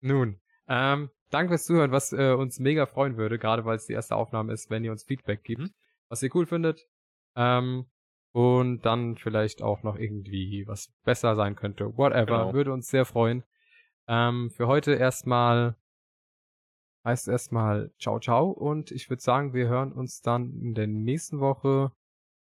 Nun, 0.00 0.40
ähm, 0.68 1.10
danke 1.30 1.50
fürs 1.50 1.64
Zuhören, 1.66 1.90
was 1.90 2.12
äh, 2.12 2.32
uns 2.32 2.58
mega 2.60 2.86
freuen 2.86 3.16
würde, 3.16 3.38
gerade 3.38 3.64
weil 3.64 3.76
es 3.76 3.86
die 3.86 3.92
erste 3.94 4.14
Aufnahme 4.16 4.52
ist, 4.52 4.70
wenn 4.70 4.84
ihr 4.84 4.92
uns 4.92 5.04
Feedback 5.04 5.42
gibt, 5.42 5.62
Mhm. 5.62 5.70
was 6.08 6.22
ihr 6.22 6.34
cool 6.34 6.46
findet. 6.46 6.86
Ähm, 7.34 7.86
und 8.36 8.82
dann 8.84 9.16
vielleicht 9.16 9.62
auch 9.62 9.82
noch 9.82 9.96
irgendwie 9.96 10.64
was 10.66 10.92
besser 11.06 11.34
sein 11.36 11.56
könnte. 11.56 11.96
Whatever, 11.96 12.26
Genau. 12.26 12.52
würde 12.52 12.70
uns 12.70 12.88
sehr 12.90 13.06
freuen. 13.06 13.44
Ähm, 14.08 14.50
für 14.50 14.66
heute 14.66 14.92
erstmal 14.92 15.74
heißt 17.02 17.28
erstmal 17.28 17.92
ciao 17.98 18.20
ciao 18.20 18.50
und 18.50 18.90
ich 18.90 19.08
würde 19.08 19.22
sagen, 19.22 19.54
wir 19.54 19.68
hören 19.68 19.90
uns 19.90 20.20
dann 20.20 20.52
in 20.60 20.74
der 20.74 20.86
nächsten 20.86 21.40
Woche, 21.40 21.92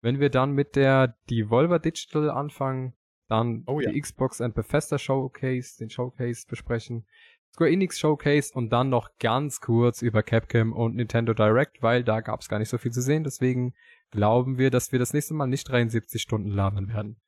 wenn 0.01 0.19
wir 0.19 0.29
dann 0.29 0.51
mit 0.51 0.75
der 0.75 1.15
Devolver 1.29 1.79
Digital 1.79 2.31
anfangen, 2.31 2.93
dann 3.29 3.63
Oh 3.65 3.79
ja. 3.79 3.89
die 3.89 4.01
Xbox 4.01 4.41
and 4.41 4.55
Bethesda 4.55 4.97
Showcase, 4.97 5.77
den 5.79 5.89
Showcase 5.89 6.45
besprechen, 6.49 7.05
Square 7.53 7.71
Enix 7.71 7.97
Showcase 7.97 8.53
und 8.53 8.71
dann 8.71 8.89
noch 8.89 9.09
ganz 9.19 9.61
kurz 9.61 10.01
über 10.01 10.21
Capcom 10.21 10.73
und 10.73 10.95
Nintendo 10.97 11.33
Direct, 11.33 11.81
weil 11.81 12.03
da 12.03 12.19
gab 12.19 12.41
es 12.41 12.49
gar 12.49 12.59
nicht 12.59 12.69
so 12.69 12.77
viel 12.77 12.91
zu 12.91 13.01
sehen. 13.01 13.23
Deswegen 13.23 13.73
glauben 14.11 14.57
wir, 14.57 14.69
dass 14.71 14.91
wir 14.91 14.99
das 14.99 15.13
nächste 15.13 15.33
Mal 15.33 15.47
nicht 15.47 15.67
73 15.69 16.21
Stunden 16.21 16.49
labern 16.49 16.87
werden. 16.89 17.21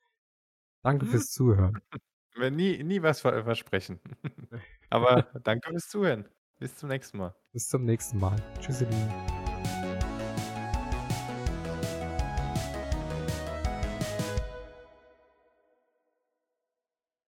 Danke 0.84 1.06
Hm. 1.06 1.12
fürs 1.12 1.32
Zuhören. 1.32 1.80
Wir 2.36 2.52
nie, 2.52 2.82
nie 2.84 3.02
was 3.02 3.20
ver 3.22 3.44
versprechen. 3.44 4.00
Aber 4.90 5.24
danke 5.44 5.72
fürs 5.72 5.90
Zuhören. 5.90 6.30
Bis 6.60 6.76
zum 6.76 6.88
nächsten 6.90 7.18
Mal. 7.18 7.36
Bis 7.52 7.68
zum 7.68 7.84
nächsten 7.84 8.20
Mal. 8.20 8.38
Tschüssi. 8.60 8.86